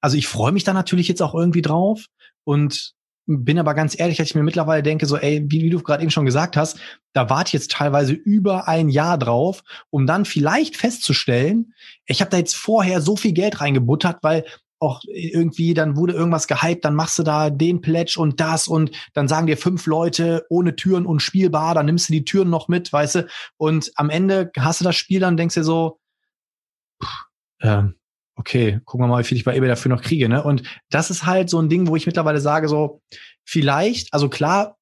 also 0.00 0.16
ich 0.16 0.28
freue 0.28 0.52
mich 0.52 0.64
da 0.64 0.72
natürlich 0.72 1.08
jetzt 1.08 1.22
auch 1.22 1.34
irgendwie 1.34 1.62
drauf 1.62 2.06
und 2.44 2.94
bin 3.26 3.58
aber 3.58 3.74
ganz 3.74 3.98
ehrlich, 3.98 4.18
dass 4.18 4.28
ich 4.28 4.34
mir 4.36 4.44
mittlerweile 4.44 4.82
denke, 4.82 5.06
so, 5.06 5.16
ey, 5.16 5.44
wie, 5.48 5.62
wie 5.62 5.70
du 5.70 5.82
gerade 5.82 6.02
eben 6.02 6.12
schon 6.12 6.26
gesagt 6.26 6.56
hast, 6.56 6.78
da 7.12 7.28
warte 7.28 7.48
ich 7.48 7.52
jetzt 7.54 7.72
teilweise 7.72 8.12
über 8.12 8.68
ein 8.68 8.88
Jahr 8.88 9.18
drauf, 9.18 9.64
um 9.90 10.06
dann 10.06 10.24
vielleicht 10.24 10.76
festzustellen, 10.76 11.74
ich 12.06 12.20
habe 12.20 12.30
da 12.30 12.36
jetzt 12.36 12.54
vorher 12.54 13.00
so 13.00 13.16
viel 13.16 13.32
Geld 13.32 13.60
reingebuttert, 13.60 14.18
weil 14.22 14.44
auch 14.78 15.02
irgendwie, 15.06 15.74
dann 15.74 15.96
wurde 15.96 16.12
irgendwas 16.12 16.46
gehypt, 16.46 16.84
dann 16.84 16.94
machst 16.94 17.18
du 17.18 17.22
da 17.22 17.50
den 17.50 17.80
Pledge 17.80 18.16
und 18.18 18.40
das 18.40 18.68
und 18.68 18.90
dann 19.14 19.28
sagen 19.28 19.46
dir 19.46 19.56
fünf 19.56 19.86
Leute 19.86 20.44
ohne 20.50 20.76
Türen 20.76 21.06
und 21.06 21.20
spielbar, 21.20 21.74
dann 21.74 21.86
nimmst 21.86 22.08
du 22.08 22.12
die 22.12 22.24
Türen 22.24 22.50
noch 22.50 22.68
mit, 22.68 22.92
weißt 22.92 23.14
du, 23.16 23.28
und 23.56 23.90
am 23.96 24.10
Ende 24.10 24.50
hast 24.58 24.80
du 24.80 24.84
das 24.84 24.96
Spiel, 24.96 25.20
dann 25.20 25.36
denkst 25.36 25.54
du 25.54 25.60
dir 25.60 25.64
so, 25.64 26.00
äh, 27.60 27.84
okay, 28.36 28.80
gucken 28.84 29.06
wir 29.06 29.08
mal, 29.08 29.20
wie 29.20 29.26
viel 29.26 29.38
ich 29.38 29.44
bei 29.44 29.56
eBay 29.56 29.68
dafür 29.68 29.90
noch 29.90 30.02
kriege, 30.02 30.28
ne? 30.28 30.42
Und 30.42 30.62
das 30.90 31.10
ist 31.10 31.24
halt 31.24 31.48
so 31.48 31.58
ein 31.58 31.68
Ding, 31.68 31.88
wo 31.88 31.96
ich 31.96 32.06
mittlerweile 32.06 32.40
sage, 32.40 32.68
so, 32.68 33.00
vielleicht, 33.44 34.12
also 34.12 34.28
klar, 34.28 34.75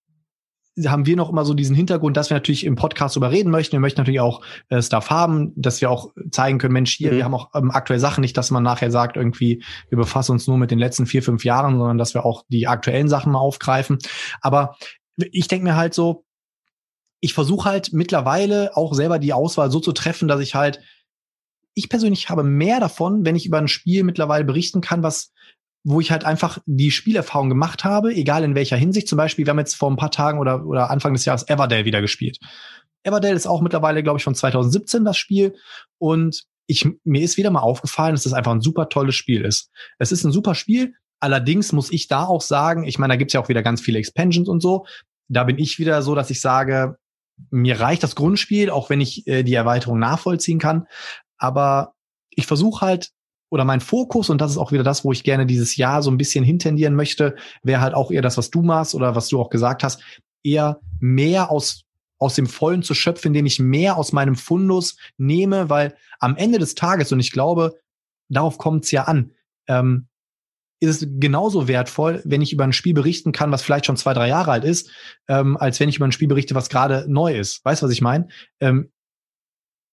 haben 0.87 1.07
wir 1.07 1.17
noch 1.17 1.31
immer 1.31 1.45
so 1.45 1.55
diesen 1.55 1.77
Hintergrund, 1.77 2.17
dass 2.17 2.31
wir 2.31 2.35
natürlich 2.37 2.65
im 2.65 2.75
Podcast 2.75 3.15
darüber 3.15 3.31
reden 3.31 3.51
möchten. 3.51 3.73
Wir 3.73 3.81
möchten 3.81 4.01
natürlich 4.01 4.21
auch 4.21 4.43
äh, 4.69 4.83
Stuff 4.83 5.11
haben, 5.11 5.53
dass 5.57 5.81
wir 5.81 5.91
auch 5.91 6.13
zeigen 6.31 6.59
können, 6.59 6.73
Mensch, 6.73 6.95
hier, 6.97 7.13
mhm. 7.13 7.17
wir 7.17 7.25
haben 7.25 7.35
auch 7.35 7.51
ähm, 7.55 7.71
aktuell 7.71 8.01
Sachen, 8.01 8.23
nicht, 8.23 8.37
dass 8.37 8.51
man 8.51 8.63
nachher 8.63 8.91
sagt, 8.91 9.17
irgendwie, 9.17 9.63
wir 9.89 9.99
befassen 9.99 10.33
uns 10.33 10.47
nur 10.47 10.59
mit 10.59 10.71
den 10.71 10.79
letzten 10.79 11.07
vier, 11.07 11.23
fünf 11.23 11.45
Jahren, 11.45 11.79
sondern 11.79 11.99
dass 11.99 12.15
wir 12.15 12.25
auch 12.25 12.45
die 12.49 12.67
aktuellen 12.67 13.09
Sachen 13.09 13.33
mal 13.33 13.39
aufgreifen. 13.39 13.99
Aber 14.41 14.77
ich 15.17 15.47
denke 15.47 15.65
mir 15.65 15.77
halt 15.77 15.95
so, 15.95 16.25
ich 17.21 17.35
versuche 17.35 17.69
halt 17.69 17.93
mittlerweile 17.93 18.77
auch 18.77 18.95
selber 18.95 19.19
die 19.19 19.33
Auswahl 19.33 19.71
so 19.71 19.81
zu 19.81 19.93
treffen, 19.93 20.29
dass 20.29 20.41
ich 20.41 20.55
halt, 20.55 20.81
ich 21.75 21.89
persönlich 21.89 22.29
habe 22.29 22.43
mehr 22.43 22.81
davon, 22.81 23.25
wenn 23.25 23.37
ich 23.37 23.47
über 23.47 23.59
ein 23.59 23.69
Spiel 23.69 24.03
mittlerweile 24.03 24.45
berichten 24.45 24.81
kann, 24.81 25.03
was 25.03 25.33
wo 25.85 26.01
ich 26.01 26.11
halt 26.11 26.25
einfach 26.25 26.59
die 26.65 26.91
Spielerfahrung 26.91 27.51
gemacht 27.51 27.85
habe, 27.85 28.13
egal 28.15 28.43
in 28.43 28.55
welcher 28.55 28.77
Hinsicht. 28.77 29.07
Zum 29.07 29.19
Beispiel, 29.19 29.45
wir 29.45 29.51
haben 29.51 29.59
jetzt 29.59 29.75
vor 29.75 29.91
ein 29.91 29.97
paar 29.97 30.11
Tagen 30.11 30.39
oder, 30.39 30.65
oder 30.67 30.91
Anfang 30.91 31.13
des 31.13 31.27
Jahres 31.27 31.49
Everdale 31.49 31.85
wieder 31.85 32.01
gespielt. 32.01 32.39
Everdale 33.03 33.35
ist 33.35 33.47
auch 33.47 33.61
mittlerweile, 33.61 34.03
glaube 34.03 34.19
ich, 34.19 34.25
von 34.25 34.35
2017 34.35 35.05
das 35.05 35.19
Spiel. 35.19 35.55
Und 35.99 36.45
ich, 36.67 36.89
mir 37.05 37.23
ist 37.23 37.37
wieder 37.37 37.51
mal 37.51 37.61
aufgefallen, 37.61 38.15
dass 38.15 38.25
das 38.25 38.33
einfach 38.33 38.53
ein 38.53 38.63
super 38.63 38.89
tolles 38.89 39.15
Spiel 39.15 39.45
ist. 39.45 39.71
Es 39.99 40.11
ist 40.11 40.25
ein 40.25 40.33
super 40.33 40.55
Spiel. 40.55 40.95
Allerdings 41.21 41.73
muss 41.73 41.93
ich 41.93 42.09
da 42.09 42.25
auch 42.25 42.41
sagen, 42.41 42.85
ich 42.85 42.99
meine, 42.99 43.13
da 43.13 43.17
gibt's 43.17 43.35
ja 43.35 43.41
auch 43.41 43.51
wieder 43.51 43.63
ganz 43.63 43.83
viele 43.83 43.99
Expansions 43.99 44.49
und 44.49 44.61
so. 44.61 44.87
Da 45.29 45.45
bin 45.45 45.59
ich 45.59 45.79
wieder 45.79 46.01
so, 46.01 46.15
dass 46.15 46.31
ich 46.31 46.41
sage, 46.41 46.97
mir 47.51 47.79
reicht 47.79 48.03
das 48.03 48.15
Grundspiel, 48.15 48.71
auch 48.71 48.89
wenn 48.89 49.03
ich 49.03 49.27
äh, 49.27 49.43
die 49.43 49.55
Erweiterung 49.55 49.99
nachvollziehen 49.99 50.59
kann. 50.59 50.87
Aber 51.37 51.95
ich 52.31 52.47
versuche 52.47 52.87
halt 52.87 53.11
oder 53.55 53.65
mein 53.65 53.81
Fokus, 53.81 54.31
und 54.31 54.41
das 54.41 54.51
ist 54.51 54.59
auch 54.59 54.73
wieder 54.73 54.83
das, 54.83 55.05
wo 55.05 55.13
ich 55.13 55.23
gerne 55.23 55.47
dieses 55.47 55.77
Jahr 55.77 56.03
so 56.03 56.11
ein 56.11 56.17
bisschen 56.17 56.45
hintendieren 56.45 56.97
möchte, 56.97 57.37
wäre 57.63 57.81
halt 57.81 57.95
auch 57.95 58.11
eher 58.11 58.21
das, 58.21 58.37
was 58.37 58.51
du 58.51 58.63
machst 58.63 58.97
oder 58.97 59.15
was 59.15 59.29
du 59.29 59.41
auch 59.41 59.49
gesagt 59.49 59.85
hast, 59.85 60.03
eher 60.43 60.81
mehr 60.99 61.53
aus, 61.53 61.85
aus 62.19 62.35
dem 62.35 62.47
Vollen 62.47 62.83
zu 62.83 62.95
schöpfen, 62.95 63.29
indem 63.29 63.47
ich 63.47 63.61
mehr 63.61 63.97
aus 63.97 64.13
meinem 64.13 64.35
Fundus 64.35 64.97
nehme, 65.19 65.71
weil 65.71 65.95
am 66.19 66.35
Ende 66.35 66.59
des 66.59 66.75
Tages, 66.75 67.13
und 67.13 67.21
ich 67.21 67.31
glaube, 67.31 67.79
darauf 68.29 68.59
kommt 68.59 68.87
es 68.87 68.91
ja 68.91 69.05
an, 69.05 69.31
ähm, 69.69 70.09
ist 70.81 71.03
es 71.03 71.09
genauso 71.21 71.69
wertvoll, 71.69 72.23
wenn 72.25 72.43
ich 72.43 72.53
über 72.53 72.65
ein 72.65 72.73
Spiel 72.73 72.93
berichten 72.93 73.31
kann, 73.31 73.53
was 73.53 73.63
vielleicht 73.63 73.87
schon 73.87 73.97
zwei, 73.97 74.15
drei 74.15 74.27
Jahre 74.27 74.51
alt 74.51 74.65
ist, 74.65 74.91
ähm, 75.29 75.57
als 75.57 75.79
wenn 75.79 75.89
ich 75.89 75.97
über 75.97 76.07
ein 76.07 76.13
Spiel 76.13 76.27
berichte, 76.27 76.57
was 76.57 76.69
gerade 76.69 77.07
neu 77.09 77.39
ist. 77.39 77.65
Weißt 77.65 77.83
du, 77.83 77.87
was 77.87 77.93
ich 77.93 78.03
meine? 78.03 78.27
Ähm, 78.59 78.91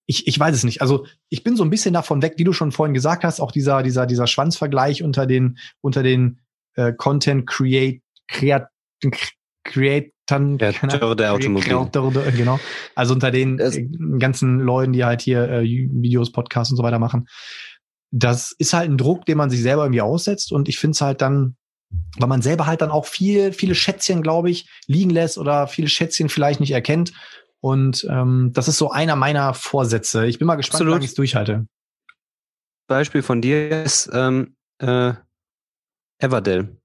ich, 0.05 0.27
ich 0.27 0.39
weiß 0.39 0.55
es 0.55 0.63
nicht. 0.63 0.81
Also 0.81 1.05
ich 1.29 1.43
bin 1.43 1.55
so 1.55 1.63
ein 1.63 1.69
bisschen 1.69 1.93
davon 1.93 2.21
weg, 2.21 2.33
wie 2.37 2.43
du 2.43 2.53
schon 2.53 2.71
vorhin 2.71 2.93
gesagt 2.93 3.23
hast, 3.23 3.39
auch 3.39 3.51
dieser, 3.51 3.83
dieser, 3.83 4.05
dieser 4.05 4.27
Schwanzvergleich 4.27 5.03
unter 5.03 5.25
den, 5.25 5.57
unter 5.81 6.03
den 6.03 6.39
äh, 6.75 6.93
Content 6.93 7.47
Create, 7.47 8.01
Creat, 8.27 8.67
Creatern, 9.63 10.57
Kreateur 10.57 11.15
der 11.15 11.33
Automobil. 11.33 12.31
genau. 12.35 12.59
Also 12.95 13.13
unter 13.13 13.31
den 13.31 13.59
äh, 13.59 13.87
ganzen 14.17 14.59
Leuten, 14.59 14.93
die 14.93 15.05
halt 15.05 15.21
hier 15.21 15.49
äh, 15.49 15.63
Videos, 15.63 16.31
Podcasts 16.31 16.71
und 16.71 16.77
so 16.77 16.83
weiter 16.83 16.99
machen. 16.99 17.27
Das 18.11 18.53
ist 18.57 18.73
halt 18.73 18.89
ein 18.89 18.97
Druck, 18.97 19.25
den 19.25 19.37
man 19.37 19.49
sich 19.49 19.61
selber 19.61 19.83
irgendwie 19.83 20.01
aussetzt 20.01 20.51
und 20.51 20.67
ich 20.67 20.79
finde 20.79 20.95
es 20.95 21.01
halt 21.01 21.21
dann, 21.21 21.55
weil 22.17 22.27
man 22.27 22.41
selber 22.41 22.65
halt 22.65 22.81
dann 22.81 22.91
auch 22.91 23.05
viel, 23.05 23.53
viele 23.53 23.75
Schätzchen, 23.75 24.21
glaube 24.21 24.49
ich, 24.49 24.67
liegen 24.87 25.09
lässt 25.09 25.37
oder 25.37 25.67
viele 25.67 25.87
Schätzchen 25.87 26.27
vielleicht 26.27 26.59
nicht 26.59 26.71
erkennt 26.71 27.13
und 27.61 28.05
ähm, 28.09 28.51
das 28.53 28.67
ist 28.67 28.77
so 28.77 28.91
einer 28.91 29.15
meiner 29.15 29.53
Vorsätze. 29.53 30.25
Ich 30.25 30.39
bin 30.39 30.47
mal 30.47 30.55
gespannt, 30.55 30.85
wie 30.85 31.05
ich 31.05 31.11
es 31.11 31.13
durchhalte. 31.13 31.67
Beispiel 32.87 33.21
von 33.21 33.41
dir 33.41 33.83
ist 33.83 34.09
ähm, 34.13 34.55
äh, 34.79 35.13
Everdell. 36.17 36.75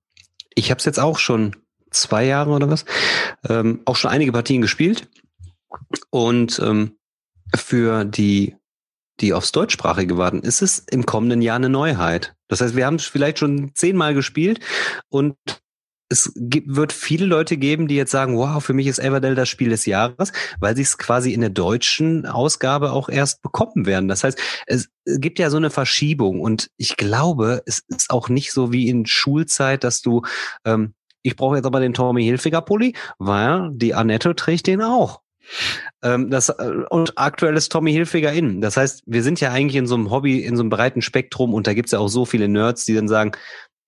Ich 0.54 0.70
habe 0.70 0.78
es 0.78 0.84
jetzt 0.84 1.00
auch 1.00 1.18
schon 1.18 1.56
zwei 1.90 2.24
Jahre 2.24 2.50
oder 2.50 2.70
was, 2.70 2.84
ähm, 3.48 3.80
auch 3.86 3.96
schon 3.96 4.10
einige 4.10 4.32
Partien 4.32 4.62
gespielt. 4.62 5.08
Und 6.10 6.60
ähm, 6.60 6.96
für 7.54 8.04
die, 8.04 8.56
die 9.20 9.32
aufs 9.32 9.52
Deutschsprachige 9.52 10.18
warten, 10.18 10.40
ist 10.40 10.62
es 10.62 10.78
im 10.78 11.06
kommenden 11.06 11.42
Jahr 11.42 11.56
eine 11.56 11.68
Neuheit. 11.68 12.36
Das 12.48 12.60
heißt, 12.60 12.76
wir 12.76 12.86
haben 12.86 12.96
es 12.96 13.06
vielleicht 13.06 13.38
schon 13.38 13.74
zehnmal 13.74 14.14
gespielt 14.14 14.60
und 15.08 15.36
es 16.08 16.32
gibt, 16.36 16.74
wird 16.74 16.92
viele 16.92 17.26
Leute 17.26 17.56
geben, 17.56 17.88
die 17.88 17.96
jetzt 17.96 18.12
sagen, 18.12 18.36
wow, 18.36 18.62
für 18.62 18.74
mich 18.74 18.86
ist 18.86 18.98
Everdell 18.98 19.34
das 19.34 19.48
Spiel 19.48 19.70
des 19.70 19.86
Jahres, 19.86 20.32
weil 20.60 20.76
sie 20.76 20.82
es 20.82 20.98
quasi 20.98 21.32
in 21.32 21.40
der 21.40 21.50
deutschen 21.50 22.26
Ausgabe 22.26 22.92
auch 22.92 23.08
erst 23.08 23.42
bekommen 23.42 23.86
werden. 23.86 24.08
Das 24.08 24.22
heißt, 24.22 24.38
es 24.66 24.88
gibt 25.04 25.38
ja 25.38 25.50
so 25.50 25.56
eine 25.56 25.70
Verschiebung 25.70 26.40
und 26.40 26.70
ich 26.76 26.96
glaube, 26.96 27.62
es 27.66 27.82
ist 27.88 28.10
auch 28.10 28.28
nicht 28.28 28.52
so 28.52 28.72
wie 28.72 28.88
in 28.88 29.06
Schulzeit, 29.06 29.82
dass 29.82 30.00
du, 30.00 30.22
ähm, 30.64 30.94
ich 31.22 31.34
brauche 31.34 31.56
jetzt 31.56 31.66
aber 31.66 31.80
den 31.80 31.94
Tommy 31.94 32.22
Hilfiger 32.22 32.62
Pulli, 32.62 32.94
weil 33.18 33.70
die 33.72 33.94
Annette 33.94 34.36
trägt 34.36 34.68
den 34.68 34.82
auch. 34.82 35.22
Ähm, 36.02 36.30
das, 36.30 36.48
äh, 36.48 36.72
und 36.90 37.18
aktuell 37.18 37.56
ist 37.56 37.70
Tommy 37.70 37.92
Hilfiger 37.92 38.32
in. 38.32 38.60
Das 38.60 38.76
heißt, 38.76 39.02
wir 39.06 39.22
sind 39.22 39.40
ja 39.40 39.52
eigentlich 39.52 39.76
in 39.76 39.86
so 39.86 39.94
einem 39.94 40.10
Hobby, 40.10 40.40
in 40.44 40.56
so 40.56 40.62
einem 40.62 40.70
breiten 40.70 41.02
Spektrum 41.02 41.54
und 41.54 41.66
da 41.66 41.74
gibt's 41.74 41.92
ja 41.92 41.98
auch 41.98 42.08
so 42.08 42.24
viele 42.24 42.48
Nerds, 42.48 42.84
die 42.84 42.94
dann 42.94 43.08
sagen, 43.08 43.32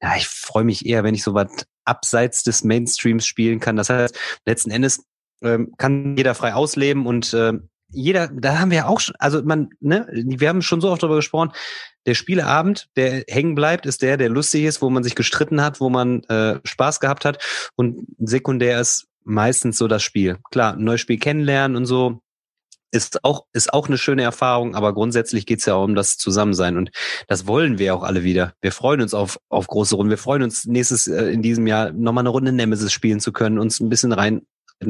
ja, 0.01 0.17
ich 0.17 0.29
freue 0.29 0.65
mich 0.65 0.87
eher, 0.87 1.03
wenn 1.05 1.15
ich 1.15 1.25
so 1.25 1.35
was 1.35 1.49
abseits 1.89 2.43
des 2.43 2.65
Mainstreams 2.65 3.27
spielen 3.27 3.61
kann. 3.61 3.77
Das 3.77 3.91
heißt, 3.91 4.19
letzten 4.47 4.71
Endes 4.71 5.05
ähm, 5.43 5.73
kann 5.79 6.17
jeder 6.17 6.35
frei 6.35 6.55
ausleben 6.55 7.07
und 7.07 7.33
äh, 7.35 7.55
jeder, 7.91 8.29
da 8.29 8.59
haben 8.59 8.71
wir 8.71 8.89
auch 8.89 9.01
schon, 9.01 9.15
also 9.19 9.43
man, 9.43 9.71
ne, 9.81 10.07
wir 10.13 10.49
haben 10.49 10.63
schon 10.63 10.81
so 10.81 10.91
oft 10.91 11.03
darüber 11.03 11.17
gesprochen, 11.17 11.53
der 12.07 12.15
Spieleabend, 12.15 12.89
der 12.97 13.25
hängen 13.29 13.55
bleibt, 13.55 13.87
ist 13.87 14.03
der, 14.03 14.17
der 14.17 14.29
lustig 14.29 14.65
ist, 14.65 14.83
wo 14.83 14.91
man 14.91 15.03
sich 15.03 15.15
gestritten 15.15 15.63
hat, 15.63 15.81
wo 15.81 15.89
man 15.89 16.23
äh, 16.25 16.61
Spaß 16.65 17.01
gehabt 17.01 17.25
hat 17.25 17.43
und 17.77 18.07
sekundär 18.19 18.81
ist 18.81 19.07
meistens 19.25 19.79
so 19.79 19.89
das 19.89 20.03
Spiel. 20.03 20.39
Klar, 20.51 20.75
ein 20.75 20.85
neues 20.85 21.01
Spiel 21.01 21.19
kennenlernen 21.19 21.77
und 21.77 21.87
so, 21.87 22.21
ist 22.91 23.25
auch, 23.25 23.45
ist 23.53 23.73
auch 23.73 23.89
eine 23.89 23.99
schöne 23.99 24.23
Erfahrung, 24.23 24.75
aber 24.75 24.95
grundsätzlich 24.95 25.47
geht's 25.47 25.67
ja 25.67 25.75
auch 25.75 25.85
um 25.85 25.95
das 25.95 26.17
Zusammensein 26.17 26.77
und 26.77 26.91
das 27.27 27.47
wollen 27.47 27.79
wir 27.79 27.95
auch 27.95 28.03
alle 28.03 28.25
wieder. 28.25 28.55
Wir 28.61 28.73
freuen 28.73 29.01
uns 29.01 29.15
auf, 29.15 29.39
auf 29.49 29.67
große 29.67 29.95
Runden. 29.95 30.11
Wir 30.11 30.19
freuen 30.19 30.43
uns 30.43 30.65
nächstes, 30.65 31.07
äh, 31.07 31.27
in 31.27 31.43
diesem 31.43 31.67
Jahr 31.67 31.93
nochmal 31.93 32.23
eine 32.23 32.31
Runde 32.31 32.53
Nemesis 32.53 32.93
spielen 32.93 33.21
zu 33.21 33.33
können, 33.33 33.59
uns 33.59 33.81
ein 33.81 33.89
bisschen 33.89 34.13
rein 34.13 34.43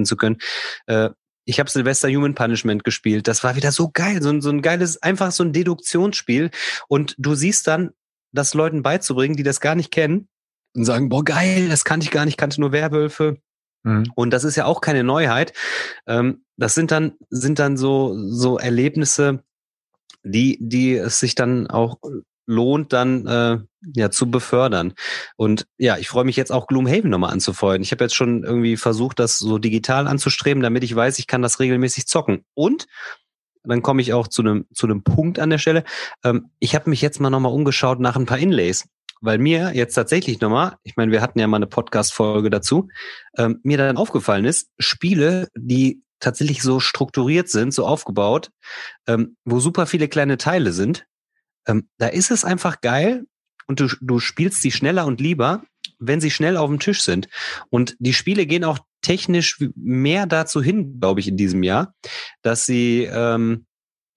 zu 0.05 0.17
können. 0.17 0.39
Äh, 0.87 1.11
ich 1.45 1.59
habe 1.59 1.71
Silvester 1.71 2.09
Human 2.09 2.35
Punishment 2.35 2.85
gespielt. 2.85 3.27
Das 3.27 3.43
war 3.43 3.57
wieder 3.57 3.73
so 3.73 3.91
geil, 3.91 4.23
so, 4.23 4.39
so 4.41 4.51
ein 4.51 4.61
geiles, 4.61 5.03
einfach 5.03 5.33
so 5.33 5.43
ein 5.45 5.55
Deduktionsspiel. 5.55 6.51
Und 6.89 7.15
du 7.17 7.35
siehst 7.35 7.67
dann, 7.67 7.93
das 8.33 8.55
Leuten 8.55 8.83
beizubringen, 8.83 9.37
die 9.37 9.43
das 9.43 9.61
gar 9.61 9.75
nicht 9.75 9.91
kennen 9.91 10.29
und 10.77 10.85
sagen, 10.85 11.09
boah, 11.09 11.25
geil, 11.25 11.69
das 11.69 11.85
kannte 11.85 12.05
ich 12.05 12.11
gar 12.11 12.25
nicht, 12.25 12.37
kannte 12.37 12.61
nur 12.61 12.73
Werwölfe. 12.73 13.39
Mhm. 13.89 14.13
Und 14.15 14.31
das 14.31 14.45
ist 14.45 14.57
ja 14.57 14.67
auch 14.67 14.81
keine 14.81 15.05
Neuheit. 15.05 15.53
Ähm, 16.07 16.45
das 16.57 16.75
sind 16.75 16.91
dann, 16.91 17.13
sind 17.31 17.59
dann 17.59 17.77
so, 17.77 18.15
so 18.29 18.59
Erlebnisse, 18.59 19.43
die, 20.23 20.59
die 20.61 20.95
es 20.97 21.21
sich 21.21 21.35
dann 21.35 21.69
auch 21.69 21.99
lohnt, 22.47 22.93
dann 22.93 23.27
äh, 23.27 23.59
ja 23.95 24.11
zu 24.11 24.31
befördern. 24.31 24.95
Und 25.37 25.67
ja, 25.77 25.99
ich 25.99 26.09
freue 26.09 26.25
mich 26.25 26.37
jetzt 26.37 26.51
auch 26.51 26.67
Gloomhaven 26.67 27.11
nochmal 27.11 27.33
anzufeuern. 27.33 27.83
Ich 27.83 27.93
habe 27.93 28.05
jetzt 28.05 28.15
schon 28.15 28.43
irgendwie 28.43 28.77
versucht, 28.77 29.19
das 29.19 29.39
so 29.39 29.59
digital 29.59 30.09
anzustreben, 30.09 30.63
damit 30.63 30.83
ich 30.83 30.95
weiß, 30.95 31.19
ich 31.19 31.27
kann 31.27 31.43
das 31.43 31.61
regelmäßig 31.61 32.07
zocken. 32.07 32.45
Und 32.55 32.87
dann 33.65 33.83
komme 33.83 34.01
ich 34.01 34.15
auch 34.15 34.29
zu 34.29 34.43
einem 34.43 34.67
zu 34.73 34.87
einem 34.87 35.03
Punkt 35.03 35.39
an 35.39 35.51
der 35.51 35.59
Stelle. 35.59 35.85
Ähm, 36.25 36.51
ich 36.59 36.75
habe 36.75 36.91
mich 36.91 37.03
jetzt 37.03 37.21
mal 37.21 37.31
nochmal 37.31 37.53
umgeschaut 37.53 38.01
nach 38.01 38.17
ein 38.17 38.27
paar 38.27 38.39
Inlays 38.39 38.89
weil 39.21 39.39
mir 39.39 39.73
jetzt 39.75 39.95
tatsächlich 39.95 40.41
nochmal, 40.41 40.77
ich 40.83 40.97
meine, 40.97 41.13
wir 41.13 41.21
hatten 41.21 41.39
ja 41.39 41.47
mal 41.47 41.57
eine 41.57 41.67
Podcast-Folge 41.67 42.51
dazu, 42.51 42.89
ähm, 43.37 43.61
mir 43.63 43.79
dann 43.79 43.97
aufgefallen 43.97 44.45
ist, 44.45 44.69
Spiele, 44.79 45.49
die 45.57 46.03
tatsächlich 46.21 46.63
so 46.63 46.81
strukturiert 46.81 47.49
sind, 47.49 47.73
so 47.73 47.87
aufgebaut, 47.87 48.51
ähm, 49.07 49.37
wo 49.45 49.61
super 49.61 49.87
viele 49.87 50.09
kleine 50.09 50.37
Teile 50.37 50.73
sind, 50.73 51.07
ähm, 51.67 51.89
da 51.99 52.09
ist 52.09 52.31
es 52.31 52.45
einfach 52.45 52.81
geil 52.81 53.25
und 53.67 53.81
du, 53.81 53.89
du 54.01 54.19
spielst 54.19 54.63
sie 54.63 54.73
schneller 54.73 55.07
und 55.07 55.21
lieber, 55.21 55.63
wenn 55.99 56.21
sie 56.21 56.31
schnell 56.31 56.57
auf 56.57 56.71
dem 56.71 56.81
Tisch 56.81 57.03
sind. 57.03 57.29
Und 57.71 57.97
die 57.99 58.15
Spiele 58.15 58.47
gehen 58.47 58.65
auch 58.65 58.79
technisch 59.03 59.59
mehr 59.75 60.27
dazu 60.27 60.63
hin, 60.63 60.99
glaube 61.01 61.21
ich, 61.21 61.29
in 61.29 61.37
diesem 61.37 61.63
Jahr, 61.63 61.95
dass 62.43 62.67
sie 62.67 63.05
ähm, 63.05 63.67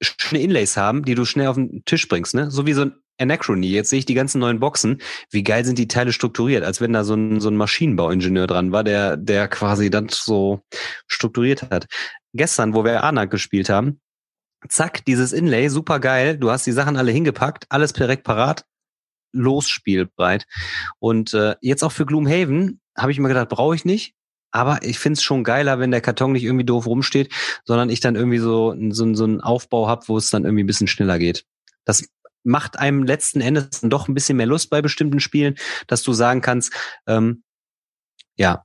schöne 0.01 0.41
Inlays 0.41 0.77
haben, 0.77 1.03
die 1.03 1.15
du 1.15 1.25
schnell 1.25 1.47
auf 1.47 1.55
den 1.55 1.83
Tisch 1.85 2.07
bringst, 2.07 2.33
ne? 2.33 2.49
So 2.49 2.65
wie 2.65 2.73
so 2.73 2.83
ein 2.83 2.95
Anachrony. 3.21 3.67
Jetzt 3.67 3.89
sehe 3.89 3.99
ich 3.99 4.05
die 4.05 4.13
ganzen 4.13 4.39
neuen 4.39 4.59
Boxen. 4.59 5.01
Wie 5.29 5.43
geil 5.43 5.63
sind 5.65 5.77
die 5.77 5.87
Teile 5.87 6.11
strukturiert, 6.11 6.63
als 6.63 6.81
wenn 6.81 6.93
da 6.93 7.03
so 7.03 7.13
ein, 7.13 7.39
so 7.39 7.49
ein 7.49 7.57
Maschinenbauingenieur 7.57 8.47
dran 8.47 8.71
war, 8.71 8.83
der, 8.83 9.17
der 9.17 9.47
quasi 9.47 9.89
dann 9.89 10.09
so 10.09 10.61
strukturiert 11.07 11.69
hat. 11.69 11.87
Gestern, 12.33 12.73
wo 12.73 12.83
wir 12.83 13.03
Anak 13.03 13.31
gespielt 13.31 13.69
haben, 13.69 13.99
zack, 14.67 15.05
dieses 15.05 15.33
Inlay, 15.33 15.69
super 15.69 15.99
geil. 15.99 16.37
Du 16.37 16.51
hast 16.51 16.65
die 16.65 16.71
Sachen 16.71 16.97
alle 16.97 17.11
hingepackt, 17.11 17.65
alles 17.69 17.93
direkt 17.93 18.23
parat, 18.23 18.65
los 19.31 19.69
spielbereit. 19.69 20.45
Und 20.99 21.33
äh, 21.33 21.55
jetzt 21.61 21.83
auch 21.83 21.91
für 21.91 22.05
Gloomhaven 22.05 22.79
habe 22.97 23.11
ich 23.11 23.19
mir 23.19 23.27
gedacht, 23.27 23.49
brauche 23.49 23.75
ich 23.75 23.85
nicht. 23.85 24.15
Aber 24.51 24.83
ich 24.83 24.99
find's 24.99 25.23
schon 25.23 25.45
geiler, 25.45 25.79
wenn 25.79 25.91
der 25.91 26.01
Karton 26.01 26.33
nicht 26.33 26.43
irgendwie 26.43 26.65
doof 26.65 26.85
rumsteht, 26.85 27.33
sondern 27.63 27.89
ich 27.89 28.01
dann 28.01 28.15
irgendwie 28.15 28.37
so, 28.37 28.75
so, 28.89 29.13
so 29.13 29.23
einen 29.23 29.39
Aufbau 29.39 29.87
hab, 29.87 30.09
wo 30.09 30.17
es 30.17 30.29
dann 30.29 30.43
irgendwie 30.43 30.63
ein 30.63 30.67
bisschen 30.67 30.87
schneller 30.87 31.19
geht. 31.19 31.45
Das 31.85 32.05
macht 32.43 32.79
einem 32.79 33.03
letzten 33.03 33.41
Endes 33.41 33.81
doch 33.81 34.07
ein 34.07 34.13
bisschen 34.13 34.37
mehr 34.37 34.45
Lust 34.45 34.69
bei 34.69 34.81
bestimmten 34.81 35.19
Spielen, 35.19 35.55
dass 35.87 36.03
du 36.03 36.13
sagen 36.13 36.41
kannst, 36.41 36.73
ähm, 37.07 37.43
ja, 38.37 38.63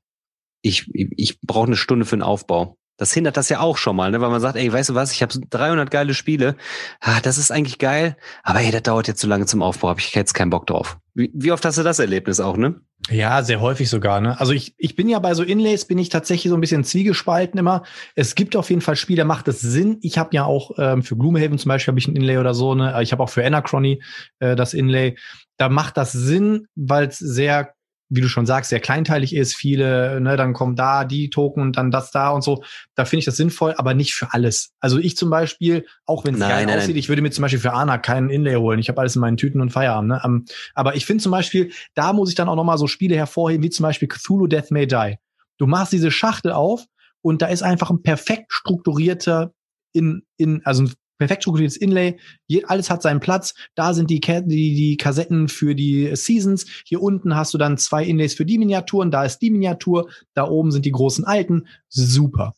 ich, 0.62 0.88
ich, 0.92 1.08
ich 1.16 1.40
brauche 1.40 1.66
eine 1.66 1.76
Stunde 1.76 2.06
für 2.06 2.16
den 2.16 2.22
Aufbau. 2.22 2.76
Das 2.98 3.12
hindert 3.12 3.36
das 3.36 3.50
ja 3.50 3.60
auch 3.60 3.76
schon 3.76 3.94
mal, 3.94 4.10
ne? 4.10 4.22
weil 4.22 4.30
man 4.30 4.40
sagt, 4.40 4.56
ey, 4.56 4.72
weißt 4.72 4.88
du 4.88 4.94
was, 4.94 5.12
ich 5.12 5.20
habe 5.20 5.38
300 5.50 5.90
geile 5.90 6.14
Spiele, 6.14 6.56
ah, 7.00 7.20
das 7.20 7.36
ist 7.36 7.50
eigentlich 7.50 7.78
geil, 7.78 8.16
aber 8.42 8.60
ey, 8.60 8.70
das 8.70 8.82
dauert 8.82 9.06
jetzt 9.06 9.20
zu 9.20 9.26
lange 9.26 9.44
zum 9.44 9.62
Aufbau, 9.62 9.90
habe 9.90 10.00
ich 10.00 10.14
jetzt 10.14 10.32
keinen 10.32 10.48
Bock 10.48 10.66
drauf. 10.66 10.96
Wie, 11.12 11.30
wie 11.34 11.52
oft 11.52 11.64
hast 11.66 11.76
du 11.76 11.82
das 11.82 11.98
Erlebnis 11.98 12.40
auch, 12.40 12.56
ne? 12.56 12.80
Ja, 13.08 13.42
sehr 13.44 13.60
häufig 13.60 13.88
sogar. 13.88 14.20
Ne? 14.20 14.38
Also 14.40 14.52
ich, 14.52 14.74
ich 14.78 14.96
bin 14.96 15.08
ja 15.08 15.20
bei 15.20 15.34
so 15.34 15.44
Inlays, 15.44 15.84
bin 15.84 15.98
ich 15.98 16.08
tatsächlich 16.08 16.50
so 16.50 16.56
ein 16.56 16.60
bisschen 16.60 16.82
zwiegespalten 16.82 17.58
immer. 17.58 17.84
Es 18.16 18.34
gibt 18.34 18.56
auf 18.56 18.68
jeden 18.68 18.82
Fall 18.82 18.96
Spiele, 18.96 19.24
macht 19.24 19.46
es 19.46 19.60
Sinn. 19.60 19.98
Ich 20.02 20.18
habe 20.18 20.30
ja 20.32 20.44
auch 20.44 20.72
ähm, 20.78 21.04
für 21.04 21.16
Gloomhaven 21.16 21.58
zum 21.58 21.68
Beispiel 21.68 21.92
habe 21.92 22.00
ich 22.00 22.08
ein 22.08 22.16
Inlay 22.16 22.38
oder 22.38 22.52
so. 22.52 22.74
Ne? 22.74 23.00
Ich 23.02 23.12
habe 23.12 23.22
auch 23.22 23.30
für 23.30 23.46
Anachrony 23.46 24.02
äh, 24.40 24.56
das 24.56 24.74
Inlay. 24.74 25.16
Da 25.56 25.68
macht 25.68 25.96
das 25.96 26.10
Sinn, 26.12 26.66
weil 26.74 27.06
es 27.06 27.18
sehr 27.18 27.74
wie 28.08 28.20
du 28.20 28.28
schon 28.28 28.46
sagst, 28.46 28.70
sehr 28.70 28.80
kleinteilig 28.80 29.34
ist, 29.34 29.56
viele, 29.56 30.20
ne, 30.20 30.36
dann 30.36 30.52
kommen 30.52 30.76
da 30.76 31.04
die 31.04 31.28
Token 31.30 31.60
und 31.60 31.76
dann 31.76 31.90
das 31.90 32.10
da 32.10 32.30
und 32.30 32.42
so. 32.42 32.62
Da 32.94 33.04
finde 33.04 33.20
ich 33.20 33.24
das 33.24 33.36
sinnvoll, 33.36 33.74
aber 33.76 33.94
nicht 33.94 34.14
für 34.14 34.32
alles. 34.32 34.72
Also 34.80 34.98
ich 34.98 35.16
zum 35.16 35.28
Beispiel, 35.28 35.86
auch 36.04 36.24
wenn 36.24 36.34
es 36.34 36.40
geil 36.40 36.66
nein, 36.66 36.78
aussieht, 36.78 36.90
nein. 36.90 36.98
ich 36.98 37.08
würde 37.08 37.22
mir 37.22 37.30
zum 37.30 37.42
Beispiel 37.42 37.58
für 37.58 37.72
Ana 37.72 37.98
keinen 37.98 38.30
Inlay 38.30 38.54
holen. 38.54 38.78
Ich 38.78 38.88
habe 38.88 39.00
alles 39.00 39.16
in 39.16 39.20
meinen 39.20 39.36
Tüten 39.36 39.60
und 39.60 39.70
Feierabend. 39.70 40.10
Ne? 40.10 40.20
Um, 40.24 40.44
aber 40.74 40.94
ich 40.94 41.04
finde 41.04 41.22
zum 41.22 41.32
Beispiel, 41.32 41.72
da 41.94 42.12
muss 42.12 42.28
ich 42.28 42.36
dann 42.36 42.48
auch 42.48 42.56
nochmal 42.56 42.78
so 42.78 42.86
Spiele 42.86 43.16
hervorheben, 43.16 43.64
wie 43.64 43.70
zum 43.70 43.82
Beispiel 43.82 44.08
Cthulhu 44.08 44.46
Death 44.46 44.70
May 44.70 44.86
Die. 44.86 45.16
Du 45.58 45.66
machst 45.66 45.92
diese 45.92 46.10
Schachtel 46.10 46.52
auf 46.52 46.84
und 47.22 47.42
da 47.42 47.46
ist 47.46 47.62
einfach 47.62 47.90
ein 47.90 48.02
perfekt 48.02 48.52
strukturierter 48.52 49.52
in, 49.92 50.22
in, 50.36 50.60
also 50.64 50.84
ein 50.84 50.92
perfekt 51.18 51.42
strukturiertes 51.42 51.76
Inlay. 51.76 52.18
Je, 52.46 52.64
alles 52.64 52.90
hat 52.90 53.02
seinen 53.02 53.20
Platz. 53.20 53.54
Da 53.74 53.94
sind 53.94 54.10
die, 54.10 54.20
die, 54.20 54.44
die 54.74 54.96
Kassetten 54.96 55.48
für 55.48 55.74
die 55.74 56.14
Seasons. 56.14 56.66
Hier 56.84 57.02
unten 57.02 57.36
hast 57.36 57.54
du 57.54 57.58
dann 57.58 57.78
zwei 57.78 58.04
Inlays 58.04 58.34
für 58.34 58.46
die 58.46 58.58
Miniaturen. 58.58 59.10
Da 59.10 59.24
ist 59.24 59.38
die 59.38 59.50
Miniatur. 59.50 60.08
Da 60.34 60.48
oben 60.48 60.70
sind 60.70 60.84
die 60.86 60.92
großen 60.92 61.24
alten. 61.24 61.66
Super. 61.88 62.54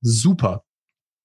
Super. 0.00 0.64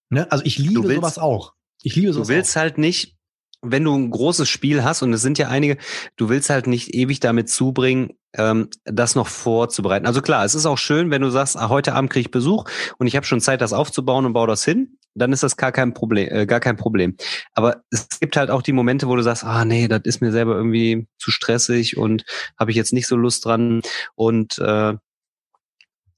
Ne? 0.09 0.31
Also 0.31 0.45
ich 0.45 0.57
liebe 0.57 0.83
willst, 0.83 0.95
sowas 0.95 1.17
auch. 1.17 1.53
Ich 1.83 1.95
liebe 1.95 2.13
sowas 2.13 2.27
Du 2.27 2.33
willst 2.33 2.55
auch. 2.55 2.61
halt 2.61 2.77
nicht, 2.77 3.15
wenn 3.61 3.83
du 3.83 3.95
ein 3.95 4.11
großes 4.11 4.47
Spiel 4.47 4.83
hast, 4.83 5.01
und 5.01 5.11
es 5.13 5.21
sind 5.21 5.37
ja 5.37 5.49
einige, 5.49 5.77
du 6.15 6.29
willst 6.29 6.49
halt 6.49 6.67
nicht 6.67 6.93
ewig 6.93 7.19
damit 7.19 7.49
zubringen, 7.49 8.11
ähm, 8.33 8.69
das 8.85 9.15
noch 9.15 9.27
vorzubereiten. 9.27 10.05
Also 10.05 10.21
klar, 10.21 10.45
es 10.45 10.53
ist 10.53 10.67
auch 10.67 10.77
schön, 10.77 11.09
wenn 11.09 11.23
du 11.23 11.29
sagst, 11.31 11.57
ah, 11.57 11.69
heute 11.69 11.93
Abend 11.93 12.11
kriege 12.11 12.27
ich 12.27 12.31
Besuch 12.31 12.65
und 12.99 13.07
ich 13.07 13.15
habe 13.15 13.25
schon 13.25 13.41
Zeit, 13.41 13.61
das 13.61 13.73
aufzubauen 13.73 14.25
und 14.25 14.33
baue 14.33 14.47
das 14.47 14.63
hin 14.63 14.97
dann 15.17 15.33
ist 15.33 15.43
das 15.43 15.57
gar 15.57 15.71
kein 15.71 15.93
Problem, 15.93 16.29
äh, 16.31 16.45
gar 16.45 16.59
kein 16.59 16.77
Problem. 16.77 17.15
Aber 17.53 17.83
es 17.89 18.19
gibt 18.19 18.37
halt 18.37 18.49
auch 18.49 18.61
die 18.61 18.73
Momente, 18.73 19.07
wo 19.07 19.15
du 19.15 19.23
sagst, 19.23 19.43
ah 19.43 19.65
nee, 19.65 19.87
das 19.87 20.01
ist 20.03 20.21
mir 20.21 20.31
selber 20.31 20.55
irgendwie 20.55 21.07
zu 21.17 21.31
stressig 21.31 21.97
und 21.97 22.25
habe 22.57 22.71
ich 22.71 22.77
jetzt 22.77 22.93
nicht 22.93 23.07
so 23.07 23.15
Lust 23.15 23.45
dran. 23.45 23.81
Und 24.15 24.59
äh, 24.59 24.93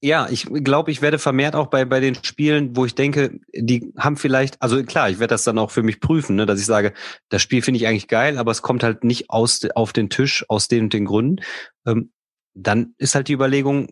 ja, 0.02 0.30
ich 0.30 0.46
glaube, 0.46 0.92
ich 0.92 1.02
werde 1.02 1.20
vermehrt 1.20 1.56
auch 1.56 1.68
bei 1.68 1.84
bei 1.84 2.00
den 2.00 2.16
Spielen, 2.24 2.76
wo 2.76 2.86
ich 2.86 2.96
denke, 2.96 3.40
die 3.54 3.92
haben 3.98 4.16
vielleicht, 4.16 4.62
also 4.62 4.82
klar, 4.84 5.10
ich 5.10 5.20
werde 5.20 5.34
das 5.34 5.44
dann 5.44 5.58
auch 5.58 5.72
für 5.72 5.84
mich 5.84 6.00
prüfen, 6.00 6.38
ne, 6.38 6.46
dass 6.46 6.60
ich 6.60 6.66
sage, 6.66 6.94
das 7.30 7.42
Spiel 7.42 7.62
finde 7.62 7.80
ich 7.80 7.88
eigentlich 7.88 8.08
geil, 8.08 8.38
aber 8.38 8.52
es 8.52 8.62
kommt 8.62 8.84
halt 8.84 9.04
nicht 9.04 9.30
aus 9.30 9.62
auf 9.76 9.92
den 9.92 10.10
Tisch 10.10 10.46
aus 10.48 10.70
den 10.70 10.86
und 10.86 10.94
den 10.94 11.06
Gründen. 11.06 11.44
Ähm, 11.86 12.12
dann 12.54 12.94
ist 12.98 13.16
halt 13.16 13.28
die 13.28 13.34
Überlegung, 13.34 13.90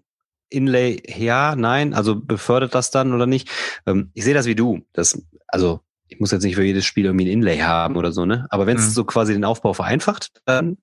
Inlay 0.49 1.01
ja, 1.07 1.55
nein, 1.55 1.93
also 1.93 2.15
befördert 2.15 2.75
das 2.75 2.91
dann 2.91 3.13
oder 3.13 3.25
nicht? 3.25 3.49
Ähm, 3.85 4.11
ich 4.13 4.23
sehe 4.23 4.33
das 4.33 4.45
wie 4.45 4.55
du. 4.55 4.81
Das, 4.93 5.21
also 5.47 5.81
ich 6.07 6.19
muss 6.19 6.31
jetzt 6.31 6.43
nicht 6.43 6.55
für 6.55 6.63
jedes 6.63 6.85
Spiel 6.85 7.05
irgendwie 7.05 7.25
ein 7.25 7.31
Inlay 7.31 7.59
haben 7.59 7.97
oder 7.97 8.11
so, 8.11 8.25
ne? 8.25 8.47
Aber 8.49 8.65
wenn 8.65 8.77
es 8.77 8.87
mhm. 8.87 8.91
so 8.91 9.03
quasi 9.03 9.33
den 9.33 9.43
Aufbau 9.43 9.73
vereinfacht, 9.73 10.31
dann 10.45 10.77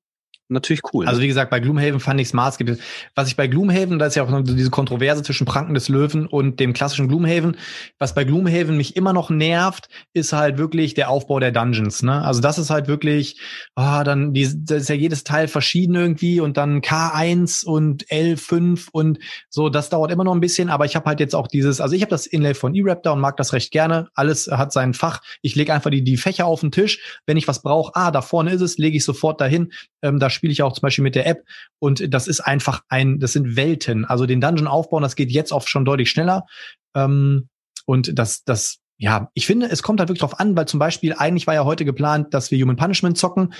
natürlich 0.48 0.82
cool. 0.92 1.06
Also 1.06 1.20
wie 1.20 1.26
gesagt, 1.26 1.50
bei 1.50 1.60
Gloomhaven 1.60 2.00
fand 2.00 2.20
ich 2.20 2.28
es 2.28 2.32
maßgeblich. 2.32 2.78
Was 3.14 3.28
ich 3.28 3.36
bei 3.36 3.46
Gloomhaven, 3.46 3.98
da 3.98 4.06
ist 4.06 4.14
ja 4.14 4.24
auch 4.24 4.42
diese 4.42 4.70
Kontroverse 4.70 5.22
zwischen 5.22 5.46
Pranken 5.46 5.74
des 5.74 5.88
Löwen 5.88 6.26
und 6.26 6.60
dem 6.60 6.72
klassischen 6.72 7.08
Gloomhaven. 7.08 7.56
Was 7.98 8.14
bei 8.14 8.24
Gloomhaven 8.24 8.76
mich 8.76 8.96
immer 8.96 9.12
noch 9.12 9.30
nervt, 9.30 9.88
ist 10.12 10.32
halt 10.32 10.58
wirklich 10.58 10.94
der 10.94 11.08
Aufbau 11.08 11.40
der 11.40 11.52
Dungeons. 11.52 12.02
Ne? 12.02 12.22
Also 12.22 12.40
das 12.40 12.58
ist 12.58 12.70
halt 12.70 12.88
wirklich, 12.88 13.40
ah, 13.74 14.00
oh, 14.00 14.04
dann 14.04 14.34
die, 14.34 14.48
das 14.64 14.82
ist 14.82 14.88
ja 14.88 14.94
jedes 14.94 15.24
Teil 15.24 15.48
verschieden 15.48 15.94
irgendwie 15.94 16.40
und 16.40 16.56
dann 16.56 16.80
K1 16.80 17.64
und 17.64 18.06
L5 18.06 18.88
und 18.92 19.18
so. 19.48 19.68
Das 19.68 19.88
dauert 19.88 20.10
immer 20.10 20.24
noch 20.24 20.34
ein 20.34 20.40
bisschen, 20.40 20.68
aber 20.68 20.84
ich 20.84 20.96
habe 20.96 21.06
halt 21.06 21.20
jetzt 21.20 21.34
auch 21.34 21.48
dieses, 21.48 21.80
also 21.80 21.94
ich 21.94 22.02
habe 22.02 22.10
das 22.10 22.26
Inlay 22.26 22.54
von 22.54 22.74
E-Raptor 22.74 23.14
und 23.14 23.20
mag 23.20 23.36
das 23.36 23.52
recht 23.52 23.70
gerne. 23.70 24.08
Alles 24.14 24.48
hat 24.50 24.72
sein 24.72 24.94
Fach. 24.94 25.22
Ich 25.40 25.54
lege 25.54 25.72
einfach 25.72 25.90
die 25.90 26.04
die 26.04 26.16
Fächer 26.16 26.46
auf 26.46 26.60
den 26.60 26.70
Tisch. 26.70 27.20
Wenn 27.26 27.36
ich 27.36 27.48
was 27.48 27.62
brauche, 27.62 27.92
ah, 27.94 28.10
da 28.10 28.20
vorne 28.20 28.52
ist 28.52 28.60
es, 28.60 28.78
lege 28.78 28.96
ich 28.96 29.04
sofort 29.04 29.40
dahin. 29.40 29.72
Ähm, 30.02 30.18
da 30.18 30.30
spiele 30.34 30.52
ich 30.52 30.62
auch 30.62 30.72
zum 30.72 30.82
Beispiel 30.82 31.04
mit 31.04 31.14
der 31.14 31.26
App 31.26 31.44
und 31.78 32.12
das 32.12 32.28
ist 32.28 32.40
einfach 32.40 32.82
ein, 32.88 33.18
das 33.20 33.32
sind 33.32 33.56
Welten. 33.56 34.04
Also 34.04 34.26
den 34.26 34.40
Dungeon 34.40 34.66
aufbauen, 34.66 35.02
das 35.02 35.16
geht 35.16 35.30
jetzt 35.30 35.52
auch 35.52 35.66
schon 35.66 35.84
deutlich 35.84 36.10
schneller. 36.10 36.46
Ähm, 36.94 37.48
und 37.86 38.18
das, 38.18 38.44
das, 38.44 38.78
ja, 38.96 39.30
ich 39.34 39.46
finde, 39.46 39.66
es 39.66 39.82
kommt 39.82 39.98
halt 40.00 40.08
wirklich 40.08 40.20
drauf 40.20 40.38
an, 40.38 40.56
weil 40.56 40.66
zum 40.66 40.78
Beispiel 40.78 41.14
eigentlich 41.14 41.46
war 41.46 41.54
ja 41.54 41.64
heute 41.64 41.84
geplant, 41.84 42.32
dass 42.32 42.50
wir 42.50 42.62
Human 42.62 42.76
Punishment 42.76 43.18
zocken 43.18 43.52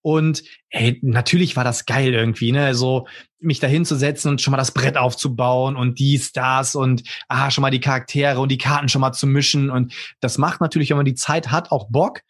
und 0.00 0.42
hey, 0.68 0.98
natürlich 1.02 1.56
war 1.56 1.64
das 1.64 1.84
geil 1.84 2.14
irgendwie, 2.14 2.52
ne, 2.52 2.74
so 2.74 3.06
mich 3.38 3.60
dahin 3.60 3.84
zu 3.84 3.96
setzen 3.96 4.30
und 4.30 4.40
schon 4.40 4.50
mal 4.50 4.56
das 4.56 4.72
Brett 4.72 4.96
aufzubauen 4.96 5.76
und 5.76 5.98
dies, 5.98 6.32
das 6.32 6.74
und 6.74 7.02
ah, 7.28 7.50
schon 7.50 7.62
mal 7.62 7.70
die 7.70 7.80
Charaktere 7.80 8.40
und 8.40 8.50
die 8.50 8.58
Karten 8.58 8.88
schon 8.88 9.02
mal 9.02 9.12
zu 9.12 9.26
mischen 9.26 9.70
und 9.70 9.92
das 10.20 10.38
macht 10.38 10.60
natürlich, 10.60 10.90
wenn 10.90 10.96
man 10.96 11.06
die 11.06 11.14
Zeit 11.14 11.50
hat, 11.50 11.70
auch 11.70 11.88
Bock. 11.90 12.22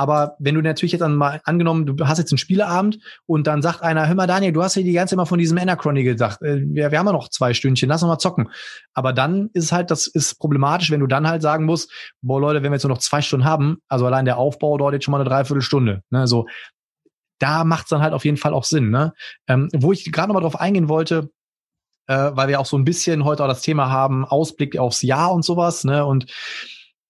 Aber 0.00 0.34
wenn 0.38 0.54
du 0.54 0.62
natürlich 0.62 0.92
jetzt 0.92 1.06
mal 1.06 1.42
angenommen, 1.44 1.84
du 1.84 2.06
hast 2.06 2.16
jetzt 2.16 2.32
einen 2.32 2.38
Spieleabend 2.38 3.00
und 3.26 3.46
dann 3.46 3.60
sagt 3.60 3.82
einer, 3.82 4.08
hör 4.08 4.14
mal 4.14 4.26
Daniel, 4.26 4.50
du 4.50 4.62
hast 4.62 4.74
ja 4.76 4.82
die 4.82 4.94
ganze 4.94 5.10
Zeit 5.10 5.18
mal 5.18 5.26
von 5.26 5.38
diesem 5.38 5.58
Anachrony 5.58 6.04
gesagt. 6.04 6.40
Äh, 6.40 6.62
wir, 6.64 6.90
wir 6.90 6.98
haben 6.98 7.04
ja 7.04 7.12
noch 7.12 7.28
zwei 7.28 7.52
Stündchen, 7.52 7.90
lass 7.90 8.02
uns 8.02 8.08
mal 8.08 8.16
zocken. 8.16 8.48
Aber 8.94 9.12
dann 9.12 9.50
ist 9.52 9.64
es 9.64 9.72
halt, 9.72 9.90
das 9.90 10.06
ist 10.06 10.38
problematisch, 10.38 10.90
wenn 10.90 11.00
du 11.00 11.06
dann 11.06 11.28
halt 11.28 11.42
sagen 11.42 11.66
musst, 11.66 11.92
boah 12.22 12.40
Leute, 12.40 12.62
wenn 12.62 12.72
wir 12.72 12.76
jetzt 12.76 12.84
nur 12.84 12.94
noch 12.94 13.02
zwei 13.02 13.20
Stunden 13.20 13.44
haben, 13.44 13.82
also 13.88 14.06
allein 14.06 14.24
der 14.24 14.38
Aufbau 14.38 14.78
dauert 14.78 14.94
jetzt 14.94 15.04
schon 15.04 15.12
mal 15.12 15.20
eine 15.20 15.28
Dreiviertelstunde. 15.28 16.02
Ne, 16.08 16.26
so, 16.26 16.46
da 17.38 17.64
macht 17.64 17.82
es 17.82 17.90
dann 17.90 18.00
halt 18.00 18.14
auf 18.14 18.24
jeden 18.24 18.38
Fall 18.38 18.54
auch 18.54 18.64
Sinn. 18.64 18.88
Ne? 18.88 19.12
Ähm, 19.48 19.68
wo 19.74 19.92
ich 19.92 20.10
gerade 20.10 20.28
noch 20.28 20.34
mal 20.34 20.40
drauf 20.40 20.58
eingehen 20.58 20.88
wollte, 20.88 21.28
äh, 22.06 22.30
weil 22.32 22.48
wir 22.48 22.58
auch 22.58 22.64
so 22.64 22.78
ein 22.78 22.86
bisschen 22.86 23.26
heute 23.26 23.44
auch 23.44 23.48
das 23.48 23.60
Thema 23.60 23.90
haben, 23.90 24.24
Ausblick 24.24 24.78
aufs 24.78 25.02
Jahr 25.02 25.30
und 25.30 25.44
sowas, 25.44 25.84
ne? 25.84 26.06
Und 26.06 26.24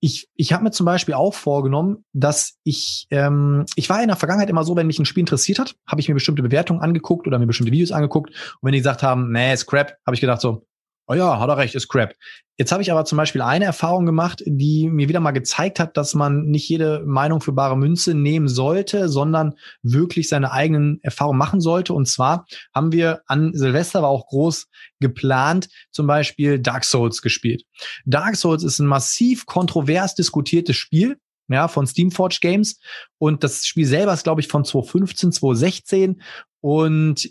ich, 0.01 0.29
ich 0.35 0.53
habe 0.53 0.65
mir 0.65 0.71
zum 0.71 0.87
Beispiel 0.87 1.15
auch 1.15 1.35
vorgenommen, 1.35 2.05
dass 2.13 2.59
ich, 2.65 3.07
ähm, 3.11 3.67
ich 3.77 3.89
war 3.91 4.01
in 4.01 4.09
der 4.09 4.17
Vergangenheit 4.17 4.49
immer 4.49 4.65
so, 4.65 4.75
wenn 4.75 4.87
mich 4.87 4.99
ein 4.99 5.05
Spiel 5.05 5.21
interessiert 5.21 5.59
hat, 5.59 5.77
habe 5.87 6.01
ich 6.01 6.09
mir 6.09 6.15
bestimmte 6.15 6.43
Bewertungen 6.43 6.81
angeguckt 6.81 7.27
oder 7.27 7.39
mir 7.39 7.47
bestimmte 7.47 7.73
Videos 7.73 7.93
angeguckt. 7.93 8.31
Und 8.31 8.67
wenn 8.67 8.73
die 8.73 8.79
gesagt 8.79 9.03
haben, 9.03 9.31
nee, 9.31 9.53
ist 9.53 9.67
crap, 9.67 9.97
habe 10.07 10.15
ich 10.15 10.21
gedacht 10.21 10.41
so, 10.41 10.67
oh 11.11 11.15
ja, 11.15 11.41
hat 11.41 11.49
er 11.49 11.57
recht, 11.57 11.75
ist 11.75 11.89
crap. 11.89 12.15
Jetzt 12.57 12.71
habe 12.71 12.83
ich 12.83 12.93
aber 12.93 13.05
zum 13.05 13.17
Beispiel 13.17 13.43
eine 13.43 13.65
Erfahrung 13.65 14.07
gemacht, 14.07 14.45
die 14.47 14.89
mir 14.89 15.09
wieder 15.09 15.19
mal 15.19 15.33
gezeigt 15.33 15.81
hat, 15.81 15.97
dass 15.97 16.15
man 16.15 16.45
nicht 16.45 16.69
jede 16.69 17.03
Meinung 17.05 17.41
für 17.41 17.53
bare 17.53 17.77
Münze 17.77 18.15
nehmen 18.15 18.47
sollte, 18.47 19.09
sondern 19.09 19.55
wirklich 19.83 20.29
seine 20.29 20.53
eigenen 20.53 21.01
Erfahrungen 21.03 21.39
machen 21.39 21.61
sollte. 21.61 21.95
Und 21.95 22.07
zwar 22.07 22.47
haben 22.73 22.93
wir 22.93 23.23
an 23.27 23.53
Silvester 23.55 24.03
war 24.03 24.11
auch 24.11 24.29
groß 24.29 24.69
geplant, 25.01 25.69
zum 25.91 26.07
Beispiel 26.07 26.61
Dark 26.61 26.85
Souls 26.85 27.23
gespielt. 27.23 27.65
Dark 28.05 28.37
Souls 28.37 28.63
ist 28.63 28.79
ein 28.79 28.87
massiv 28.87 29.47
kontrovers 29.47 30.15
diskutiertes 30.15 30.77
Spiel 30.77 31.17
ja, 31.51 31.69
von 31.69 31.87
Steamforge 31.87 32.39
Games. 32.41 32.79
Und 33.19 33.43
das 33.43 33.67
Spiel 33.67 33.87
selber 33.87 34.13
ist, 34.13 34.23
glaube 34.23 34.41
ich, 34.41 34.49
von 34.49 34.65
2015, 34.65 35.33
2016. 35.33 36.23
Und 36.61 37.31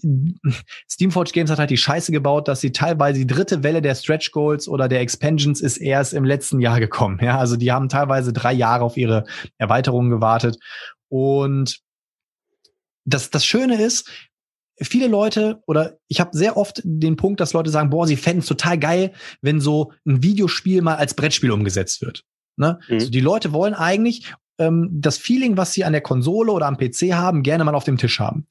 Steamforge 0.90 1.32
Games 1.32 1.52
hat 1.52 1.60
halt 1.60 1.70
die 1.70 1.78
Scheiße 1.78 2.12
gebaut, 2.12 2.48
dass 2.48 2.62
sie 2.62 2.72
teilweise 2.72 3.20
die 3.20 3.28
dritte 3.28 3.64
Welle 3.64 3.82
der 3.82 3.96
Stretch 3.96 4.32
Goals 4.32 4.68
oder 4.68 4.88
der 4.88 5.02
Expansions 5.02 5.62
ist 5.62 5.78
erst 5.78 6.14
im 6.14 6.24
letzten 6.24 6.60
Jahr 6.60 6.80
gekommen. 6.80 7.20
Ja, 7.22 7.38
also 7.38 7.56
die 7.56 7.72
haben 7.72 7.90
teilweise 7.90 8.34
drei 8.34 8.54
Jahre 8.54 8.84
auf 8.84 8.98
ihre 8.98 9.26
Erweiterungen 9.58 10.10
gewartet. 10.10 10.58
Und 11.10 11.80
das, 13.06 13.30
das 13.30 13.46
Schöne 13.46 13.82
ist, 13.82 14.10
viele 14.82 15.08
Leute 15.08 15.62
oder 15.68 15.98
ich 16.08 16.20
habe 16.20 16.36
sehr 16.36 16.58
oft 16.58 16.82
den 16.84 17.16
Punkt, 17.16 17.40
dass 17.40 17.54
Leute 17.54 17.70
sagen, 17.70 17.90
boah, 17.90 18.08
sie 18.08 18.16
fänden 18.16 18.40
es 18.40 18.48
total 18.48 18.78
geil, 18.80 19.14
wenn 19.42 19.60
so 19.62 19.92
ein 20.06 20.24
Videospiel 20.24 20.82
mal 20.82 20.96
als 20.96 21.14
Brettspiel 21.14 21.52
umgesetzt 21.52 22.02
wird. 22.02 22.24
Ne? 22.56 22.80
Mhm. 22.88 22.94
Also 22.96 23.10
die 23.10 23.20
Leute 23.20 23.54
wollen 23.54 23.74
eigentlich 23.74 24.34
ähm, 24.58 24.90
das 24.92 25.18
Feeling, 25.18 25.58
was 25.58 25.74
sie 25.74 25.84
an 25.84 25.94
der 25.94 26.02
Konsole 26.02 26.52
oder 26.52 26.68
am 26.68 26.78
PC 26.78 27.14
haben, 27.14 27.44
gerne 27.44 27.64
mal 27.64 27.76
auf 27.76 27.84
dem 27.84 27.98
Tisch 27.98 28.20
haben. 28.20 28.48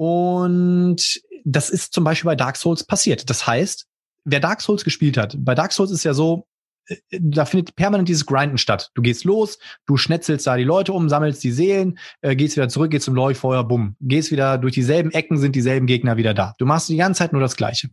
Und 0.00 1.20
das 1.44 1.68
ist 1.68 1.92
zum 1.92 2.04
Beispiel 2.04 2.30
bei 2.30 2.34
Dark 2.34 2.56
Souls 2.56 2.84
passiert. 2.84 3.28
Das 3.28 3.46
heißt, 3.46 3.86
wer 4.24 4.40
Dark 4.40 4.62
Souls 4.62 4.82
gespielt 4.82 5.18
hat, 5.18 5.36
bei 5.38 5.54
Dark 5.54 5.74
Souls 5.74 5.90
ist 5.90 6.04
ja 6.04 6.14
so, 6.14 6.46
äh, 6.86 6.96
da 7.10 7.44
findet 7.44 7.76
permanent 7.76 8.08
dieses 8.08 8.24
Grinden 8.24 8.56
statt. 8.56 8.92
Du 8.94 9.02
gehst 9.02 9.24
los, 9.24 9.58
du 9.84 9.98
schnetzelst 9.98 10.46
da 10.46 10.56
die 10.56 10.64
Leute 10.64 10.94
um, 10.94 11.10
sammelst 11.10 11.44
die 11.44 11.52
Seelen, 11.52 11.98
äh, 12.22 12.34
gehst 12.34 12.56
wieder 12.56 12.70
zurück, 12.70 12.92
gehst 12.92 13.04
zum 13.04 13.14
Leuchtfeuer, 13.14 13.62
bumm. 13.62 13.94
Gehst 14.00 14.30
wieder 14.30 14.56
durch 14.56 14.72
dieselben 14.72 15.10
Ecken, 15.10 15.36
sind 15.36 15.54
dieselben 15.54 15.86
Gegner 15.86 16.16
wieder 16.16 16.32
da. 16.32 16.54
Du 16.56 16.64
machst 16.64 16.88
die 16.88 16.96
ganze 16.96 17.18
Zeit 17.18 17.34
nur 17.34 17.42
das 17.42 17.56
Gleiche. 17.56 17.90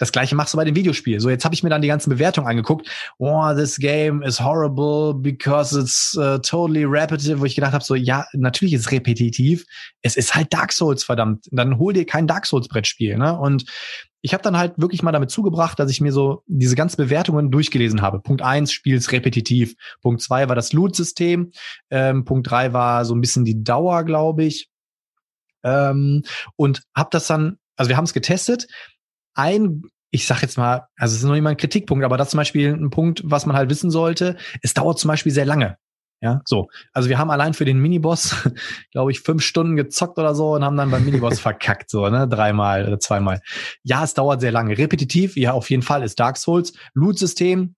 Das 0.00 0.12
gleiche 0.12 0.34
machst 0.34 0.54
du 0.54 0.56
bei 0.56 0.64
dem 0.64 0.74
Videospiel. 0.74 1.20
So, 1.20 1.28
jetzt 1.28 1.44
habe 1.44 1.54
ich 1.54 1.62
mir 1.62 1.68
dann 1.68 1.82
die 1.82 1.88
ganzen 1.88 2.08
Bewertungen 2.08 2.48
angeguckt. 2.48 2.88
Oh, 3.18 3.52
this 3.54 3.76
game 3.76 4.22
is 4.22 4.40
horrible 4.40 5.12
because 5.14 5.78
it's 5.78 6.16
uh, 6.16 6.38
totally 6.38 6.84
repetitive, 6.84 7.40
wo 7.40 7.44
ich 7.44 7.54
gedacht 7.54 7.74
habe, 7.74 7.84
so, 7.84 7.94
ja, 7.94 8.24
natürlich 8.32 8.72
ist 8.72 8.80
es 8.80 8.92
repetitiv. 8.92 9.66
Es 10.00 10.16
ist 10.16 10.34
halt 10.34 10.52
Dark 10.54 10.72
Souls, 10.72 11.04
verdammt. 11.04 11.44
Dann 11.50 11.78
hol 11.78 11.92
dir 11.92 12.06
kein 12.06 12.26
Dark 12.26 12.46
Souls-Brettspiel. 12.46 13.18
Ne? 13.18 13.38
Und 13.38 13.66
ich 14.22 14.32
habe 14.32 14.42
dann 14.42 14.56
halt 14.56 14.72
wirklich 14.78 15.02
mal 15.02 15.12
damit 15.12 15.30
zugebracht, 15.30 15.78
dass 15.78 15.90
ich 15.90 16.00
mir 16.00 16.12
so 16.12 16.42
diese 16.46 16.76
ganzen 16.76 16.96
Bewertungen 16.96 17.50
durchgelesen 17.50 18.00
habe. 18.00 18.20
Punkt 18.20 18.40
eins, 18.40 18.72
Spiels 18.72 19.12
repetitiv. 19.12 19.74
Punkt 20.00 20.22
zwei 20.22 20.48
war 20.48 20.56
das 20.56 20.72
Loot-System. 20.72 21.52
Ähm, 21.90 22.24
Punkt 22.24 22.50
drei 22.50 22.72
war 22.72 23.04
so 23.04 23.14
ein 23.14 23.20
bisschen 23.20 23.44
die 23.44 23.62
Dauer, 23.62 24.04
glaube 24.04 24.44
ich. 24.44 24.70
Ähm, 25.62 26.22
und 26.56 26.82
habe 26.94 27.10
das 27.12 27.26
dann 27.26 27.58
also 27.80 27.88
wir 27.88 27.96
haben 27.96 28.04
es 28.04 28.12
getestet. 28.12 28.66
Ein, 29.40 29.82
ich 30.10 30.26
sag 30.26 30.42
jetzt 30.42 30.58
mal, 30.58 30.86
also 30.96 31.14
es 31.14 31.20
ist 31.20 31.24
noch 31.24 31.32
nicht 31.32 31.42
mal 31.42 31.50
ein 31.50 31.56
Kritikpunkt, 31.56 32.04
aber 32.04 32.18
das 32.18 32.28
ist 32.28 32.30
zum 32.32 32.38
Beispiel 32.38 32.74
ein 32.74 32.90
Punkt, 32.90 33.22
was 33.24 33.46
man 33.46 33.56
halt 33.56 33.70
wissen 33.70 33.90
sollte. 33.90 34.36
Es 34.62 34.74
dauert 34.74 34.98
zum 34.98 35.08
Beispiel 35.08 35.32
sehr 35.32 35.46
lange. 35.46 35.78
Ja, 36.22 36.42
so. 36.44 36.68
Also 36.92 37.08
wir 37.08 37.18
haben 37.18 37.30
allein 37.30 37.54
für 37.54 37.64
den 37.64 37.78
Miniboss, 37.78 38.36
glaube 38.92 39.10
ich, 39.10 39.20
fünf 39.20 39.42
Stunden 39.42 39.76
gezockt 39.76 40.18
oder 40.18 40.34
so 40.34 40.54
und 40.54 40.64
haben 40.64 40.76
dann 40.76 40.90
beim 40.90 41.04
Miniboss 41.04 41.40
verkackt, 41.40 41.88
so, 41.88 42.08
ne? 42.10 42.28
Dreimal 42.28 42.86
oder 42.86 42.98
zweimal. 42.98 43.40
Ja, 43.82 44.04
es 44.04 44.12
dauert 44.12 44.42
sehr 44.42 44.52
lange. 44.52 44.76
Repetitiv, 44.76 45.36
ja, 45.36 45.52
auf 45.52 45.70
jeden 45.70 45.82
Fall 45.82 46.02
ist 46.02 46.20
Dark 46.20 46.36
Souls. 46.36 46.74
Loot-System 46.92 47.74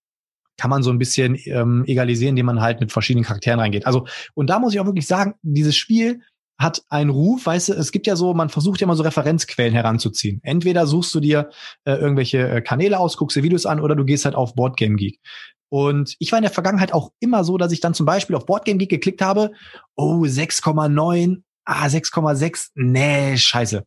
kann 0.57 0.71
man 0.71 0.83
so 0.83 0.91
ein 0.91 0.99
bisschen 0.99 1.39
ähm, 1.45 1.85
egalisieren, 1.87 2.31
indem 2.31 2.47
man 2.47 2.61
halt 2.61 2.81
mit 2.81 2.93
verschiedenen 2.93 3.25
Charakteren 3.25 3.61
reingeht. 3.61 3.87
Also, 3.87 4.07
und 4.35 4.51
da 4.51 4.59
muss 4.59 4.75
ich 4.75 4.81
auch 4.81 4.87
wirklich 4.87 5.07
sagen, 5.07 5.35
dieses 5.43 5.77
Spiel 5.77 6.23
hat 6.63 6.83
einen 6.89 7.11
Ruf, 7.11 7.47
weißt 7.47 7.71
du, 7.71 7.73
es 7.75 7.93
gibt 7.93 8.07
ja 8.07 8.17
so, 8.17 8.35
man 8.35 8.49
versucht 8.49 8.81
ja 8.81 8.87
mal 8.87 8.97
so 8.97 9.03
Referenzquellen 9.03 9.75
heranzuziehen. 9.75 10.41
Entweder 10.43 10.87
suchst 10.87 11.15
du 11.15 11.21
dir 11.21 11.51
äh, 11.85 11.93
irgendwelche 11.93 12.49
äh, 12.49 12.61
Kanäle 12.63 12.99
aus, 12.99 13.17
guckst 13.17 13.37
dir 13.37 13.43
Videos 13.43 13.67
an 13.67 13.81
oder 13.81 13.95
du 13.95 14.05
gehst 14.05 14.25
halt 14.25 14.35
auf 14.35 14.55
Boardgame 14.55 14.97
Geek. 14.97 15.21
Und 15.69 16.17
ich 16.19 16.31
war 16.33 16.39
in 16.39 16.43
der 16.43 16.53
Vergangenheit 16.53 16.93
auch 16.93 17.13
immer 17.21 17.45
so, 17.45 17.57
dass 17.59 17.73
ich 17.73 17.81
dann 17.81 17.95
zum 17.95 18.07
Beispiel 18.07 18.37
auf 18.37 18.47
Boardgame 18.47 18.79
Geek 18.79 18.91
geklickt 18.91 19.23
habe, 19.23 19.53
oh, 19.97 20.25
6,9, 20.25 21.43
ah, 21.65 21.87
6,6, 21.87 22.71
nee, 22.75 23.37
scheiße. 23.37 23.85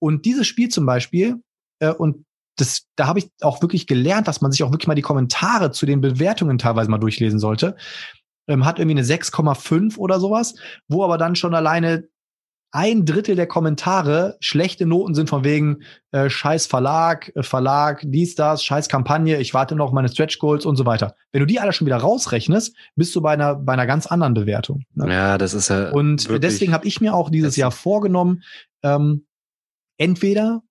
Und 0.00 0.24
dieses 0.24 0.46
Spiel 0.46 0.68
zum 0.68 0.86
Beispiel, 0.86 1.36
äh, 1.80 1.92
und 1.92 2.24
das, 2.56 2.86
da 2.96 3.06
habe 3.06 3.18
ich 3.18 3.30
auch 3.40 3.62
wirklich 3.62 3.86
gelernt, 3.86 4.28
dass 4.28 4.40
man 4.40 4.52
sich 4.52 4.62
auch 4.62 4.70
wirklich 4.70 4.86
mal 4.86 4.94
die 4.94 5.02
Kommentare 5.02 5.72
zu 5.72 5.86
den 5.86 6.00
Bewertungen 6.00 6.58
teilweise 6.58 6.90
mal 6.90 6.98
durchlesen 6.98 7.38
sollte. 7.38 7.76
Ähm, 8.46 8.64
hat 8.64 8.78
irgendwie 8.78 8.98
eine 8.98 9.06
6,5 9.06 9.96
oder 9.96 10.20
sowas, 10.20 10.54
wo 10.88 11.02
aber 11.04 11.18
dann 11.18 11.36
schon 11.36 11.54
alleine 11.54 12.04
ein 12.74 13.06
Drittel 13.06 13.36
der 13.36 13.46
Kommentare 13.46 14.36
schlechte 14.40 14.84
Noten 14.84 15.14
sind 15.14 15.30
von 15.30 15.44
wegen 15.44 15.84
äh, 16.10 16.28
Scheiß 16.28 16.66
Verlag, 16.66 17.30
äh, 17.36 17.44
Verlag, 17.44 18.02
dies, 18.04 18.34
das, 18.34 18.64
Scheiß 18.64 18.88
Kampagne, 18.88 19.38
ich 19.38 19.54
warte 19.54 19.76
noch 19.76 19.92
meine 19.92 20.08
Stretch 20.08 20.40
Goals 20.40 20.66
und 20.66 20.74
so 20.74 20.84
weiter. 20.84 21.14
Wenn 21.30 21.38
du 21.38 21.46
die 21.46 21.60
alle 21.60 21.72
schon 21.72 21.86
wieder 21.86 21.98
rausrechnest, 21.98 22.74
bist 22.96 23.14
du 23.14 23.20
bei 23.20 23.32
einer 23.32 23.54
bei 23.54 23.74
einer 23.74 23.86
ganz 23.86 24.06
anderen 24.06 24.34
Bewertung. 24.34 24.82
Ne? 24.94 25.08
Ja, 25.08 25.38
das 25.38 25.54
ist 25.54 25.68
ja. 25.68 25.90
Und 25.90 26.28
deswegen 26.42 26.72
habe 26.72 26.84
ich 26.88 27.00
mir 27.00 27.14
auch 27.14 27.30
dieses 27.30 27.54
Jahr 27.54 27.70
vorgenommen, 27.70 28.42
ähm, 28.82 29.24
entweder 29.96 30.62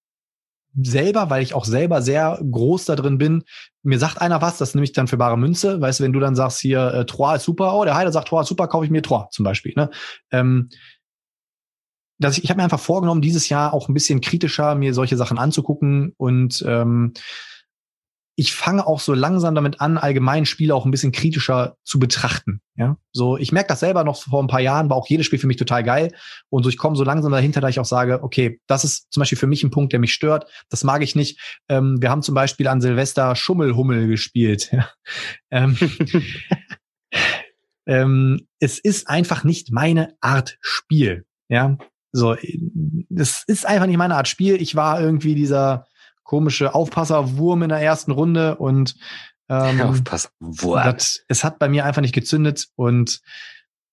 selber, 0.82 1.30
weil 1.30 1.44
ich 1.44 1.54
auch 1.54 1.66
selber 1.66 2.02
sehr 2.02 2.40
groß 2.50 2.86
da 2.86 2.96
drin 2.96 3.18
bin, 3.18 3.44
mir 3.84 4.00
sagt 4.00 4.22
einer 4.22 4.42
was, 4.42 4.58
das 4.58 4.74
nehme 4.74 4.86
ich 4.86 4.94
dann 4.94 5.08
für 5.08 5.18
bare 5.18 5.38
Münze. 5.38 5.80
Weißt 5.80 6.00
du, 6.00 6.04
wenn 6.04 6.14
du 6.14 6.20
dann 6.20 6.36
sagst 6.36 6.60
hier, 6.60 6.94
äh, 6.94 7.06
Trois 7.06 7.36
ist 7.36 7.44
super, 7.44 7.76
oh, 7.76 7.84
der 7.84 7.96
Heiler 7.96 8.12
sagt 8.12 8.30
Trois 8.30 8.42
ist 8.42 8.48
super, 8.48 8.68
kaufe 8.68 8.86
ich 8.86 8.92
mir 8.92 9.02
Trois 9.02 9.28
zum 9.32 9.44
Beispiel. 9.44 9.74
Ne? 9.76 9.90
Ähm, 10.32 10.70
dass 12.20 12.38
ich, 12.38 12.46
ich 12.46 12.50
habe 12.50 12.58
mir 12.58 12.64
einfach 12.64 12.80
vorgenommen, 12.80 13.22
dieses 13.22 13.50
Jahr 13.50 13.74
auch 13.74 13.90
ein 13.90 13.94
bisschen 13.94 14.22
kritischer 14.22 14.76
mir 14.76 14.94
solche 14.94 15.18
Sachen 15.18 15.38
anzugucken 15.38 16.14
und 16.18 16.64
ähm, 16.68 17.14
ich 18.36 18.54
fange 18.54 18.88
auch 18.88 19.00
so 19.00 19.14
langsam 19.14 19.54
damit 19.54 19.80
an, 19.80 19.98
allgemein 19.98 20.46
Spiele 20.46 20.74
auch 20.74 20.86
ein 20.86 20.92
bisschen 20.92 21.12
kritischer 21.12 21.78
zu 21.84 22.00
betrachten. 22.00 22.62
Ja, 22.76 22.98
so 23.12 23.38
ich 23.38 23.52
merke 23.52 23.68
das 23.68 23.82
selber 23.82 24.04
noch 24.04 24.24
vor 24.24 24.42
ein 24.42 24.48
paar 24.48 24.60
Jahren, 24.60 24.90
war 24.90 24.98
auch 24.98 25.08
jedes 25.08 25.26
Spiel 25.26 25.38
für 25.38 25.48
mich 25.48 25.58
total 25.58 25.84
geil 25.84 26.12
und 26.50 26.64
so 26.64 26.70
ich 26.70 26.78
komme 26.78 26.96
so 26.96 27.04
langsam 27.04 27.32
dahinter, 27.32 27.62
da 27.62 27.70
ich 27.70 27.80
auch 27.80 27.86
sage, 27.86 28.24
okay, 28.24 28.60
das 28.68 28.84
ist 28.84 29.12
zum 29.12 29.22
Beispiel 29.22 29.38
für 29.38 29.48
mich 29.48 29.64
ein 29.64 29.72
Punkt, 29.72 29.94
der 29.94 30.00
mich 30.00 30.14
stört. 30.14 30.50
Das 30.70 30.84
mag 30.84 31.04
ich 31.04 31.16
nicht. 31.16 31.40
Ähm, 31.70 32.02
wir 32.02 32.10
haben 32.10 32.24
zum 32.24 32.34
Beispiel 32.34 32.68
an 32.68 32.82
Silvester 32.82 33.36
Schummelhummel 33.36 34.08
gespielt. 34.08 34.72
Ähm, 35.52 35.78
ähm, 37.86 38.48
es 38.60 38.80
ist 38.80 39.08
einfach 39.08 39.44
nicht 39.44 39.72
meine 39.72 40.16
Art 40.20 40.58
Spiel. 40.62 41.26
Ja, 41.48 41.78
so, 42.12 42.36
das 43.10 43.44
ist 43.48 43.66
einfach 43.66 43.88
nicht 43.88 43.98
meine 43.98 44.16
Art 44.16 44.28
Spiel. 44.28 44.62
Ich 44.62 44.76
war 44.76 45.02
irgendwie 45.02 45.36
dieser 45.36 45.88
komische 46.24 46.74
Aufpasserwurm 46.74 47.64
in 47.64 47.70
der 47.70 47.80
ersten 47.80 48.12
Runde 48.12 48.56
und 48.56 48.96
ähm, 49.50 49.82
Aufpasserwurm. 49.90 50.84
Das, 50.84 51.24
es 51.28 51.44
hat 51.44 51.60
bei 51.60 51.70
mir 51.70 51.86
einfach 51.86 52.02
nicht 52.02 52.16
gezündet 52.16 52.68
und 52.76 53.22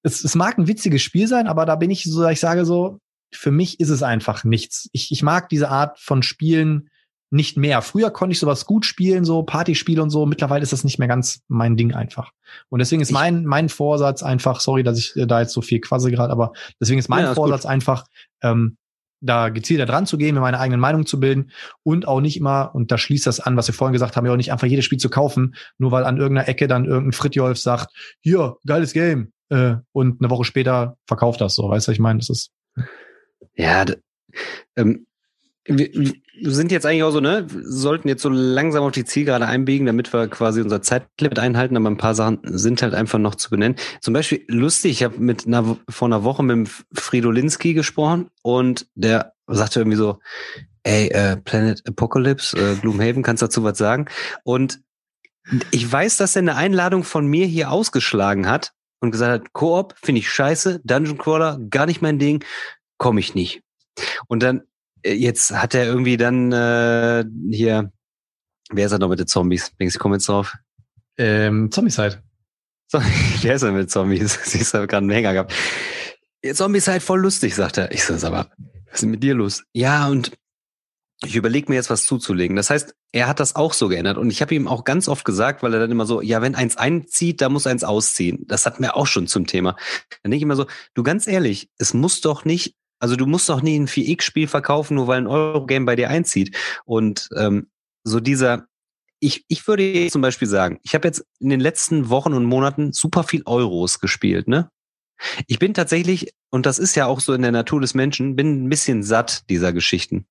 es, 0.03 0.25
es 0.25 0.35
mag 0.35 0.59
ein 0.59 0.67
witziges 0.67 1.03
Spiel 1.03 1.29
sein, 1.29 1.47
aber 1.47 1.67
da 1.67 1.77
bin 1.77 1.91
ich 1.91 2.05
so, 2.05 2.27
ich 2.29 2.41
sage 2.41 2.65
so, 2.65 3.01
für 3.33 3.51
mich 3.51 3.81
ist 3.81 3.91
es 3.91 4.03
einfach 4.03 4.45
nichts. 4.45 4.89
Ich, 4.93 5.13
ich 5.13 5.23
mag 5.23 5.49
diese 5.49 5.69
Art 5.69 5.99
von 5.99 6.23
Spielen, 6.23 6.89
nicht 7.31 7.57
mehr. 7.57 7.81
Früher 7.81 8.11
konnte 8.11 8.33
ich 8.33 8.41
sowas 8.41 8.67
gut 8.67 8.85
spielen, 8.85 9.25
so 9.25 9.45
Partyspiele 9.45 10.03
und 10.03 10.11
so. 10.11 10.27
Mittlerweile 10.27 10.65
ist 10.65 10.73
das 10.73 10.83
nicht 10.83 10.99
mehr 10.99 11.07
ganz 11.07 11.43
mein 11.47 11.77
Ding 11.77 11.95
einfach. 11.95 12.33
Und 12.69 12.81
deswegen 12.81 13.01
ist 13.03 13.13
mein, 13.13 13.45
mein 13.45 13.69
Vorsatz 13.69 14.25
einfach, 14.25 14.61
sorry, 14.61 14.83
dass 14.83 14.99
ich 14.99 15.15
äh, 15.17 15.27
da 15.27 15.41
jetzt 15.41 15.53
so 15.53 15.63
viel 15.63 15.81
quasse 15.81 16.11
gerade, 16.11 16.33
aber 16.33 16.53
deswegen 16.81 16.99
ist 16.99 17.09
mein 17.09 17.25
ja, 17.25 17.35
Vorsatz 17.35 17.63
gut. 17.63 17.71
einfach, 17.71 18.05
ähm, 18.43 18.77
da 19.21 19.49
gezielter 19.51 19.87
dran 19.87 20.07
zu 20.07 20.19
gehen, 20.19 20.35
mir 20.35 20.41
meine 20.41 20.59
eigene 20.59 20.79
Meinung 20.79 21.07
zu 21.07 21.21
bilden 21.21 21.51
und 21.83 22.07
auch 22.09 22.21
nicht 22.21 22.37
immer, 22.37 22.75
und 22.75 22.91
da 22.91 22.99
schließt 22.99 23.27
das 23.27 23.41
an, 23.41 23.57
was 23.57 23.69
wir 23.69 23.75
vorhin 23.75 23.93
gesagt 23.93 24.17
haben, 24.17 24.27
ja 24.27 24.33
auch 24.33 24.37
nicht 24.37 24.53
einfach 24.53 24.67
jedes 24.67 24.85
Spiel 24.85 24.99
zu 24.99 25.11
kaufen, 25.11 25.55
nur 25.79 25.93
weil 25.93 26.05
an 26.05 26.17
irgendeiner 26.17 26.49
Ecke 26.49 26.69
dann 26.69 26.87
irgendein 26.87 27.13
Fritjolf 27.13 27.59
sagt, 27.59 27.95
hier, 28.21 28.57
geiles 28.67 28.93
Game, 28.93 29.33
äh, 29.51 29.77
und 29.93 30.21
eine 30.21 30.31
Woche 30.31 30.45
später 30.45 30.97
verkauft 31.07 31.41
das 31.41 31.55
so, 31.55 31.69
weißt 31.69 31.89
du, 31.89 31.93
ich 31.93 31.99
meine, 31.99 32.19
das 32.19 32.31
ist. 32.31 32.51
Ja, 33.55 33.85
ähm, 34.77 35.07
wir 35.71 36.51
sind 36.53 36.73
jetzt 36.73 36.87
eigentlich 36.87 37.03
auch 37.03 37.11
so, 37.11 37.21
ne, 37.21 37.47
sollten 37.63 38.09
jetzt 38.09 38.23
so 38.23 38.29
langsam 38.29 38.85
auf 38.85 38.93
die 38.93 39.05
Zielgerade 39.05 39.47
einbiegen, 39.47 39.87
damit 39.87 40.13
wir 40.13 40.29
quasi 40.29 40.61
unser 40.61 40.83
Zeitlimit 40.83 41.39
einhalten, 41.39 41.77
aber 41.77 41.89
ein 41.89 41.97
paar 41.97 42.15
Sachen 42.15 42.41
sind 42.45 42.83
halt 42.83 42.95
einfach 42.95 43.19
noch 43.19 43.35
zu 43.35 43.51
benennen. 43.51 43.77
Zum 44.01 44.15
Beispiel 44.15 44.45
lustig, 44.49 44.93
ich 44.93 45.05
habe 45.05 45.19
mit 45.19 45.47
einer, 45.47 45.77
vor 45.89 46.09
einer 46.09 46.25
Woche 46.25 46.43
mit 46.43 46.69
Fridolinski 46.93 47.75
gesprochen 47.75 48.31
und 48.43 48.87
der 48.95 49.35
sagte 49.47 49.81
irgendwie 49.81 49.97
so, 49.97 50.19
ey, 50.83 51.09
äh, 51.09 51.37
Planet 51.37 51.83
Apocalypse, 51.87 52.57
äh, 52.57 52.77
Gloomhaven, 52.77 53.23
kannst 53.23 53.43
dazu 53.43 53.63
was 53.65 53.79
sagen? 53.79 54.07
Und 54.43 54.81
ich 55.71 55.91
weiß, 55.91 56.17
dass 56.17 56.37
er 56.37 56.41
eine 56.41 56.57
Einladung 56.57 57.05
von 57.05 57.27
mir 57.27 57.47
hier 57.47 57.71
ausgeschlagen 57.71 58.49
hat 58.49 58.73
und 59.01 59.11
gesagt 59.11 59.33
hat, 59.33 59.53
Koop 59.53 59.95
finde 60.01 60.21
ich 60.21 60.31
scheiße, 60.31 60.81
Dungeon 60.85 61.19
Crawler, 61.19 61.59
gar 61.71 61.87
nicht 61.87 62.03
mein 62.03 62.19
Ding, 62.19 62.45
komme 62.99 63.21
ich 63.21 63.35
nicht. 63.35 63.63
Und 64.29 64.43
dann 64.43 64.63
jetzt 65.05 65.53
hat 65.53 65.75
er 65.75 65.87
irgendwie 65.87 66.17
dann 66.17 66.53
äh, 66.53 67.25
hier, 67.51 67.93
wer 68.71 68.87
ist 68.87 68.93
er 68.93 68.99
noch 68.99 69.09
mit 69.09 69.19
den 69.19 69.27
Zombies? 69.27 69.73
Denkst 69.79 69.95
du, 69.95 69.97
ich 69.97 70.01
komme 70.01 70.17
jetzt 70.17 70.29
drauf? 70.29 70.55
Ähm, 71.17 71.71
Zombieside. 71.71 72.23
So, 72.89 73.01
wer 73.43 73.55
ist 73.55 73.63
er 73.63 73.73
mit 73.73 73.91
Zombies? 73.91 74.39
Siehst 74.45 74.75
du, 74.75 74.87
gerade 74.87 74.99
einen 74.99 75.11
Hänger 75.11 75.33
gehabt. 75.33 75.55
Zombieside 76.53 77.01
voll 77.01 77.21
lustig, 77.21 77.55
sagt 77.55 77.79
er. 77.79 77.93
Ich 77.93 78.05
sag, 78.05 78.23
aber 78.25 78.51
was 78.87 78.95
ist 78.95 79.03
denn 79.03 79.11
mit 79.11 79.23
dir 79.23 79.35
los? 79.35 79.65
Ja, 79.73 80.09
und 80.09 80.33
ich 81.23 81.37
überlege 81.37 81.71
mir 81.71 81.77
jetzt 81.77 81.91
was 81.91 82.07
zuzulegen. 82.07 82.57
Das 82.57 82.71
heißt, 82.71 82.95
er 83.13 83.29
hat 83.29 83.41
das 83.41 83.55
auch 83.55 83.75
so 83.75 83.89
geändert. 83.89 84.17
Und 84.17 84.31
ich 84.31 84.41
habe 84.41 84.55
ihm 84.55 84.67
auch 84.67 84.85
ganz 84.85 85.07
oft 85.07 85.25
gesagt, 85.25 85.63
weil 85.63 85.75
er 85.75 85.81
dann 85.81 85.91
immer 85.91 86.07
so, 86.07 86.23
ja, 86.23 86.41
wenn 86.41 86.55
eins 86.55 86.79
einzieht, 86.79 87.43
da 87.43 87.51
muss 87.51 87.67
eins 87.67 87.85
ausziehen. 87.85 88.47
Das 88.47 88.65
hat 88.65 88.81
mir 88.81 88.97
auch 88.97 89.07
schon 89.07 89.27
zum 89.27 89.47
Thema. 89.47 89.77
Dann 90.23 90.31
denke 90.31 90.37
ich 90.37 90.43
immer 90.43 90.57
so, 90.57 90.67
du 90.95 91.03
ganz 91.03 91.27
ehrlich, 91.27 91.69
es 91.77 91.93
muss 91.93 92.23
doch 92.23 92.47
nicht 92.47 92.75
also 93.01 93.17
du 93.17 93.27
musst 93.27 93.49
doch 93.49 93.63
nie 93.63 93.79
ein 93.79 93.89
4X-Spiel 93.89 94.47
verkaufen, 94.47 94.95
nur 94.95 95.09
weil 95.09 95.19
ein 95.19 95.27
Eurogame 95.27 95.87
bei 95.87 95.97
dir 95.97 96.11
einzieht. 96.11 96.57
Und 96.85 97.29
ähm, 97.37 97.69
so 98.05 98.21
dieser, 98.21 98.67
ich, 99.19 99.45
ich 99.49 99.67
würde 99.67 100.09
zum 100.09 100.23
Beispiel 100.23 100.47
sagen, 100.47 100.79
ich 100.83 100.95
habe 100.95 101.09
jetzt 101.09 101.25
in 101.41 101.49
den 101.49 101.61
letzten 101.61 102.11
Wochen 102.11 102.35
und 102.35 102.45
Monaten 102.45 102.93
super 102.93 103.25
viel 103.25 103.43
Euros 103.47 103.99
gespielt, 103.99 104.47
ne? 104.47 104.71
Ich 105.47 105.59
bin 105.59 105.75
tatsächlich, 105.75 106.33
und 106.51 106.65
das 106.65 106.79
ist 106.79 106.95
ja 106.95 107.05
auch 107.05 107.21
so 107.21 107.35
in 107.35 107.43
der 107.43 107.53
Natur 107.53 107.81
des 107.81 107.93
Menschen, 107.93 108.37
bin 108.37 108.65
ein 108.65 108.69
bisschen 108.71 109.03
satt 109.03 109.51
dieser 109.51 109.73
Geschichten. 109.73 110.27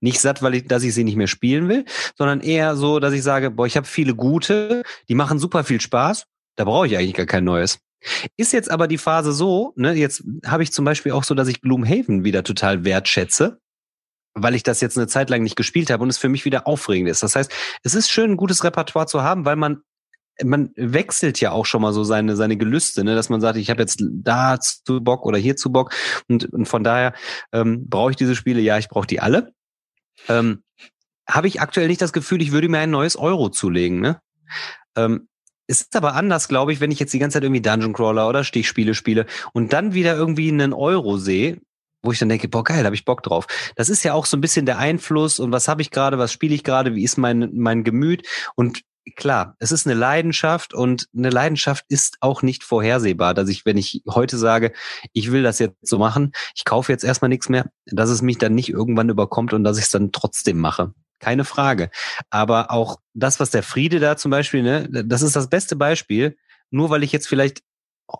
Nicht 0.00 0.20
satt, 0.20 0.40
weil 0.40 0.54
ich, 0.54 0.66
dass 0.66 0.82
ich 0.82 0.94
sie 0.94 1.04
nicht 1.04 1.16
mehr 1.16 1.26
spielen 1.26 1.68
will, 1.68 1.84
sondern 2.16 2.40
eher 2.40 2.76
so, 2.76 3.00
dass 3.00 3.12
ich 3.12 3.22
sage, 3.22 3.50
boah, 3.50 3.66
ich 3.66 3.76
habe 3.76 3.86
viele 3.86 4.14
gute, 4.14 4.82
die 5.08 5.14
machen 5.14 5.38
super 5.38 5.62
viel 5.62 5.80
Spaß, 5.80 6.24
da 6.56 6.64
brauche 6.64 6.86
ich 6.86 6.96
eigentlich 6.96 7.14
gar 7.14 7.26
kein 7.26 7.44
neues. 7.44 7.78
Ist 8.36 8.52
jetzt 8.52 8.70
aber 8.70 8.88
die 8.88 8.98
Phase 8.98 9.32
so, 9.32 9.72
ne, 9.76 9.92
jetzt 9.94 10.24
habe 10.46 10.62
ich 10.62 10.72
zum 10.72 10.84
Beispiel 10.84 11.12
auch 11.12 11.24
so, 11.24 11.34
dass 11.34 11.48
ich 11.48 11.60
Gloomhaven 11.60 12.24
wieder 12.24 12.44
total 12.44 12.84
wertschätze, 12.84 13.60
weil 14.34 14.54
ich 14.54 14.62
das 14.62 14.80
jetzt 14.80 14.98
eine 14.98 15.06
Zeit 15.06 15.30
lang 15.30 15.42
nicht 15.42 15.56
gespielt 15.56 15.90
habe 15.90 16.02
und 16.02 16.10
es 16.10 16.18
für 16.18 16.28
mich 16.28 16.44
wieder 16.44 16.66
aufregend 16.66 17.10
ist. 17.10 17.22
Das 17.22 17.36
heißt, 17.36 17.52
es 17.82 17.94
ist 17.94 18.10
schön, 18.10 18.32
ein 18.32 18.36
gutes 18.36 18.64
Repertoire 18.64 19.06
zu 19.06 19.22
haben, 19.22 19.44
weil 19.44 19.56
man 19.56 19.82
man 20.42 20.72
wechselt 20.74 21.40
ja 21.40 21.52
auch 21.52 21.64
schon 21.64 21.80
mal 21.80 21.92
so 21.92 22.02
seine 22.02 22.34
seine 22.34 22.56
Gelüste, 22.56 23.04
ne, 23.04 23.14
dass 23.14 23.28
man 23.28 23.40
sagt, 23.40 23.56
ich 23.56 23.70
habe 23.70 23.82
jetzt 23.82 24.02
da 24.10 24.58
zu 24.58 25.00
Bock 25.00 25.24
oder 25.24 25.38
hier 25.38 25.56
zu 25.56 25.70
Bock 25.70 25.94
und, 26.28 26.52
und 26.52 26.66
von 26.66 26.82
daher 26.82 27.14
ähm, 27.52 27.88
brauche 27.88 28.10
ich 28.10 28.16
diese 28.16 28.34
Spiele. 28.34 28.60
Ja, 28.60 28.78
ich 28.78 28.88
brauche 28.88 29.06
die 29.06 29.20
alle. 29.20 29.52
Ähm, 30.28 30.64
habe 31.28 31.48
ich 31.48 31.60
aktuell 31.60 31.88
nicht 31.88 32.02
das 32.02 32.12
Gefühl, 32.12 32.42
ich 32.42 32.52
würde 32.52 32.68
mir 32.68 32.78
ein 32.78 32.90
neues 32.90 33.16
Euro 33.16 33.48
zulegen. 33.48 34.00
Ne? 34.00 34.20
Ähm, 34.96 35.28
es 35.66 35.82
ist 35.82 35.96
aber 35.96 36.14
anders, 36.14 36.48
glaube 36.48 36.72
ich, 36.72 36.80
wenn 36.80 36.90
ich 36.90 36.98
jetzt 36.98 37.14
die 37.14 37.18
ganze 37.18 37.34
Zeit 37.34 37.42
irgendwie 37.42 37.62
Dungeon 37.62 37.92
Crawler 37.92 38.28
oder 38.28 38.44
Stichspiele 38.44 38.94
spiele 38.94 39.26
und 39.52 39.72
dann 39.72 39.94
wieder 39.94 40.14
irgendwie 40.14 40.50
einen 40.50 40.72
Euro 40.72 41.16
sehe, 41.16 41.60
wo 42.02 42.12
ich 42.12 42.18
dann 42.18 42.28
denke, 42.28 42.48
boah, 42.48 42.64
geil, 42.64 42.84
habe 42.84 42.94
ich 42.94 43.04
Bock 43.04 43.22
drauf. 43.22 43.46
Das 43.76 43.88
ist 43.88 44.04
ja 44.04 44.12
auch 44.12 44.26
so 44.26 44.36
ein 44.36 44.42
bisschen 44.42 44.66
der 44.66 44.78
Einfluss 44.78 45.40
und 45.40 45.52
was 45.52 45.68
habe 45.68 45.82
ich 45.82 45.90
gerade, 45.90 46.18
was 46.18 46.32
spiele 46.32 46.54
ich 46.54 46.64
gerade, 46.64 46.94
wie 46.94 47.04
ist 47.04 47.16
mein, 47.16 47.50
mein 47.54 47.82
Gemüt 47.82 48.26
und 48.56 48.82
klar, 49.16 49.56
es 49.58 49.72
ist 49.72 49.86
eine 49.86 49.94
Leidenschaft 49.94 50.74
und 50.74 51.08
eine 51.16 51.30
Leidenschaft 51.30 51.84
ist 51.88 52.18
auch 52.20 52.42
nicht 52.42 52.64
vorhersehbar, 52.64 53.34
dass 53.34 53.48
ich, 53.48 53.66
wenn 53.66 53.76
ich 53.76 54.02
heute 54.08 54.38
sage, 54.38 54.72
ich 55.12 55.32
will 55.32 55.42
das 55.42 55.58
jetzt 55.58 55.76
so 55.82 55.98
machen, 55.98 56.32
ich 56.54 56.64
kaufe 56.64 56.92
jetzt 56.92 57.04
erstmal 57.04 57.28
nichts 57.28 57.48
mehr, 57.48 57.70
dass 57.86 58.10
es 58.10 58.22
mich 58.22 58.38
dann 58.38 58.54
nicht 58.54 58.70
irgendwann 58.70 59.08
überkommt 59.08 59.52
und 59.52 59.64
dass 59.64 59.78
ich 59.78 59.84
es 59.84 59.90
dann 59.90 60.12
trotzdem 60.12 60.58
mache. 60.58 60.92
Keine 61.24 61.44
Frage. 61.46 61.90
Aber 62.28 62.70
auch 62.70 62.98
das, 63.14 63.40
was 63.40 63.48
der 63.48 63.62
Friede 63.62 63.98
da 63.98 64.18
zum 64.18 64.30
Beispiel, 64.30 64.62
ne, 64.62 65.04
das 65.06 65.22
ist 65.22 65.34
das 65.34 65.48
beste 65.48 65.74
Beispiel. 65.74 66.36
Nur 66.70 66.90
weil 66.90 67.02
ich 67.02 67.12
jetzt 67.12 67.28
vielleicht 67.28 67.62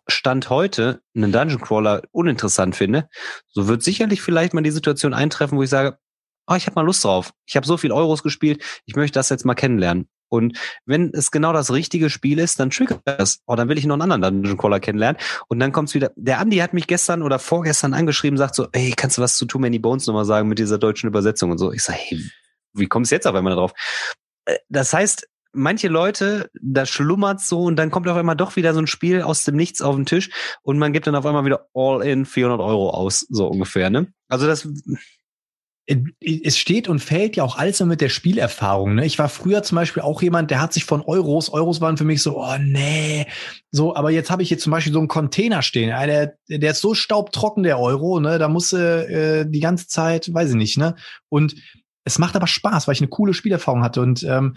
Stand 0.07 0.49
heute 0.49 1.03
einen 1.15 1.33
Dungeon 1.33 1.61
Crawler 1.61 2.03
uninteressant 2.13 2.75
finde, 2.75 3.11
so 3.49 3.69
wird 3.69 3.83
sicherlich 3.83 4.23
vielleicht 4.23 4.55
mal 4.55 4.63
die 4.63 4.71
Situation 4.71 5.13
eintreffen, 5.13 5.59
wo 5.59 5.63
ich 5.63 5.69
sage, 5.69 5.99
oh, 6.47 6.55
ich 6.55 6.67
habe 6.67 6.77
mal 6.77 6.87
Lust 6.87 7.05
drauf. 7.05 7.33
Ich 7.45 7.57
habe 7.57 7.67
so 7.67 7.77
viel 7.77 7.93
Euros 7.93 8.23
gespielt, 8.23 8.65
ich 8.87 8.97
möchte 8.97 9.19
das 9.19 9.29
jetzt 9.29 9.45
mal 9.45 9.55
kennenlernen. 9.55 10.09
Und 10.31 10.59
wenn 10.87 11.13
es 11.13 11.31
genau 11.31 11.53
das 11.53 11.71
richtige 11.71 12.09
Spiel 12.09 12.39
ist, 12.39 12.59
dann 12.59 12.71
triggert 12.71 13.03
das. 13.05 13.41
Oh, 13.47 13.55
dann 13.55 13.69
will 13.69 13.77
ich 13.77 13.85
noch 13.85 13.95
einen 13.95 14.11
anderen 14.11 14.43
Dungeon 14.43 14.57
Crawler 14.57 14.81
kennenlernen. 14.81 15.21
Und 15.49 15.61
dann 15.61 15.71
kommt's 15.71 15.95
wieder. 15.95 16.13
Der 16.17 16.39
Andi 16.39 16.57
hat 16.57 16.73
mich 16.73 16.87
gestern 16.87 17.23
oder 17.23 17.39
vorgestern 17.39 17.93
angeschrieben, 17.93 18.39
sagt 18.39 18.55
so, 18.55 18.67
ey, 18.73 18.95
kannst 18.97 19.19
du 19.19 19.23
was 19.23 19.37
zu 19.37 19.45
Too 19.45 19.59
Many 19.59 19.79
Bones 19.79 20.07
nochmal 20.07 20.25
sagen 20.25 20.49
mit 20.49 20.59
dieser 20.59 20.79
deutschen 20.79 21.09
Übersetzung 21.09 21.51
und 21.51 21.59
so. 21.59 21.73
Ich 21.73 21.83
sage, 21.83 21.99
hey, 22.01 22.21
wie 22.75 22.87
kommst 22.87 23.11
du 23.11 23.17
jetzt 23.17 23.27
auf 23.27 23.35
einmal 23.35 23.55
drauf? 23.55 23.73
Äh, 24.45 24.59
das 24.69 24.93
heißt, 24.93 25.29
manche 25.53 25.89
Leute, 25.89 26.51
da 26.61 26.85
schlummert 26.87 27.41
so 27.41 27.63
und 27.63 27.77
dann 27.77 27.91
kommt 27.91 28.09
auf 28.09 28.17
einmal 28.17 28.37
doch 28.37 28.57
wieder 28.57 28.75
so 28.75 28.81
ein 28.81 28.87
Spiel 28.87 29.23
aus 29.23 29.45
dem 29.45 29.57
Nichts 29.57 29.81
auf 29.81 29.95
den 29.95 30.07
Tisch 30.07 30.31
und 30.63 30.79
man 30.79 30.93
gibt 30.93 31.07
dann 31.07 31.15
auf 31.15 31.27
einmal 31.27 31.45
wieder 31.45 31.69
all 31.75 32.03
in 32.03 32.27
400 32.27 32.61
Euro 32.61 32.91
aus, 32.91 33.27
so 33.29 33.47
ungefähr, 33.47 33.91
ne? 33.91 34.09
Also 34.29 34.47
das, 34.47 34.69
es 35.87 36.57
steht 36.57 36.89
und 36.89 37.01
fällt 37.01 37.37
ja 37.37 37.45
auch 37.45 37.59
alles 37.59 37.81
mit 37.81 38.01
der 38.01 38.09
Spielerfahrung. 38.09 38.95
Ne? 38.95 39.05
Ich 39.05 39.19
war 39.19 39.29
früher 39.29 39.63
zum 39.63 39.77
Beispiel 39.77 40.03
auch 40.03 40.23
jemand, 40.23 40.51
der 40.51 40.63
hat 40.63 40.73
sich 40.73 40.87
von 40.87 41.03
Euros, 41.03 41.53
Euros 41.53 41.83
waren 41.83 41.99
für 41.99 42.05
mich 42.05 42.23
so, 42.23 42.39
oh 42.39 42.57
nee, 42.59 43.27
so, 43.71 43.95
aber 43.95 44.11
jetzt 44.11 44.31
habe 44.31 44.43
ich 44.43 44.49
hier 44.49 44.59
zum 44.59 44.71
Beispiel 44.71 44.95
so 44.95 44.99
einen 44.99 45.09
Container 45.09 45.61
stehen, 45.61 45.91
der, 45.91 46.37
der 46.49 46.71
ist 46.71 46.81
so 46.81 46.95
staubtrocken, 46.95 47.65
der 47.65 47.79
Euro, 47.79 48.19
ne, 48.19 48.39
da 48.39 48.49
muss 48.49 48.73
äh, 48.73 49.45
die 49.47 49.61
ganze 49.61 49.87
Zeit, 49.87 50.33
weiß 50.33 50.51
ich 50.51 50.57
nicht, 50.57 50.79
ne, 50.79 50.95
und 51.29 51.55
es 52.05 52.19
macht 52.19 52.37
aber 52.37 52.47
Spaß, 52.47 52.87
weil 52.87 52.95
ich 52.95 53.01
eine 53.01 53.09
coole 53.09 53.35
Spielerfahrung 53.35 53.83
hatte 53.83 54.01
und 54.01 54.23
ähm, 54.25 54.57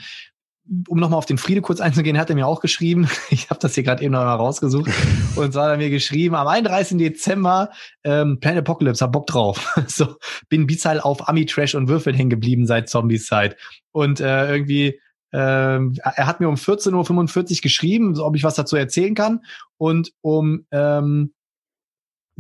um 0.90 1.00
nochmal 1.00 1.18
auf 1.18 1.26
den 1.26 1.38
Friede 1.38 1.62
kurz 1.62 1.80
einzugehen, 1.80 2.18
hat 2.18 2.30
er 2.30 2.36
mir 2.36 2.48
auch 2.48 2.60
geschrieben, 2.60 3.08
ich 3.30 3.50
habe 3.50 3.60
das 3.60 3.76
hier 3.76 3.84
gerade 3.84 4.04
eben 4.04 4.14
noch 4.14 4.24
mal 4.24 4.36
rausgesucht, 4.36 4.92
und 5.36 5.54
zwar 5.54 5.66
hat 5.66 5.72
er 5.72 5.78
mir 5.78 5.90
geschrieben, 5.90 6.36
am 6.36 6.48
31. 6.48 6.98
Dezember, 6.98 7.70
ähm, 8.04 8.40
Planet 8.40 8.60
Apocalypse, 8.60 9.04
hab 9.04 9.12
Bock 9.14 9.28
drauf. 9.28 9.76
so, 9.88 10.16
bin 10.50 10.68
Bizal 10.68 11.00
auf 11.00 11.28
Ami-Trash 11.28 11.76
und 11.76 11.88
Würfeln 11.88 12.16
hängen 12.16 12.30
geblieben 12.30 12.66
seit 12.66 12.90
Zombies-Zeit. 12.90 13.58
Und 13.92 14.20
äh, 14.20 14.52
irgendwie, 14.52 15.00
ähm, 15.34 15.96
er 16.04 16.28
hat 16.28 16.40
mir 16.40 16.50
um 16.50 16.56
14.45 16.56 17.52
Uhr 17.58 17.62
geschrieben, 17.62 18.20
ob 18.20 18.36
ich 18.36 18.44
was 18.44 18.56
dazu 18.56 18.76
erzählen 18.76 19.16
kann. 19.16 19.42
Und 19.78 20.12
um 20.22 20.66
ähm, 20.72 21.34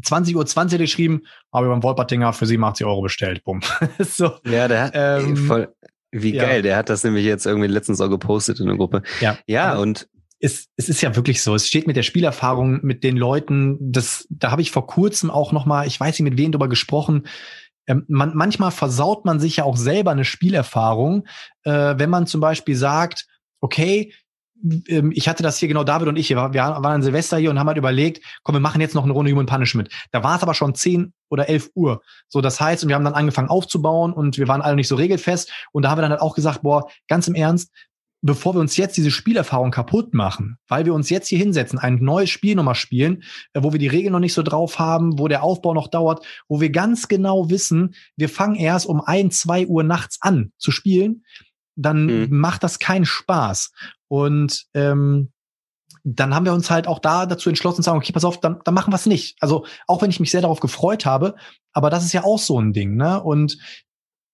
20.20 0.02 0.36
Uhr 0.36 0.46
20 0.46 0.80
geschrieben, 0.80 1.22
habe 1.54 1.68
ich 1.68 1.72
beim 1.72 1.84
Wolpertinger 1.84 2.34
für 2.34 2.46
87 2.46 2.86
Euro 2.86 3.02
bestellt. 3.02 3.44
Bumm. 3.44 3.62
so, 4.00 4.34
ja, 4.46 4.68
der 4.68 4.84
hat 4.84 4.92
ähm, 4.94 5.36
voll, 5.36 5.74
wie 6.12 6.36
ja. 6.36 6.46
geil, 6.46 6.62
der 6.62 6.78
hat 6.78 6.90
das 6.90 7.04
nämlich 7.04 7.26
jetzt 7.26 7.46
irgendwie 7.46 7.68
letztens 7.68 8.02
auch 8.02 8.10
gepostet 8.10 8.60
in 8.60 8.68
der 8.68 8.78
Gruppe. 8.78 9.02
Ja, 9.20 9.38
ja 9.48 9.78
und 9.78 10.08
es, 10.40 10.68
es 10.76 10.90
ist 10.90 11.02
ja 11.02 11.16
wirklich 11.16 11.42
so. 11.42 11.56
Es 11.56 11.68
steht 11.68 11.88
mit 11.88 11.96
der 11.96 12.04
Spielerfahrung, 12.04 12.80
mit 12.84 13.04
den 13.04 13.18
Leuten. 13.18 13.78
Das, 13.80 14.28
da 14.30 14.52
habe 14.52 14.62
ich 14.62 14.72
vor 14.72 14.86
kurzem 14.88 15.32
auch 15.32 15.52
noch 15.52 15.66
mal, 15.66 15.88
ich 15.88 16.00
weiß 16.00 16.20
nicht 16.20 16.30
mit 16.30 16.38
wem 16.38 16.52
drüber 16.52 16.70
gesprochen. 16.70 17.28
Ähm, 17.88 18.06
man, 18.08 18.36
manchmal 18.36 18.72
versaut 18.72 19.26
man 19.26 19.40
sich 19.40 19.58
ja 19.58 19.64
auch 19.64 19.78
selber 19.78 20.12
eine 20.12 20.26
Spielerfahrung, 20.26 21.26
äh, 21.64 21.96
wenn 21.98 22.10
man 22.10 22.28
zum 22.28 22.42
Beispiel 22.42 22.76
sagt, 22.76 23.26
okay, 23.62 24.14
ich 25.12 25.28
hatte 25.28 25.44
das 25.44 25.58
hier 25.58 25.68
genau, 25.68 25.84
David 25.84 26.08
und 26.08 26.18
ich, 26.18 26.30
wir 26.30 26.38
waren 26.38 26.86
an 26.86 27.04
Silvester 27.04 27.38
hier 27.38 27.52
und 27.52 27.60
haben 27.60 27.68
halt 27.68 27.78
überlegt, 27.78 28.24
komm, 28.44 28.56
wir 28.56 28.60
machen 28.60 28.82
jetzt 28.82 28.96
noch 28.96 29.04
eine 29.04 29.14
Runde 29.14 29.32
Human 29.32 29.46
Punishment. 29.46 29.90
Da 30.12 30.24
war 30.24 30.36
es 30.36 30.44
aber 30.44 30.54
schon 30.54 30.74
10 30.74 31.14
oder 31.30 31.48
11 31.48 31.72
Uhr. 31.76 32.02
So, 32.28 32.42
das 32.42 32.60
heißt, 32.60 32.84
und 32.84 32.90
wir 32.90 32.96
haben 32.96 33.06
dann 33.06 33.14
angefangen 33.14 33.50
aufzubauen 33.50 34.14
und 34.14 34.38
wir 34.38 34.48
waren 34.48 34.62
alle 34.62 34.76
nicht 34.76 34.88
so 34.88 34.96
regelfest 34.96 35.52
und 35.72 35.84
da 35.84 35.90
haben 35.90 36.00
wir 36.00 36.02
dann 36.04 36.12
halt 36.12 36.22
auch 36.22 36.36
gesagt, 36.36 36.64
boah, 36.64 36.88
ganz 37.08 37.28
im 37.28 37.36
Ernst, 37.36 37.72
bevor 38.22 38.56
wir 38.56 38.60
uns 38.60 38.78
jetzt 38.78 38.98
diese 38.98 39.12
Spielerfahrung 39.12 39.72
kaputt 39.72 40.14
machen, 40.14 40.58
weil 40.68 40.86
wir 40.86 40.94
uns 40.94 41.10
jetzt 41.10 41.28
hier 41.28 41.38
hinsetzen, 41.38 41.78
ein 41.78 42.00
neues 42.02 42.30
Spiel 42.30 42.56
nochmal 42.56 42.76
spielen, 42.76 43.24
äh, 43.54 43.62
wo 43.62 43.72
wir 43.72 43.80
die 43.80 43.88
Regeln 43.88 44.12
noch 44.12 44.20
nicht 44.20 44.34
so 44.34 44.44
drauf 44.44 44.80
haben, 44.80 45.20
wo 45.20 45.28
der 45.28 45.44
Aufbau 45.44 45.74
noch 45.74 45.88
dauert, 45.88 46.26
wo 46.48 46.60
wir 46.60 46.72
ganz 46.72 47.08
genau 47.08 47.50
wissen, 47.50 47.96
wir 48.16 48.30
fangen 48.30 48.56
erst 48.56 48.88
um 48.88 49.02
ein, 49.02 49.32
zwei 49.32 49.68
Uhr 49.68 49.84
nachts 49.84 50.18
an 50.22 50.52
zu 50.58 50.72
spielen, 50.72 51.24
dann 51.78 52.06
mhm. 52.06 52.38
macht 52.38 52.64
das 52.64 52.80
keinen 52.80 53.06
Spaß. 53.06 53.72
Und 54.08 54.66
ähm, 54.74 55.32
dann 56.04 56.34
haben 56.34 56.46
wir 56.46 56.54
uns 56.54 56.70
halt 56.70 56.88
auch 56.88 57.00
da 57.00 57.26
dazu 57.26 57.50
entschlossen 57.50 57.78
zu 57.78 57.82
sagen, 57.84 57.98
okay, 57.98 58.14
pass 58.14 58.26
auf, 58.26 58.40
dann, 58.40 58.60
dann 58.64 58.74
machen 58.74 58.92
wir 58.92 58.96
es 58.96 59.06
nicht. 59.06 59.38
Also 59.42 59.66
auch 59.88 60.02
wenn 60.02 60.10
ich 60.10 60.20
mich 60.20 60.32
sehr 60.32 60.42
darauf 60.42 60.60
gefreut 60.60 61.06
habe, 61.06 61.36
aber 61.74 61.90
das 61.90 62.04
ist 62.06 62.14
ja 62.14 62.24
auch 62.24 62.40
so 62.40 62.60
ein 62.60 62.74
Ding, 62.74 62.96
ne? 62.96 63.22
Und 63.22 63.58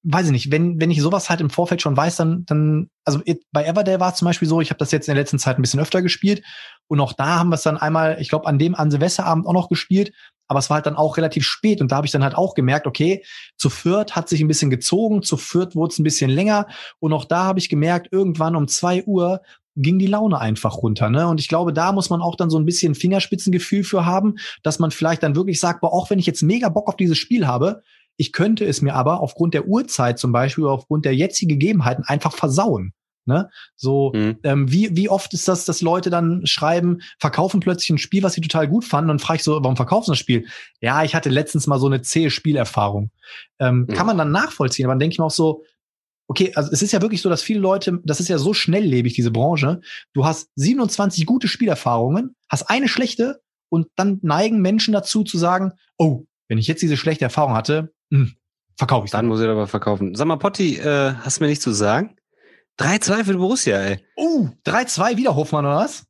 weiß 0.04 0.26
ich 0.28 0.32
nicht, 0.34 0.52
wenn, 0.52 0.82
wenn 0.82 0.92
ich 0.92 1.02
sowas 1.02 1.30
halt 1.30 1.40
im 1.40 1.50
Vorfeld 1.50 1.82
schon 1.82 1.96
weiß, 1.96 2.18
dann, 2.18 2.46
dann, 2.46 2.90
also 3.06 3.22
bei 3.52 3.66
Everdale 3.66 4.02
war 4.02 4.12
es 4.12 4.18
zum 4.18 4.26
Beispiel 4.26 4.48
so, 4.48 4.60
ich 4.60 4.70
habe 4.70 4.78
das 4.78 4.92
jetzt 4.92 5.08
in 5.08 5.16
der 5.16 5.22
letzten 5.22 5.40
Zeit 5.40 5.58
ein 5.58 5.62
bisschen 5.62 5.80
öfter 5.80 6.02
gespielt 6.02 6.44
und 6.88 7.00
auch 7.00 7.14
da 7.14 7.40
haben 7.40 7.50
wir 7.50 7.56
es 7.56 7.64
dann 7.64 7.78
einmal, 7.78 8.18
ich 8.20 8.28
glaube, 8.30 8.48
an 8.48 8.60
dem 8.60 8.76
an 8.76 8.92
Silvesterabend 8.92 9.48
auch 9.48 9.54
noch 9.54 9.70
gespielt, 9.70 10.14
aber 10.48 10.60
es 10.60 10.70
war 10.70 10.76
halt 10.76 10.86
dann 10.86 10.98
auch 10.98 11.16
relativ 11.16 11.46
spät 11.46 11.80
und 11.80 11.92
da 11.92 11.96
habe 11.96 12.06
ich 12.06 12.12
dann 12.12 12.24
halt 12.24 12.36
auch 12.36 12.54
gemerkt, 12.54 12.86
okay, 12.86 13.24
zu 13.58 13.70
Fürth 13.70 14.14
hat 14.14 14.28
sich 14.28 14.42
ein 14.42 14.50
bisschen 14.50 14.70
gezogen, 14.70 15.24
zu 15.24 15.38
Fürth 15.38 15.76
wurde 15.76 15.94
es 15.94 16.00
ein 16.00 16.04
bisschen 16.04 16.30
länger 16.30 16.68
und 17.00 17.14
auch 17.14 17.24
da 17.24 17.46
habe 17.46 17.60
ich 17.60 17.70
gemerkt, 17.70 18.10
irgendwann 18.12 18.58
um 18.58 18.68
zwei 18.68 19.04
Uhr 19.06 19.42
ging 19.76 19.98
die 19.98 20.08
Laune 20.08 20.40
einfach 20.40 20.78
runter. 20.78 21.10
Ne? 21.10 21.28
Und 21.28 21.40
ich 21.40 21.48
glaube, 21.48 21.74
da 21.74 21.94
muss 21.94 22.10
man 22.10 22.22
auch 22.22 22.36
dann 22.36 22.50
so 22.50 22.60
ein 22.60 22.66
bisschen 22.66 22.94
Fingerspitzengefühl 22.94 23.84
für 23.84 24.06
haben, 24.06 24.36
dass 24.62 24.78
man 24.78 24.92
vielleicht 24.92 25.24
dann 25.24 25.36
wirklich 25.36 25.60
sagt, 25.60 25.82
boah, 25.82 25.92
auch 25.92 26.10
wenn 26.10 26.20
ich 26.20 26.28
jetzt 26.28 26.44
mega 26.44 26.70
Bock 26.70 26.88
auf 26.88 26.96
dieses 26.96 27.18
Spiel 27.18 27.48
habe, 27.48 27.82
ich 28.18 28.32
könnte 28.32 28.66
es 28.66 28.82
mir 28.82 28.96
aber 28.96 29.22
aufgrund 29.22 29.54
der 29.54 29.68
Uhrzeit 29.68 30.20
zum 30.20 30.32
Beispiel, 30.32 30.66
aufgrund 30.66 31.06
der 31.06 31.16
jetzigen 31.16 31.50
Gegebenheiten 31.50 32.04
einfach 32.06 32.34
versauen. 32.34 32.94
Ne? 33.26 33.50
So, 33.76 34.12
mhm. 34.14 34.38
ähm, 34.44 34.72
wie, 34.72 34.96
wie 34.98 35.08
oft 35.08 35.34
ist 35.34 35.48
das, 35.48 35.64
dass 35.66 35.82
Leute 35.82 36.10
dann 36.10 36.46
schreiben, 36.46 37.00
verkaufen 37.20 37.62
plötzlich 37.62 37.92
ein 37.92 37.98
Spiel, 37.98 38.22
was 38.22 38.34
sie 38.34 38.42
total 38.42 38.68
gut 38.68 38.84
fanden, 38.84 39.12
und 39.12 39.22
frage 39.22 39.38
ich 39.38 39.44
so, 39.44 39.54
warum 39.64 39.78
verkaufen 39.78 40.06
sie 40.06 40.12
das 40.12 40.20
Spiel? 40.20 40.46
Ja, 40.82 41.04
ich 41.04 41.16
hatte 41.16 41.30
letztens 41.30 41.66
mal 41.66 41.80
so 41.80 41.88
eine 41.88 42.02
zähe 42.02 42.30
Spielerfahrung. 42.30 43.12
Ähm, 43.60 43.86
mhm. 43.88 43.94
Kann 43.94 44.08
man 44.08 44.18
dann 44.18 44.32
nachvollziehen, 44.32 44.86
aber 44.86 44.94
dann 44.94 45.00
denke 45.00 45.14
ich 45.14 45.20
mir 45.20 45.26
auch 45.26 45.32
so, 45.32 45.64
okay, 46.28 46.52
also 46.56 46.72
es 46.72 46.82
ist 46.82 46.92
ja 46.92 47.02
wirklich 47.02 47.22
so, 47.22 47.30
dass 47.30 47.42
viele 47.42 47.60
Leute, 47.60 48.00
das 48.04 48.20
ist 48.20 48.28
ja 48.28 48.38
so 48.38 48.54
schnelllebig, 48.54 49.14
diese 49.14 49.32
Branche. 49.32 49.82
Du 50.14 50.26
hast 50.26 50.50
27 50.56 51.26
gute 51.26 51.48
Spielerfahrungen, 51.48 52.36
hast 52.50 52.70
eine 52.70 52.88
schlechte 52.88 53.42
und 53.70 53.88
dann 53.96 54.20
neigen 54.22 54.62
Menschen 54.62 54.94
dazu 54.94 55.24
zu 55.24 55.38
sagen, 55.38 55.74
oh, 55.98 56.26
wenn 56.50 56.58
ich 56.58 56.68
jetzt 56.68 56.82
diese 56.82 56.98
schlechte 56.98 57.26
Erfahrung 57.26 57.54
hatte, 57.54 57.94
hm, 58.14 58.34
verkaufe 58.78 59.06
ich 59.06 59.12
Dann 59.12 59.26
muss 59.26 59.42
ich 59.42 59.48
aber 59.48 59.68
verkaufen. 59.68 60.14
Sag 60.14 60.28
mal, 60.28 60.38
Potti, 60.38 60.78
äh, 60.78 61.14
hast 61.16 61.40
du 61.40 61.44
mir 61.44 61.50
nichts 61.50 61.64
zu 61.64 61.72
sagen? 61.72 62.16
3-2 62.80 63.24
für 63.26 63.34
Borussia, 63.38 63.78
ey. 63.78 64.06
Oh, 64.16 64.48
uh, 64.48 64.50
3-2 64.66 65.18
wieder 65.18 65.36
Hofmann, 65.36 65.66
oder 65.66 65.78
was? 65.78 66.06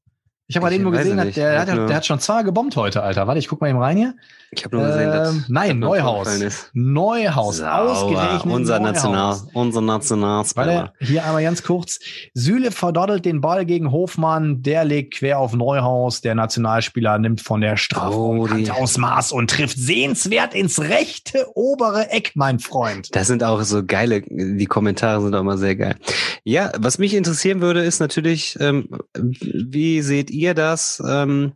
Ich 0.48 0.57
habe 0.57 0.65
gerade 0.65 0.76
eben 0.76 0.84
nur 0.84 0.91
gesehen, 0.91 1.18
der, 1.18 1.26
der, 1.32 1.61
hat, 1.61 1.90
der 1.90 1.95
hat 1.95 2.06
schon 2.06 2.20
zwei 2.20 2.44
gebombt 2.44 2.76
heute, 2.76 3.02
Alter. 3.02 3.28
Warte, 3.28 3.40
ich 3.40 3.48
guck 3.48 3.61
mal 3.61 3.70
eben 3.70 3.80
rein 3.80 3.95
hier. 3.95 4.14
Ich 4.52 4.65
habe 4.65 4.76
nur 4.76 4.86
gesehen, 4.86 5.10
dass 5.10 5.34
ähm, 5.34 5.45
Nein, 5.48 5.80
Neuhaus. 5.80 6.28
Neuhaus. 6.74 7.57
Sauber. 7.57 7.91
Ausgerechnet 7.91 8.53
unser 8.53 8.80
Neuhaus. 8.80 8.94
National, 8.94 9.38
unser 9.53 9.82
Nationalspieler. 9.82 10.94
Hier 10.99 11.26
einmal 11.26 11.44
ganz 11.44 11.64
kurz. 11.64 11.99
Süle 12.34 12.72
verdoddelt 12.72 13.26
den 13.26 13.41
Ball 13.41 13.65
gegen 13.65 13.91
Hofmann. 13.91 14.61
Der 14.61 14.84
legt 14.84 15.15
quer 15.15 15.40
auf 15.40 15.53
Neuhaus. 15.53 16.22
Der 16.22 16.36
Nationalspieler 16.36 17.18
nimmt 17.20 17.41
von 17.41 17.61
der 17.61 17.78
Strafraumkante 17.78 18.74
oh, 18.78 18.84
aus 18.84 18.98
Maß 18.98 19.32
und 19.32 19.49
trifft 19.49 19.78
sehenswert 19.78 20.53
ins 20.53 20.80
rechte 20.82 21.48
obere 21.56 22.11
Eck, 22.11 22.34
mein 22.36 22.60
Freund. 22.60 23.15
Das 23.15 23.28
sind 23.28 23.44
auch 23.44 23.61
so 23.64 23.84
geile, 23.84 24.22
die 24.22 24.65
Kommentare 24.65 25.22
sind 25.22 25.34
auch 25.36 25.41
immer 25.41 25.57
sehr 25.57 25.78
geil. 25.78 25.95
Ja, 26.44 26.72
was 26.78 26.98
mich 26.98 27.14
interessieren 27.14 27.61
würde, 27.61 27.84
ist 27.84 27.99
natürlich, 27.99 28.57
ähm, 28.60 28.90
wie 29.15 30.02
seht 30.02 30.32
ihr 30.34 30.53
das? 30.53 31.01
Ähm, 31.07 31.53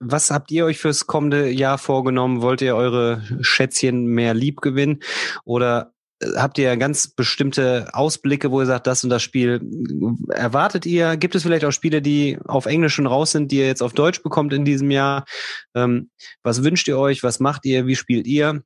was 0.00 0.30
habt 0.30 0.50
ihr 0.50 0.64
euch 0.64 0.78
fürs 0.78 1.06
kommende 1.06 1.50
Jahr 1.50 1.78
vorgenommen? 1.78 2.42
Wollt 2.42 2.60
ihr 2.62 2.74
eure 2.74 3.22
Schätzchen 3.40 4.06
mehr 4.06 4.34
lieb 4.34 4.60
gewinnen? 4.60 5.00
Oder 5.44 5.92
äh, 6.20 6.26
habt 6.36 6.58
ihr 6.58 6.76
ganz 6.76 7.08
bestimmte 7.08 7.88
Ausblicke, 7.92 8.50
wo 8.50 8.60
ihr 8.60 8.66
sagt, 8.66 8.86
das 8.86 9.04
und 9.04 9.10
das 9.10 9.22
Spiel 9.22 9.60
erwartet 10.30 10.86
ihr? 10.86 11.16
Gibt 11.16 11.34
es 11.34 11.42
vielleicht 11.42 11.64
auch 11.64 11.72
Spiele, 11.72 12.02
die 12.02 12.38
auf 12.44 12.66
Englisch 12.66 12.94
schon 12.94 13.06
raus 13.06 13.32
sind, 13.32 13.52
die 13.52 13.58
ihr 13.58 13.66
jetzt 13.66 13.82
auf 13.82 13.92
Deutsch 13.92 14.22
bekommt 14.22 14.52
in 14.52 14.64
diesem 14.64 14.90
Jahr? 14.90 15.24
Ähm, 15.74 16.10
was 16.42 16.64
wünscht 16.64 16.88
ihr 16.88 16.98
euch? 16.98 17.22
Was 17.22 17.40
macht 17.40 17.64
ihr? 17.64 17.86
Wie 17.86 17.96
spielt 17.96 18.26
ihr? 18.26 18.62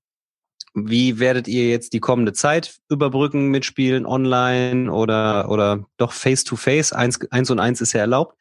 Wie 0.75 1.19
werdet 1.19 1.49
ihr 1.49 1.69
jetzt 1.69 1.93
die 1.93 2.01
kommende 2.01 2.33
Zeit 2.33 2.77
überbrücken 2.89 3.49
mit 3.49 3.67
Spielen 3.67 4.07
online 4.07 4.91
oder, 4.91 5.51
oder 5.51 5.85
doch 5.99 6.13
face 6.13 6.45
to 6.45 6.57
face? 6.57 6.95
Eins, 6.95 7.21
eins 7.31 7.51
und 7.51 7.59
eins 7.59 7.83
ist 7.83 7.93
ja 7.93 8.01
erlaubt. 8.01 8.39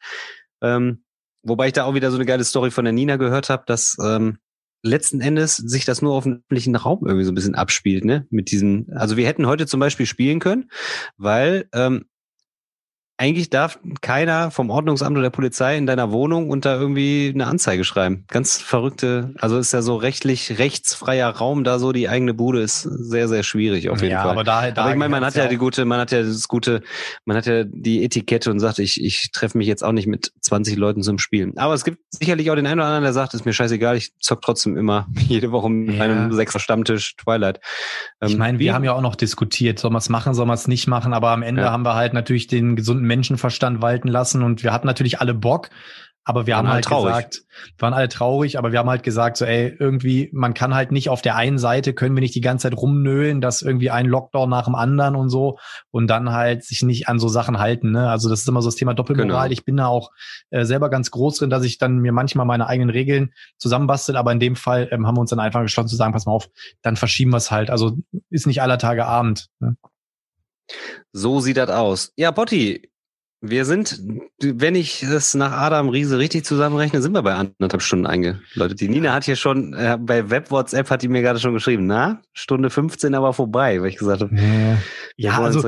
Ähm, 0.62 1.02
Wobei 1.42 1.66
ich 1.66 1.72
da 1.72 1.84
auch 1.84 1.94
wieder 1.94 2.10
so 2.10 2.16
eine 2.16 2.26
geile 2.26 2.44
Story 2.44 2.70
von 2.70 2.84
der 2.84 2.92
Nina 2.92 3.16
gehört 3.16 3.50
habe, 3.50 3.64
dass 3.66 3.96
ähm, 4.02 4.38
letzten 4.82 5.20
Endes 5.20 5.56
sich 5.56 5.84
das 5.84 6.02
nur 6.02 6.14
auf 6.14 6.24
dem 6.24 6.34
öffentlichen 6.34 6.76
Raum 6.76 7.00
irgendwie 7.04 7.24
so 7.24 7.32
ein 7.32 7.34
bisschen 7.34 7.54
abspielt, 7.54 8.04
ne? 8.04 8.26
Mit 8.30 8.50
diesen, 8.50 8.92
also 8.92 9.16
wir 9.16 9.26
hätten 9.26 9.46
heute 9.46 9.66
zum 9.66 9.80
Beispiel 9.80 10.06
spielen 10.06 10.38
können, 10.38 10.70
weil 11.16 11.68
ähm, 11.74 12.04
eigentlich 13.22 13.50
darf 13.50 13.78
keiner 14.00 14.50
vom 14.50 14.68
Ordnungsamt 14.68 15.12
oder 15.12 15.22
der 15.22 15.30
Polizei 15.30 15.76
in 15.76 15.86
deiner 15.86 16.10
Wohnung 16.10 16.50
unter 16.50 16.74
irgendwie 16.78 17.30
eine 17.32 17.46
Anzeige 17.46 17.84
schreiben. 17.84 18.24
Ganz 18.28 18.58
verrückte, 18.60 19.32
also 19.38 19.58
ist 19.58 19.72
ja 19.72 19.80
so 19.80 19.94
rechtlich 19.94 20.58
rechtsfreier 20.58 21.28
Raum, 21.30 21.62
da 21.62 21.78
so 21.78 21.92
die 21.92 22.08
eigene 22.08 22.34
Bude 22.34 22.60
ist 22.62 22.82
sehr, 22.82 23.28
sehr 23.28 23.44
schwierig 23.44 23.90
auf 23.90 24.00
jeden 24.02 24.10
ja, 24.12 24.22
Fall. 24.22 24.32
aber 24.32 24.42
da, 24.42 24.72
da 24.72 24.82
Aber 24.82 24.90
ich 24.90 24.96
meine, 24.98 25.10
man 25.10 25.24
hat 25.24 25.36
ja 25.36 25.46
die 25.46 25.56
gute, 25.56 25.84
man 25.84 26.00
hat 26.00 26.10
ja 26.10 26.20
das 26.22 26.48
gute, 26.48 26.82
man 27.24 27.36
hat 27.36 27.46
ja 27.46 27.62
die 27.64 28.02
Etikette 28.04 28.50
und 28.50 28.58
sagt, 28.58 28.80
ich, 28.80 29.00
ich 29.00 29.30
treffe 29.32 29.56
mich 29.56 29.68
jetzt 29.68 29.84
auch 29.84 29.92
nicht 29.92 30.08
mit 30.08 30.32
20 30.40 30.76
Leuten 30.76 31.02
zum 31.02 31.18
Spielen. 31.18 31.56
Aber 31.58 31.74
es 31.74 31.84
gibt 31.84 31.98
sicherlich 32.10 32.50
auch 32.50 32.56
den 32.56 32.66
einen 32.66 32.80
oder 32.80 32.88
anderen, 32.88 33.04
der 33.04 33.12
sagt, 33.12 33.34
ist 33.34 33.44
mir 33.46 33.52
scheißegal, 33.52 33.96
ich 33.96 34.10
zock 34.18 34.42
trotzdem 34.42 34.76
immer 34.76 35.06
jede 35.16 35.52
Woche 35.52 35.70
mit 35.70 35.94
Ja. 35.96 36.02
einem 36.02 36.32
Sechser 36.32 36.58
Stammtisch 36.58 37.14
Twilight. 37.16 37.60
Ich 38.24 38.32
Ähm, 38.32 38.38
meine, 38.38 38.58
wir 38.58 38.74
haben 38.74 38.82
ja 38.84 38.94
auch 38.94 39.00
noch 39.00 39.14
diskutiert, 39.14 39.78
soll 39.78 39.92
man 39.92 39.98
es 40.00 40.08
machen, 40.08 40.34
soll 40.34 40.46
man 40.46 40.54
es 40.54 40.66
nicht 40.66 40.88
machen, 40.88 41.12
aber 41.14 41.30
am 41.30 41.42
Ende 41.42 41.62
Ja. 41.62 41.70
haben 41.70 41.84
wir 41.84 41.94
halt 41.94 42.14
natürlich 42.14 42.48
den 42.48 42.74
gesunden 42.74 43.06
Menschenverstand 43.12 43.82
walten 43.82 44.08
lassen 44.08 44.42
und 44.42 44.62
wir 44.62 44.72
hatten 44.72 44.86
natürlich 44.86 45.20
alle 45.20 45.34
Bock, 45.34 45.68
aber 46.24 46.46
wir 46.46 46.54
Waren 46.54 46.68
haben 46.68 46.74
halt 46.74 46.84
traurig. 46.84 47.14
gesagt, 47.14 47.42
wir 47.76 47.82
waren 47.82 47.94
alle 47.94 48.08
traurig, 48.08 48.56
aber 48.56 48.70
wir 48.70 48.78
haben 48.78 48.88
halt 48.88 49.02
gesagt, 49.02 49.36
so 49.36 49.44
ey, 49.44 49.74
irgendwie, 49.76 50.30
man 50.32 50.54
kann 50.54 50.72
halt 50.72 50.92
nicht 50.92 51.08
auf 51.08 51.20
der 51.20 51.34
einen 51.34 51.58
Seite, 51.58 51.94
können 51.94 52.14
wir 52.14 52.20
nicht 52.20 52.36
die 52.36 52.40
ganze 52.40 52.70
Zeit 52.70 52.78
rumnölen, 52.78 53.40
dass 53.40 53.60
irgendwie 53.60 53.90
ein 53.90 54.06
Lockdown 54.06 54.48
nach 54.48 54.66
dem 54.66 54.76
anderen 54.76 55.16
und 55.16 55.30
so 55.30 55.58
und 55.90 56.06
dann 56.06 56.30
halt 56.30 56.62
sich 56.62 56.84
nicht 56.84 57.08
an 57.08 57.18
so 57.18 57.26
Sachen 57.26 57.58
halten. 57.58 57.90
Ne? 57.90 58.08
Also 58.08 58.28
das 58.28 58.42
ist 58.42 58.48
immer 58.48 58.62
so 58.62 58.68
das 58.68 58.76
Thema 58.76 58.94
Doppelmoral. 58.94 59.48
Genau. 59.48 59.52
Ich 59.52 59.64
bin 59.64 59.76
da 59.76 59.88
auch 59.88 60.12
äh, 60.50 60.64
selber 60.64 60.90
ganz 60.90 61.10
groß 61.10 61.38
drin, 61.38 61.50
dass 61.50 61.64
ich 61.64 61.78
dann 61.78 61.98
mir 61.98 62.12
manchmal 62.12 62.46
meine 62.46 62.68
eigenen 62.68 62.90
Regeln 62.90 63.32
zusammenbastel, 63.58 64.16
aber 64.16 64.30
in 64.30 64.38
dem 64.38 64.54
Fall 64.54 64.88
ähm, 64.92 65.08
haben 65.08 65.16
wir 65.16 65.22
uns 65.22 65.30
dann 65.30 65.40
einfach 65.40 65.62
geschlossen 65.62 65.88
zu 65.88 65.96
sagen, 65.96 66.12
pass 66.12 66.26
mal 66.26 66.32
auf, 66.32 66.48
dann 66.82 66.94
verschieben 66.94 67.32
wir 67.32 67.38
es 67.38 67.50
halt. 67.50 67.68
Also 67.68 67.98
ist 68.30 68.46
nicht 68.46 68.62
aller 68.62 68.78
Tage 68.78 69.06
Abend. 69.06 69.48
Ne? 69.58 69.76
So 71.12 71.40
sieht 71.40 71.56
das 71.56 71.68
aus. 71.68 72.12
Ja, 72.16 72.30
Botti, 72.30 72.91
wir 73.44 73.64
sind, 73.64 74.00
wenn 74.40 74.76
ich 74.76 75.02
es 75.02 75.34
nach 75.34 75.50
Adam 75.50 75.88
Riese 75.88 76.16
richtig 76.18 76.44
zusammenrechne, 76.44 77.02
sind 77.02 77.12
wir 77.12 77.22
bei 77.22 77.34
anderthalb 77.34 77.82
Stunden 77.82 78.06
eingeläutet. 78.06 78.80
Die 78.80 78.88
Nina 78.88 79.12
hat 79.12 79.24
hier 79.24 79.34
schon, 79.34 79.74
äh, 79.74 79.98
bei 80.00 80.30
Web-WhatsApp 80.30 80.88
hat 80.90 81.02
die 81.02 81.08
mir 81.08 81.22
gerade 81.22 81.40
schon 81.40 81.52
geschrieben, 81.52 81.86
na, 81.86 82.20
Stunde 82.32 82.70
15 82.70 83.16
aber 83.16 83.32
vorbei, 83.32 83.82
weil 83.82 83.88
ich 83.88 83.96
gesagt 83.96 84.22
habe, 84.22 84.30
wir 84.30 84.78
Ja, 85.16 85.38
wollen 85.38 85.46
also 85.46 85.62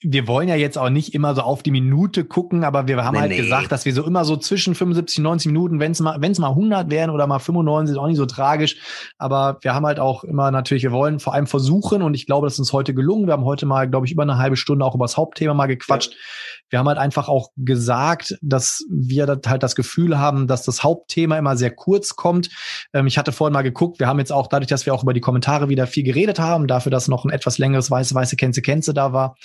wir 0.00 0.26
wollen 0.28 0.48
ja 0.48 0.54
jetzt 0.56 0.78
auch 0.78 0.88
nicht 0.88 1.12
immer 1.14 1.34
so 1.34 1.42
auf 1.42 1.62
die 1.62 1.70
Minute 1.70 2.24
gucken, 2.24 2.64
aber 2.64 2.88
wir 2.88 3.04
haben 3.04 3.12
Nee, 3.14 3.20
halt 3.20 3.30
nee. 3.32 3.36
gesagt, 3.36 3.70
dass 3.70 3.84
wir 3.84 3.92
so 3.92 4.02
immer 4.06 4.24
so 4.24 4.38
zwischen 4.38 4.74
75 4.74 5.18
und 5.18 5.24
90 5.24 5.52
Minuten, 5.52 5.78
wenn 5.78 5.92
es 5.92 6.00
mal, 6.00 6.16
wenn 6.20 6.32
es 6.32 6.38
mal 6.38 6.48
100 6.48 6.90
wären 6.90 7.10
oder 7.10 7.26
mal 7.26 7.38
95, 7.38 7.92
ist 7.92 7.98
auch 7.98 8.06
nicht 8.08 8.16
so 8.16 8.24
tragisch. 8.26 8.76
Aber 9.18 9.58
wir 9.60 9.74
haben 9.74 9.84
halt 9.84 10.00
auch 10.00 10.24
immer 10.24 10.50
natürlich, 10.50 10.84
wir 10.84 10.92
wollen 10.92 11.20
vor 11.20 11.34
allem 11.34 11.46
versuchen 11.46 12.00
und 12.00 12.14
ich 12.14 12.24
glaube, 12.24 12.46
das 12.46 12.54
ist 12.54 12.60
uns 12.60 12.72
heute 12.72 12.94
gelungen. 12.94 13.26
Wir 13.26 13.34
haben 13.34 13.44
heute 13.44 13.66
mal, 13.66 13.88
glaube 13.90 14.06
ich, 14.06 14.12
über 14.12 14.22
eine 14.22 14.38
halbe 14.38 14.56
Stunde 14.56 14.86
auch 14.86 14.94
über 14.94 15.04
das 15.04 15.18
Hauptthema 15.18 15.52
mal 15.52 15.66
gequatscht. 15.66 16.14
Wir 16.70 16.78
haben 16.78 16.88
halt 16.88 16.98
einfach 16.98 17.28
auch 17.28 17.50
gesagt, 17.56 18.38
dass 18.40 18.84
wir 18.90 19.26
halt 19.46 19.62
das 19.62 19.74
Gefühl 19.74 20.18
haben, 20.18 20.46
dass 20.46 20.64
das 20.64 20.82
Hauptthema 20.82 21.36
immer 21.36 21.56
sehr 21.56 21.70
kurz 21.70 22.16
kommt. 22.16 22.48
Ähm, 22.92 23.06
ich 23.06 23.18
hatte 23.18 23.32
vorhin 23.32 23.52
mal 23.52 23.62
geguckt, 23.62 24.00
wir 24.00 24.06
haben 24.06 24.18
jetzt 24.18 24.32
auch 24.32 24.46
dadurch, 24.46 24.68
dass 24.68 24.86
wir 24.86 24.94
auch 24.94 25.02
über 25.02 25.12
die 25.12 25.20
Kommentare 25.20 25.68
wieder 25.68 25.86
viel 25.86 26.04
geredet 26.04 26.38
haben, 26.38 26.66
dafür, 26.66 26.90
dass 26.90 27.08
noch 27.08 27.24
ein 27.24 27.30
etwas 27.30 27.58
längeres 27.58 27.90
weiße, 27.90 28.14
weiße 28.14 28.36
Kenze, 28.36 28.62
Kenze 28.62 28.94
da 28.94 29.12
war, 29.12 29.36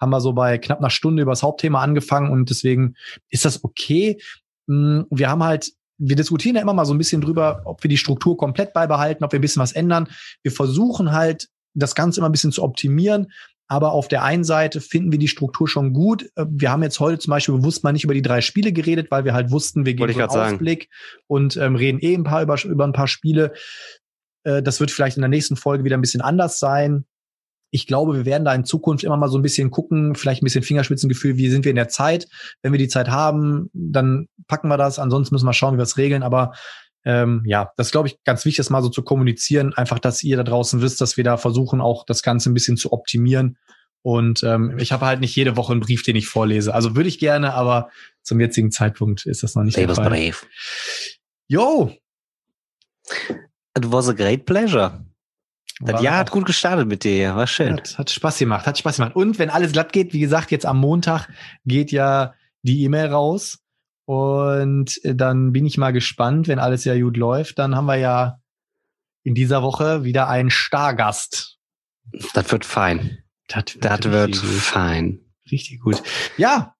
haben 0.00 0.10
wir 0.10 0.20
so 0.20 0.32
bei 0.32 0.58
knapp 0.58 0.78
einer 0.78 0.90
Stunde 0.90 1.22
über 1.22 1.32
das 1.32 1.42
Hauptthema 1.42 1.80
angefangen 1.80 2.30
und 2.30 2.50
deswegen 2.50 2.94
ist 3.30 3.44
das 3.44 3.64
okay. 3.64 4.20
Mm, 4.66 5.02
Wir 5.10 5.30
haben 5.30 5.42
halt 5.42 5.72
wir 5.98 6.16
diskutieren 6.16 6.56
ja 6.56 6.60
immer 6.60 6.74
mal 6.74 6.84
so 6.84 6.92
ein 6.92 6.98
bisschen 6.98 7.22
drüber, 7.22 7.62
ob 7.64 7.82
wir 7.82 7.88
die 7.88 7.96
Struktur 7.96 8.36
komplett 8.36 8.74
beibehalten, 8.74 9.24
ob 9.24 9.32
wir 9.32 9.38
ein 9.38 9.40
bisschen 9.40 9.62
was 9.62 9.72
ändern. 9.72 10.08
Wir 10.42 10.52
versuchen 10.52 11.12
halt, 11.12 11.48
das 11.76 11.94
Ganze 11.94 12.20
immer 12.20 12.28
ein 12.28 12.32
bisschen 12.32 12.52
zu 12.52 12.62
optimieren. 12.62 13.32
Aber 13.68 13.92
auf 13.92 14.08
der 14.08 14.22
einen 14.22 14.44
Seite 14.44 14.80
finden 14.80 15.10
wir 15.10 15.18
die 15.18 15.28
Struktur 15.28 15.68
schon 15.68 15.92
gut. 15.92 16.30
Äh, 16.36 16.46
Wir 16.48 16.70
haben 16.70 16.82
jetzt 16.82 17.00
heute 17.00 17.18
zum 17.18 17.30
Beispiel 17.30 17.56
bewusst 17.56 17.84
mal 17.84 17.92
nicht 17.92 18.04
über 18.04 18.14
die 18.14 18.22
drei 18.22 18.40
Spiele 18.40 18.72
geredet, 18.72 19.10
weil 19.10 19.24
wir 19.24 19.34
halt 19.34 19.50
wussten, 19.50 19.84
wir 19.84 19.94
geben 19.94 20.12
so 20.12 20.18
einen 20.18 20.28
grad 20.28 20.32
sagen. 20.32 20.54
Ausblick 20.54 20.88
und 21.26 21.56
ähm, 21.56 21.76
reden 21.76 21.98
eh 22.00 22.14
ein 22.14 22.24
paar 22.24 22.42
über, 22.42 22.62
über 22.64 22.84
ein 22.84 22.92
paar 22.92 23.08
Spiele. 23.08 23.52
Äh, 24.44 24.62
das 24.62 24.80
wird 24.80 24.90
vielleicht 24.90 25.16
in 25.16 25.22
der 25.22 25.28
nächsten 25.28 25.56
Folge 25.56 25.84
wieder 25.84 25.96
ein 25.96 26.02
bisschen 26.02 26.22
anders 26.22 26.58
sein. 26.58 27.04
Ich 27.72 27.88
glaube, 27.88 28.14
wir 28.14 28.24
werden 28.24 28.44
da 28.44 28.54
in 28.54 28.64
Zukunft 28.64 29.02
immer 29.02 29.16
mal 29.16 29.28
so 29.28 29.36
ein 29.36 29.42
bisschen 29.42 29.70
gucken, 29.72 30.14
vielleicht 30.14 30.40
ein 30.40 30.46
bisschen 30.46 30.62
Fingerspitzengefühl, 30.62 31.36
wie 31.36 31.50
sind 31.50 31.64
wir 31.64 31.70
in 31.70 31.76
der 31.76 31.88
Zeit. 31.88 32.28
Wenn 32.62 32.72
wir 32.72 32.78
die 32.78 32.88
Zeit 32.88 33.08
haben, 33.08 33.68
dann 33.72 34.28
packen 34.46 34.68
wir 34.68 34.78
das. 34.78 35.00
Ansonsten 35.00 35.34
müssen 35.34 35.46
wir 35.46 35.52
schauen, 35.52 35.74
wie 35.74 35.78
wir 35.78 35.82
es 35.82 35.98
regeln. 35.98 36.22
Aber 36.22 36.52
ähm, 37.06 37.44
ja, 37.46 37.70
das 37.76 37.86
ist, 37.86 37.92
glaube 37.92 38.08
ich, 38.08 38.22
ganz 38.24 38.44
wichtig, 38.44 38.56
das 38.56 38.70
mal 38.70 38.82
so 38.82 38.88
zu 38.88 39.02
kommunizieren. 39.02 39.72
Einfach, 39.74 40.00
dass 40.00 40.24
ihr 40.24 40.36
da 40.36 40.42
draußen 40.42 40.82
wisst, 40.82 41.00
dass 41.00 41.16
wir 41.16 41.22
da 41.22 41.36
versuchen, 41.36 41.80
auch 41.80 42.04
das 42.04 42.24
Ganze 42.24 42.50
ein 42.50 42.54
bisschen 42.54 42.76
zu 42.76 42.92
optimieren. 42.92 43.58
Und 44.02 44.42
ähm, 44.42 44.76
ich 44.78 44.90
habe 44.90 45.06
halt 45.06 45.20
nicht 45.20 45.34
jede 45.36 45.56
Woche 45.56 45.72
einen 45.72 45.80
Brief, 45.80 46.02
den 46.02 46.16
ich 46.16 46.26
vorlese. 46.26 46.74
Also 46.74 46.96
würde 46.96 47.08
ich 47.08 47.20
gerne, 47.20 47.54
aber 47.54 47.90
zum 48.22 48.40
jetzigen 48.40 48.72
Zeitpunkt 48.72 49.24
ist 49.24 49.44
das 49.44 49.54
noch 49.54 49.62
nicht 49.62 49.76
der 49.76 49.88
Fall. 49.88 50.08
brave. 50.08 50.36
Yo! 51.46 51.92
It 53.76 53.92
was 53.92 54.08
a 54.08 54.12
great 54.12 54.44
pleasure. 54.44 55.04
Das 55.80 55.94
War 55.94 56.02
Jahr 56.02 56.18
hat 56.18 56.32
gut 56.32 56.46
gestartet 56.46 56.88
mit 56.88 57.04
dir, 57.04 57.36
war 57.36 57.46
schön. 57.46 57.74
Hat, 57.74 57.98
hat 57.98 58.10
Spaß 58.10 58.38
gemacht, 58.38 58.66
hat 58.66 58.78
Spaß 58.78 58.96
gemacht. 58.96 59.14
Und 59.14 59.38
wenn 59.38 59.50
alles 59.50 59.72
glatt 59.72 59.92
geht, 59.92 60.12
wie 60.12 60.20
gesagt, 60.20 60.50
jetzt 60.50 60.66
am 60.66 60.78
Montag 60.78 61.28
geht 61.64 61.92
ja 61.92 62.34
die 62.62 62.82
E-Mail 62.82 63.08
raus. 63.08 63.58
Und 64.06 65.04
äh, 65.04 65.14
dann 65.14 65.52
bin 65.52 65.66
ich 65.66 65.76
mal 65.78 65.92
gespannt, 65.92 66.48
wenn 66.48 66.58
alles 66.58 66.84
ja 66.84 66.98
gut 66.98 67.16
läuft, 67.16 67.58
dann 67.58 67.76
haben 67.76 67.86
wir 67.86 67.96
ja 67.96 68.40
in 69.22 69.34
dieser 69.34 69.62
Woche 69.62 70.04
wieder 70.04 70.28
einen 70.28 70.50
Stargast. 70.50 71.58
Das 72.32 72.50
wird 72.50 72.64
fein. 72.64 73.18
Das 73.48 73.64
Das 73.78 74.04
wird 74.04 74.28
richtig 74.28 74.42
gut. 74.42 74.60
fein. 74.60 75.20
Richtig 75.50 75.80
gut. 75.80 76.02
Ja, 76.36 76.76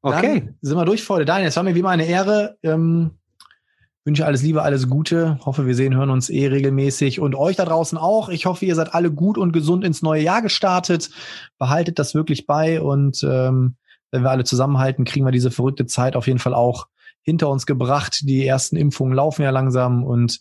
Okay. 0.00 0.40
Dann 0.40 0.54
sind 0.60 0.76
wir 0.76 0.84
durch 0.84 1.02
für 1.02 1.14
heute. 1.14 1.24
Daniel, 1.24 1.48
es 1.48 1.56
war 1.56 1.62
mir 1.62 1.74
wie 1.74 1.80
immer 1.80 1.90
eine 1.90 2.06
Ehre. 2.06 2.56
Ähm, 2.62 3.18
wünsche 4.04 4.24
alles 4.24 4.42
Liebe, 4.42 4.62
alles 4.62 4.88
Gute. 4.88 5.38
Hoffe, 5.44 5.66
wir 5.66 5.74
sehen, 5.74 5.94
hören 5.96 6.10
uns 6.10 6.30
eh 6.30 6.46
regelmäßig. 6.46 7.20
Und 7.20 7.34
euch 7.34 7.56
da 7.56 7.64
draußen 7.64 7.98
auch. 7.98 8.28
Ich 8.28 8.46
hoffe, 8.46 8.64
ihr 8.64 8.74
seid 8.74 8.94
alle 8.94 9.10
gut 9.10 9.36
und 9.38 9.52
gesund 9.52 9.84
ins 9.84 10.02
neue 10.02 10.22
Jahr 10.22 10.40
gestartet. 10.40 11.10
Behaltet 11.58 11.98
das 11.98 12.14
wirklich 12.14 12.46
bei. 12.46 12.80
Und 12.80 13.22
ähm, 13.28 13.76
wenn 14.10 14.22
wir 14.22 14.30
alle 14.30 14.44
zusammenhalten, 14.44 15.04
kriegen 15.04 15.26
wir 15.26 15.32
diese 15.32 15.50
verrückte 15.50 15.86
Zeit 15.86 16.16
auf 16.16 16.26
jeden 16.26 16.38
Fall 16.38 16.54
auch 16.54 16.86
hinter 17.22 17.48
uns 17.48 17.66
gebracht. 17.66 18.20
Die 18.22 18.46
ersten 18.46 18.76
Impfungen 18.76 19.14
laufen 19.14 19.42
ja 19.42 19.50
langsam 19.50 20.04
und 20.04 20.40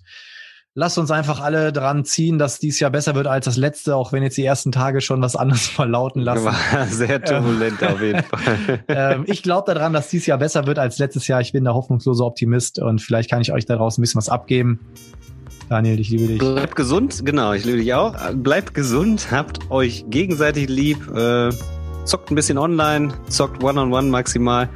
lasst 0.77 0.99
uns 0.99 1.10
einfach 1.10 1.41
alle 1.41 1.73
dran 1.73 2.06
ziehen, 2.06 2.38
dass 2.38 2.60
dies 2.60 2.80
Jahr 2.80 2.91
besser 2.91 3.15
wird 3.15 3.26
als 3.26 3.45
das 3.45 3.57
letzte, 3.57 3.95
auch 3.95 4.14
wenn 4.14 4.22
jetzt 4.22 4.38
die 4.38 4.45
ersten 4.45 4.72
Tage 4.72 5.02
schon 5.02 5.22
was 5.22 5.35
anderes 5.35 5.68
verlauten 5.68 6.22
lassen. 6.22 6.45
War 6.45 6.85
sehr 6.88 7.22
turbulent 7.22 7.84
auf 7.84 8.02
jeden 8.02 8.23
Fall. 8.23 8.84
ähm, 8.88 9.23
ich 9.27 9.44
glaube 9.44 9.73
daran, 9.73 9.91
dass 9.91 10.10
dieses 10.10 10.27
Jahr 10.27 10.38
besser 10.38 10.68
wird 10.68 10.80
als 10.80 10.99
letztes 10.99 11.27
Jahr. 11.27 11.41
Ich 11.41 11.52
bin 11.52 11.64
der 11.64 11.73
hoffnungslose 11.73 12.23
Optimist 12.23 12.80
und 12.80 13.02
vielleicht 13.02 13.30
kann 13.30 13.41
ich 13.41 13.52
euch 13.52 13.65
daraus 13.65 13.98
ein 13.98 14.02
bisschen 14.02 14.19
was 14.19 14.30
abgeben. 14.30 14.80
Daniel, 15.68 15.99
ich 15.99 16.10
liebe 16.10 16.27
dich. 16.27 16.38
Bleibt 16.38 16.76
gesund, 16.76 17.26
genau, 17.26 17.52
ich 17.53 17.65
liebe 17.65 17.80
dich 17.80 17.94
auch. 17.94 18.15
Bleibt 18.34 18.73
gesund, 18.73 19.31
habt 19.31 19.69
euch 19.69 20.06
gegenseitig 20.10 20.69
lieb, 20.69 20.99
äh, 21.14 21.49
zockt 22.08 22.32
ein 22.32 22.36
bisschen 22.36 22.58
online, 22.58 23.14
zockt 23.30 23.64
One-on-One 23.64 24.10
maximal 24.10 24.70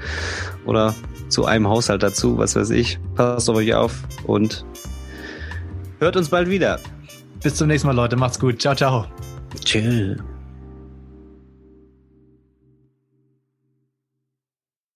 oder 0.66 0.94
zu 1.30 1.46
einem 1.46 1.68
Haushalt 1.68 2.04
dazu, 2.04 2.38
was 2.38 2.56
weiß 2.56 2.70
ich. 2.72 3.00
Passt 3.16 3.50
auf 3.50 3.56
euch 3.56 3.74
auf 3.74 4.04
und 4.26 4.66
hört 6.00 6.16
uns 6.18 6.30
bald 6.30 6.50
wieder. 6.50 6.80
Bis 7.42 7.56
zum 7.56 7.68
nächsten 7.68 7.88
Mal, 7.88 7.96
Leute. 7.96 8.16
Macht's 8.16 8.40
gut. 8.40 8.62
Ciao, 8.62 8.76
ciao. 8.76 9.06
Tschüss. 9.64 10.18